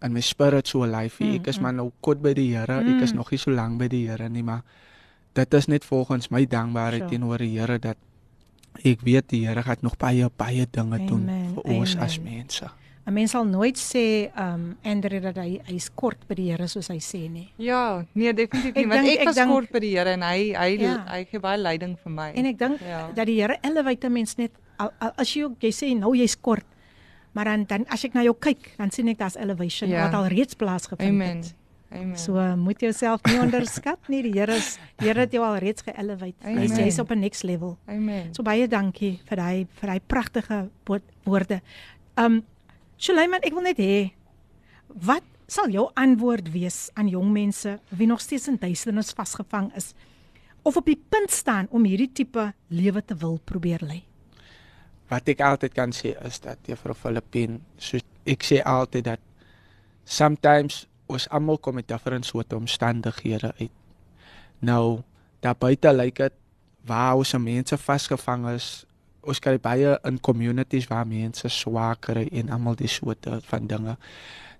in 0.03 0.11
my 0.13 0.19
spiritual 0.21 0.87
life. 0.91 1.23
Ek 1.23 1.47
is 1.47 1.59
maar 1.63 1.73
nou 1.73 1.91
kort 2.01 2.21
by 2.21 2.33
die 2.33 2.49
Here. 2.55 2.81
Ek 2.83 3.01
is 3.01 3.11
Mm. 3.13 3.17
nog 3.17 3.31
nie 3.31 3.37
so 3.39 3.51
lank 3.51 3.79
by 3.79 3.87
die 3.87 4.07
Here 4.09 4.29
nie, 4.29 4.43
maar 4.43 4.63
dit 5.33 5.53
is 5.53 5.67
net 5.67 5.83
volgens 5.85 6.29
my 6.29 6.45
dankbaarheid 6.45 7.01
Sure. 7.07 7.09
teenoor 7.09 7.37
die 7.37 7.57
Here 7.59 7.79
dat 7.79 7.97
ek 8.83 9.01
weet 9.01 9.29
die 9.29 9.47
Here 9.47 9.63
gaan 9.63 9.77
nog 9.81 9.97
baie 9.97 10.29
baie 10.37 10.67
dinge 10.71 10.97
doen 11.07 11.23
Amen, 11.29 11.53
vir 11.55 11.63
ons 11.63 11.95
as 11.95 12.19
amen. 12.19 12.33
mense. 12.33 12.69
'n 13.05 13.13
Mens 13.13 13.31
sal 13.31 13.43
nooit 13.45 13.75
sê 13.77 14.31
um 14.37 14.77
Andre 14.83 15.19
dat 15.19 15.35
hy 15.37 15.59
hy's 15.67 15.89
kort 15.95 16.27
by 16.27 16.35
die 16.35 16.49
Here 16.51 16.67
soos 16.67 16.87
hy 16.87 16.97
sê 16.99 17.29
nie. 17.29 17.49
Ja, 17.57 18.05
nee 18.15 18.33
definitief 18.33 18.75
Ek 18.75 18.75
nie, 18.75 18.85
want 18.87 19.07
ek 19.07 19.19
ek 19.19 19.25
was 19.25 19.35
dink- 19.35 19.51
kort 19.51 19.71
by 19.71 19.79
die 19.79 19.91
Here 19.97 20.09
en 20.13 20.21
hy 20.21 20.53
hy 20.55 20.77
Ja. 20.79 21.05
hy 21.09 21.25
gee 21.25 21.39
baie 21.39 21.57
leiding 21.57 21.97
vir 21.99 22.11
my. 22.11 22.31
En 22.35 22.45
ek 22.45 22.57
dink 22.57 22.79
Ja. 22.81 23.11
dat 23.13 23.25
die 23.25 23.41
Here 23.41 23.57
elevate 23.61 24.05
'n 24.07 24.13
mens 24.13 24.35
net 24.37 24.51
al, 24.79 24.91
al, 24.99 25.11
as 25.17 25.33
jy 25.35 25.43
ook- 25.43 25.59
jy 25.61 25.69
sê 25.71 25.97
nou 25.99 26.15
jy's 26.15 26.35
kort, 26.39 26.63
maar 27.33 27.45
dan 27.45 27.65
dan 27.65 27.85
as 27.89 28.03
ek 28.05 28.13
na 28.13 28.21
jou 28.23 28.33
kyk, 28.39 28.77
dan 28.77 28.89
sien 28.91 29.07
ek 29.09 29.17
daar's 29.17 29.35
elevation 29.35 29.89
Ja. 29.89 30.05
wat 30.05 30.13
al 30.13 30.27
reeds 30.27 30.53
plaasgevind 30.55 31.09
Amen. 31.09 31.37
het. 31.37 31.53
Amen. 31.91 32.17
So 32.17 32.37
uh, 32.37 32.55
moet 32.55 32.79
jy 32.81 32.87
jouself 32.87 33.21
nie 33.25 33.37
onderskat 33.39 33.99
nie. 34.07 34.23
Die 34.23 34.31
Here 34.31 34.55
is 34.55 34.79
die 34.97 35.07
Here 35.07 35.19
het 35.19 35.31
jou 35.31 35.43
al 35.45 35.57
reeds 35.57 35.81
geelevate. 35.83 36.33
Amen. 36.43 36.67
jy's 36.69 36.99
op 36.99 37.11
'n 37.11 37.19
next 37.19 37.43
level. 37.43 37.77
Amen. 37.87 38.33
So 38.33 38.41
baie 38.43 38.67
dankie 38.67 39.19
vir 39.25 39.35
daai 39.37 39.67
vir 39.69 39.87
daai 39.89 39.99
pragtige 40.07 40.69
woord- 40.85 41.11
woorde. 41.25 41.61
Um 42.17 42.43
Suleiman, 43.03 43.43
ek 43.43 43.51
wil 43.51 43.65
net 43.67 43.79
hê 43.83 43.95
wat 45.03 45.25
sal 45.51 45.67
jou 45.73 45.89
antwoord 45.99 46.47
wees 46.53 46.87
aan 46.95 47.09
jong 47.11 47.33
mense 47.35 47.73
wie 47.91 48.07
nog 48.07 48.21
steeds 48.23 48.47
in 48.47 48.55
duisternis 48.61 49.11
vasgevang 49.17 49.73
is 49.75 49.89
of 50.63 50.77
op 50.79 50.87
die 50.87 50.95
punt 50.95 51.33
staan 51.35 51.67
om 51.75 51.83
hierdie 51.83 52.07
tipe 52.15 52.45
lewe 52.71 53.01
te 53.03 53.17
wil 53.19 53.41
probeer 53.43 53.83
lei? 53.83 53.99
Wat 55.11 55.27
ek 55.27 55.43
altyd 55.43 55.75
kan 55.75 55.91
sê 55.91 56.13
is 56.23 56.39
dat 56.45 56.63
juffrou 56.69 56.95
Filippin, 56.95 57.59
so 57.75 57.99
ek 58.23 58.47
sê 58.47 58.61
altyd 58.63 59.09
dat 59.09 59.27
sometimes 60.07 60.85
ons 61.11 61.27
almal 61.27 61.59
kom 61.59 61.75
met 61.81 61.91
different 61.91 62.23
soorte 62.23 62.55
omstandighede 62.55 63.51
uit. 63.59 63.73
Nou, 64.63 65.03
daar 65.43 65.59
buite 65.59 65.91
lyk 65.91 66.23
dit 66.23 66.39
waar 66.87 67.19
ons 67.19 67.35
mense 67.35 67.75
vasgevang 67.83 68.47
is. 68.55 68.85
Ons 69.23 69.39
kry 69.39 69.57
baie 69.61 69.95
in 70.07 70.19
communities 70.19 70.87
waar 70.91 71.07
mense 71.07 71.49
swaar 71.49 71.95
kry 71.99 72.27
en 72.31 72.51
almal 72.53 72.75
die 72.79 72.91
soorte 72.91 73.39
van 73.47 73.67
dinge. 73.67 73.97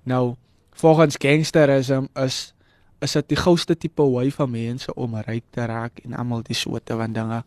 Nou, 0.04 0.36
volgens 0.80 1.20
gangsterism 1.20 2.10
is 2.16 2.54
is 3.04 3.18
dit 3.18 3.34
die 3.34 3.38
gouste 3.38 3.76
tipe 3.76 4.04
way 4.08 4.32
van 4.32 4.48
mense 4.48 4.94
om 4.96 5.18
ryk 5.28 5.44
te 5.52 5.66
raak 5.68 6.00
en 6.06 6.14
almal 6.16 6.44
die 6.48 6.56
soorte 6.56 6.96
van 6.96 7.12
dinge. 7.14 7.42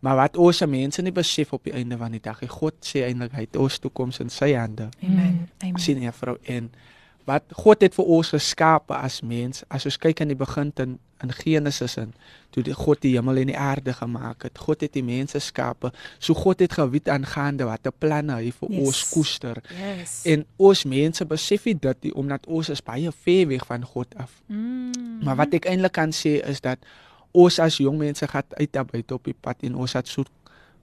Maar 0.00 0.16
wat 0.16 0.36
ons 0.36 0.62
as 0.62 0.68
mense 0.68 1.02
nie 1.02 1.12
besef 1.12 1.52
op 1.52 1.64
die 1.64 1.72
einde 1.76 1.96
van 2.00 2.12
die 2.12 2.20
dag, 2.20 2.40
God 2.48 2.76
sê 2.84 3.04
eintlik 3.06 3.32
hy 3.36 3.44
het 3.46 3.56
ons 3.60 3.78
toekoms 3.80 4.20
in 4.24 4.32
sy 4.32 4.52
hande. 4.56 4.88
Amen. 5.04 5.48
Amen. 5.60 5.80
sien 5.80 6.00
jy 6.00 6.12
vrou 6.16 6.36
en 6.48 6.70
wat 7.30 7.54
God 7.62 7.84
het 7.86 7.94
vir 7.96 8.08
ons 8.18 8.32
geskape 8.34 8.96
as 8.98 9.20
mens 9.22 9.62
as 9.70 9.86
ons 9.88 9.98
kyk 10.02 10.20
aan 10.24 10.32
die 10.34 10.38
begin 10.40 10.72
in 10.82 10.98
in 11.20 11.32
Genesis 11.36 11.98
in 12.00 12.14
toe 12.50 12.62
die 12.64 12.74
God 12.74 13.02
die 13.04 13.12
hemel 13.14 13.36
en 13.42 13.50
die 13.52 13.58
aarde 13.60 13.92
gemaak 13.92 14.46
het. 14.46 14.56
God 14.58 14.80
het 14.80 14.94
die 14.96 15.02
mense 15.04 15.38
skape. 15.44 15.90
So 16.18 16.34
God 16.34 16.62
het 16.64 16.72
geweet 16.78 17.10
aangaande 17.12 17.66
watter 17.68 17.92
planne 17.92 18.38
hy 18.40 18.48
vir 18.56 18.72
Yes. 18.72 18.86
ons 18.86 19.02
koester. 19.12 19.60
Yes. 19.76 20.14
en 20.24 20.46
ons 20.56 20.84
mense 20.88 21.24
besef 21.28 21.68
nie 21.68 21.76
dit 21.76 22.08
nie, 22.08 22.14
omdat 22.16 22.48
ons 22.48 22.72
is 22.72 22.80
baie 22.82 23.12
ver 23.12 23.46
weg 23.52 23.66
van 23.68 23.84
God 23.84 24.16
af. 24.16 24.32
Mm, 24.48 25.20
maar 25.24 25.36
wat 25.44 25.54
ek 25.60 25.68
eintlik 25.70 25.92
kan 25.92 26.10
sê 26.16 26.38
is 26.48 26.64
dat 26.64 26.78
ons 27.36 27.60
as 27.62 27.76
jong 27.78 27.98
mense 28.00 28.26
gaan 28.26 28.48
uit 28.56 28.72
buite 28.92 29.14
op 29.14 29.24
die 29.28 29.36
pad 29.36 29.60
en 29.68 29.76
ons 29.76 29.92
het 29.92 30.08
soek 30.08 30.26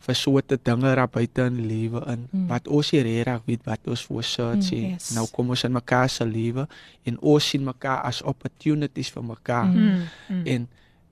vir 0.06 0.16
soorte 0.16 0.58
dinge 0.64 0.96
daar 0.96 1.08
buite 1.10 1.42
in 1.46 1.68
lewe 1.68 2.02
in 2.14 2.28
Mm. 2.32 2.48
wat 2.48 2.68
ons 2.68 2.90
hier 2.92 3.04
regtig 3.04 3.42
weet 3.46 3.64
wat 3.66 3.88
ons 3.88 4.04
voor 4.06 4.24
search 4.24 4.72
Mm, 4.72 4.78
mm, 4.78 4.92
yes. 4.94 5.12
nou 5.16 5.28
kom 5.32 5.50
ons 5.50 5.64
in 5.64 5.72
mekaar 5.72 6.10
se 6.10 6.26
lewe 6.26 6.68
en 7.06 7.18
ons 7.22 7.50
sien 7.50 7.64
mekaar 7.64 8.02
as 8.04 8.22
opportunities 8.22 9.10
vir 9.10 9.24
mekaar 9.24 9.66
mm. 9.66 9.78
mm, 9.78 10.04
mm. 10.30 10.46
en 10.46 10.68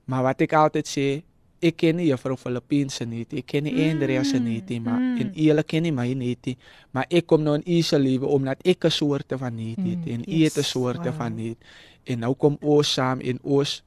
maar 0.06 0.22
wat 0.22 0.40
ek 0.40 0.52
altyd 0.52 0.86
sê 0.86 1.22
ek 1.62 1.76
ken 1.80 1.96
nie 1.96 2.10
juffrou 2.10 2.36
Filippinse 2.36 3.04
nie 3.08 3.24
ek 3.32 3.46
ken 3.46 3.64
nie 3.64 3.72
Mm, 3.72 3.90
Andrea 3.90 4.24
se 4.24 4.38
nie 4.38 4.80
maar 4.80 5.00
mm. 5.00 5.16
en 5.20 5.32
julle 5.34 5.62
ken 5.64 5.82
nie 5.82 5.92
my 5.92 6.12
nie 6.14 6.56
maar 6.92 7.06
ek 7.10 7.26
kom 7.26 7.42
nou 7.42 7.54
in 7.56 7.64
u 7.66 7.82
se 7.82 7.98
lewe 7.98 8.26
omdat 8.26 8.60
ek 8.64 8.84
'n 8.84 8.90
soorte 8.90 9.38
van 9.38 9.54
nie 9.56 9.74
het 9.74 10.04
Mm, 10.06 10.12
en 10.12 10.20
u 10.28 10.32
yes, 10.36 10.54
het 10.54 10.64
'n 10.64 10.68
soorte 10.68 11.10
wow. 11.10 11.16
van 11.18 11.34
nie 11.36 11.56
en 12.04 12.18
nou 12.20 12.34
kom 12.34 12.56
ons 12.60 12.92
saam 12.92 13.20
en 13.20 13.38
ons 13.42 13.82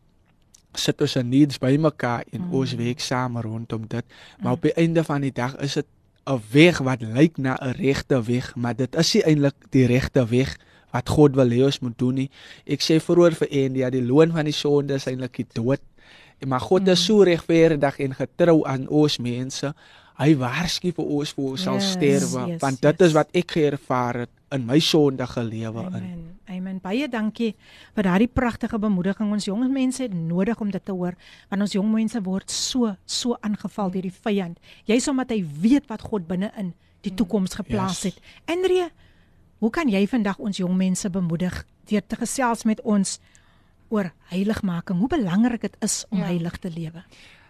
sit 0.74 1.02
ons 1.02 1.16
in 1.16 1.30
needs 1.30 1.58
by 1.58 1.78
mekaar 1.80 2.24
en 2.32 2.42
Mm. 2.42 2.48
mm. 2.48 2.54
ons 2.54 2.76
werk 2.76 3.00
saam 3.00 3.38
rondom 3.38 3.88
dit. 3.88 4.06
Maar 4.40 4.52
mm. 4.52 4.58
op 4.58 4.62
die 4.62 4.74
einde 4.74 5.04
van 5.04 5.22
die 5.22 5.32
dag 5.32 5.56
is 5.58 5.74
dit 5.74 5.86
'n 6.30 6.42
weg 6.52 6.78
wat 6.78 7.02
lyk 7.02 7.38
na 7.38 7.58
'n 7.62 7.72
regte 7.72 8.24
weg, 8.24 8.56
maar 8.56 8.76
dit 8.76 8.96
is 8.96 9.14
nie 9.14 9.24
eintlik 9.24 9.56
die 9.70 9.86
regte 9.86 10.26
weg 10.26 10.58
wat 10.92 11.10
God 11.10 11.36
wil 11.36 11.50
hê 11.50 11.64
ons 11.66 11.80
moet 11.80 11.98
doen 11.98 12.16
nie. 12.16 12.30
Ek 12.66 12.82
sê 12.82 13.00
vroeër 13.00 13.36
vir 13.36 13.52
India, 13.52 13.90
die 13.90 14.06
loon 14.06 14.32
van 14.32 14.46
die 14.46 14.54
sonde 14.54 14.94
is 14.94 15.06
eintlik 15.06 15.36
die 15.36 15.48
dood. 15.54 15.82
Maar 16.48 16.60
God 16.60 16.88
is 16.88 17.06
so 17.06 17.24
regverdig 17.24 18.00
en 18.00 18.14
getrou 18.16 18.64
aan 18.66 18.88
ons 18.88 19.18
mense. 19.18 19.74
Hy 20.20 20.36
waarsku 20.36 20.92
vir 20.96 21.06
ons 21.06 21.32
voor 21.32 21.50
ons 21.50 21.62
sal 21.62 21.74
Yes, 21.80 21.92
sterwe, 21.92 22.48
yes, 22.48 22.62
want 22.62 22.82
dit 22.82 23.00
yes. 23.00 23.08
is 23.08 23.14
wat 23.14 23.30
ek 23.34 23.52
geervaar 23.52 24.20
het 24.26 24.30
in 24.52 24.66
my 24.66 24.80
sondige 24.80 25.44
lewe 25.44 25.84
in. 25.84 25.94
Amen. 25.96 26.26
Amen. 26.50 26.80
Baie 26.82 27.08
dankie 27.08 27.52
vir 27.96 28.04
daardie 28.04 28.28
pragtige 28.28 28.80
bemoediging. 28.82 29.32
Ons 29.32 29.46
jong 29.46 29.68
mense 29.72 30.02
het 30.04 30.14
nodig 30.14 30.60
om 30.62 30.72
dit 30.72 30.86
te 30.86 30.92
hoor 30.92 31.14
want 31.50 31.62
ons 31.62 31.74
jong 31.76 31.92
mense 31.94 32.22
word 32.26 32.50
so 32.52 32.96
so 33.06 33.38
aangeval 33.46 33.92
deur 33.94 34.02
die 34.08 34.14
vyand. 34.22 34.58
Jy's 34.90 35.08
omdat 35.08 35.30
hy 35.36 35.44
weet 35.62 35.86
wat 35.90 36.02
God 36.02 36.28
binne-in 36.28 36.74
die 37.06 37.14
toekoms 37.16 37.54
geplaas 37.56 38.02
Yes. 38.04 38.14
het. 38.14 38.22
Andrea, 38.50 38.90
hoe 39.60 39.70
kan 39.70 39.88
jy 39.90 40.08
vandag 40.08 40.40
ons 40.40 40.58
jong 40.58 40.76
mense 40.78 41.10
bemoedig 41.10 41.66
deur 41.86 42.02
te 42.08 42.16
gesels 42.16 42.64
met 42.66 42.82
ons 42.82 43.20
oor 43.90 44.12
heiligmaking? 44.30 45.00
Hoe 45.00 45.08
belangrik 45.08 45.62
dit 45.62 45.78
is 45.82 46.06
om 46.10 46.18
Ja. 46.20 46.26
heilig 46.26 46.58
te 46.58 46.70
lewe. 46.70 47.04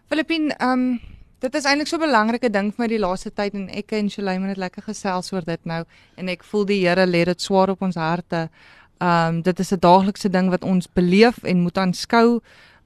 Filippien, 0.10 0.50
ehm 0.58 0.72
um, 0.80 1.00
dit 1.40 1.56
is 1.56 1.66
eintlik 1.66 1.88
so 1.88 1.98
'n 1.98 2.02
belangrike 2.08 2.50
ding 2.52 2.72
vir 2.74 2.84
my 2.84 2.88
die 2.88 3.00
laaste 3.00 3.32
tyd 3.32 3.54
en 3.54 3.70
ek 3.70 3.92
en 3.94 4.10
Shalaiman 4.10 4.50
het 4.50 4.58
lekker 4.58 4.84
gesels 4.84 5.32
oor 5.34 5.42
dit 5.46 5.60
nou 5.66 5.84
en 6.18 6.30
ek 6.30 6.44
voel 6.44 6.66
die 6.66 6.82
Here 6.88 7.06
lê 7.06 7.26
dit 7.26 7.42
swaar 7.42 7.70
op 7.70 7.82
ons 7.82 7.96
harte. 7.96 8.50
Ehm 9.02 9.36
um, 9.36 9.42
dit 9.42 9.60
is 9.60 9.72
'n 9.74 9.80
daaglikse 9.80 10.30
ding 10.30 10.50
wat 10.50 10.64
ons 10.64 10.88
beleef 10.94 11.44
en 11.44 11.62
moet 11.62 11.78
aanskou 11.78 12.42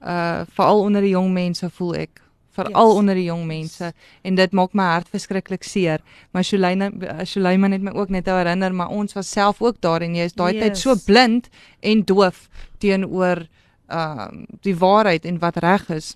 uh 0.06 0.46
veral 0.56 0.80
onder 0.82 1.02
die 1.02 1.10
jong 1.16 1.34
mense 1.34 1.70
voel 1.70 1.96
ek 1.96 2.22
veral 2.52 2.88
Yes. 2.90 2.98
onder 3.00 3.16
die 3.16 3.24
jong 3.24 3.46
mense 3.48 3.94
en 4.24 4.36
dit 4.36 4.52
maak 4.52 4.74
my 4.74 4.84
hart 4.84 5.08
verskriklik 5.10 5.64
seer. 5.64 6.00
Maar 6.32 6.44
Shalaiman 6.44 7.02
Shalaiman 7.26 7.72
het 7.72 7.82
my 7.82 7.92
ook 7.92 8.10
net 8.10 8.26
herinner 8.26 8.74
maar 8.74 8.90
ons 8.90 9.14
was 9.14 9.32
self 9.32 9.62
ook 9.62 9.82
daar 9.82 10.02
en 10.02 10.16
jy 10.16 10.24
is 10.26 10.34
daai 10.34 10.60
tyd 10.60 10.78
so 10.78 10.90
Yes. 10.94 11.04
blind 11.04 11.50
en 11.82 12.04
doof 12.06 12.50
teenoor 12.80 13.48
ehm 13.90 14.20
um, 14.20 14.46
die 14.62 14.76
waarheid 14.78 15.26
en 15.26 15.40
wat 15.40 15.58
reg 15.58 15.90
is 15.90 16.16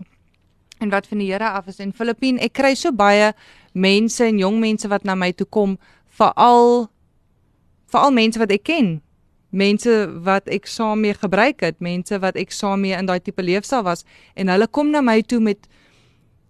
en 0.79 0.89
wat 0.89 1.07
van 1.07 1.17
die 1.17 1.31
Here 1.31 1.49
af 1.49 1.67
is. 1.67 1.79
En 1.79 1.93
Filippien 1.93 2.37
ek 2.39 2.53
kry 2.53 2.73
so 2.75 2.91
baie 2.91 3.33
mense 3.73 4.23
en 4.25 4.37
jong 4.39 4.59
mense 4.59 4.87
wat 4.87 5.03
na 5.03 5.15
my 5.15 5.31
toe 5.31 5.47
kom 5.49 5.77
veral 6.17 6.87
veral 7.91 8.11
mense 8.11 8.39
wat 8.39 8.51
ek 8.51 8.63
ken. 8.67 9.01
Mense 9.49 9.93
wat 10.25 10.47
ek 10.51 10.67
saam 10.67 11.01
mee 11.05 11.13
gebruik 11.15 11.61
het 11.63 11.79
mense 11.79 12.19
wat 12.19 12.35
ek 12.35 12.51
saam 12.51 12.81
mee 12.83 12.97
in 12.97 13.05
daai 13.07 13.19
tipe 13.23 13.41
leefstyl 13.43 13.83
was. 13.83 14.03
En 14.35 14.47
hulle 14.51 14.67
kom 14.67 14.91
na 14.91 15.01
my 15.01 15.21
toe 15.21 15.39
met 15.39 15.67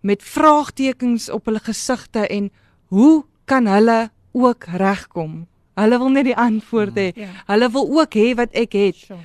met 0.01 0.21
vraagtekens 0.23 1.29
op 1.29 1.45
hulle 1.49 1.59
gesigte 1.59 2.27
en 2.27 2.51
hoe 2.93 3.23
kan 3.45 3.65
hulle 3.67 4.09
ook 4.33 4.63
regkom 4.77 5.47
hulle 5.77 5.97
wil 5.99 6.09
net 6.09 6.25
die 6.25 6.35
antwoord 6.37 6.95
hê 6.95 7.07
Ja. 7.15 7.27
hulle 7.47 7.69
wil 7.71 7.89
ook 7.99 8.13
hê 8.15 8.35
wat 8.35 8.53
ek 8.53 8.73
het. 8.73 8.95
Sure. 8.95 9.19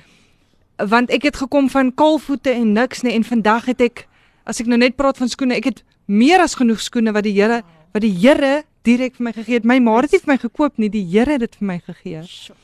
want 0.89 1.09
ek 1.11 1.23
het 1.23 1.35
gekom 1.37 1.69
van 1.69 1.93
kaalvoete 1.93 2.49
en 2.51 2.73
niks 2.73 3.01
nie 3.01 3.13
en 3.13 3.23
vandag 3.23 3.65
het 3.65 3.81
ek 3.81 4.07
as 4.45 4.59
ek 4.61 4.69
nou 4.71 4.79
net 4.79 4.97
praat 4.99 5.19
van 5.21 5.31
skoene, 5.31 5.57
ek 5.59 5.69
het 5.71 5.81
meer 6.11 6.43
as 6.43 6.57
genoeg 6.59 6.81
skoene 6.83 7.13
wat 7.15 7.27
die 7.27 7.35
Here 7.35 7.61
wat 7.93 8.03
die 8.03 8.13
Here 8.13 8.63
direk 8.83 9.19
vir 9.19 9.29
my 9.29 9.33
gegee 9.35 9.59
het. 9.59 9.67
My 9.67 9.79
ma 9.79 9.99
het 10.01 10.11
nie 10.11 10.21
vir 10.23 10.33
my 10.33 10.39
gekoop 10.41 10.79
nie, 10.81 10.89
die 10.91 11.05
Here 11.07 11.37
het 11.37 11.45
dit 11.45 11.59
vir 11.59 11.67
my 11.69 11.79
gegee. 11.85 12.23
Sure. 12.27 12.57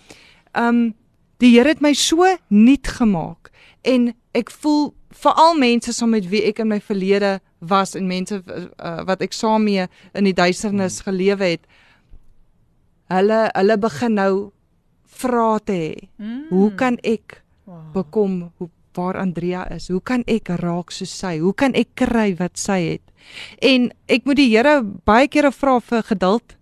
Um 0.58 0.94
die 1.40 1.54
Here 1.54 1.72
het 1.72 1.82
my 1.82 1.94
so 1.96 2.28
nuut 2.50 2.88
gemaak 3.00 3.52
en 3.88 4.12
ek 4.36 4.52
voel 4.52 4.90
veral 5.16 5.56
mense 5.58 5.94
saam 5.96 6.12
met 6.14 6.28
wie 6.30 6.44
ek 6.50 6.60
in 6.60 6.70
my 6.70 6.80
verlede 6.84 7.40
was 7.60 7.96
en 7.96 8.08
mense 8.08 8.42
uh, 8.44 9.02
wat 9.08 9.24
ek 9.26 9.34
saam 9.34 9.66
mee 9.68 9.88
in 10.14 10.28
die 10.28 10.36
duisternis 10.36 11.02
gelewe 11.06 11.56
het. 11.56 11.64
Hulle 13.10 13.48
hulle 13.56 13.78
begin 13.82 14.18
nou 14.20 14.34
vra 15.20 15.60
te 15.64 15.76
hê. 15.76 16.10
Mm. 16.18 16.44
Hoe 16.52 16.70
kan 16.80 17.00
ek 17.04 17.40
bekom 17.94 18.50
hoe 18.58 18.70
waar 19.00 19.18
Andrea 19.22 19.64
is. 19.74 19.88
Hoe 19.90 20.02
kan 20.04 20.24
ek 20.28 20.52
raak 20.62 20.92
soos 20.96 21.12
sy? 21.24 21.38
Hoe 21.40 21.54
kan 21.56 21.74
ek 21.80 21.96
kry 22.00 22.34
wat 22.40 22.60
sy 22.60 22.80
het? 22.92 23.06
En 23.64 23.90
ek 24.12 24.26
moet 24.28 24.40
die 24.40 24.50
Here 24.52 24.82
baie 25.08 25.28
kere 25.32 25.52
vra 25.56 25.80
vir 25.80 26.04
geduld 26.12 26.56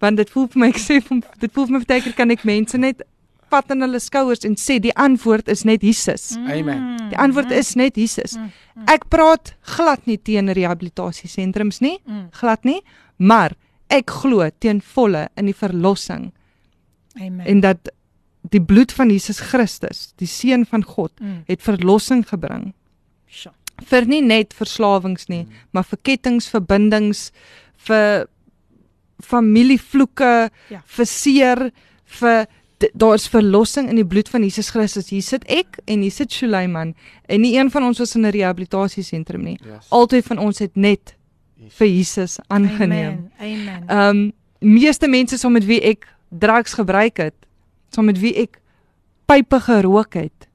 want 0.00 0.16
dit 0.16 0.30
voel 0.32 0.46
vir 0.48 0.60
my 0.62 0.68
ek 0.72 0.78
sê 0.80 0.98
dit 1.04 1.52
voel 1.52 1.66
vir 1.68 1.74
my 1.78 1.84
baie 1.84 2.00
keer 2.06 2.14
kan 2.16 2.30
ek 2.32 2.44
mense 2.48 2.78
net 2.80 3.02
vat 3.50 3.72
in 3.74 3.82
hulle 3.82 3.98
skouers 4.00 4.44
en 4.46 4.54
sê 4.56 4.78
die 4.80 4.92
antwoord 4.94 5.48
is 5.50 5.64
net 5.66 5.82
Jesus. 5.82 6.36
Amen. 6.38 6.84
Die 7.10 7.18
antwoord 7.18 7.50
is 7.52 7.74
net 7.76 7.96
Jesus. 7.98 8.36
Ek 8.88 9.08
praat 9.10 9.50
glad 9.76 10.06
nie 10.06 10.16
teen 10.22 10.48
rehabilitasiesentrums 10.54 11.80
nie, 11.82 11.98
Mm. 12.06 12.28
glad 12.40 12.64
nie, 12.64 12.78
maar 13.18 13.56
ek 13.90 14.10
glo 14.22 14.46
ten 14.62 14.80
volle 14.80 15.28
in 15.36 15.46
die 15.50 15.54
verlossing 15.58 16.30
Amen. 17.18 17.42
en 17.46 17.60
dat 17.60 17.90
die 18.48 18.60
bloed 18.60 18.92
van 18.92 19.10
Jesus 19.10 19.40
Christus, 19.40 20.12
die 20.16 20.26
seun 20.26 20.64
van 20.66 20.82
God, 20.84 21.12
Mm. 21.20 21.42
het 21.46 21.60
verlossing 21.62 22.24
gebring 22.28 22.72
Sure. 23.28 23.54
vir 23.84 24.06
nie 24.06 24.22
net 24.22 24.54
verslawings 24.54 25.28
nie, 25.28 25.46
maar 25.72 25.84
vir 25.84 25.98
kettinge, 26.02 26.40
verbindings, 26.40 27.30
vir 27.76 28.26
familievloeke, 29.22 30.50
Ja. 30.70 30.80
vir 30.86 31.06
seer, 31.06 31.70
vir 32.04 32.46
daar's 32.96 33.28
verlossing 33.28 33.88
in 33.90 33.96
die 33.96 34.04
bloed 34.06 34.28
van 34.28 34.42
Jesus 34.42 34.70
Christus. 34.70 35.10
Hier 35.10 35.22
sit 35.22 35.44
ek 35.52 35.78
en 35.86 36.00
hier 36.00 36.10
sit 36.10 36.32
Suleiman 36.32 36.94
en 37.28 37.40
nie 37.42 37.56
een 37.58 37.70
van 37.70 37.82
ons 37.84 37.98
was 37.98 38.14
in 38.16 38.22
'n 38.24 38.30
rehabilitasiesentrum 38.32 39.42
nie. 39.44 39.58
Yes. 39.64 39.86
Altyd 39.90 40.24
van 40.24 40.38
ons 40.38 40.58
het 40.58 40.74
net 40.76 41.14
vir 41.68 41.86
Jesus 41.86 42.38
aangeneem. 42.48 43.30
Amen. 43.38 43.58
Amen. 43.68 43.84
Ehm 43.88 44.16
um, 44.16 44.32
meeste 44.74 45.08
mense 45.08 45.36
saam 45.38 45.52
met 45.52 45.64
wie 45.66 45.80
ek 45.82 46.06
drugs 46.30 46.72
gebruik 46.74 47.16
het, 47.16 47.34
saam 47.90 48.04
met 48.10 48.18
wie 48.18 48.34
ek 48.42 48.60
pype 49.30 49.60
gerook 49.60 50.14
het, 50.14 50.48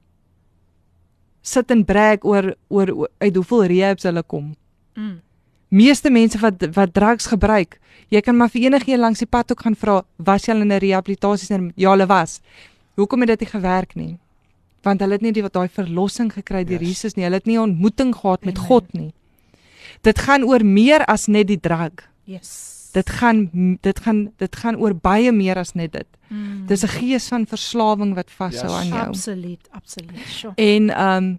sit 1.46 1.70
en 1.70 1.84
brag 1.84 2.24
oor 2.26 2.54
oor 2.68 3.08
uit 3.22 3.34
hoeveel 3.36 3.64
rehabs 3.64 4.02
hulle 4.08 4.22
kom. 4.22 4.54
Mm. 4.96 5.20
Meeste 5.68 6.10
mense 6.10 6.38
wat 6.38 6.62
wat 6.74 6.94
drugs 6.94 7.26
gebruik, 7.30 7.78
jy 8.08 8.20
kan 8.20 8.36
maar 8.36 8.50
vir 8.50 8.68
enigiemand 8.68 9.02
langs 9.02 9.22
die 9.22 9.30
pad 9.30 9.50
ook 9.52 9.64
gaan 9.66 9.74
vra, 9.78 10.02
was 10.16 10.46
jy 10.46 10.54
al 10.54 10.62
in 10.62 10.72
'n 10.72 10.78
rehabilitasiesentrum? 10.78 11.72
Ja, 11.76 11.90
hulle 11.90 12.06
was. 12.06 12.40
Hoekom 12.96 13.20
het 13.20 13.28
dit 13.28 13.40
nie 13.40 13.50
gewerk 13.50 13.94
nie? 13.94 14.18
Want 14.82 15.00
hulle 15.00 15.12
het 15.12 15.22
nie 15.22 15.32
die 15.32 15.42
wat 15.42 15.52
daai 15.52 15.68
verlossing 15.68 16.32
gekry 16.32 16.64
deur 16.64 16.80
Yes. 16.80 16.88
Jesus 16.88 17.14
nie. 17.14 17.24
Hulle 17.24 17.36
het 17.36 17.46
nie 17.46 17.56
'n 17.56 17.60
ontmoeting 17.62 18.14
gehad 18.14 18.44
met 18.44 18.56
Amen. 18.58 18.66
God 18.68 18.92
nie. 18.92 19.12
Dit 20.02 20.18
gaan 20.18 20.44
oor 20.44 20.64
meer 20.64 21.04
as 21.04 21.26
net 21.26 21.46
die 21.46 21.60
drug. 21.60 22.08
Yes. 22.24 22.75
Dit 22.96 23.10
gaan 23.10 23.78
dit 23.84 23.98
gaan 24.00 24.20
dit 24.40 24.56
gaan 24.56 24.76
oor 24.80 24.94
baie 24.94 25.32
meer 25.32 25.58
as 25.60 25.74
net 25.76 25.92
dit. 25.92 26.06
Mm. 26.28 26.66
Dis 26.66 26.82
'n 26.82 26.88
gees 26.88 27.28
van 27.28 27.46
verslawing 27.46 28.14
wat 28.14 28.30
vashou 28.30 28.70
Yes. 28.70 28.78
aan 28.80 28.88
jou. 28.88 29.06
absoluut, 29.06 29.68
absoluut. 29.70 30.26
Sure. 30.28 30.52
En 30.56 30.90
ehm 30.90 31.24
um, 31.24 31.38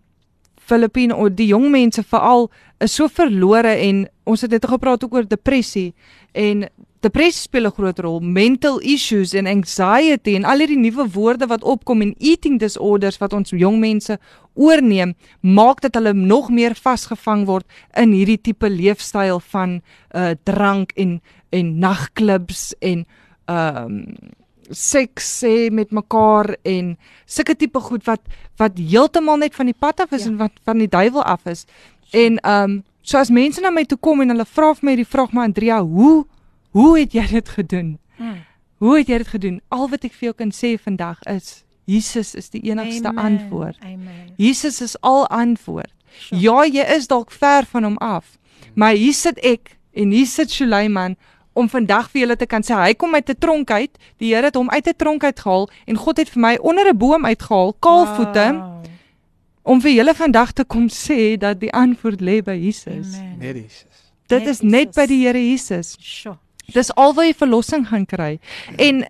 Filippine 0.68 1.16
o 1.16 1.30
die 1.30 1.48
jong 1.48 1.70
mense 1.72 2.04
veral 2.04 2.50
is 2.84 2.96
so 2.96 3.08
verlore 3.08 3.72
en 3.88 4.08
ons 4.26 4.42
het 4.42 4.52
net 4.52 4.66
gepraat 4.68 5.04
ook 5.04 5.14
oor 5.14 5.28
depressie 5.28 5.94
en 6.34 6.68
depressie 7.00 7.42
speel 7.42 7.66
'n 7.68 7.72
groot 7.72 8.00
rol, 8.00 8.20
mental 8.20 8.80
issues 8.82 9.34
en 9.34 9.48
anxiety 9.48 10.36
en 10.36 10.44
al 10.44 10.58
hierdie 10.60 10.78
nuwe 10.78 11.08
woorde 11.14 11.48
wat 11.48 11.64
opkom 11.64 12.02
en 12.02 12.16
eating 12.20 12.60
disorders 12.60 13.18
wat 13.18 13.34
ons 13.34 13.50
jong 13.50 13.80
mense 13.80 14.20
oorneem, 14.56 15.14
maak 15.42 15.82
dat 15.82 15.94
hulle 15.96 16.14
nog 16.14 16.50
meer 16.50 16.76
vasgevang 16.76 17.46
word 17.46 17.66
in 17.96 18.12
hierdie 18.12 18.42
tipe 18.42 18.70
leefstyl 18.70 19.40
van 19.40 19.82
uh 20.16 20.32
drank 20.44 20.92
en 20.96 21.22
en 21.50 21.78
nagklubs 21.80 22.74
en 22.80 23.06
ehm 23.46 23.86
um, 23.86 24.04
seks 24.70 25.42
hê 25.48 25.70
met 25.72 25.92
mekaar 25.96 26.58
en 26.68 26.98
sulke 27.26 27.56
tipe 27.56 27.80
goed 27.80 28.04
wat 28.04 28.20
wat 28.60 28.76
heeltemal 28.78 29.38
net 29.40 29.56
van 29.56 29.66
die 29.66 29.78
pad 29.80 30.00
af 30.04 30.12
is 30.12 30.26
Ja. 30.26 30.30
en 30.32 30.38
wat 30.38 30.52
van 30.64 30.78
die 30.78 30.88
duiwel 30.88 31.24
af 31.24 31.46
is. 31.46 31.66
En 32.12 32.38
ehm 32.38 32.64
um, 32.64 32.84
so 33.02 33.18
as 33.18 33.30
mense 33.30 33.62
na 33.62 33.70
my 33.70 33.86
toe 33.86 33.98
kom 33.98 34.22
en 34.22 34.30
hulle 34.30 34.46
vra 34.46 34.74
vir 34.74 34.86
my 34.90 34.96
die 34.96 35.08
vraag 35.08 35.32
maar 35.32 35.46
Andrea, 35.48 35.82
hoe 35.84 36.26
hoe 36.72 37.00
het 37.00 37.14
jy 37.14 37.28
dit 37.28 37.50
gedoen? 37.50 37.98
Mm. 38.18 38.44
Hoe 38.78 38.98
het 38.98 39.08
jy 39.08 39.18
dit 39.18 39.28
gedoen? 39.28 39.62
Al 39.70 39.90
wat 39.90 40.04
ek 40.04 40.14
vir 40.14 40.28
jou 40.28 40.34
kan 40.34 40.52
sê 40.52 40.76
vandag 40.78 41.24
is 41.26 41.64
Jesus 41.86 42.36
is 42.36 42.50
die 42.50 42.62
enigste 42.68 43.08
Amen. 43.08 43.24
antwoord. 43.24 43.78
Amen. 43.84 44.34
Jesus 44.38 44.82
is 44.82 45.02
al 45.02 45.28
antwoord. 45.28 45.94
Sure. 46.20 46.42
Ja, 46.42 46.66
jy 46.66 46.84
is 46.98 47.08
dalk 47.08 47.32
ver 47.32 47.66
van 47.66 47.84
hom 47.84 47.98
af. 47.98 48.38
Maar 48.76 48.92
hier 49.00 49.14
sit 49.14 49.40
ek 49.40 49.78
en 49.94 50.12
hier 50.12 50.28
sit 50.28 50.52
Suleiman 50.52 51.16
om 51.58 51.70
vandag 51.70 52.10
vir 52.14 52.22
julle 52.22 52.36
te 52.38 52.46
kan 52.46 52.62
sê 52.64 52.76
hy 52.78 52.94
kom 52.94 53.16
uit 53.16 53.30
'n 53.30 53.40
tronk 53.40 53.72
uit. 53.72 53.98
Die 54.20 54.34
Here 54.34 54.46
het 54.46 54.56
hom 54.56 54.70
uit 54.70 54.88
'n 54.88 54.94
tronk 54.98 55.24
uitgehaal 55.24 55.70
en 55.88 55.96
God 55.98 56.18
het 56.18 56.30
vir 56.30 56.42
my 56.42 56.56
onder 56.62 56.86
'n 56.90 56.98
boom 56.98 57.26
uitgehaal, 57.26 57.74
kaalvoete, 57.80 58.48
Wow. 58.54 58.84
om 59.64 59.82
vir 59.82 59.92
julle 59.92 60.14
vandag 60.16 60.52
te 60.54 60.64
kom 60.64 60.88
sê 60.90 61.38
dat 61.38 61.60
die 61.60 61.72
antwoord 61.74 62.22
lê 62.22 62.42
by 62.44 62.56
Jesus. 62.56 63.18
Amen. 63.18 63.38
Net 63.40 63.56
Jesus. 63.56 64.12
Dit 64.28 64.40
Net 64.40 64.48
is 64.50 64.62
net 64.62 64.88
Jesus. 64.88 64.96
by 64.96 65.06
die 65.08 65.26
Here 65.26 65.40
Jesus. 65.50 65.98
Sure. 66.00 66.38
Dis 66.74 66.92
alwaar 66.96 67.26
jy 67.26 67.34
verlossing 67.34 67.88
gaan 67.88 68.06
kry. 68.06 68.40
En 68.78 69.06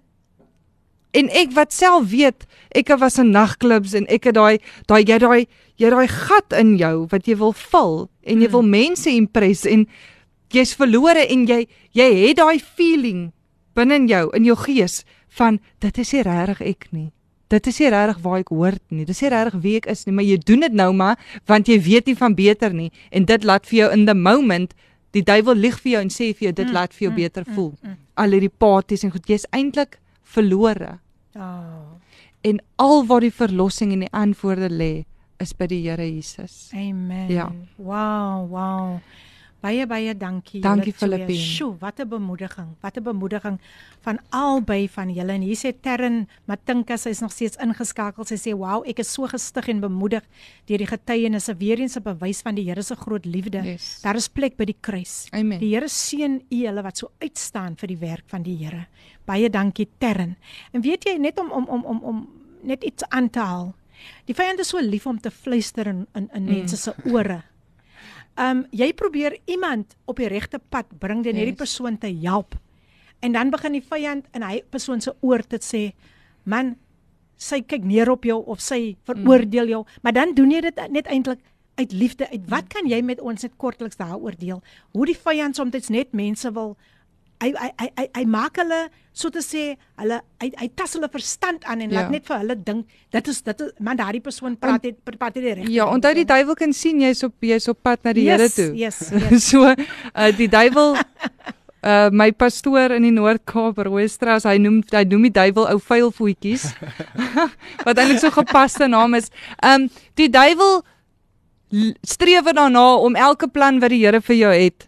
en 1.14 1.30
ek 1.34 1.52
wat 1.56 1.74
self 1.74 2.10
weet, 2.12 2.46
ek 2.76 2.92
was 3.00 3.18
in 3.18 3.32
nagklubs 3.32 3.94
en 3.98 4.06
ek 4.08 4.28
het 4.30 4.36
daai 4.36 4.60
daai 4.86 5.04
jy 5.08 5.18
daai 5.18 5.48
jy 5.80 5.90
daai 5.90 6.08
gat 6.08 6.54
in 6.60 6.76
jou 6.78 7.08
wat 7.10 7.26
jy 7.28 7.36
wil 7.38 7.54
vul 7.54 8.10
en 8.24 8.42
jy 8.42 8.48
Mm. 8.48 8.52
wil 8.52 8.62
mense 8.64 9.10
impress 9.10 9.66
en 9.66 9.88
jy's 10.54 10.74
verlore 10.76 11.28
en 11.30 11.46
jy 11.48 11.68
jy 11.94 12.08
het 12.28 12.38
daai 12.38 12.60
feeling 12.60 13.32
binne 13.76 13.96
in 13.96 14.08
jou 14.08 14.30
in 14.36 14.46
jou 14.46 14.56
gees 14.56 15.04
van 15.38 15.60
dit 15.80 15.98
is 15.98 16.14
nie 16.14 16.24
regtig 16.24 16.62
ek 16.62 16.88
nie. 16.92 17.12
dit 17.50 17.68
is 17.68 17.80
nie 17.80 17.90
regtig 17.90 18.18
waar 18.24 18.40
ek 18.40 18.50
hoort 18.50 18.82
nie. 18.92 19.06
Dis 19.06 19.22
nie 19.22 19.30
regtig 19.30 19.62
wie 19.64 19.76
ek 19.78 19.86
is 19.88 20.06
nie, 20.06 20.12
maar 20.14 20.26
jy 20.26 20.38
doen 20.38 20.60
dit 20.60 20.74
nou 20.74 20.92
maar 20.94 21.16
want 21.48 21.68
jy 21.68 21.78
weet 21.80 22.08
nie 22.08 22.16
van 22.16 22.36
beter 22.36 22.74
nie 22.74 22.92
en 23.12 23.26
dit 23.26 23.44
laat 23.44 23.66
vir 23.66 23.78
jou 23.80 23.92
in 23.94 24.06
the 24.06 24.14
moment 24.16 24.74
die 25.14 25.22
duiwel 25.24 25.56
lieg 25.56 25.78
vir 25.80 25.92
jou 25.92 26.02
en 26.02 26.10
sê 26.10 26.34
vir 26.36 26.48
jou 26.50 26.52
dit 26.54 26.68
Mm, 26.68 26.74
laat 26.74 26.94
vir 26.94 27.06
jou 27.08 27.12
mm, 27.12 27.16
beter 27.16 27.44
mm, 27.48 27.54
voel. 27.56 27.74
mm. 27.84 27.96
Al 28.18 28.32
hierdie 28.32 28.50
parties 28.60 29.04
en 29.04 29.12
goed, 29.12 29.24
jy's 29.30 29.46
eintlik 29.52 30.00
verlore. 30.24 31.00
Oh, 31.36 31.96
En 32.44 32.60
al 32.78 33.06
waar 33.06 33.22
die 33.22 33.32
verlossing 33.34 33.92
en 33.94 34.00
die 34.06 34.12
antwoorde 34.14 34.70
lê, 34.70 35.06
is 35.40 35.54
by 35.54 35.66
die 35.68 35.82
Here 35.90 36.04
Jesus. 36.06 36.70
amen. 36.74 37.30
Ja. 37.32 37.48
Wow, 37.78 38.48
wow. 38.50 39.00
Baie 39.60 39.88
baie 39.90 40.14
dankie. 40.14 40.62
Dankie. 40.62 40.94
Filippien. 40.94 41.38
Sjoe, 41.38 41.76
wat 41.80 42.00
'n 42.00 42.08
bemoediging. 42.08 42.76
Wat 42.82 42.98
'n 42.98 43.04
bemoediging 43.04 43.60
van 44.02 44.20
albei 44.30 44.88
van 44.90 45.10
julle. 45.10 45.32
En 45.32 45.42
hier 45.42 45.58
sê 45.58 45.74
Terren 45.82 46.28
Matinka, 46.46 46.98
sy 46.98 47.10
is 47.10 47.20
nog 47.20 47.32
steeds 47.32 47.58
ingeskakel. 47.58 48.24
Sy 48.26 48.36
sê, 48.36 48.54
"Wow, 48.54 48.88
ek 48.88 49.00
is 49.00 49.12
so 49.14 49.26
gestig 49.26 49.68
en 49.68 49.80
bemoedig 49.80 50.24
deur 50.66 50.78
die 50.78 50.88
getuienisse 50.88 51.58
weer 51.58 51.80
eens 51.80 51.98
'n 51.98 52.04
bewys 52.04 52.42
van 52.42 52.56
die 52.56 52.66
Here 52.68 52.82
se 52.82 52.96
groot 52.96 53.26
liefde. 53.26 53.62
Yes. 53.64 54.02
Daar 54.02 54.16
is 54.16 54.28
plek 54.28 54.58
by 54.58 54.66
die 54.66 54.78
kruis. 54.80 55.28
Amen. 55.32 55.60
Die 55.60 55.74
Here 55.74 55.88
seën 55.88 56.42
u 56.50 56.66
hulle 56.66 56.82
wat 56.82 56.98
so 56.98 57.12
uitstaan 57.20 57.76
vir 57.76 57.88
die 57.88 57.98
werk 57.98 58.24
van 58.28 58.44
die 58.44 58.58
Here. 58.58 58.88
Baie 59.26 59.50
dankie 59.50 59.90
Terren. 59.98 60.38
En 60.72 60.82
weet 60.82 61.04
jy 61.04 61.18
net 61.18 61.40
om 61.40 61.52
om 61.52 61.66
om 61.66 61.86
om 61.86 62.00
om 62.04 62.28
net 62.62 62.84
iets 62.84 63.04
aan 63.10 63.30
te 63.30 63.40
haal. 63.40 63.76
Die 64.26 64.36
vyand 64.36 64.60
is 64.60 64.68
so 64.68 64.80
lief 64.80 65.06
om 65.06 65.20
te 65.20 65.32
fluister 65.32 65.88
in 65.88 66.08
in, 66.14 66.30
in 66.34 66.44
mense 66.44 66.78
se 66.78 66.94
ore. 67.06 67.44
Um 68.38 68.66
jy 68.72 68.92
probeer 68.94 69.38
iemand 69.46 69.96
op 70.06 70.18
die 70.22 70.28
regte 70.30 70.60
pad 70.70 70.86
bring 71.00 71.24
deur 71.24 71.34
hierdie 71.34 71.56
Yes. 71.56 71.64
persoon 71.64 71.98
te 71.98 72.08
help. 72.22 72.56
En 73.20 73.32
dan 73.32 73.50
begin 73.50 73.72
die 73.72 73.82
vyand 73.82 74.26
in 74.34 74.44
hy 74.44 74.62
persoon 74.70 75.02
se 75.02 75.14
oor 75.22 75.42
te 75.42 75.58
sê, 75.58 75.94
"Man, 76.46 76.76
sy 77.36 77.62
kyk 77.62 77.84
neer 77.84 78.10
op 78.12 78.24
jou 78.24 78.44
of 78.46 78.60
sy 78.62 78.96
veroordeel 79.06 79.68
jou." 79.68 79.86
Maar 80.04 80.14
dan 80.14 80.34
doen 80.34 80.52
jy 80.52 80.62
dit 80.62 80.76
net 80.92 81.08
eintlik 81.08 81.40
uit 81.76 81.92
liefde. 81.92 82.30
Uit 82.30 82.50
wat 82.50 82.68
kan 82.68 82.86
jy 82.88 83.02
met 83.02 83.20
ons 83.22 83.42
net 83.42 83.58
kortliks 83.58 83.98
daaroor 83.98 84.38
deel? 84.38 84.62
Hoe 84.94 85.06
die 85.06 85.18
vyand 85.18 85.56
soms 85.56 85.90
net 85.90 86.14
mense 86.14 86.52
wil 86.54 86.78
hy 87.42 87.52
hy 87.54 87.70
hy 87.80 87.88
hy, 87.98 88.06
hy 88.18 88.24
maak 88.26 88.58
hulle 88.58 88.80
so 89.14 89.30
te 89.34 89.42
sê 89.46 89.76
hulle 90.02 90.18
hy, 90.42 90.48
hy 90.58 90.68
tas 90.76 90.94
hulle 90.98 91.10
verstand 91.14 91.66
aan 91.70 91.82
en 91.86 91.92
Ja. 91.92 92.02
laat 92.02 92.12
net 92.16 92.26
vir 92.26 92.38
hulle 92.42 92.56
dink 92.66 92.88
dit 93.14 93.28
is 93.28 93.42
dit 93.46 93.62
is 93.62 93.72
man 93.80 93.98
daardie 94.00 94.22
persoon 94.26 94.56
praat 94.58 94.84
net 94.84 94.98
praat 95.06 95.34
die 95.38 95.44
regte 95.54 95.72
Ja, 95.72 95.86
onthou 95.92 96.14
die 96.18 96.26
duiwel 96.26 96.56
kan 96.58 96.74
sien 96.74 97.02
jy's 97.02 97.22
op 97.24 97.34
jy's 97.42 97.68
op 97.70 97.78
pad 97.84 98.04
na 98.04 98.14
die 98.14 98.26
Yes, 98.26 98.40
Here 98.42 98.50
toe. 98.50 98.76
yes, 98.78 98.98
yes. 99.14 99.44
so 99.52 99.64
uh, 99.70 100.32
die 100.38 100.48
duiwel 100.50 100.98
uh 101.88 102.10
my 102.12 102.32
pastoor 102.34 102.92
in 102.98 103.04
die 103.06 103.12
Noord-Kaap, 103.14 103.78
Rooistraat, 103.86 104.44
hy 104.50 104.58
noem 104.58 104.82
hy 104.92 105.04
noem 105.08 105.28
die 105.30 105.36
duiwel 105.38 105.68
ou 105.72 105.78
vuil 105.80 106.10
voetjies. 106.12 106.66
wat 107.86 107.98
eintlik 108.02 108.20
so 108.20 108.32
gepaste 108.34 108.88
naam 108.90 109.14
is. 109.16 109.30
Um 109.64 109.86
die 110.18 110.28
duiwel 110.28 110.82
streef 112.08 112.50
daarna 112.50 112.96
om 113.06 113.16
elke 113.16 113.48
plan 113.48 113.80
wat 113.80 113.94
die 113.94 114.02
Here 114.06 114.22
vir 114.26 114.36
jou 114.42 114.52
het 114.56 114.88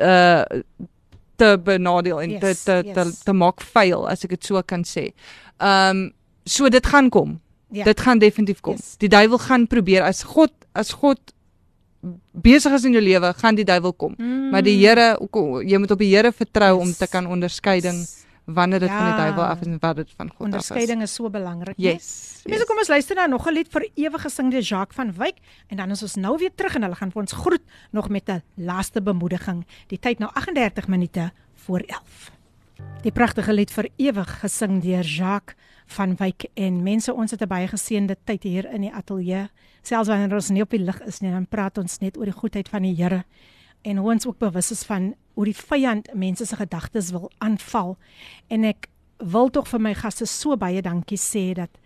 uh 0.00 0.42
te 1.36 1.54
benadeel 1.64 2.20
en 2.22 2.36
Yes, 2.36 2.40
te 2.40 2.82
te, 2.82 2.92
te 2.92 3.06
yes. 3.06 3.22
te 3.26 3.32
maak 3.32 3.62
vuil 3.74 4.08
as 4.08 4.24
ek 4.24 4.36
dit 4.36 4.50
so 4.50 4.62
kan 4.62 4.84
sê. 4.88 5.10
Um 5.58 6.10
so 6.44 6.68
dit 6.68 6.86
gaan 6.86 7.10
kom. 7.10 7.38
Ja. 7.74 7.84
Dit 7.84 8.00
gaan 8.00 8.18
definitief 8.18 8.60
kom. 8.60 8.76
Yes. 8.78 8.96
Die 9.02 9.08
duiwel 9.08 9.38
gaan 9.38 9.66
probeer 9.66 10.04
as 10.06 10.22
God 10.22 10.52
as 10.74 10.92
God 10.92 11.18
besig 12.32 12.72
is 12.76 12.84
in 12.84 12.92
jou 12.92 13.02
lewe, 13.02 13.32
gaan 13.40 13.56
die 13.56 13.64
duiwel 13.64 13.94
kom. 13.96 14.14
Mm. 14.18 14.50
Maar 14.52 14.62
die 14.66 14.76
Here 14.76 15.14
jy 15.64 15.78
moet 15.78 15.90
op 15.90 16.02
die 16.02 16.12
Here 16.12 16.32
vertrou 16.32 16.78
om 16.80 16.92
te 16.92 17.08
kan 17.10 17.26
onderskeiding 17.26 18.04
wanneer 18.44 18.80
dit 18.80 18.88
van 18.88 18.98
die 18.98 19.14
Ja. 19.14 19.16
duiwel 19.16 19.44
af 19.44 19.60
is 19.60 19.66
en 19.66 19.78
wat 19.80 19.96
dit 19.96 20.10
van 20.16 20.28
God 20.28 20.32
af 20.36 20.38
is. 20.38 20.44
Onderskeiding 20.44 21.02
is 21.02 21.14
so 21.14 21.30
belangrik. 21.30 21.76
né? 21.76 21.82
Yes. 21.82 22.42
Mense 22.46 22.64
kom 22.66 22.76
ons 22.78 22.88
luister 22.88 23.16
na 23.16 23.26
nog 23.26 23.46
'n 23.46 23.52
lied 23.52 23.68
vir 23.70 23.88
ewig 23.94 24.20
gesing 24.22 24.50
deur 24.50 24.60
Jacques 24.60 24.94
van 24.96 25.12
Wyk 25.12 25.36
en 25.68 25.76
dan 25.76 25.90
is 25.90 26.02
ons 26.02 26.14
nou 26.16 26.36
weer 26.38 26.50
terug 26.54 26.74
en 26.74 26.82
hulle 26.82 26.94
gaan 26.94 27.10
vir 27.12 27.20
ons 27.22 27.32
groet 27.32 27.62
nog 27.92 28.08
met 28.08 28.28
'n 28.28 28.42
laaste 28.56 29.00
bemoediging. 29.02 29.64
Die 29.88 29.98
tyd 29.98 30.18
nou 30.18 30.30
38 30.34 30.88
minute 30.88 31.32
voor 31.54 31.80
11. 31.80 32.30
Die 33.02 33.12
pragtige 33.12 33.52
lied 33.52 33.70
vir 33.70 33.88
ewig 33.96 34.40
gesing 34.40 34.82
deur 34.82 35.02
Jacques 35.04 35.54
van 35.86 36.16
Wyk 36.16 36.44
en 36.54 36.82
mense 36.82 37.14
ons 37.14 37.30
het 37.30 37.40
'n 37.42 37.48
baie 37.48 37.66
geseënde 37.68 38.16
tyd 38.24 38.42
hier 38.42 38.72
in 38.72 38.80
die 38.80 38.92
ateljee. 38.92 39.48
Selfs 39.82 40.08
wanneer 40.08 40.34
ons 40.34 40.48
nie 40.50 40.62
op 40.62 40.70
die 40.70 40.78
lig 40.78 41.00
is 41.06 41.20
nie, 41.20 41.30
dan 41.30 41.46
praat 41.46 41.78
ons 41.78 41.98
net 41.98 42.16
oor 42.16 42.24
die 42.24 42.32
goedheid 42.32 42.68
van 42.68 42.82
die 42.82 42.94
Here 42.94 43.24
en 43.84 44.00
hoe 44.00 44.10
ons 44.14 44.26
ook 44.26 44.40
bewus 44.40 44.70
is 44.72 44.82
van 44.88 45.12
hoe 45.34 45.44
die 45.44 45.56
vyand 45.56 46.10
mense 46.14 46.46
se 46.46 46.56
gedagtes 46.56 47.12
wil 47.14 47.30
aanval. 47.38 47.96
En 48.48 48.64
ek 48.64 48.88
wil 49.18 49.50
tog 49.50 49.68
vir 49.70 49.82
my 49.82 49.94
gaste 49.94 50.26
so 50.30 50.56
baie 50.58 50.82
dankie 50.82 51.20
sê 51.20 51.52
dat 51.58 51.80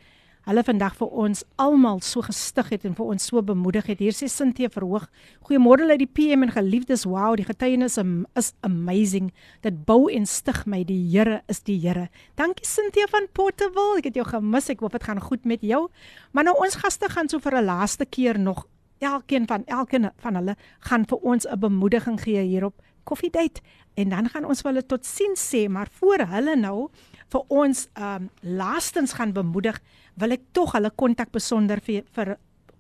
hulle 0.49 0.62
vandag 0.65 0.95
vir 0.97 1.11
ons 1.25 1.43
almal 1.61 1.99
so 2.05 2.25
gestig 2.25 2.70
het 2.73 2.87
en 2.89 2.95
vir 2.97 3.11
ons 3.12 3.27
so 3.31 3.43
bemoedig 3.45 3.91
het. 3.91 4.01
Hier 4.01 4.16
sê 4.16 4.31
Sintie 4.33 4.70
verhoog. 4.73 5.05
Goeiemôre 5.45 5.85
uit 5.91 6.01
die 6.01 6.09
PM 6.09 6.47
en 6.47 6.55
geliefdes. 6.55 7.05
Wow, 7.05 7.35
die 7.37 7.45
getuienis 7.45 7.99
is 8.01 8.55
amazing. 8.65 9.29
Dit 9.66 9.85
bou 9.85 10.07
en 10.09 10.25
stig 10.25 10.62
my. 10.65 10.81
Die 10.89 11.03
Here 11.12 11.43
is 11.53 11.61
die 11.66 11.77
Here. 11.83 12.09
Dankie 12.41 12.65
Sintie 12.65 13.05
van 13.12 13.29
Portable. 13.37 13.99
Ek 14.01 14.09
het 14.09 14.16
jou 14.16 14.25
gemis. 14.31 14.70
Ek 14.73 14.81
hoop 14.81 14.97
dit 14.97 15.05
gaan 15.05 15.20
goed 15.20 15.45
met 15.45 15.61
jou. 15.61 15.85
Maar 16.33 16.49
nou 16.49 16.57
ons 16.65 16.81
gaste 16.81 17.12
gaan 17.12 17.29
so 17.29 17.45
vir 17.45 17.61
'n 17.61 17.69
laaste 17.69 18.07
keer 18.07 18.39
nog 18.41 18.65
elkeen 18.99 19.47
van 19.47 19.65
elkeen 19.66 20.11
van 20.16 20.35
hulle 20.35 20.57
gaan 20.81 21.05
vir 21.05 21.19
ons 21.19 21.47
'n 21.47 21.59
bemoediging 21.59 22.20
gee 22.20 22.43
hier 22.43 22.65
op 22.65 22.83
Coffee 23.05 23.31
Date 23.31 23.61
en 23.95 24.09
dan 24.09 24.29
gaan 24.29 24.45
ons 24.45 24.61
vir 24.61 24.73
hulle 24.73 24.87
tot 24.87 25.07
sins 25.07 25.41
sê, 25.41 25.69
maar 25.69 25.89
voor 26.01 26.19
hulle 26.19 26.57
nou 26.57 26.89
vir 27.33 27.43
ons 27.49 27.89
ehm 27.95 28.23
um, 28.23 28.29
laastens 28.41 29.12
gaan 29.12 29.33
bemoedig, 29.33 29.81
wil 30.15 30.31
ek 30.31 30.45
tog 30.53 30.73
hulle 30.77 30.91
kontak 30.91 31.33
besonder 31.35 31.81
vir 31.81 32.05
vir 32.16 32.37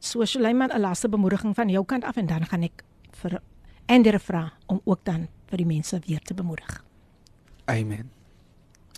So 0.00 0.24
Suleiman 0.24 0.70
'n 0.70 0.80
laaste 0.80 1.08
bemoediging 1.08 1.54
van 1.54 1.68
jou 1.68 1.84
kant 1.84 2.04
af 2.04 2.16
en 2.16 2.26
dan 2.26 2.44
gaan 2.44 2.62
ek 2.62 2.84
vir 3.22 3.40
Ander 3.86 4.20
vra 4.20 4.52
om 4.66 4.80
ook 4.84 5.04
dan 5.04 5.28
vir 5.50 5.62
die 5.62 5.66
mense 5.66 5.98
weer 6.06 6.20
te 6.20 6.34
bemoedig. 6.34 6.84
Amen. 7.64 8.10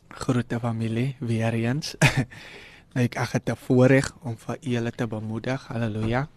Groete 0.09 0.61
familie, 0.61 1.17
weer 1.19 1.55
eens. 1.55 1.95
ek 3.05 3.17
ag 3.19 3.33
het 3.33 3.51
'n 3.51 3.57
voorreg 3.57 4.13
om 4.23 4.37
vir 4.37 4.57
julle 4.61 4.91
te 4.91 5.07
bemoedig. 5.07 5.67
Halleluja. 5.67 6.29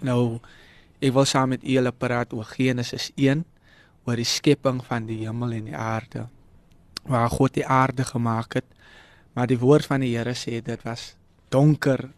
Nou 0.00 0.40
ek 1.00 1.12
wil 1.12 1.24
saam 1.24 1.48
met 1.48 1.62
julle 1.62 1.92
praat 1.92 2.32
oor 2.32 2.44
Genesis 2.44 3.10
1 3.14 3.44
oor 4.06 4.16
die 4.16 4.24
skepping 4.24 4.84
van 4.84 5.06
die 5.06 5.26
hemel 5.26 5.52
en 5.52 5.64
die 5.64 5.76
aarde. 5.76 6.28
Waar 7.04 7.30
God 7.30 7.54
die 7.54 7.66
aarde 7.66 8.04
gemaak 8.04 8.54
het. 8.54 8.64
Maar 9.34 9.46
die 9.46 9.58
woord 9.58 9.86
van 9.86 10.00
die 10.00 10.16
Here 10.16 10.34
sê 10.34 10.62
dit 10.62 10.82
was 10.82 11.16
donker 11.48 12.08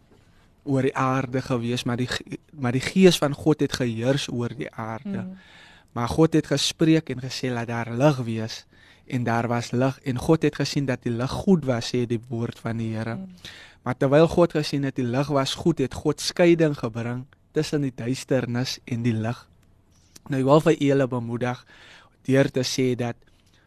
oor 0.69 0.85
die 0.85 0.95
aarde 0.95 1.41
gewees, 1.41 1.83
maar 1.83 1.97
die 1.97 2.09
maar 2.53 2.75
die 2.75 2.83
gees 2.83 3.17
van 3.17 3.33
God 3.33 3.63
het 3.65 3.73
geheers 3.79 4.27
oor 4.31 4.53
die 4.55 4.69
aarde. 4.71 5.23
Mm. 5.23 5.37
Maar 5.97 6.07
God 6.07 6.35
het 6.37 6.51
gespreek 6.51 7.09
en 7.09 7.23
gesê 7.23 7.49
laat 7.49 7.71
daar 7.71 7.89
lig 7.97 8.21
wees 8.27 8.65
en 9.09 9.23
daar 9.25 9.47
was 9.49 9.71
lig 9.71 9.97
en 10.05 10.17
God 10.21 10.45
het 10.45 10.55
gesien 10.61 10.85
dat 10.85 11.01
die 11.03 11.13
lig 11.13 11.31
goed 11.31 11.65
was 11.65 11.89
sê 11.93 12.05
die 12.05 12.21
woord 12.29 12.59
van 12.61 12.77
die 12.77 12.93
Here. 12.93 13.15
Mm. 13.15 13.27
Maar 13.83 13.97
terwyl 13.97 14.27
God 14.27 14.53
gesien 14.53 14.83
het 14.85 14.95
die 14.99 15.07
lig 15.07 15.27
was 15.33 15.55
goed, 15.57 15.79
het 15.79 15.93
God 15.93 16.21
skeiding 16.21 16.77
gebring 16.77 17.25
tussen 17.51 17.81
die 17.81 17.93
duisternis 17.95 18.77
en 18.85 19.01
die 19.03 19.15
lig. 19.15 19.39
Nou 20.29 20.41
ek 20.43 20.49
wil 20.49 20.61
vir 20.67 20.77
julle 20.77 21.07
bemoedig 21.09 21.63
deur 22.29 22.51
te 22.53 22.63
sê 22.67 22.91
dat 22.99 23.17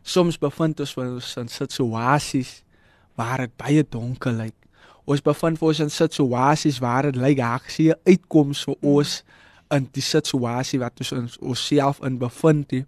soms 0.02 0.38
bevind 0.38 0.82
ons 0.84 0.96
ons 1.00 1.36
in 1.40 1.50
situasies 1.50 2.60
waar 3.18 3.46
dit 3.46 3.56
baie 3.58 3.82
donker 3.82 4.34
lyk. 4.36 4.61
Ons 5.04 5.22
bevind 5.24 5.62
ons 5.62 5.80
in 5.82 5.90
situasies 5.90 6.78
waar 6.82 7.10
dit 7.10 7.18
lyk 7.18 7.38
daar 7.38 7.62
sien 7.66 7.92
'n 7.92 8.00
uitkoms 8.06 8.64
vir 8.64 8.76
ons 8.82 9.22
in 9.70 9.88
die 9.92 10.02
situasie 10.04 10.78
wat 10.78 11.00
ons 11.00 11.12
ons 11.12 11.38
onsself 11.38 12.00
in 12.02 12.18
bevind. 12.18 12.70
Nie. 12.72 12.86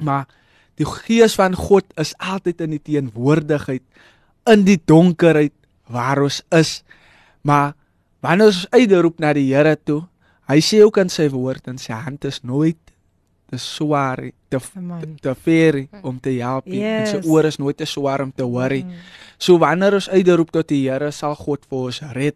Maar 0.00 0.26
die 0.76 0.86
gees 0.86 1.34
van 1.34 1.54
God 1.54 1.84
is 1.96 2.14
altyd 2.18 2.60
in 2.60 2.70
die 2.70 2.82
teenwoordigheid 2.82 3.82
in 4.46 4.64
die 4.64 4.80
donkerheid 4.84 5.52
waar 5.88 6.22
ons 6.22 6.42
is. 6.52 6.82
Maar 7.42 7.74
wanneer 8.20 8.46
ons 8.52 8.66
uitroep 8.70 9.18
na 9.18 9.32
die 9.32 9.48
Here 9.54 9.76
toe, 9.76 10.04
hy 10.48 10.60
sê 10.60 10.82
ook 10.84 10.98
in 11.00 11.08
sy 11.08 11.28
woord 11.32 11.68
en 11.68 11.78
sy 11.78 11.96
hand 11.96 12.24
is 12.24 12.42
nooit 12.44 12.83
te 13.54 13.58
swaar, 13.62 14.20
te 14.50 14.58
Amen. 14.76 15.16
te 15.22 15.34
ver 15.34 15.86
om 16.02 16.18
te 16.20 16.30
help. 16.40 16.66
nie, 16.66 16.82
En 16.82 17.06
sy 17.06 17.16
Yes. 17.20 17.26
oor 17.26 17.44
is 17.46 17.58
nooit 17.58 17.76
te 17.76 17.86
swaar 17.86 18.20
om 18.22 18.32
te 18.32 18.42
hoor. 18.42 18.70
nie. 18.70 18.86
So 19.38 19.58
wanneer 19.58 19.94
ons 19.94 20.08
uitroep 20.10 20.50
tot 20.52 20.68
die 20.68 20.88
Here, 20.88 21.10
sal 21.12 21.34
God 21.34 21.64
vir 21.68 21.78
ons 21.78 22.00
red. 22.14 22.34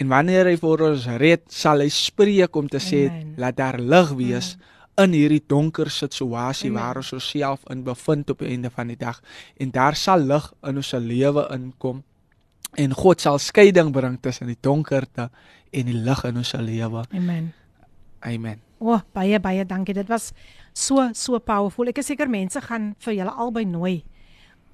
En 0.00 0.08
wanneer 0.08 0.46
hy 0.46 0.56
vir 0.56 0.82
ons 0.90 1.06
red, 1.20 1.42
sal 1.52 1.80
hy 1.80 1.88
spreek 1.88 2.56
om 2.56 2.68
te 2.68 2.78
sê 2.78 3.08
Amen. 3.10 3.34
laat 3.36 3.56
daar 3.56 3.78
lig 3.78 4.10
wees 4.16 4.56
in 4.98 5.12
hierdie 5.12 5.42
donker 5.48 5.88
situasie 5.90 6.70
waar 6.72 6.96
ons 6.96 7.12
osself 7.12 7.60
in 7.70 7.84
bevind 7.84 8.30
op 8.30 8.38
die 8.38 8.48
einde 8.48 8.70
van 8.70 8.88
die 8.88 8.96
dag. 8.96 9.20
En 9.58 9.70
daar 9.70 9.94
sal 9.96 10.18
lig 10.20 10.52
in 10.66 10.76
ons 10.76 10.92
lewe 10.92 11.46
inkom. 11.54 12.02
En 12.76 12.92
God 12.92 13.20
sal 13.20 13.38
skeiding 13.38 13.92
bring 13.92 14.18
tussen 14.20 14.46
die 14.46 14.58
donkerte 14.60 15.30
en 15.72 15.86
die 15.86 15.94
lig 15.94 16.24
in 16.24 16.36
ons 16.36 16.52
lewe. 16.52 17.04
Amen. 17.14 17.52
Amen. 18.20 18.60
O, 18.80 18.94
oh, 18.94 19.00
baie 19.12 19.38
baie 19.40 19.64
dankie. 19.66 19.94
Dit 19.94 20.08
was 20.08 20.32
so 20.73 21.09
so 21.13 21.39
powerful. 21.39 21.87
Ek 21.89 22.01
is 22.03 22.11
seker 22.11 22.29
mense 22.29 22.61
gaan 22.61 22.93
vir 23.05 23.19
julle 23.19 23.31
albei 23.31 23.65
nooi 23.65 24.03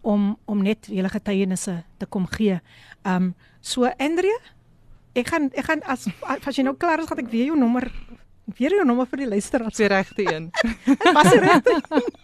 om 0.02 0.36
om 0.50 0.64
net 0.66 0.90
julle 0.90 1.10
getuienisse 1.14 1.84
te 2.02 2.10
kom 2.10 2.26
gee. 2.34 2.60
Um 3.06 3.34
so 3.62 3.86
Andrea, 4.00 4.40
ek 5.16 5.30
gaan 5.30 5.52
ek 5.54 5.66
gaan 5.70 5.86
as 5.86 6.08
as 6.42 6.58
jy 6.58 6.66
nou 6.66 6.76
klaar 6.76 7.00
is, 7.00 7.10
gaan 7.10 7.22
ek 7.22 7.32
weer 7.34 7.52
jou 7.52 7.60
nommer 7.60 7.92
weer 8.58 8.74
jou 8.74 8.86
nommer 8.86 9.08
vir 9.08 9.22
die 9.24 9.28
luisteraars. 9.32 9.78
Die 9.78 9.88
regte 9.92 10.26
een. 10.26 10.50
Was 11.16 11.30
dit 11.30 11.44
reg? 11.44 11.70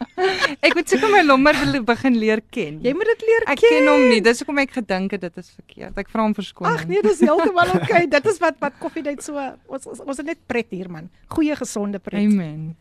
Ek 0.65 0.73
moet 0.73 0.89
seker 0.89 1.11
my 1.13 1.21
nommer 1.21 1.55
wil 1.61 1.77
begin 1.85 2.17
leer 2.19 2.41
ken. 2.51 2.79
Jy 2.83 2.93
moet 2.97 3.11
dit 3.13 3.25
leer 3.29 3.45
Ek 3.53 3.61
ken 3.61 3.87
hom 3.91 4.07
nie. 4.09 4.19
Dis 4.25 4.41
hoekom 4.41 4.63
ek 4.63 4.73
gedink 4.79 5.13
het 5.15 5.23
dit 5.27 5.37
is 5.43 5.53
verkeerd. 5.53 6.01
Ek 6.01 6.09
vra 6.11 6.25
hom 6.25 6.33
verskoning. 6.37 6.73
Ag 6.73 6.89
nee, 6.89 7.03
dis 7.05 7.21
heeltemal 7.23 7.75
oukei. 7.77 8.07
Dit 8.11 8.33
is 8.33 8.41
wat 8.43 8.57
wat 8.63 8.81
koffiedייט 8.81 9.23
so 9.23 9.37
ons 9.37 9.87
ons, 9.93 10.01
ons 10.03 10.19
het 10.23 10.33
net 10.33 10.41
pret 10.49 10.73
hier 10.73 10.89
man. 10.91 11.11
Goeie 11.37 11.55
gesonde 11.59 12.01
pret. 12.03 12.25
Amen. 12.25 12.73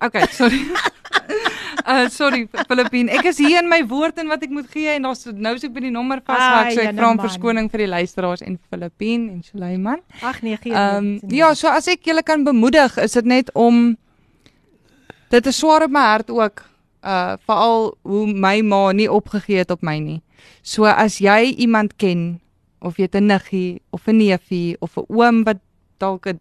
Okay, 0.00 0.26
sorry. 0.32 0.60
Uh 1.84 2.08
sorry 2.18 2.48
Filippine. 2.68 3.12
Ek 3.12 3.26
is 3.28 3.38
hier 3.40 3.60
in 3.60 3.68
my 3.68 3.80
woord 3.88 4.20
en 4.22 4.30
wat 4.32 4.44
ek 4.46 4.52
moet 4.54 4.68
gee 4.72 4.94
en 4.94 5.04
daar's 5.08 5.26
nou 5.28 5.52
is 5.58 5.66
ek 5.66 5.74
by 5.76 5.82
die 5.84 5.92
nommer 5.92 6.22
vasgehak 6.24 6.70
Ai, 6.70 6.74
so 6.74 6.80
ek 6.80 6.88
jene 6.88 7.00
vra 7.00 7.10
om 7.12 7.20
verskoning 7.20 7.68
vir 7.72 7.84
die 7.84 7.90
luisteraars 7.92 8.44
en 8.46 8.56
Filippine 8.72 9.34
en 9.34 9.42
Suleiman. 9.44 10.00
Ag 10.24 10.40
nee, 10.46 10.56
gee. 10.62 10.72
Ehm 10.72 11.12
jy. 11.20 11.42
ja, 11.42 11.52
so 11.58 11.68
as 11.68 11.90
ek 11.92 12.08
julle 12.08 12.24
kan 12.24 12.46
bemoedig, 12.48 12.96
is 13.04 13.18
dit 13.18 13.28
net 13.28 13.52
om 13.52 13.94
dit 15.30 15.52
is 15.52 15.60
swaar 15.60 15.84
op 15.86 15.94
my 15.94 16.06
hart 16.14 16.32
ook 16.32 16.64
uh 17.04 17.36
veral 17.48 17.92
hoe 18.08 18.26
my 18.28 18.60
ma 18.64 18.82
nie 18.96 19.08
opgegee 19.12 19.60
het 19.60 19.72
op 19.72 19.84
my 19.84 19.98
nie. 20.00 20.20
So 20.64 20.88
as 20.88 21.20
jy 21.20 21.52
iemand 21.60 21.98
ken 22.00 22.40
of 22.80 22.96
jy 22.96 23.08
'n 23.12 23.28
niggie 23.28 23.80
of 23.92 24.08
'n 24.08 24.16
neefie 24.16 24.76
of 24.80 24.96
'n 24.96 25.04
oom 25.08 25.44
wat 25.44 25.60
dalk 25.98 26.26
'n 26.26 26.40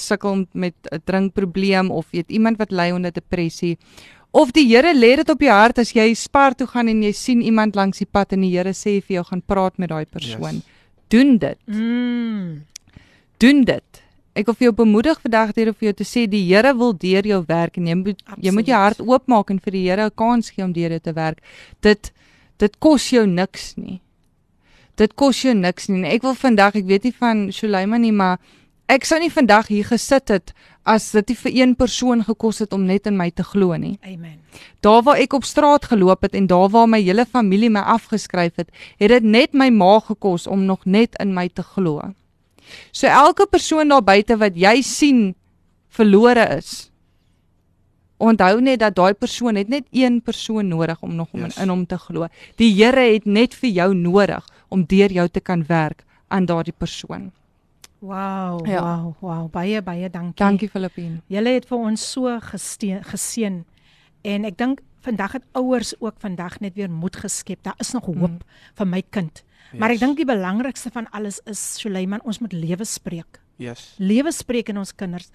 sukkel 0.00 0.46
met 0.52 0.74
'n 0.92 1.02
drinkprobleem 1.04 1.90
of 1.90 2.06
het 2.12 2.30
iemand 2.30 2.58
wat 2.58 2.70
ly 2.70 2.90
onder 2.90 3.12
depressie 3.12 3.78
of 4.34 4.50
die 4.52 4.66
Here 4.66 4.92
lê 4.94 5.16
dit 5.16 5.28
op 5.30 5.40
jou 5.40 5.52
hart 5.52 5.78
as 5.78 5.92
jy 5.94 6.14
spar 6.14 6.54
toe 6.54 6.66
gaan 6.66 6.88
en 6.88 7.02
jy 7.02 7.12
sien 7.12 7.42
iemand 7.42 7.76
langs 7.76 7.98
die 7.98 8.06
pad 8.10 8.32
en 8.32 8.40
die 8.40 8.50
Here 8.56 8.72
sê 8.74 9.00
vir 9.00 9.16
jou 9.16 9.24
gaan 9.24 9.42
praat 9.46 9.78
met 9.78 9.88
daai 9.88 10.06
persoon. 10.06 10.54
Yes. 10.54 10.62
Doen 11.08 11.38
dit 11.38 11.58
Mm. 11.66 12.64
doen 13.38 13.64
dit. 13.64 14.00
Ek 14.34 14.46
wil 14.46 14.54
vir 14.54 14.64
jou 14.66 14.72
bemoedig 14.74 15.20
vandag 15.22 15.52
deur 15.54 15.72
vir 15.72 15.92
jou 15.92 15.92
te 15.92 16.04
sê 16.04 16.26
die 16.28 16.42
Here 16.48 16.74
wil 16.74 16.92
deur 16.92 17.22
jou 17.22 17.44
werk 17.46 17.76
en 17.78 17.86
jy 17.86 17.94
moet 17.94 18.22
jy 18.40 18.50
moet 18.52 18.66
jou 18.66 18.76
hart 18.76 19.00
oopmaak 19.00 19.50
en 19.50 19.60
vir 19.60 19.70
die 19.72 19.88
Here 19.88 20.06
'n 20.06 20.10
kans 20.16 20.50
gee 20.50 20.64
om 20.64 20.72
deur 20.72 20.90
jou 20.90 21.00
te 21.00 21.12
werk. 21.12 21.38
Dit 21.80 22.12
dit 22.58 22.78
kos 22.80 23.10
jou 23.10 23.26
niks 23.26 23.74
nie. 23.76 24.00
Dit 24.96 25.14
kos 25.14 25.42
jou 25.42 25.54
niks 25.54 25.88
nie. 25.88 25.98
En 25.98 26.04
ek 26.04 26.22
wil 26.22 26.34
vandag, 26.34 26.74
ek 26.74 26.86
weet 26.86 27.04
nie 27.04 27.12
van 27.18 27.52
Suleiman 27.52 28.00
nie, 28.00 28.12
maar 28.12 28.38
ek 28.86 29.04
sou 29.08 29.18
nie 29.20 29.32
vandag 29.32 29.68
hier 29.72 29.86
gesit 29.88 30.28
het 30.28 30.52
as 30.84 31.10
dit 31.16 31.32
nie 31.32 31.36
vir 31.40 31.52
een 31.56 31.74
persoon 31.76 32.24
gekos 32.24 32.58
het 32.60 32.72
om 32.76 32.84
net 32.84 33.06
in 33.08 33.16
my 33.16 33.30
te 33.30 33.44
glo 33.44 33.76
nie. 33.80 33.96
Amen. 34.04 34.40
Daar 34.84 35.02
waar 35.02 35.16
ek 35.16 35.32
op 35.32 35.44
straat 35.44 35.84
geloop 35.88 36.22
het 36.22 36.34
en 36.34 36.46
daar 36.46 36.68
waar 36.68 36.88
my 36.88 37.00
hele 37.00 37.24
familie 37.24 37.70
my 37.70 37.80
afgeskryf 37.80 38.56
het, 38.60 38.68
het 39.00 39.08
dit 39.08 39.24
net 39.24 39.54
my 39.54 39.70
ma 39.70 39.98
gekos 40.00 40.46
om 40.46 40.66
nog 40.68 40.84
net 40.84 41.16
in 41.20 41.32
my 41.34 41.48
te 41.48 41.62
glo. 41.62 42.12
So 42.92 43.06
elke 43.06 43.46
persoon 43.46 43.88
daar 43.88 44.04
buite 44.04 44.36
wat 44.36 44.56
jy 44.56 44.82
sien 44.82 45.34
verlore 45.88 46.44
is. 46.58 46.90
Onthou 48.16 48.60
net 48.60 48.80
dat 48.80 48.94
daai 48.96 49.14
persoon 49.14 49.56
het 49.56 49.68
net 49.68 49.86
een 49.92 50.20
persoon 50.22 50.68
nodig 50.68 51.00
om 51.02 51.14
nog 51.14 51.28
om 51.32 51.40
Yes. 51.40 51.56
in, 51.56 51.68
hom 51.68 51.86
te 51.86 51.98
glo. 51.98 52.28
Die 52.56 52.72
Here 52.74 53.12
het 53.12 53.24
net 53.26 53.54
vir 53.54 53.70
jou 53.70 53.94
nodig 53.94 54.44
om 54.68 54.84
deur 54.84 55.12
jou 55.12 55.28
te 55.28 55.40
kan 55.40 55.64
werk 55.66 56.04
aan 56.28 56.46
daardie 56.46 56.74
persoon. 56.76 57.32
Wow, 58.04 58.60
Ja. 58.68 58.80
wow, 58.82 59.14
wow. 59.20 59.46
Baie 59.50 59.80
baie 59.82 60.10
dankie. 60.10 60.44
Dankie 60.44 60.68
Filippine. 60.68 61.22
Julle 61.32 61.54
het 61.56 61.64
vir 61.70 61.78
ons 61.78 62.02
so 62.12 62.34
gesteen, 62.50 63.00
geseën 63.04 63.62
en 64.24 64.44
ek 64.44 64.58
dink 64.60 64.82
vandag 65.04 65.32
het 65.38 65.44
ouers 65.56 65.94
ook 66.00 66.14
vandag 66.20 66.58
net 66.60 66.74
weer 66.76 66.90
moed 66.90 67.16
geskep. 67.16 67.62
Daar 67.64 67.74
is 67.80 67.92
nog 67.92 68.04
hoop 68.06 68.16
mm. 68.30 68.38
vir 68.74 68.86
my 68.86 69.02
kind. 69.10 69.42
Yes. 69.70 69.78
Maar 69.80 69.90
ek 69.94 69.98
Yes. 69.98 70.04
dink 70.04 70.16
die 70.20 70.28
belangrikste 70.28 70.90
van 70.92 71.08
alles 71.10 71.40
is 71.48 71.62
Suleiman, 71.80 72.20
ons 72.24 72.38
moet 72.38 72.52
lewe 72.52 72.84
spreek. 72.84 73.40
Yes. 73.56 73.94
Lewe 73.98 74.32
spreek 74.32 74.68
in 74.68 74.78
ons 74.78 74.92
kinders. 74.94 75.30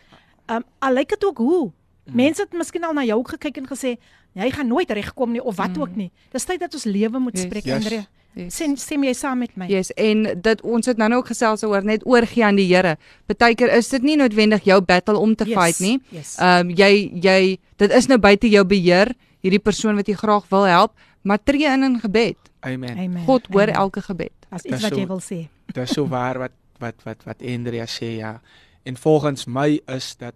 Um 0.50 0.64
al 0.80 0.94
lyk 0.94 1.10
dit 1.10 1.26
ook 1.26 1.38
hoe. 1.38 1.72
Mm. 2.06 2.16
Mense 2.16 2.42
het 2.42 2.54
miskien 2.54 2.84
al 2.84 2.94
na 2.94 3.04
jou 3.04 3.24
gekyk 3.26 3.58
en 3.58 3.68
gesê 3.68 3.98
jy 4.34 4.52
gaan 4.52 4.68
nooit 4.68 4.90
regkom 4.92 5.32
nie 5.32 5.42
of 5.44 5.56
wat 5.58 5.76
mm. 5.76 5.82
ook 5.82 5.96
nie. 5.96 6.12
Dis 6.32 6.46
tyd 6.46 6.60
dat 6.60 6.74
ons 6.74 6.84
lewe 6.86 7.20
moet 7.20 7.34
Yes. 7.38 7.46
spreek, 7.46 7.66
Yes. 7.66 7.84
Andre. 7.86 8.06
Yes. 8.40 8.56
Stem 8.56 8.76
stem 8.80 9.04
jy 9.04 9.14
saam 9.18 9.42
met 9.44 9.56
my? 9.60 9.68
Yes, 9.72 9.92
en 10.00 10.24
dit 10.42 10.62
ons 10.64 10.86
het 10.86 11.00
nou 11.02 11.10
nou 11.12 11.20
ook 11.22 11.32
gesels 11.34 11.64
oor 11.68 11.84
net 11.86 12.06
oorgie 12.08 12.46
aan 12.46 12.60
die 12.60 12.68
Here. 12.70 12.96
Partykeer 13.28 13.74
is 13.78 13.90
dit 13.92 14.06
nie 14.08 14.16
noodwendig 14.20 14.64
jou 14.68 14.80
battle 14.82 15.18
om 15.20 15.36
te 15.36 15.48
Yes, 15.50 15.58
fight 15.58 15.80
nie. 15.84 16.00
yes. 16.16 16.38
Ehm 16.40 16.70
um, 16.70 16.76
jy 16.76 17.12
jy 17.22 17.40
dit 17.78 17.92
is 17.92 18.08
nou 18.08 18.20
buite 18.20 18.50
jou 18.50 18.66
beheer. 18.66 19.16
hierdie 19.44 19.62
persoon 19.64 19.96
wat 19.96 20.10
jy 20.10 20.18
graag 20.20 20.48
wil 20.52 20.66
help, 20.68 20.96
maar 21.24 21.40
tree 21.44 21.68
in 21.68 21.84
in 21.84 22.00
gebed. 22.00 22.38
Amen. 22.60 22.98
Amen. 22.98 23.24
God 23.26 23.48
hoor 23.54 23.70
Amen. 23.72 23.76
elke 23.76 24.02
gebed. 24.04 24.36
As 24.52 24.66
iets 24.68 24.84
wat 24.84 24.98
jy 24.98 25.08
wil 25.08 25.22
sê. 25.24 25.48
Dit 25.70 25.84
is 25.84 25.96
so 25.96 26.08
waar 26.10 26.40
wat 26.42 26.56
wat 26.80 26.96
wat 27.06 27.24
wat 27.28 27.44
Andrea 27.44 27.88
sê 27.88 28.18
ja. 28.20 28.40
En 28.84 28.98
volgens 28.98 29.46
my 29.46 29.80
is 29.88 30.16
dat 30.20 30.36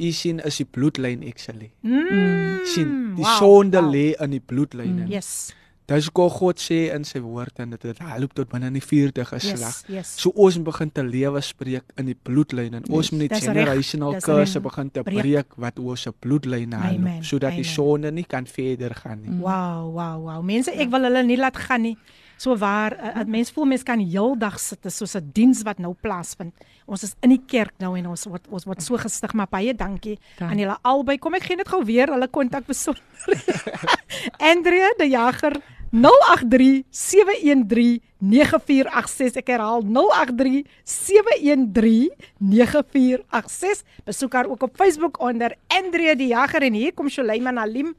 u 0.00 0.10
sien 0.12 0.40
is 0.44 0.56
die 0.56 0.66
bloedlyn 0.66 1.24
actually. 1.26 1.70
Mm. 1.80 2.60
sien 2.64 3.14
die 3.16 3.24
wow, 3.24 3.36
sonde 3.38 3.80
wow. 3.80 3.92
lê 3.92 4.06
in 4.18 4.30
die 4.36 4.42
bloedlyne. 4.42 5.06
Mm. 5.06 5.12
Yes. 5.12 5.54
Dis 5.90 6.06
hoekom 6.06 6.30
God 6.30 6.60
sê 6.62 6.76
in 6.94 7.02
sy 7.04 7.18
woord 7.24 7.58
en 7.64 7.72
dit 7.74 7.82
het 7.88 7.98
loop 8.22 8.34
tot 8.38 8.48
binne 8.52 8.68
in 8.70 8.76
die 8.78 8.84
40 8.84 9.26
geslag. 9.32 9.58
Yes. 9.58 9.84
Yes. 9.90 10.12
So 10.22 10.30
ons 10.38 10.54
moet 10.60 10.68
begin 10.70 10.92
te 10.94 11.02
lewe 11.02 11.40
spreek 11.42 11.82
in 11.98 12.06
die 12.06 12.14
bloedlyn 12.14 12.74
en 12.78 12.84
ons 12.88 13.08
Yes. 13.08 13.10
moet 13.10 13.20
die 13.26 13.28
Dis 13.28 13.42
reg, 13.48 13.54
generational 13.56 14.14
curse 14.22 14.60
begin 14.62 14.90
te 14.94 15.02
Breek. 15.02 15.18
breek 15.20 15.56
wat 15.56 15.78
ons 15.82 16.02
se 16.06 16.12
bloedlyne 16.12 16.76
Amen, 16.76 16.90
aanloop 17.06 17.24
sodat 17.24 17.56
die 17.58 17.64
sonde 17.66 18.12
nie 18.12 18.24
kan 18.24 18.46
verder 18.46 18.94
gaan 18.94 19.20
nie. 19.22 19.34
Wow, 19.40 19.90
wow, 19.94 20.16
wow. 20.22 20.42
Mense, 20.42 20.70
ek 20.70 20.90
wil 20.90 21.02
hulle 21.02 21.22
nie 21.26 21.36
laat 21.36 21.56
gaan 21.56 21.82
nie. 21.82 21.96
So 22.40 22.54
waar 22.56 22.94
uh, 22.96 23.24
mense 23.26 23.52
voel 23.52 23.66
mense 23.68 23.84
kan 23.84 23.98
heeldag 24.00 24.58
sit 24.60 24.86
is 24.86 24.96
soos 24.96 25.14
'n 25.16 25.30
diens 25.34 25.62
wat 25.62 25.78
nou 25.78 25.92
plaasvind. 26.00 26.54
Ons 26.86 27.02
is 27.02 27.14
in 27.22 27.30
die 27.30 27.42
kerk 27.46 27.74
nou 27.80 27.96
en 27.98 28.06
ons 28.06 28.24
word 28.24 28.46
ons 28.48 28.64
word 28.64 28.80
so 28.82 28.96
gestig, 28.96 29.34
maar 29.34 29.48
baie 29.50 29.74
dankie 29.74 30.18
Dank. 30.38 30.50
aan 30.52 30.58
julle 30.58 30.78
albei. 30.82 31.18
Kom 31.18 31.34
ek 31.34 31.42
gee 31.42 31.56
net 31.56 31.68
gou 31.68 31.84
weer 31.84 32.06
hulle 32.08 32.28
kontak 32.28 32.64
besonderhede. 32.66 33.76
Andrea 34.52 34.88
De 34.98 35.08
Jager 35.08 35.52
083 35.90 36.86
713 36.90 38.00
9486 38.22 39.36
ek 39.42 39.48
herhaal 39.50 39.82
083 39.82 40.62
713 40.86 42.14
9486 42.38 43.82
besoek 44.06 44.32
haar 44.38 44.46
ook 44.46 44.62
op 44.62 44.78
Facebook 44.78 45.18
onder 45.20 45.56
Andrea 45.66 46.14
De 46.14 46.30
Jager 46.30 46.62
en 46.62 46.78
hier 46.78 46.94
kom 46.94 47.10
Shuleiman 47.10 47.58
Alim 47.58 47.98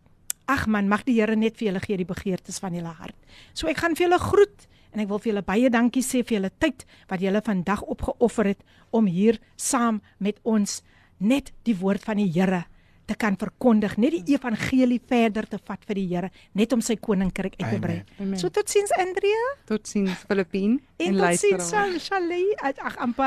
ag 0.47 0.67
man 0.67 0.89
mag 0.89 1.05
die 1.05 1.21
Here 1.21 1.37
net 1.37 1.57
vir 1.57 1.71
julle 1.71 1.81
gee 1.81 1.97
die 1.97 2.09
begeertes 2.09 2.59
van 2.59 2.75
julle 2.75 2.95
hart. 2.99 3.17
So 3.53 3.69
ek 3.69 3.79
gaan 3.83 3.97
vir 3.97 4.09
julle 4.09 4.19
groet 4.19 4.69
en 4.93 5.01
ek 5.01 5.09
wil 5.09 5.19
vir 5.19 5.33
julle 5.33 5.47
baie 5.47 5.71
dankie 5.71 6.03
sê 6.03 6.23
vir 6.25 6.39
julle 6.39 6.53
tyd 6.59 6.87
wat 7.11 7.21
julle 7.21 7.43
vandag 7.43 7.83
opgeoffer 7.83 8.53
het 8.55 8.63
om 8.91 9.07
hier 9.07 9.41
saam 9.57 10.01
met 10.19 10.39
ons 10.45 10.83
net 11.19 11.53
die 11.65 11.77
woord 11.77 12.05
van 12.05 12.17
die 12.17 12.31
Here 12.31 12.65
te 13.07 13.15
kan 13.15 13.37
verkondig, 13.39 13.97
net 14.03 14.11
die 14.17 14.35
evangelie 14.35 15.01
verder 15.07 15.47
te 15.49 15.59
vat 15.65 15.85
vir 15.87 15.95
die 15.95 16.07
Here, 16.11 16.31
net 16.59 16.73
om 16.75 16.81
sy 16.83 16.97
koninkryk 16.99 17.55
uit 17.61 17.71
te 17.71 17.79
brei. 17.79 18.01
So 18.37 18.49
totsiens 18.51 18.91
Andrea 18.99 19.45
Totsiens 19.67 20.25
Filippien 20.27 20.81
en 20.99 21.17
totsiens 21.17 21.71
Shal- 21.71 21.99
Shalay 22.03 22.45
ag 22.63 22.97
amper 22.99 23.27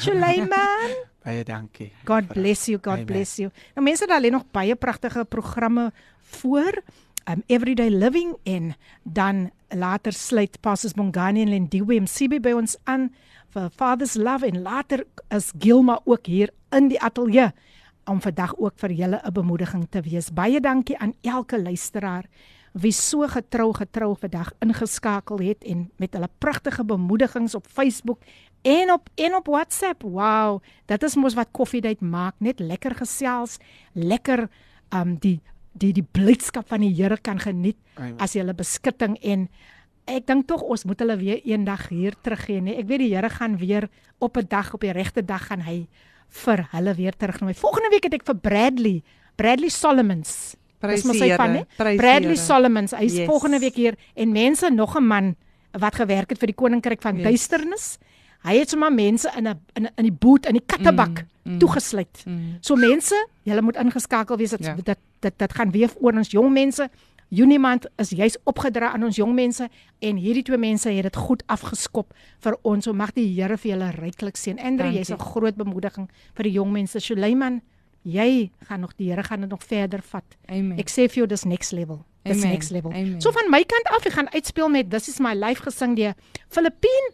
Shalaiman. 0.00 0.94
Baie 1.24 1.42
dankie. 1.44 1.90
God 2.06 2.28
bless 2.30 2.66
you, 2.68 2.78
God 2.78 3.00
Amen. 3.02 3.06
bless 3.08 3.36
you. 3.40 3.50
Nou 3.74 3.84
mense, 3.86 4.06
daar 4.06 4.20
lê 4.22 4.30
nog 4.30 4.44
baie 4.54 4.76
pragtige 4.76 5.24
programme 5.24 5.92
voor. 6.38 6.82
Um 7.26 7.42
Everyday 7.50 7.88
Living 7.90 8.36
en 8.44 8.74
dan 9.02 9.50
later 9.74 10.12
sluit 10.12 10.60
Pastors 10.60 10.94
Bongani 10.94 11.42
en 11.42 11.48
Lendiwe 11.50 11.98
MCB 12.04 12.38
by 12.42 12.52
ons 12.54 12.76
aan 12.84 13.08
vir 13.50 13.70
Father's 13.74 14.14
Love 14.14 14.46
en 14.46 14.60
later 14.62 15.02
is 15.34 15.50
Gilma 15.58 15.98
ook 16.04 16.26
hier 16.30 16.52
in 16.70 16.86
die 16.92 17.00
ateljee 17.02 17.48
om 18.05 18.21
vandag 18.21 18.55
ook 18.57 18.73
vir 18.75 18.91
julle 18.91 19.21
'n 19.23 19.33
bemoediging 19.33 19.87
te 19.89 20.01
wees. 20.01 20.33
Baie 20.33 20.59
dankie 20.59 20.97
aan 20.97 21.13
elke 21.21 21.61
luisteraar 21.61 22.25
wie 22.73 22.91
so 22.91 23.27
getrou 23.27 23.73
getrou 23.75 24.15
vandag 24.15 24.53
ingeskakel 24.63 25.41
het 25.43 25.63
en 25.67 25.89
met 25.99 26.13
hulle 26.13 26.29
pragtige 26.39 26.85
bemoedigings 26.87 27.55
op 27.55 27.67
Facebook 27.67 28.21
en 28.61 28.91
op 28.91 29.09
en 29.15 29.35
op 29.35 29.47
WhatsApp. 29.47 30.03
Wow, 30.03 30.61
dit 30.85 31.03
is 31.03 31.15
mos 31.15 31.35
wat 31.35 31.51
koffiedייט 31.51 32.01
maak, 32.01 32.35
net 32.39 32.59
lekker 32.59 32.95
gesels, 32.95 33.57
lekker 33.93 34.47
um 34.95 35.17
die 35.19 35.41
die 35.71 35.93
die 35.95 36.03
blydskap 36.03 36.67
van 36.67 36.83
die 36.83 36.93
Here 36.95 37.17
kan 37.17 37.39
geniet 37.39 37.77
Amen. 37.95 38.17
as 38.19 38.33
jy 38.35 38.43
hulle 38.43 38.55
beskutting 38.55 39.15
en 39.23 39.47
ek 40.11 40.25
dink 40.27 40.47
tog 40.49 40.61
ons 40.61 40.83
moet 40.83 40.99
hulle 40.99 41.15
weer 41.21 41.39
eendag 41.47 41.87
hier 41.87 42.15
teruggee, 42.23 42.59
nee. 42.61 42.75
Ek 42.75 42.89
weet 42.89 43.05
die 43.05 43.13
Here 43.13 43.29
gaan 43.29 43.57
weer 43.57 43.89
op 44.19 44.37
'n 44.37 44.47
dag 44.47 44.73
op 44.73 44.81
die 44.81 44.91
regte 44.91 45.23
dag 45.23 45.47
gaan 45.47 45.61
hy 45.61 45.87
vir 46.28 46.68
hulle 46.70 46.94
weer 46.94 47.12
terugnooi. 47.16 47.54
Volgende 47.54 47.88
week 47.90 48.04
het 48.04 48.14
ek 48.14 48.24
vir 48.24 48.34
Bradley, 48.36 49.02
Bradley 49.36 49.68
Solomons. 49.68 50.54
Prys 50.78 51.04
mos 51.04 51.16
sy 51.18 51.30
van, 51.36 51.54
hè? 51.54 51.62
Bradley 51.76 52.20
Here. 52.20 52.36
Solomons. 52.36 52.92
Hy's 52.92 53.14
Yes. 53.16 53.26
volgende 53.26 53.58
week 53.58 53.74
hier 53.74 53.94
en 54.14 54.32
mense 54.32 54.68
nog 54.70 54.96
'n 54.96 55.06
man 55.06 55.36
wat 55.72 55.94
gewerk 55.94 56.30
het 56.30 56.38
vir 56.38 56.46
die 56.48 56.54
koninkryk 56.54 57.02
van 57.02 57.16
Yes. 57.16 57.24
duisternis. 57.24 57.98
Hy 58.44 58.58
het 58.58 58.68
sommer 58.70 58.92
mense 58.92 59.30
in 59.36 59.46
'n 59.48 59.60
in 59.74 59.88
in 59.96 60.04
die 60.04 60.12
boot 60.12 60.46
in 60.46 60.52
die 60.52 60.62
kattebak 60.66 61.24
Mm, 61.44 61.52
mm, 61.52 61.58
toegesluit. 61.58 62.22
mm. 62.26 62.58
So 62.60 62.76
mense, 62.76 63.14
julle 63.44 63.62
moet 63.62 63.76
ingeskakel 63.76 64.36
wees 64.36 64.50
dat 64.50 64.60
Ja. 64.64 64.74
dit 64.74 64.98
dit 65.20 65.32
dit 65.38 65.52
gaan 65.54 65.70
weer 65.70 65.90
oor 66.00 66.12
ons 66.12 66.30
jong 66.30 66.52
mense. 66.52 66.90
Unimand 67.30 67.86
is 67.98 68.10
juis 68.14 68.36
opgedra 68.46 68.92
aan 68.94 69.02
ons 69.04 69.16
jong 69.18 69.32
mense 69.34 69.66
en 69.98 70.18
hierdie 70.20 70.44
twee 70.46 70.58
mense 70.58 70.90
het 70.90 71.08
dit 71.08 71.16
goed 71.16 71.42
afgeskop 71.50 72.14
vir 72.44 72.56
ons. 72.62 72.84
So 72.86 72.94
mag 72.94 73.12
die 73.16 73.26
Here 73.34 73.56
vir 73.58 73.72
julle 73.72 73.90
ryklik 73.96 74.38
seën. 74.38 74.60
Andre, 74.62 74.92
jy's 74.92 75.10
'n 75.10 75.18
groot 75.18 75.56
bemoediging 75.56 76.08
vir 76.34 76.42
die 76.42 76.52
jong 76.52 76.72
mense. 76.72 77.00
Suleiman, 77.00 77.62
jy 78.04 78.50
gaan 78.68 78.80
nog 78.80 78.94
die 78.96 79.10
Here 79.10 79.22
gaan 79.22 79.40
dit 79.40 79.50
nog 79.50 79.64
verder 79.64 80.02
vat. 80.02 80.24
Amen. 80.48 80.78
Ek 80.78 80.88
sê 80.88 81.08
vir 81.08 81.24
jou 81.24 81.26
dis 81.26 81.44
next 81.44 81.72
level. 81.72 82.04
Dis 82.22 82.36
Amen. 82.36 82.50
next 82.50 82.70
level. 82.70 82.92
Amen. 82.92 83.20
So 83.20 83.32
van 83.32 83.50
my 83.50 83.64
kant 83.64 83.86
af, 83.86 84.06
ek 84.06 84.12
gaan 84.12 84.30
uitspeel 84.30 84.68
met 84.68 84.90
This 84.90 85.08
is 85.08 85.18
my 85.18 85.34
life 85.34 85.62
gesing 85.62 85.96
deur 85.96 86.14
Filippien 86.48 87.12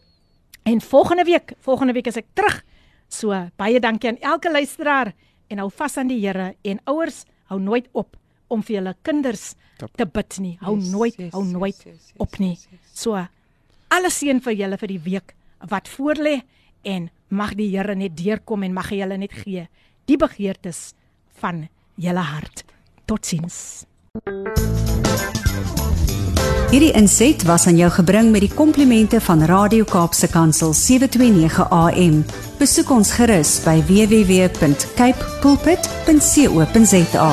en 0.64 0.80
volgende 0.80 1.24
week, 1.24 1.52
volgende 1.58 1.92
week 1.92 2.06
is 2.06 2.16
ek 2.16 2.26
terug. 2.34 2.62
So 3.08 3.30
baie 3.56 3.80
dankie 3.80 4.08
aan 4.08 4.20
elke 4.20 4.50
luisteraar 4.50 5.12
en 5.48 5.58
hou 5.58 5.70
vas 5.70 5.96
aan 5.96 6.08
die 6.08 6.20
Here 6.20 6.54
en 6.62 6.80
ouers 6.84 7.24
hou 7.50 7.60
nooit 7.60 7.88
op 7.92 8.16
om 8.48 8.62
vir 8.62 8.78
julle 8.80 8.94
kinders 9.02 9.54
Top. 9.82 9.96
te 9.98 10.06
bid 10.06 10.38
nie. 10.38 10.54
Hou 10.62 10.76
Yes, 10.78 10.90
nooit, 10.94 11.16
yes, 11.18 11.32
hou 11.34 11.42
yes, 11.44 11.52
nooit 11.52 11.76
yes, 11.84 11.94
yes, 11.98 12.12
op 12.22 12.38
nie. 12.38 12.52
yes, 12.54 12.66
yes. 12.70 12.80
So 13.02 13.18
alles 13.92 14.18
seën 14.22 14.38
vir 14.44 14.54
julle 14.54 14.78
vir 14.78 14.88
die 14.94 15.00
week 15.10 15.34
wat 15.70 15.88
voorlê 15.90 16.38
en 16.86 17.10
mag 17.30 17.54
die 17.58 17.68
Here 17.74 17.94
net 17.98 18.16
deurkom 18.16 18.62
en 18.62 18.72
mag 18.74 18.88
hy 18.92 19.02
julle 19.02 19.18
net 19.18 19.32
gee 19.42 19.66
die 20.06 20.16
begeertes 20.18 20.92
van 21.40 21.66
julle 21.96 22.22
hart. 22.24 22.64
Totsiens. 23.06 23.84
Hierdie 26.72 26.92
inset 26.96 27.42
was 27.44 27.66
aan 27.68 27.76
jou 27.76 27.90
gebring 27.92 28.30
met 28.32 28.40
die 28.46 28.54
komplimente 28.54 29.20
van 29.20 29.42
Radio 29.44 29.84
Kaapse 29.84 30.28
Kansel 30.32 30.72
729 30.72 31.66
AM. 31.68 32.22
Besoek 32.58 32.90
ons 32.94 33.12
gerus 33.18 33.58
by 33.66 33.76
www.cape 33.90 35.20
pulpit.co.za. 35.44 37.28